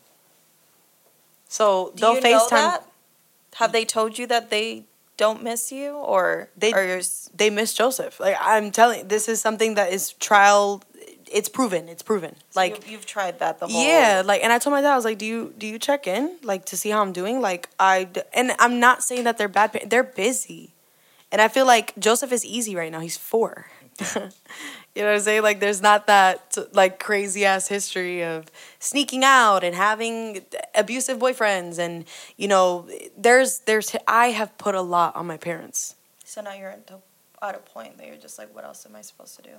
So 1.48 1.92
Do 1.94 2.00
they'll 2.02 2.14
you 2.16 2.20
know 2.20 2.46
FaceTime. 2.46 2.50
that? 2.50 2.84
Have 3.54 3.72
they 3.72 3.84
told 3.84 4.18
you 4.18 4.26
that 4.26 4.50
they 4.50 4.84
don't 5.16 5.42
miss 5.42 5.72
you, 5.72 5.94
or 5.96 6.48
They- 6.56 6.72
or 6.72 6.84
you're 6.84 7.00
They 7.34 7.50
miss 7.50 7.74
Joseph. 7.74 8.20
Like 8.20 8.36
I'm 8.40 8.70
telling, 8.70 9.08
this 9.08 9.28
is 9.28 9.40
something 9.40 9.74
that 9.74 9.92
is 9.92 10.12
trial. 10.14 10.82
It's 11.32 11.48
proven. 11.48 11.88
It's 11.88 12.02
proven. 12.02 12.34
Like 12.54 12.76
you've, 12.76 12.90
you've 12.90 13.06
tried 13.06 13.38
that 13.40 13.58
the 13.58 13.66
whole 13.66 13.82
Yeah, 13.82 14.22
like, 14.24 14.42
and 14.42 14.52
I 14.52 14.58
told 14.58 14.72
my 14.72 14.80
dad, 14.80 14.92
I 14.92 14.96
was 14.96 15.04
like, 15.04 15.18
"Do 15.18 15.26
you 15.26 15.54
do 15.58 15.66
you 15.66 15.78
check 15.78 16.06
in, 16.06 16.36
like, 16.42 16.64
to 16.66 16.76
see 16.76 16.90
how 16.90 17.02
I'm 17.02 17.12
doing?" 17.12 17.40
Like, 17.40 17.68
I 17.78 18.08
and 18.32 18.52
I'm 18.58 18.80
not 18.80 19.02
saying 19.02 19.24
that 19.24 19.38
they're 19.38 19.48
bad. 19.48 19.86
They're 19.86 20.02
busy, 20.02 20.74
and 21.30 21.40
I 21.40 21.48
feel 21.48 21.66
like 21.66 21.98
Joseph 21.98 22.32
is 22.32 22.44
easy 22.44 22.74
right 22.74 22.90
now. 22.90 23.00
He's 23.00 23.16
four. 23.16 23.66
you 24.14 24.20
know 25.02 25.08
what 25.08 25.14
I'm 25.14 25.20
saying? 25.20 25.42
Like, 25.42 25.60
there's 25.60 25.82
not 25.82 26.06
that 26.06 26.56
like 26.72 27.00
crazy 27.00 27.44
ass 27.44 27.68
history 27.68 28.22
of 28.22 28.46
sneaking 28.78 29.24
out 29.24 29.64
and 29.64 29.74
having 29.74 30.44
abusive 30.74 31.18
boyfriends, 31.18 31.78
and 31.78 32.04
you 32.36 32.48
know, 32.48 32.88
there's 33.16 33.60
there's 33.60 33.94
I 34.06 34.28
have 34.28 34.56
put 34.58 34.74
a 34.74 34.82
lot 34.82 35.16
on 35.16 35.26
my 35.26 35.36
parents. 35.36 35.96
So 36.24 36.42
now 36.42 36.52
you're 36.52 36.70
at, 36.70 36.86
the, 36.86 36.98
at 37.40 37.54
a 37.54 37.58
point 37.58 37.96
that 37.96 38.06
you're 38.06 38.16
just 38.16 38.38
like, 38.38 38.54
what 38.54 38.64
else 38.64 38.84
am 38.84 38.94
I 38.94 39.00
supposed 39.00 39.34
to 39.36 39.42
do? 39.42 39.56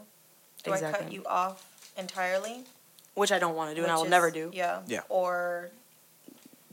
Do 0.64 0.74
I 0.74 0.80
cut 0.82 1.12
you 1.12 1.26
off 1.26 1.92
entirely? 1.98 2.64
Which 3.16 3.32
I 3.32 3.40
don't 3.40 3.56
want 3.56 3.72
to 3.72 3.76
do, 3.76 3.82
and 3.84 3.92
I 3.92 3.96
Which 3.96 4.00
will 4.00 4.06
is- 4.06 4.12
never 4.12 4.32
do. 4.32 4.52
Yeah. 4.54 4.82
Yeah. 4.88 5.02
Or 5.10 5.70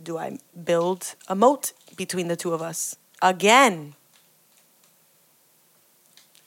do 0.03 0.19
I 0.19 0.39
build 0.65 1.15
a 1.29 1.35
moat 1.35 1.73
between 1.97 2.29
the 2.29 2.37
two 2.37 2.53
of 2.53 2.63
us 2.63 2.97
again? 3.23 3.95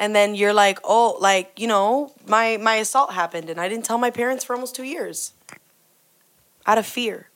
And 0.02 0.16
then 0.16 0.34
you're 0.36 0.54
like, 0.54 0.80
oh, 0.84 1.18
like 1.20 1.60
you 1.60 1.68
know, 1.68 2.14
my 2.26 2.56
my 2.58 2.76
assault 2.76 3.14
happened, 3.14 3.50
and 3.50 3.60
I 3.60 3.68
didn't 3.68 3.84
tell 3.86 3.98
my 3.98 4.10
parents 4.12 4.46
for 4.46 4.54
almost 4.54 4.74
two 4.76 4.84
years, 4.84 5.34
out 6.66 6.78
of 6.78 6.86
fear. 6.86 7.28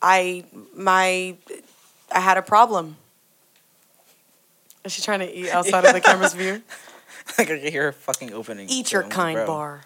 I 0.00 0.44
my 0.74 1.36
I 2.10 2.20
had 2.20 2.38
a 2.38 2.42
problem. 2.42 2.96
Is 4.82 4.92
she 4.92 5.02
trying 5.02 5.18
to 5.20 5.30
eat 5.30 5.50
outside 5.50 5.84
of 5.84 5.92
the 5.92 6.00
camera's 6.08 6.32
view? 6.32 6.62
I 7.38 7.44
can 7.44 7.58
hear 7.60 7.84
her 7.84 7.92
fucking 7.92 8.32
opening. 8.32 8.68
Eat 8.68 8.92
your 8.92 9.02
kind 9.04 9.36
bro. 9.36 9.46
bar. 9.46 9.80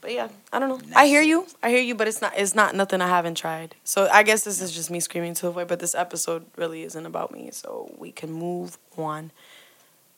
But 0.00 0.12
yeah, 0.12 0.28
I 0.52 0.58
don't 0.58 0.68
know. 0.68 0.80
I 0.94 1.06
hear 1.06 1.22
you. 1.22 1.46
I 1.62 1.70
hear 1.70 1.80
you, 1.80 1.94
but 1.94 2.06
it's 2.08 2.20
not 2.20 2.34
it's 2.36 2.54
not 2.54 2.74
nothing 2.74 3.00
I 3.00 3.08
haven't 3.08 3.36
tried. 3.36 3.74
So 3.84 4.08
I 4.12 4.22
guess 4.22 4.42
this 4.44 4.60
is 4.60 4.70
just 4.72 4.90
me 4.90 5.00
screaming 5.00 5.32
to 5.34 5.42
the 5.46 5.50
void, 5.50 5.68
but 5.68 5.80
this 5.80 5.94
episode 5.94 6.44
really 6.56 6.82
isn't 6.82 7.06
about 7.06 7.32
me, 7.32 7.48
so 7.52 7.90
we 7.96 8.12
can 8.12 8.30
move 8.30 8.76
on. 8.98 9.30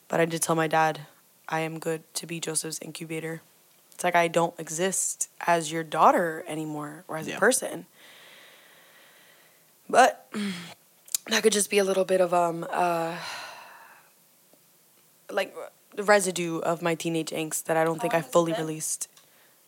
But 0.09 0.18
I 0.20 0.24
did 0.24 0.43
tell 0.43 0.56
my 0.56 0.66
dad 0.66 1.02
I 1.48 1.60
am 1.60 1.78
good 1.78 2.02
to 2.14 2.27
be 2.27 2.40
Joseph's 2.40 2.81
incubator. 2.82 3.43
It's 3.94 4.02
like 4.02 4.16
I 4.16 4.27
don't 4.28 4.59
exist 4.59 5.28
as 5.47 5.70
your 5.70 5.85
daughter 5.85 6.44
anymore 6.48 7.05
or 7.06 7.16
as 7.16 7.28
Yeah. 7.28 7.36
a 7.36 7.39
person. 7.39 7.86
But 9.89 10.28
that 11.28 11.44
could 11.44 11.52
just 11.52 11.70
be 11.70 11.78
a 11.78 11.85
little 11.85 12.05
bit 12.05 12.20
of 12.20 12.35
um 12.35 12.66
uh 12.70 13.16
like 15.31 15.55
the 15.97 16.02
residue 16.02 16.59
of 16.59 16.82
my 16.82 16.94
teenage 16.94 17.31
angst 17.31 17.64
that 17.64 17.77
I 17.77 17.82
don't 17.85 18.01
think 18.01 18.12
I 18.14 18.18
long 18.18 18.23
has 18.23 18.28
it 18.28 18.32
fully 18.32 18.52
released 18.52 19.09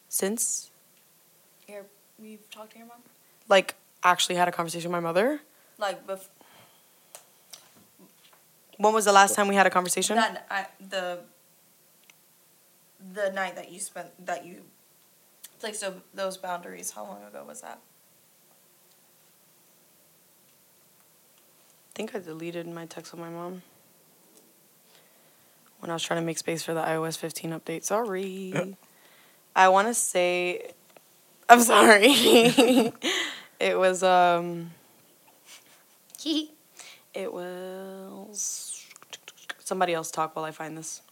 since 0.08 0.70
we've 2.20 2.50
talked 2.50 2.72
to 2.72 2.78
your 2.78 2.86
mom. 2.86 2.98
like 3.48 3.74
actually 4.02 4.34
had 4.36 4.48
a 4.48 4.52
conversation 4.52 4.90
with 4.90 5.00
my 5.00 5.06
mother. 5.08 5.40
Like 5.78 6.06
bef- 6.06 6.28
When 8.76 8.92
was 8.92 9.04
the 9.06 9.12
last 9.12 9.34
time 9.34 9.48
we 9.48 9.54
had 9.54 9.66
a 9.66 9.70
conversation? 9.70 10.16
that 10.16 10.46
I, 10.50 10.66
the 10.80 11.20
the 13.14 13.30
night 13.30 13.54
that 13.56 13.70
you 13.72 13.78
spent 13.80 14.08
that 14.26 14.44
you 14.44 14.62
placed 15.60 15.80
tho- 15.80 16.02
those 16.14 16.36
boundaries. 16.36 16.90
How 16.90 17.04
long 17.04 17.22
ago 17.24 17.44
was 17.46 17.60
that? 17.62 17.78
I 21.90 21.92
think 21.94 22.14
I 22.14 22.18
deleted 22.18 22.66
my 22.66 22.86
text 22.86 23.12
with 23.12 23.20
my 23.20 23.30
mom 23.30 23.62
when 25.80 25.90
I 25.90 25.94
was 25.94 26.02
trying 26.02 26.20
to 26.20 26.26
make 26.26 26.38
space 26.38 26.62
for 26.62 26.74
the 26.74 26.82
iOS 26.82 27.16
15 27.16 27.52
update. 27.52 27.84
Sorry. 27.84 28.76
I 29.54 29.68
want 29.68 29.88
to 29.88 29.94
say, 29.94 30.72
I'm 31.48 31.60
sorry. 31.60 32.08
it 33.60 33.78
was 33.78 34.02
um. 34.02 34.70
It 37.14 37.32
was 37.32 38.86
somebody 39.64 39.92
else 39.92 40.10
talk 40.10 40.36
while 40.36 40.44
I 40.44 40.52
find 40.52 40.78
this. 40.78 41.02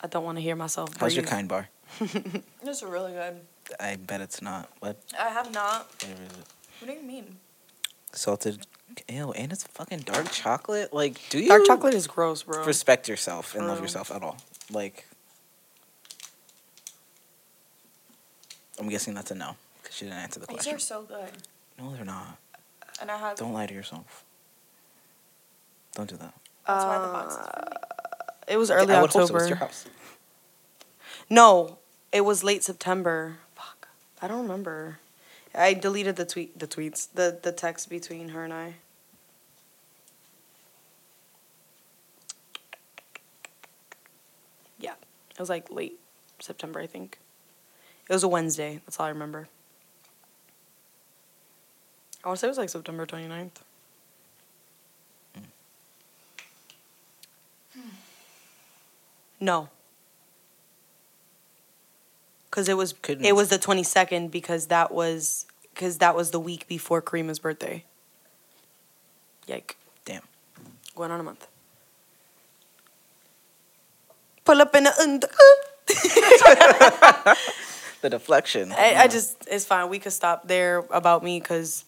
I 0.00 0.06
don't 0.06 0.22
want 0.24 0.38
to 0.38 0.42
hear 0.42 0.54
myself. 0.54 0.96
How's 0.96 1.16
your 1.16 1.24
kind 1.24 1.48
bar? 1.48 1.68
Those 2.64 2.82
are 2.82 2.88
really 2.88 3.12
good. 3.12 3.40
I 3.80 3.96
bet 3.96 4.20
it's 4.20 4.40
not. 4.40 4.70
What 4.78 4.96
I 5.18 5.30
have 5.30 5.52
not. 5.52 5.90
flavor 5.94 6.22
it? 6.22 6.30
What 6.78 6.86
do 6.86 6.92
you 6.92 7.02
mean? 7.02 7.38
Salted. 8.12 8.64
Ew, 9.08 9.32
and 9.32 9.52
it's 9.52 9.64
fucking 9.64 10.00
dark 10.00 10.30
chocolate. 10.32 10.92
Like, 10.92 11.20
do 11.30 11.38
you 11.38 11.48
Dark 11.48 11.64
chocolate 11.66 11.94
is 11.94 12.06
gross, 12.06 12.42
bro. 12.42 12.64
respect 12.64 13.08
yourself 13.08 13.54
and 13.54 13.66
love 13.66 13.80
yourself 13.80 14.10
at 14.10 14.22
all? 14.22 14.36
Like, 14.70 15.06
I'm 18.78 18.88
guessing 18.88 19.14
that's 19.14 19.30
a 19.30 19.34
no 19.34 19.56
because 19.82 19.96
she 19.96 20.04
didn't 20.04 20.18
answer 20.20 20.40
the 20.40 20.46
question. 20.46 20.76
These 20.76 20.86
question. 20.88 20.96
are 20.96 21.08
so 21.08 21.30
good, 21.30 21.42
No, 21.78 21.94
they're 21.94 22.04
not. 22.04 22.38
and 23.00 23.10
I 23.10 23.16
have. 23.18 23.36
Don't 23.36 23.52
lie 23.52 23.66
to 23.66 23.74
yourself. 23.74 24.24
Don't 25.94 26.08
do 26.08 26.16
that. 26.16 26.34
That's 26.66 26.84
why 26.84 26.98
the 26.98 27.08
box 27.12 27.34
is 27.34 27.40
for 27.40 27.60
me. 27.60 27.72
Uh, 27.72 28.52
it 28.52 28.56
was 28.56 28.70
early 28.70 28.94
I 28.94 29.00
would 29.02 29.10
hope 29.10 29.28
so. 29.28 29.34
October. 29.34 29.38
It's 29.40 29.48
your 29.48 29.56
house. 29.58 29.86
No, 31.30 31.78
it 32.12 32.22
was 32.22 32.44
late 32.44 32.62
September. 32.62 33.38
Fuck, 33.54 33.88
I 34.22 34.28
don't 34.28 34.42
remember. 34.42 34.98
I 35.54 35.74
deleted 35.74 36.16
the 36.16 36.24
tweet, 36.24 36.58
the 36.58 36.66
tweets, 36.66 37.08
the 37.12 37.38
the 37.40 37.52
text 37.52 37.88
between 37.88 38.30
her 38.30 38.44
and 38.44 38.52
I. 38.52 38.74
Yeah, 44.78 44.94
it 45.30 45.38
was 45.40 45.48
like 45.48 45.70
late 45.70 45.98
September, 46.40 46.80
I 46.80 46.86
think. 46.86 47.18
It 48.08 48.12
was 48.12 48.22
a 48.22 48.28
Wednesday. 48.28 48.80
That's 48.84 48.98
all 48.98 49.06
I 49.06 49.10
remember. 49.10 49.48
I 52.24 52.28
want 52.28 52.38
to 52.38 52.40
say 52.40 52.46
it 52.46 52.50
was 52.50 52.58
like 52.58 52.68
September 52.68 53.06
29th. 53.06 53.50
Hmm. 57.74 57.80
No. 59.40 59.68
Cause 62.50 62.68
it 62.68 62.76
was 62.76 62.94
Couldn't- 62.94 63.24
it 63.26 63.36
was 63.36 63.48
the 63.50 63.58
twenty 63.58 63.82
second 63.82 64.30
because 64.30 64.66
that 64.68 64.90
was 64.92 65.46
because 65.74 65.98
that 65.98 66.16
was 66.16 66.30
the 66.30 66.40
week 66.40 66.66
before 66.66 67.00
Karima's 67.02 67.38
birthday. 67.38 67.84
Yike, 69.46 69.76
Damn. 70.04 70.22
going 70.96 71.10
on 71.10 71.20
a 71.20 71.22
month. 71.22 71.46
Pull 74.44 74.60
up 74.62 74.74
in 74.74 74.84
the 74.84 74.98
under. 75.00 75.28
The 78.00 78.10
deflection. 78.10 78.70
I, 78.70 78.94
I 78.94 79.08
just 79.08 79.44
it's 79.50 79.64
fine. 79.64 79.88
We 79.88 79.98
could 79.98 80.12
stop 80.12 80.46
there 80.46 80.84
about 80.90 81.24
me 81.24 81.40
because 81.40 81.84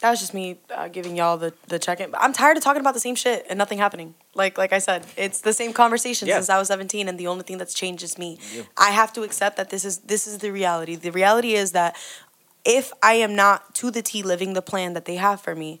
that 0.00 0.10
was 0.10 0.20
just 0.20 0.32
me 0.32 0.58
uh, 0.74 0.88
giving 0.88 1.16
y'all 1.16 1.36
the 1.36 1.52
the 1.68 1.78
check 1.78 2.00
in. 2.00 2.14
I'm 2.16 2.32
tired 2.32 2.56
of 2.56 2.62
talking 2.62 2.80
about 2.80 2.94
the 2.94 3.00
same 3.00 3.14
shit 3.14 3.46
and 3.48 3.58
nothing 3.58 3.78
happening. 3.78 4.14
Like 4.34 4.56
like 4.58 4.72
I 4.72 4.78
said, 4.78 5.06
it's 5.16 5.40
the 5.40 5.52
same 5.52 5.72
conversation 5.72 6.28
Yeah. 6.28 6.36
since 6.36 6.50
I 6.50 6.58
was 6.58 6.68
17, 6.68 7.08
and 7.08 7.18
the 7.18 7.26
only 7.26 7.42
thing 7.42 7.58
that's 7.58 7.74
changed 7.74 8.02
is 8.02 8.16
me. 8.18 8.38
You. 8.54 8.66
I 8.76 8.90
have 8.90 9.12
to 9.14 9.22
accept 9.22 9.56
that 9.56 9.70
this 9.70 9.84
is 9.84 9.98
this 9.98 10.26
is 10.26 10.38
the 10.38 10.50
reality. 10.52 10.94
The 10.96 11.10
reality 11.10 11.54
is 11.54 11.72
that 11.72 11.96
if 12.64 12.92
I 13.02 13.14
am 13.14 13.34
not 13.34 13.74
to 13.76 13.90
the 13.90 14.02
T 14.02 14.22
living 14.22 14.52
the 14.52 14.62
plan 14.62 14.92
that 14.94 15.04
they 15.04 15.16
have 15.16 15.40
for 15.40 15.54
me, 15.54 15.80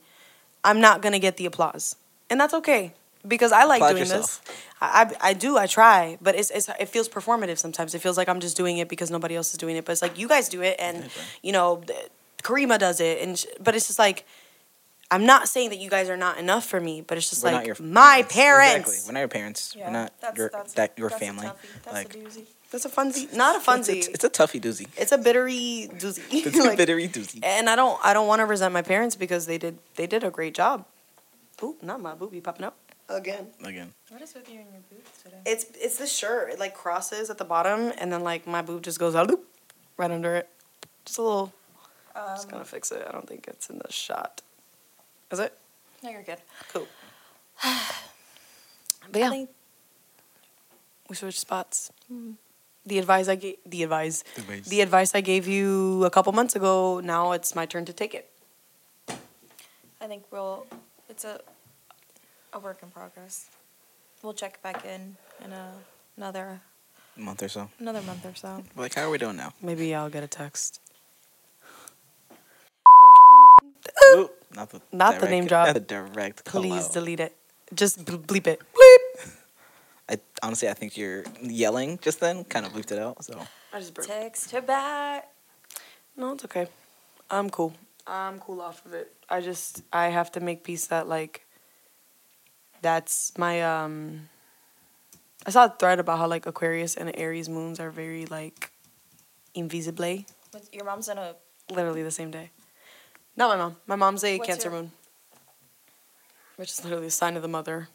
I'm 0.64 0.80
not 0.80 1.02
gonna 1.02 1.18
get 1.18 1.36
the 1.36 1.46
applause, 1.46 1.96
and 2.30 2.40
that's 2.40 2.54
okay 2.54 2.94
because 3.26 3.52
I 3.52 3.64
like 3.64 3.78
Applaud 3.80 3.88
doing 3.90 4.00
yourself. 4.02 4.44
this. 4.44 4.56
I, 4.80 5.14
I 5.22 5.30
I 5.30 5.32
do 5.34 5.56
I 5.58 5.66
try, 5.66 6.18
but 6.20 6.34
it's, 6.34 6.50
it's 6.50 6.68
it 6.80 6.88
feels 6.88 7.08
performative 7.08 7.58
sometimes. 7.58 7.94
It 7.94 8.00
feels 8.00 8.16
like 8.16 8.28
I'm 8.28 8.40
just 8.40 8.56
doing 8.56 8.78
it 8.78 8.88
because 8.88 9.10
nobody 9.10 9.36
else 9.36 9.52
is 9.52 9.58
doing 9.58 9.76
it. 9.76 9.84
But 9.84 9.92
it's 9.92 10.02
like 10.02 10.18
you 10.18 10.28
guys 10.28 10.48
do 10.48 10.62
it, 10.62 10.76
and 10.78 11.08
you 11.42 11.52
know, 11.52 11.82
Karima 12.48 12.78
does 12.78 13.00
it, 13.00 13.20
and 13.22 13.38
sh- 13.38 13.46
but 13.60 13.74
it's 13.74 13.86
just 13.86 13.98
like 13.98 14.24
I'm 15.10 15.24
not 15.26 15.48
saying 15.48 15.70
that 15.70 15.78
you 15.78 15.88
guys 15.90 16.08
are 16.10 16.16
not 16.16 16.38
enough 16.38 16.66
for 16.66 16.80
me, 16.80 17.00
but 17.00 17.16
it's 17.18 17.30
just 17.30 17.42
We're 17.42 17.52
like 17.52 17.60
not 17.60 17.66
your 17.66 17.76
my 17.88 18.24
parents. 18.28 18.88
Exactly. 18.88 19.08
We're 19.08 19.12
not 19.14 19.20
your 19.20 19.28
parents. 19.28 19.74
Yeah, 19.76 19.86
We're 19.86 19.92
not 19.92 20.12
that's- 20.20 20.38
your 20.38 20.48
that's- 20.50 20.72
that 20.74 20.92
your 20.98 21.08
that's 21.10 21.20
family. 21.20 21.46
toughie. 21.46 21.82
That's 21.84 21.94
like 21.94 22.14
a 22.14 22.18
doozy. 22.18 22.46
That's 22.70 22.84
a 22.84 22.90
funsy, 22.90 23.32
not 23.34 23.56
a 23.66 23.78
it's, 23.78 23.88
it's, 23.88 24.08
it's 24.08 24.24
a 24.24 24.28
toughie 24.28 24.60
doozy. 24.60 24.88
It's 24.98 25.10
a 25.10 25.16
bittery 25.16 25.88
doozy. 25.94 26.20
It's 26.30 26.54
Like, 26.64 26.74
a 26.74 26.76
bittery 26.76 27.08
doozy. 27.08 27.40
and 27.42 27.68
I 27.70 27.76
don't 27.76 27.98
I 28.04 28.12
don't 28.12 28.26
want 28.28 28.40
to 28.40 28.44
resent 28.46 28.74
my 28.74 28.82
parents 28.82 29.16
because 29.16 29.46
they 29.46 29.56
did 29.56 29.78
they 29.96 30.06
did 30.06 30.22
a 30.22 30.30
great 30.30 30.52
job. 30.54 30.84
Ooh, 31.62 31.76
not 31.82 32.00
my 32.00 32.14
booby 32.14 32.40
popping 32.42 32.66
up 32.66 32.76
again. 33.08 33.46
Again. 33.64 33.94
What 34.10 34.20
is 34.20 34.34
with 34.34 34.50
you 34.52 34.58
and 34.60 34.68
your 34.70 34.82
boots 34.90 35.22
today? 35.22 35.38
It's 35.46 35.64
it's 35.80 35.96
this 35.96 36.14
shirt. 36.14 36.50
It 36.52 36.58
like 36.60 36.74
crosses 36.74 37.30
at 37.30 37.38
the 37.38 37.44
bottom, 37.44 37.90
and 37.98 38.12
then 38.12 38.22
like 38.22 38.46
my 38.46 38.60
boob 38.60 38.82
just 38.82 38.98
goes 38.98 39.14
out 39.14 39.28
loop, 39.28 39.46
right 39.96 40.10
under 40.10 40.34
it. 40.36 40.48
Just 41.06 41.18
a 41.18 41.22
little. 41.22 41.52
Um, 42.18 42.36
just 42.36 42.48
gonna 42.50 42.64
fix 42.64 42.90
it. 42.92 43.04
I 43.08 43.12
don't 43.12 43.28
think 43.28 43.46
it's 43.48 43.70
in 43.70 43.78
the 43.78 43.92
shot. 43.92 44.42
Is 45.30 45.38
it? 45.38 45.56
no, 46.02 46.10
you're 46.10 46.22
good. 46.22 46.38
Cool. 46.72 46.86
But 49.10 49.20
yeah, 49.20 49.26
I 49.28 49.30
think 49.30 49.50
we 51.08 51.16
switched 51.16 51.38
spots. 51.38 51.90
The 52.84 52.98
advice 52.98 53.28
I 53.28 53.36
gave, 53.36 53.56
the 53.64 53.82
advice, 53.84 54.22
Advice. 54.36 54.68
the 54.68 54.80
advice 54.82 55.14
I 55.14 55.20
gave 55.22 55.48
you 55.48 56.04
a 56.04 56.10
couple 56.10 56.32
months 56.32 56.54
ago. 56.56 57.00
Now 57.00 57.32
it's 57.32 57.54
my 57.54 57.64
turn 57.64 57.84
to 57.86 57.92
take 57.94 58.14
it. 58.14 58.30
I 60.00 60.06
think 60.06 60.24
we'll. 60.30 60.66
It's 61.08 61.24
a 61.24 61.40
a 62.52 62.58
work 62.58 62.78
in 62.82 62.90
progress. 62.90 63.48
We'll 64.22 64.34
check 64.34 64.62
back 64.62 64.84
in 64.84 65.16
in 65.44 65.52
a, 65.52 65.72
another 66.18 66.60
month 67.16 67.42
or 67.42 67.48
so. 67.48 67.70
another 67.78 68.02
month 68.02 68.24
or 68.26 68.34
so. 68.34 68.62
Like, 68.76 68.94
how 68.94 69.02
are 69.04 69.10
we 69.10 69.18
doing 69.18 69.36
now? 69.36 69.52
Maybe 69.62 69.94
I'll 69.94 70.10
get 70.10 70.22
a 70.22 70.28
text. 70.28 70.80
Ooh, 74.14 74.30
not 74.54 74.70
the 74.70 74.80
Not 74.92 75.20
the 75.20 75.28
name 75.28 75.46
drop. 75.46 75.72
The 75.72 75.80
direct. 75.80 76.44
Please 76.44 76.86
out. 76.86 76.92
delete 76.92 77.20
it. 77.20 77.36
Just 77.74 78.04
bleep 78.04 78.46
it. 78.46 78.60
Bleep. 78.72 79.30
I 80.08 80.18
honestly, 80.42 80.68
I 80.68 80.74
think 80.74 80.96
you're 80.96 81.24
yelling 81.42 81.98
just 82.00 82.20
then 82.20 82.44
kind 82.44 82.64
of 82.64 82.72
bleeped 82.72 82.92
it 82.92 82.98
out. 82.98 83.24
So 83.24 83.38
I 83.72 83.78
just 83.80 83.94
burped. 83.94 84.08
Text 84.08 84.50
her 84.52 84.62
back. 84.62 85.28
No, 86.16 86.32
it's 86.32 86.44
okay. 86.44 86.66
I'm 87.30 87.50
cool. 87.50 87.74
I'm 88.06 88.38
cool 88.38 88.60
off 88.62 88.84
of 88.86 88.94
it. 88.94 89.14
I 89.28 89.40
just 89.42 89.82
I 89.92 90.08
have 90.08 90.32
to 90.32 90.40
make 90.40 90.64
peace 90.64 90.86
that 90.86 91.08
like 91.08 91.46
that's 92.80 93.36
my 93.36 93.62
um 93.62 94.28
I 95.44 95.50
saw 95.50 95.66
a 95.66 95.74
thread 95.78 95.98
about 96.00 96.18
how 96.18 96.26
like 96.26 96.46
Aquarius 96.46 96.96
and 96.96 97.12
Aries 97.16 97.48
moons 97.48 97.78
are 97.80 97.90
very 97.90 98.24
like 98.26 98.72
invisible. 99.54 100.24
Your 100.72 100.84
mom's 100.84 101.08
in 101.08 101.18
a. 101.18 101.36
Literally 101.70 102.02
the 102.02 102.10
same 102.10 102.30
day. 102.30 102.50
Not 103.38 103.50
my 103.50 103.56
mom. 103.56 103.76
My 103.86 103.94
mom's 103.96 104.24
a 104.24 104.36
What's 104.36 104.48
Cancer 104.48 104.68
your- 104.68 104.80
moon, 104.82 104.92
which 106.56 106.70
is 106.72 106.82
literally 106.84 107.06
a 107.06 107.10
sign 107.10 107.36
of 107.36 107.42
the 107.42 107.48
mother. 107.48 107.88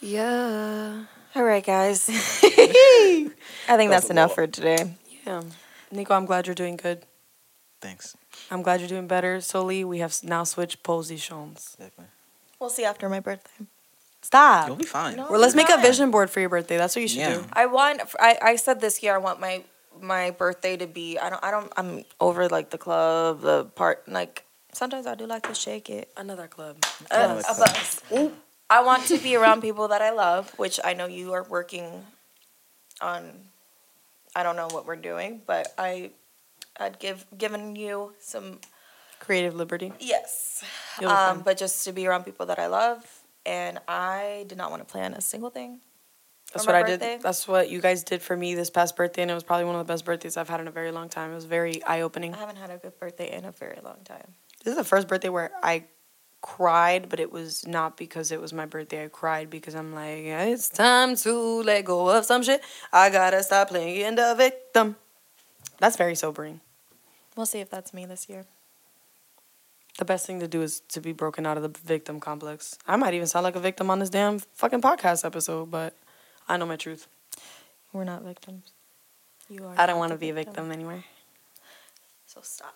Yeah. 0.00 1.04
All 1.34 1.42
right, 1.42 1.64
guys. 1.64 2.08
I 2.12 3.30
think 3.76 3.90
that's 3.90 4.10
enough 4.10 4.34
for 4.34 4.46
today. 4.46 4.94
Yeah. 5.26 5.42
Nico, 5.90 6.14
I'm 6.14 6.26
glad 6.26 6.46
you're 6.46 6.54
doing 6.54 6.76
good. 6.76 7.04
Thanks. 7.80 8.14
I'm 8.50 8.62
glad 8.62 8.80
you're 8.80 8.88
doing 8.88 9.06
better. 9.06 9.40
Soli, 9.40 9.84
we 9.84 9.98
have 10.00 10.10
s- 10.10 10.22
now 10.22 10.44
switched 10.44 10.82
positions. 10.82 11.76
Definitely. 11.78 12.12
We'll 12.60 12.70
see 12.70 12.84
after 12.84 13.08
my 13.08 13.20
birthday. 13.20 13.64
Stop. 14.22 14.68
You'll 14.68 14.76
be 14.76 14.84
fine. 14.84 15.16
No. 15.16 15.28
Well, 15.30 15.40
let's 15.40 15.54
make 15.54 15.70
a 15.70 15.80
vision 15.80 16.10
board 16.10 16.30
for 16.30 16.40
your 16.40 16.48
birthday. 16.48 16.76
That's 16.76 16.94
what 16.96 17.02
you 17.02 17.08
should 17.08 17.18
Yeah. 17.18 17.34
do. 17.36 17.44
I 17.52 17.66
want. 17.66 18.02
I, 18.18 18.38
I 18.42 18.56
said 18.56 18.80
this 18.80 19.02
year 19.02 19.14
I 19.14 19.18
want 19.18 19.40
my 19.40 19.64
my 20.04 20.30
birthday 20.30 20.76
to 20.76 20.86
be. 20.86 21.18
I 21.18 21.30
don't. 21.30 21.42
I 21.44 21.50
don't. 21.50 21.72
I'm 21.76 22.04
over 22.20 22.48
like 22.48 22.70
the 22.70 22.78
club, 22.78 23.40
the 23.40 23.64
part. 23.64 24.08
Like 24.08 24.44
sometimes 24.72 25.06
I 25.06 25.14
do 25.14 25.26
like 25.26 25.44
to 25.48 25.54
shake 25.54 25.90
it. 25.90 26.10
Another 26.16 26.46
club. 26.46 26.76
Uh, 27.10 27.42
Club. 27.42 27.56
but 27.58 28.02
I 28.70 28.82
want 28.82 29.06
to 29.06 29.18
be 29.18 29.36
around 29.36 29.60
people 29.60 29.88
that 29.88 30.02
I 30.02 30.10
love, 30.10 30.50
which 30.58 30.80
I 30.84 30.94
know 30.94 31.06
you 31.06 31.32
are 31.32 31.44
working 31.44 32.04
on. 33.00 33.30
I 34.36 34.42
don't 34.42 34.56
know 34.56 34.68
what 34.68 34.86
we're 34.86 34.96
doing, 34.96 35.42
but 35.46 35.72
I, 35.78 36.10
I'd 36.78 36.98
give 36.98 37.24
given 37.38 37.76
you 37.76 38.12
some 38.18 38.58
Creative 39.20 39.54
liberty. 39.54 39.92
yes, 40.00 40.62
um, 41.06 41.40
but 41.40 41.56
just 41.56 41.84
to 41.84 41.92
be 41.92 42.06
around 42.06 42.24
people 42.24 42.46
that 42.46 42.58
I 42.58 42.66
love, 42.66 43.02
and 43.46 43.78
I 43.88 44.44
did 44.48 44.58
not 44.58 44.70
want 44.70 44.86
to 44.86 44.90
plan 44.92 45.14
a 45.14 45.20
single 45.20 45.50
thing. 45.50 45.80
That's 46.54 46.66
what 46.66 46.74
I 46.74 46.82
birthday. 46.82 47.14
did. 47.14 47.22
That's 47.22 47.46
what 47.46 47.68
you 47.68 47.80
guys 47.80 48.02
did 48.04 48.22
for 48.22 48.36
me 48.36 48.54
this 48.54 48.70
past 48.70 48.96
birthday, 48.96 49.22
and 49.22 49.30
it 49.30 49.34
was 49.34 49.42
probably 49.42 49.64
one 49.64 49.74
of 49.74 49.86
the 49.86 49.92
best 49.92 50.04
birthdays 50.04 50.36
I've 50.36 50.48
had 50.48 50.60
in 50.60 50.68
a 50.68 50.70
very 50.70 50.90
long 50.92 51.08
time. 51.08 51.32
It 51.32 51.34
was 51.34 51.44
very 51.44 51.82
eye 51.84 52.00
opening. 52.00 52.34
I 52.34 52.38
haven't 52.38 52.56
had 52.56 52.70
a 52.70 52.78
good 52.78 52.98
birthday 52.98 53.36
in 53.36 53.44
a 53.44 53.52
very 53.52 53.78
long 53.84 53.98
time. 54.04 54.34
This 54.64 54.72
is 54.72 54.76
the 54.78 54.84
first 54.84 55.08
birthday 55.08 55.28
where 55.28 55.50
I 55.62 55.84
cried, 56.40 57.08
but 57.08 57.20
it 57.20 57.32
was 57.32 57.66
not 57.66 57.96
because 57.96 58.30
it 58.30 58.40
was 58.40 58.52
my 58.52 58.66
birthday. 58.66 59.04
I 59.04 59.08
cried 59.08 59.50
because 59.50 59.74
I'm 59.74 59.94
like, 59.94 60.24
it's 60.24 60.68
time 60.68 61.16
to 61.16 61.62
let 61.62 61.84
go 61.84 62.08
of 62.08 62.24
some 62.24 62.42
shit. 62.42 62.62
I 62.92 63.10
gotta 63.10 63.42
stop 63.42 63.68
playing 63.68 64.14
the 64.14 64.34
victim. 64.36 64.96
That's 65.78 65.96
very 65.96 66.14
sobering. 66.14 66.60
We'll 67.36 67.46
see 67.46 67.60
if 67.60 67.68
that's 67.70 67.92
me 67.92 68.06
this 68.06 68.28
year. 68.28 68.46
The 69.98 70.04
best 70.04 70.26
thing 70.26 70.40
to 70.40 70.48
do 70.48 70.62
is 70.62 70.80
to 70.88 71.00
be 71.00 71.12
broken 71.12 71.46
out 71.46 71.56
of 71.56 71.62
the 71.62 71.80
victim 71.80 72.20
complex. 72.20 72.78
I 72.86 72.96
might 72.96 73.14
even 73.14 73.26
sound 73.26 73.44
like 73.44 73.56
a 73.56 73.60
victim 73.60 73.90
on 73.90 73.98
this 74.00 74.10
damn 74.10 74.40
fucking 74.40 74.82
podcast 74.82 75.24
episode, 75.24 75.70
but 75.70 75.94
I 76.48 76.56
know 76.56 76.66
my 76.66 76.76
truth. 76.76 77.06
We're 77.92 78.04
not 78.04 78.22
victims. 78.22 78.72
You 79.48 79.64
are. 79.66 79.74
I 79.78 79.86
don't 79.86 79.98
want 79.98 80.10
to 80.12 80.16
the 80.16 80.20
be 80.26 80.30
a 80.30 80.34
victim 80.34 80.70
anymore. 80.72 81.04
So 82.26 82.40
stop. 82.42 82.74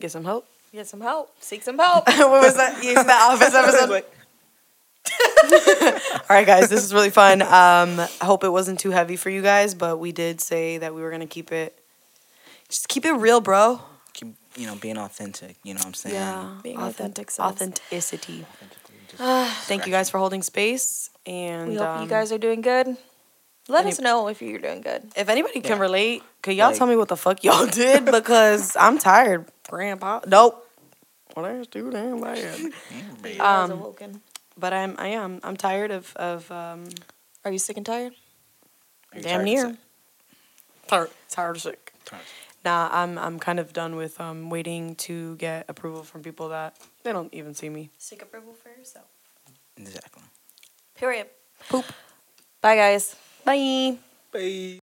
Get 0.00 0.10
some 0.10 0.24
help. 0.24 0.46
Get 0.72 0.86
some 0.86 1.00
help. 1.00 1.30
Seek 1.40 1.62
some 1.62 1.78
help. 1.78 2.06
what 2.08 2.42
was 2.42 2.56
that? 2.56 2.82
You 2.82 2.94
the 2.94 3.12
office 3.12 3.54
episode. 3.54 4.04
All 6.30 6.36
right, 6.36 6.46
guys, 6.46 6.68
this 6.70 6.82
is 6.82 6.94
really 6.94 7.10
fun. 7.10 7.42
Um, 7.42 8.00
I 8.00 8.24
hope 8.24 8.42
it 8.42 8.48
wasn't 8.48 8.80
too 8.80 8.90
heavy 8.90 9.16
for 9.16 9.28
you 9.30 9.42
guys, 9.42 9.74
but 9.74 9.98
we 9.98 10.10
did 10.12 10.40
say 10.40 10.78
that 10.78 10.94
we 10.94 11.02
were 11.02 11.10
gonna 11.10 11.26
keep 11.26 11.52
it, 11.52 11.78
just 12.68 12.88
keep 12.88 13.04
it 13.04 13.12
real, 13.12 13.40
bro. 13.40 13.80
Keep, 14.14 14.34
you 14.56 14.66
know, 14.66 14.76
being 14.76 14.96
authentic. 14.96 15.56
You 15.62 15.74
know 15.74 15.78
what 15.78 15.86
I'm 15.88 15.94
saying? 15.94 16.14
Yeah, 16.14 16.54
Being 16.62 16.78
Authent- 16.78 16.88
authentic 16.88 17.30
selves. 17.30 17.52
authenticity. 17.60 18.46
Authentically, 19.14 19.46
just 19.54 19.68
Thank 19.68 19.86
you 19.86 19.92
guys 19.92 20.10
for 20.10 20.18
holding 20.18 20.42
space, 20.42 21.10
and 21.26 21.70
we 21.70 21.76
hope 21.76 21.88
um, 21.88 22.02
you 22.02 22.08
guys 22.08 22.32
are 22.32 22.38
doing 22.38 22.60
good. 22.60 22.96
Let 23.68 23.82
any- 23.82 23.92
us 23.92 24.00
know 24.00 24.28
if 24.28 24.42
you're 24.42 24.58
doing 24.58 24.82
good. 24.82 25.10
If 25.16 25.28
anybody 25.28 25.60
can 25.60 25.76
Yeah. 25.76 25.80
relate, 25.82 26.22
could 26.42 26.54
y'all 26.54 26.68
Like- 26.68 26.78
tell 26.78 26.86
me 26.86 26.96
what 26.96 27.08
the 27.08 27.16
fuck 27.16 27.42
y'all 27.44 27.66
did? 27.82 28.04
Because 28.04 28.76
I'm 28.76 28.98
tired, 28.98 29.46
Grandpa. 29.68 30.20
Nope. 30.26 30.60
Well, 31.34 31.46
that's 31.46 31.66
too 31.68 31.90
damn 31.90 32.20
bad. 32.20 32.38
I 33.40 33.62
was 33.66 33.70
Um. 33.70 34.20
But 34.56 34.72
I'm, 34.72 34.94
I 34.98 35.08
am, 35.08 35.40
I'm 35.42 35.56
tired 35.56 35.90
of, 35.90 36.14
of, 36.14 36.48
um, 36.52 36.84
Are 37.44 37.50
you 37.50 37.58
sick 37.58 37.76
and 37.76 37.84
tired? 37.84 38.12
Damn 39.12 39.22
tired 39.22 39.44
near. 39.44 39.76
Tired, 40.86 41.10
tired 41.28 41.56
of 41.56 41.62
sick. 41.62 41.92
Tired 42.04 42.22
sick. 42.22 42.43
Nah, 42.64 42.88
I'm, 42.90 43.18
I'm 43.18 43.38
kind 43.38 43.60
of 43.60 43.72
done 43.72 43.96
with 43.96 44.20
um 44.20 44.48
waiting 44.48 44.94
to 45.06 45.36
get 45.36 45.66
approval 45.68 46.02
from 46.02 46.22
people 46.22 46.48
that 46.48 46.76
they 47.02 47.12
don't 47.12 47.32
even 47.34 47.54
see 47.54 47.68
me. 47.68 47.90
Seek 47.98 48.22
approval 48.22 48.54
for 48.54 48.70
yourself. 48.70 49.06
Exactly. 49.76 50.22
Period. 50.94 51.26
Poop. 51.68 51.84
Bye, 52.60 52.76
guys. 52.76 53.16
Bye. 53.44 53.98
Bye. 54.32 54.78